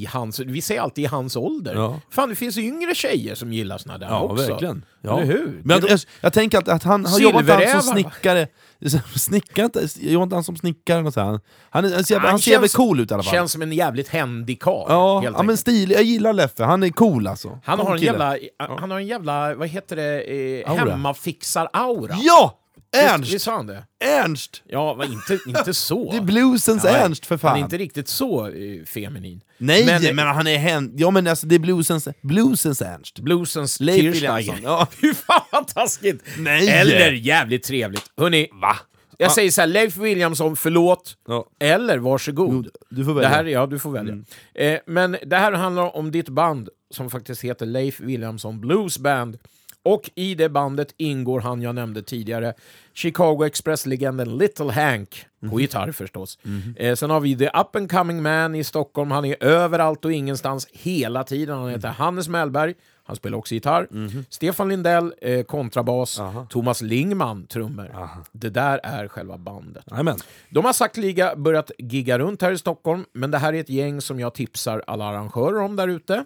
i 0.01 0.07
hans... 0.09 0.39
Vi 0.39 0.61
säger 0.61 0.81
alltid 0.81 1.03
i 1.03 1.07
hans 1.07 1.35
ålder. 1.35 1.75
Ja. 1.75 1.99
Fan, 2.09 2.29
det 2.29 2.35
finns 2.35 2.57
yngre 2.57 2.95
tjejer 2.95 3.35
som 3.35 3.53
gillar 3.53 3.77
såna 3.77 3.97
där 3.97 4.07
Ja, 4.07 4.21
också. 4.21 4.47
verkligen. 4.47 4.85
Ja. 5.01 5.21
Eller 5.21 5.33
hur? 5.33 5.61
Men 5.63 5.79
jag, 5.79 5.89
jag, 5.89 5.99
jag 6.21 6.33
tänker 6.33 6.57
att, 6.57 6.67
att 6.67 6.83
han 6.83 7.05
har 7.05 7.19
jobbat 7.19 7.49
han 7.49 7.81
som 7.81 7.91
snickare. 7.93 8.47
Snickare 9.15 9.65
inte, 9.65 9.87
jobbar 9.99 10.23
inte 10.23 10.35
han 10.35 10.43
som 10.43 10.55
snickare? 10.57 11.03
Och 11.07 11.13
så. 11.13 11.19
Han, 11.19 11.39
han, 11.69 11.93
han 11.93 12.03
ser, 12.03 12.19
Han 12.19 12.29
han 12.29 12.39
ser 12.39 12.51
väl 12.51 12.61
känns- 12.61 12.73
cool 12.75 12.99
ut 12.99 13.11
i 13.11 13.13
alla 13.13 13.23
fall. 13.23 13.33
Känns 13.33 13.51
som 13.51 13.61
en 13.61 13.71
jävligt 13.73 14.07
händig 14.07 14.61
karl. 14.61 14.85
ja, 14.89 15.23
ja, 15.23 15.43
men 15.43 15.57
stilig. 15.57 15.95
Jag 15.95 16.03
gillar 16.03 16.33
Leffe, 16.33 16.63
han 16.63 16.83
är 16.83 16.89
cool 16.89 17.27
alltså. 17.27 17.59
han, 17.63 17.79
har 17.79 17.95
en 17.95 18.01
jävla, 18.01 18.37
han 18.59 18.91
har 18.91 18.99
en 18.99 19.07
jävla, 19.07 19.55
vad 19.55 19.67
heter 19.67 19.95
det, 19.95 20.21
eh, 20.63 20.71
Aura. 20.71 20.91
hemmafixar-aura. 20.91 22.15
Ja! 22.21 22.59
Visst, 22.93 23.03
Ernst! 23.13 23.33
visst 23.33 23.45
har 23.45 23.53
han 23.53 23.67
det? 23.67 23.83
Ernst! 24.05 24.63
Ja, 24.67 24.95
men 24.97 25.13
inte, 25.13 25.39
inte 25.47 25.73
så. 25.73 26.11
Det 26.11 26.17
är 26.17 26.21
bluesens 26.21 26.83
Ja, 26.83 26.89
Ernst 26.89 27.25
för 27.25 27.37
fan. 27.37 27.49
Han 27.49 27.59
är 27.59 27.63
inte 27.63 27.77
riktigt 27.77 28.07
så 28.07 28.47
eh, 28.47 28.85
feminin. 28.85 29.41
Nej, 29.57 29.85
men, 29.85 30.15
Men- 30.15 30.27
han 30.27 30.47
är 30.47 30.57
hen... 30.57 30.93
Ja 30.97 31.11
men 31.11 31.27
alltså 31.27 31.47
det 31.47 31.55
är 31.55 31.59
bluesens, 31.59 32.07
bluesens 32.21 32.81
Ernst. 32.81 33.19
Bluesens 33.19 33.77
Kirchsteiger. 33.77 34.59
Ja. 34.63 34.87
Fy 35.01 35.13
fan 35.13 35.41
vad 35.51 35.67
taskigt! 35.67 36.23
Nej. 36.37 36.69
Eller 36.69 37.11
jävligt 37.11 37.63
trevligt. 37.63 38.05
Hörni, 38.17 38.47
Va? 38.61 38.75
jag 39.17 39.31
säger 39.31 39.51
så 39.51 39.61
här, 39.61 39.67
Leif 39.67 39.97
Williamson, 39.97 40.55
förlåt. 40.55 41.15
Ja. 41.27 41.47
Eller 41.59 41.97
varsågod. 41.97 42.67
Du 42.89 43.05
får 43.05 43.11
Det 43.13 43.19
välja. 43.21 43.29
här, 43.29 43.43
ja, 43.43 43.65
du 43.65 43.79
får 43.79 43.91
välja. 43.91 44.17
Eh, 44.55 44.79
men 44.87 45.17
det 45.25 45.35
här 45.37 45.51
handlar 45.51 45.95
om 45.95 46.11
ditt 46.11 46.29
band 46.29 46.69
som 46.91 47.09
faktiskt 47.09 47.41
heter 47.41 47.65
Leif 47.65 47.99
Williamson 47.99 48.61
Blues 48.61 48.97
Band. 48.99 49.37
Och 49.85 50.09
i 50.15 50.35
det 50.35 50.49
bandet 50.49 50.93
ingår 50.97 51.41
han 51.41 51.61
jag 51.61 51.75
nämnde 51.75 52.01
tidigare, 52.03 52.53
Chicago 52.93 53.45
Express-legenden 53.45 54.37
Little 54.37 54.71
Hank, 54.71 55.25
på 55.49 55.59
gitarr 55.61 55.91
förstås. 55.91 56.37
Eh, 56.75 56.95
sen 56.95 57.09
har 57.09 57.19
vi 57.19 57.37
The 57.37 57.47
Up 57.47 57.75
and 57.75 57.91
Coming 57.91 58.21
Man 58.21 58.55
i 58.55 58.63
Stockholm, 58.63 59.11
han 59.11 59.25
är 59.25 59.43
överallt 59.43 60.05
och 60.05 60.11
ingenstans 60.13 60.67
hela 60.71 61.23
tiden. 61.23 61.57
Han 61.57 61.69
heter 61.69 61.89
Hannes 61.89 62.27
Mellberg, 62.27 62.73
han 63.05 63.15
spelar 63.15 63.37
också 63.37 63.53
gitarr. 63.53 63.87
Stefan 64.29 64.69
Lindell, 64.69 65.13
eh, 65.21 65.43
kontrabas. 65.43 66.19
Thomas 66.49 66.81
Lingman, 66.81 67.47
trummor. 67.47 67.95
Det 68.31 68.49
där 68.49 68.79
är 68.83 69.07
själva 69.07 69.37
bandet. 69.37 69.83
Jajamän. 69.91 70.17
De 70.49 70.65
har 70.65 70.73
sakteliga 70.73 71.35
börjat 71.35 71.71
gigga 71.77 72.19
runt 72.19 72.41
här 72.41 72.51
i 72.51 72.57
Stockholm, 72.57 73.05
men 73.13 73.31
det 73.31 73.37
här 73.37 73.53
är 73.53 73.59
ett 73.59 73.69
gäng 73.69 74.01
som 74.01 74.19
jag 74.19 74.33
tipsar 74.33 74.83
alla 74.87 75.05
arrangörer 75.05 75.61
om 75.61 75.75
där 75.75 75.87
ute. 75.87 76.23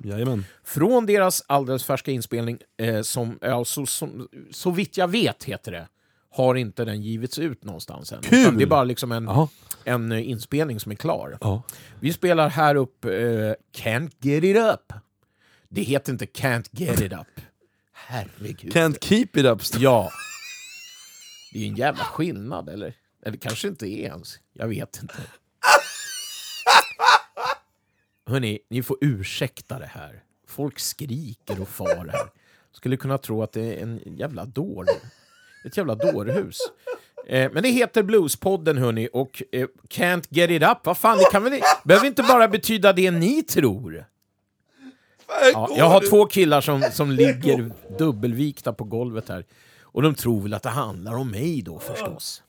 Från 0.66 1.06
deras 1.06 1.44
alldeles 1.48 1.84
färska 1.84 2.12
inspelning, 2.12 2.58
eh, 2.78 3.02
som, 3.02 3.40
alltså, 3.42 3.86
som 3.86 4.28
så 4.52 4.72
vitt 4.72 4.98
jag 4.98 5.08
vet 5.08 5.44
heter 5.44 5.72
det, 5.72 5.88
har 6.36 6.56
inte 6.56 6.86
den 6.86 7.02
givits 7.02 7.40
ut 7.40 7.64
någonstans 7.64 8.12
än. 8.12 8.22
Kul! 8.22 8.40
Utan 8.40 8.58
Det 8.58 8.64
är 8.64 8.68
bara 8.68 8.84
liksom 8.84 9.12
en, 9.12 9.30
en 9.84 10.12
eh, 10.12 10.30
inspelning 10.30 10.80
som 10.80 10.92
är 10.92 10.96
klar. 10.96 11.38
Ja. 11.42 11.62
Vi 12.00 12.14
spelar 12.14 12.50
här 12.50 12.76
upp 12.76 13.06
eh, 13.06 13.10
Can't 13.76 14.12
Get 14.22 14.44
It 14.44 14.58
Up. 14.58 14.94
Det 15.70 15.82
heter 15.82 16.12
inte 16.12 16.26
Can't 16.26 16.70
Get 16.72 17.02
It 17.02 17.14
Up. 17.14 17.42
Herregud. 17.94 18.74
Can't 18.74 18.98
keep 19.02 19.28
it 19.34 19.46
up. 19.46 19.62
Ja. 19.78 20.12
Det 21.54 21.64
är 21.64 21.68
en 21.68 21.76
jävla 21.76 22.04
skillnad, 22.04 22.70
eller? 22.70 22.94
Eller 23.26 23.38
kanske 23.38 23.68
inte 23.68 23.88
är 23.88 24.04
ens. 24.04 24.40
Jag 24.54 24.68
vet 24.68 25.00
inte. 25.02 25.16
Hörni, 28.26 28.60
ni 28.70 28.84
får 28.84 28.98
ursäkta 29.02 29.80
det 29.80 29.86
här. 29.86 30.24
Folk 30.48 30.80
skriker 30.80 31.62
och 31.62 31.70
far 31.70 32.10
här. 32.12 32.30
Skulle 32.72 32.98
kunna 32.98 33.18
tro 33.18 33.44
att 33.44 33.52
det 33.52 33.74
är 33.76 33.84
en 33.84 34.02
jävla 34.06 34.46
dår. 34.46 34.86
Ett 35.66 35.78
jävla 35.78 35.96
dårhus. 35.96 36.58
Eh, 37.28 37.52
men 37.52 37.64
det 37.64 37.70
heter 37.70 38.04
Bluespodden 38.04 38.78
hörni 38.78 39.10
och 39.14 39.44
eh, 39.52 39.68
Can't 39.90 40.28
Get 40.30 40.50
It 40.50 40.64
Up, 40.64 40.78
vad 40.84 40.98
fan, 40.98 41.18
det 41.18 41.26
kan 41.32 41.44
väl 41.44 41.62
behöver 41.84 42.08
inte 42.08 42.24
bara 42.24 42.48
betyda 42.48 42.94
det 42.94 43.12
ni 43.12 43.44
tror. 43.44 44.06
Ja, 45.54 45.70
jag 45.78 45.86
har 45.86 46.10
två 46.10 46.26
killar 46.26 46.62
som, 46.62 46.82
som 46.92 47.12
ligger 47.22 47.72
dubbelvikta 47.98 48.74
på 48.74 48.84
golvet 48.84 49.30
här. 49.30 49.46
Och 49.82 50.02
de 50.02 50.16
tror 50.16 50.42
väl 50.42 50.54
att 50.54 50.64
det 50.64 50.70
handlar 50.70 51.14
om 51.18 51.32
mig 51.32 51.62
då 51.62 51.80
förstås. 51.80 52.44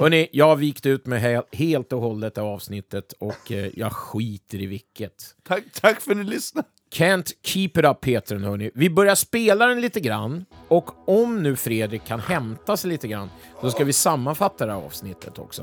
Hörrni, 0.00 0.28
jag 0.32 0.46
har 0.46 0.56
vikt 0.56 0.86
ut 0.86 1.06
mig 1.06 1.20
he- 1.20 1.44
helt 1.56 1.92
och 1.92 2.00
hållet 2.00 2.38
av 2.38 2.46
avsnittet 2.46 3.12
och 3.12 3.52
eh, 3.52 3.68
jag 3.74 3.92
skiter 3.92 4.60
i 4.62 4.66
vilket. 4.66 5.24
Tack, 5.48 5.62
tack 5.80 6.00
för 6.00 6.10
att 6.10 6.16
ni 6.16 6.24
lyssnade. 6.24 6.68
Can't 6.94 7.30
keep 7.42 7.70
it 7.76 7.84
up 7.84 8.04
heter 8.04 8.34
den 8.34 8.44
hörni. 8.44 8.70
Vi 8.74 8.90
börjar 8.90 9.14
spela 9.14 9.66
den 9.66 9.80
lite 9.80 10.00
grann 10.00 10.44
och 10.68 11.08
om 11.08 11.42
nu 11.42 11.56
Fredrik 11.56 12.04
kan 12.06 12.20
hämta 12.20 12.76
sig 12.76 12.90
lite 12.90 13.08
grann 13.08 13.30
så 13.60 13.70
ska 13.70 13.84
vi 13.84 13.92
sammanfatta 13.92 14.66
det 14.66 14.72
här 14.72 14.80
avsnittet 14.80 15.38
också. 15.38 15.62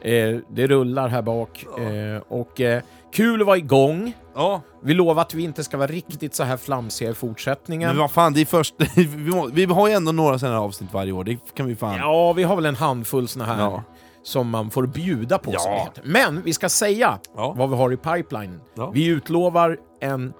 Eh, 0.00 0.38
det 0.50 0.66
rullar 0.66 1.08
här 1.08 1.22
bak 1.22 1.64
eh, 1.78 2.22
och 2.28 2.60
eh, 2.60 2.82
kul 3.12 3.40
att 3.40 3.46
vara 3.46 3.56
igång. 3.56 4.12
Ja, 4.34 4.62
Vi 4.82 4.94
lovar 4.94 5.22
att 5.22 5.34
vi 5.34 5.42
inte 5.44 5.64
ska 5.64 5.76
vara 5.76 5.86
riktigt 5.86 6.34
så 6.34 6.44
här 6.44 6.56
flamsiga 6.56 7.10
i 7.10 7.14
fortsättningen. 7.14 7.88
men 7.88 7.98
vad 7.98 8.10
fan, 8.10 8.32
det 8.32 8.40
är 8.40 8.44
först... 8.46 8.74
vi, 8.96 9.06
må, 9.08 9.46
vi 9.46 9.64
har 9.64 9.88
ju 9.88 9.94
ändå 9.94 10.12
några 10.12 10.38
sådana 10.38 10.56
här 10.56 10.64
avsnitt 10.64 10.92
varje 10.92 11.12
år, 11.12 11.24
det 11.24 11.38
kan 11.56 11.66
vi 11.66 11.76
fan... 11.76 11.96
Ja, 11.96 12.32
vi 12.32 12.42
har 12.42 12.56
väl 12.56 12.66
en 12.66 12.76
handfull 12.76 13.28
såna 13.28 13.44
här 13.44 13.58
Ja. 13.60 13.82
som 14.22 14.50
man 14.50 14.70
får 14.70 14.86
bjuda 14.86 15.38
på. 15.38 15.50
Ja. 15.52 15.88
Men 16.04 16.42
vi 16.42 16.52
ska 16.52 16.68
säga 16.68 17.18
Ja. 17.36 17.54
vad 17.58 17.70
vi 17.70 17.76
har 17.76 17.92
i 17.92 17.96
pipeline. 17.96 18.60
Ja. 18.74 18.90
Vi 18.94 19.06
utlovar 19.06 19.78
en 20.00 20.32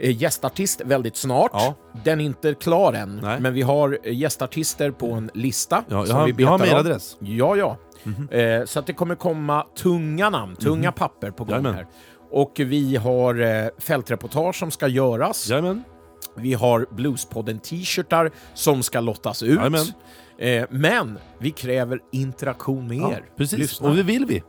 eh, 0.00 0.22
gästartist 0.22 0.80
väldigt 0.84 1.16
snart. 1.16 1.50
Ja. 1.52 1.74
Den 2.04 2.20
är 2.20 2.24
inte 2.24 2.54
klar 2.54 2.92
än, 2.92 3.20
Nej. 3.22 3.40
men 3.40 3.54
vi 3.54 3.62
har 3.62 3.98
gästartister 4.08 4.90
på 4.90 5.12
en 5.12 5.30
lista. 5.34 5.84
Ja, 5.88 5.96
jag 5.96 6.06
som 6.08 6.16
har- 6.16 6.26
vi 6.32 6.42
jag 6.42 6.50
har 6.50 6.58
mailadress. 6.58 7.16
Ja, 7.20 7.56
ja. 7.56 7.76
Eh, 8.30 8.64
så 8.64 8.78
att 8.78 8.86
det 8.86 8.92
kommer 8.92 9.14
komma 9.14 9.66
tunga 9.78 10.30
namn, 10.30 10.56
tunga 10.56 10.92
papper 10.92 11.30
på 11.30 11.44
gång 11.44 11.50
Jajamän. 11.52 11.74
här. 11.74 11.86
Och 12.30 12.52
vi 12.56 12.96
har 12.96 13.40
eh, 13.40 13.68
fältreportage 13.78 14.56
som 14.56 14.70
ska 14.70 14.88
göras. 14.88 15.48
Jajamän. 15.50 15.84
Vi 16.36 16.54
har 16.54 16.86
Bluespodden 16.90 17.58
t-shirtar 17.58 18.30
som 18.54 18.82
ska 18.82 19.00
lottas 19.00 19.42
ut. 19.42 19.56
Jajamän. 19.58 19.86
Eh, 20.38 20.64
men 20.70 21.18
vi 21.38 21.50
kräver 21.50 22.00
interaktion 22.12 22.86
med 22.88 22.96
Ja, 22.96 23.12
er. 23.12 23.24
precis, 23.36 23.58
Lyssna. 23.58 23.88
och 23.88 23.96
det 23.96 24.02
vill 24.02 24.26
vi. 24.26 24.42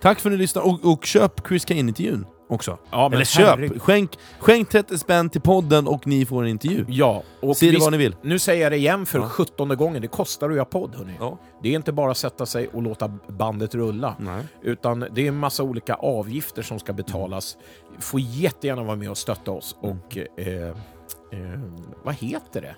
Tack 0.00 0.20
för 0.20 0.30
att 0.30 0.32
ni 0.32 0.38
lyssnade, 0.38 0.68
och, 0.68 0.92
och 0.92 1.04
köp 1.04 1.48
Chris 1.48 1.64
Kane-intervjun 1.64 2.26
också. 2.48 2.78
Ja, 2.90 3.06
Eller 3.12 3.24
köp, 3.24 3.46
herregud. 3.46 3.82
skänk, 3.82 4.18
skänk 4.38 4.68
30 4.68 4.98
spänn 4.98 5.30
till 5.30 5.40
podden 5.40 5.86
och 5.86 6.06
ni 6.06 6.26
får 6.26 6.42
en 6.42 6.48
intervju. 6.48 6.84
Ja, 6.88 7.22
och 7.40 7.56
Se 7.56 7.70
det 7.70 7.78
vad 7.78 7.92
ni 7.92 7.98
vill. 7.98 8.16
Nu 8.22 8.38
säger 8.38 8.62
jag 8.62 8.72
det 8.72 8.76
igen 8.76 9.06
för 9.06 9.18
Ja. 9.18 9.28
sjuttonde 9.28 9.76
gången, 9.76 10.02
det 10.02 10.08
kostar 10.08 10.48
att 10.50 10.54
göra 10.56 10.64
podd 10.64 10.94
hörni. 10.94 11.12
Ja. 11.20 11.38
Det 11.62 11.68
är 11.68 11.72
inte 11.72 11.92
bara 11.92 12.10
att 12.10 12.16
sätta 12.16 12.46
sig 12.46 12.68
och 12.68 12.82
låta 12.82 13.08
bandet 13.28 13.74
rulla. 13.74 14.14
Nej. 14.18 14.42
Utan 14.62 15.00
det 15.12 15.22
är 15.24 15.28
en 15.28 15.36
massa 15.38 15.62
olika 15.62 15.94
avgifter 15.94 16.62
som 16.62 16.78
ska 16.78 16.92
betalas. 16.92 17.56
Får 17.98 18.20
jättegärna 18.20 18.82
vara 18.82 18.96
med 18.96 19.10
och 19.10 19.18
stötta 19.18 19.50
oss 19.50 19.76
Mm. 19.82 19.96
och... 20.06 20.18
Eh, 20.38 20.68
eh, 21.32 21.60
vad 22.04 22.14
heter 22.14 22.60
det? 22.60 22.76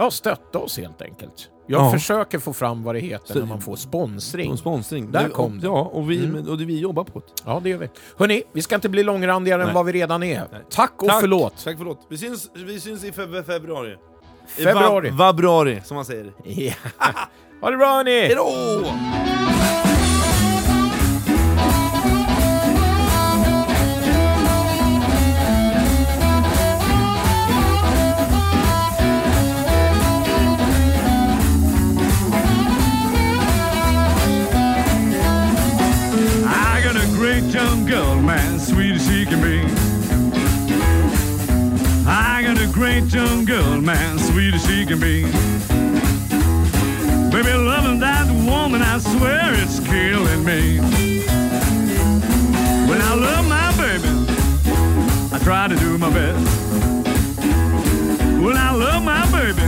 Ja, 0.00 0.10
stötta 0.10 0.58
oss 0.58 0.78
helt 0.78 1.02
enkelt. 1.02 1.48
Jag 1.66 1.82
Ja. 1.86 1.90
försöker 1.90 2.38
få 2.38 2.52
fram 2.52 2.82
vad 2.82 2.94
det 2.94 3.00
heter 3.00 3.32
Så- 3.32 3.38
när 3.38 3.46
man 3.46 3.60
får 3.60 3.76
sponsring. 3.76 4.50
Och 4.52 4.58
sponsring. 4.58 5.10
Där 5.12 5.24
Det- 5.24 5.30
kom 5.30 5.60
det. 5.60 5.66
Ja, 5.66 5.90
och 5.92 6.10
vi, 6.10 6.24
Mm. 6.24 6.48
och 6.48 6.58
det 6.58 6.64
vi 6.64 6.78
jobbar 6.80 7.04
på 7.04 7.18
det. 7.18 7.26
Ja, 7.44 7.60
det 7.62 7.68
gör 7.70 7.78
vi. 7.78 7.88
Hörni, 8.16 8.42
vi 8.52 8.62
ska 8.62 8.74
inte 8.74 8.88
bli 8.88 9.02
långrandigare 9.02 9.62
än 9.62 9.66
Nej. 9.68 9.74
vad 9.74 9.86
vi 9.86 9.92
redan 9.92 10.22
är. 10.22 10.44
Nej. 10.52 10.60
Tack 10.70 11.02
och 11.02 11.08
Tack. 11.08 11.20
förlåt. 11.20 11.64
Tack 11.64 11.78
förlåt. 11.78 12.06
Vi 12.10 12.18
syns, 12.18 12.50
vi 12.54 12.80
syns 12.80 13.04
i 13.04 13.12
feb 13.12 13.46
februari. 13.46 13.96
Februari. 14.46 15.10
Va 15.10 15.16
vabruari, 15.16 15.80
som 15.84 15.94
man 15.94 16.04
säger. 16.04 16.32
Ja. 16.44 16.72
Ha 17.60 17.70
det 17.70 17.76
bra 17.76 17.86
hörni! 17.96 18.10
Hejdå! 18.20 19.89
Man, 43.94 44.18
sweet 44.18 44.54
as 44.54 44.64
she 44.66 44.86
can 44.86 45.00
be. 45.00 45.22
Baby, 47.34 47.52
loving 47.54 47.98
that 48.00 48.26
woman, 48.50 48.82
I 48.82 48.98
swear 48.98 49.52
it's 49.62 49.80
killing 49.80 50.44
me. 50.44 50.78
When 52.88 53.00
I 53.10 53.14
love 53.14 53.44
my 53.48 53.68
baby, 53.84 54.10
I 55.34 55.38
try 55.42 55.66
to 55.68 55.76
do 55.76 55.98
my 55.98 56.10
best. 56.10 56.46
When 58.44 58.56
I 58.56 58.70
love 58.72 59.02
my 59.02 59.24
baby, 59.32 59.66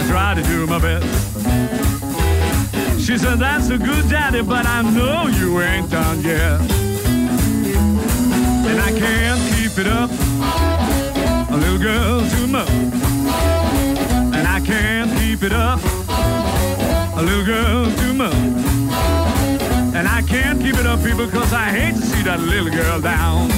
I 0.00 0.02
try 0.08 0.34
to 0.34 0.42
do 0.42 0.66
my 0.66 0.80
best. 0.80 1.06
She 3.04 3.18
said, 3.18 3.38
that's 3.38 3.68
a 3.68 3.78
good 3.78 4.08
daddy, 4.08 4.42
but 4.42 4.66
I 4.66 4.82
know 4.82 5.28
you 5.28 5.60
ain't 5.60 5.90
done 5.90 6.22
yet. 6.22 6.60
And 8.68 8.78
I 8.88 8.90
can't 8.98 9.40
keep 9.54 9.78
it 9.78 9.86
up, 9.86 10.10
girl 11.86 12.20
too 12.30 12.48
much. 12.48 12.68
And 14.36 14.44
I 14.56 14.60
can't 14.60 15.08
keep 15.20 15.44
it 15.44 15.52
up, 15.52 15.78
a 17.16 17.22
little 17.22 17.44
girl 17.44 17.84
too 18.00 18.12
much. 18.12 18.34
And 19.94 20.08
I 20.08 20.20
can't 20.26 20.60
keep 20.60 20.74
it 20.74 20.86
up, 20.86 21.00
people, 21.04 21.28
cause 21.28 21.52
I 21.52 21.68
hate 21.70 21.94
to 21.94 22.02
see 22.02 22.24
that 22.24 22.40
little 22.40 22.70
girl 22.70 23.00
down. 23.00 23.50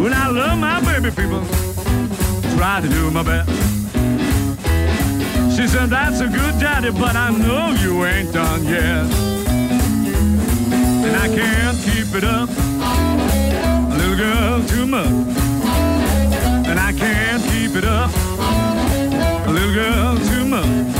When 0.00 0.12
I 0.12 0.28
love 0.28 0.58
my 0.58 0.80
baby, 0.80 1.10
people, 1.10 1.44
try 2.56 2.80
to 2.80 2.88
do 2.88 3.10
my 3.10 3.22
best. 3.22 3.50
She 5.56 5.66
said, 5.66 5.90
that's 5.90 6.20
a 6.20 6.28
good 6.28 6.58
daddy, 6.60 6.90
but 6.90 7.16
I 7.16 7.30
know 7.30 7.72
you 7.82 8.04
ain't 8.04 8.32
done 8.32 8.64
yet. 8.64 9.06
And 11.04 11.16
I 11.16 11.28
can't 11.28 11.78
keep 11.78 12.14
it 12.14 12.24
up, 12.24 12.48
a 12.48 13.96
little 13.96 14.16
girl, 14.16 14.62
too 14.68 14.86
much. 14.86 15.08
And 16.68 16.78
I 16.78 16.92
can't 16.92 17.42
keep 17.42 17.74
it 17.74 17.84
up, 17.84 18.10
a 19.48 19.50
little 19.50 19.74
girl, 19.74 20.16
too 20.28 20.44
much. 20.44 20.96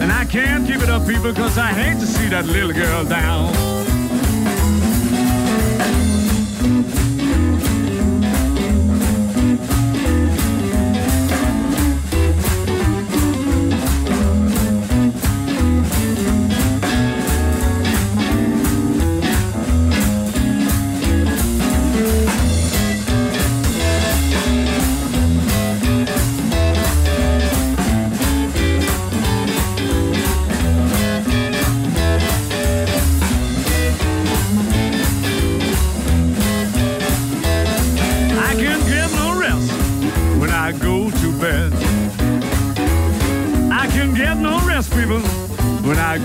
And 0.00 0.10
I 0.10 0.24
can't 0.24 0.66
keep 0.66 0.82
it 0.82 0.88
up, 0.88 1.06
people, 1.06 1.32
cause 1.32 1.56
I 1.56 1.68
hate 1.68 2.00
to 2.00 2.06
see 2.06 2.28
that 2.30 2.46
little 2.46 2.72
girl 2.72 3.04
down. 3.04 3.69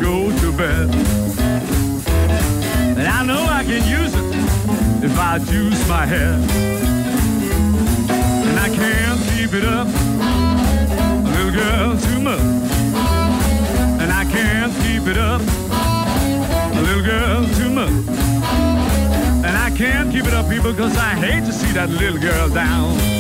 Go 0.02 0.32
to 0.40 0.52
bed. 0.52 0.90
And 2.98 3.08
I 3.08 3.24
know 3.26 3.44
I 3.44 3.64
can 3.64 3.84
use 3.88 4.14
it 4.14 5.04
if 5.04 5.18
I 5.18 5.40
juice 5.40 5.88
my 5.88 6.06
head. 6.06 6.40
And 8.48 8.60
I 8.60 8.70
can't 8.70 9.22
keep 9.32 9.54
it 9.54 9.66
up, 9.66 9.88
a 9.88 11.30
little 11.36 11.52
girl, 11.52 11.98
too 11.98 12.20
much. 12.20 12.40
And 14.02 14.12
I 14.12 14.26
can't 14.26 14.74
keep 14.84 15.08
it 15.08 15.18
up, 15.18 15.42
a 15.42 16.82
little 16.82 17.04
girl, 17.04 17.46
too 17.56 17.70
much. 17.70 17.92
And 19.46 19.58
I 19.58 19.72
can't 19.76 20.12
keep 20.12 20.26
it 20.26 20.34
up, 20.34 20.50
people, 20.50 20.72
because 20.72 20.98
I 20.98 21.14
hate 21.16 21.46
to 21.46 21.54
see 21.54 21.72
that 21.74 21.90
little 21.90 22.20
girl 22.20 22.50
down. 22.50 23.15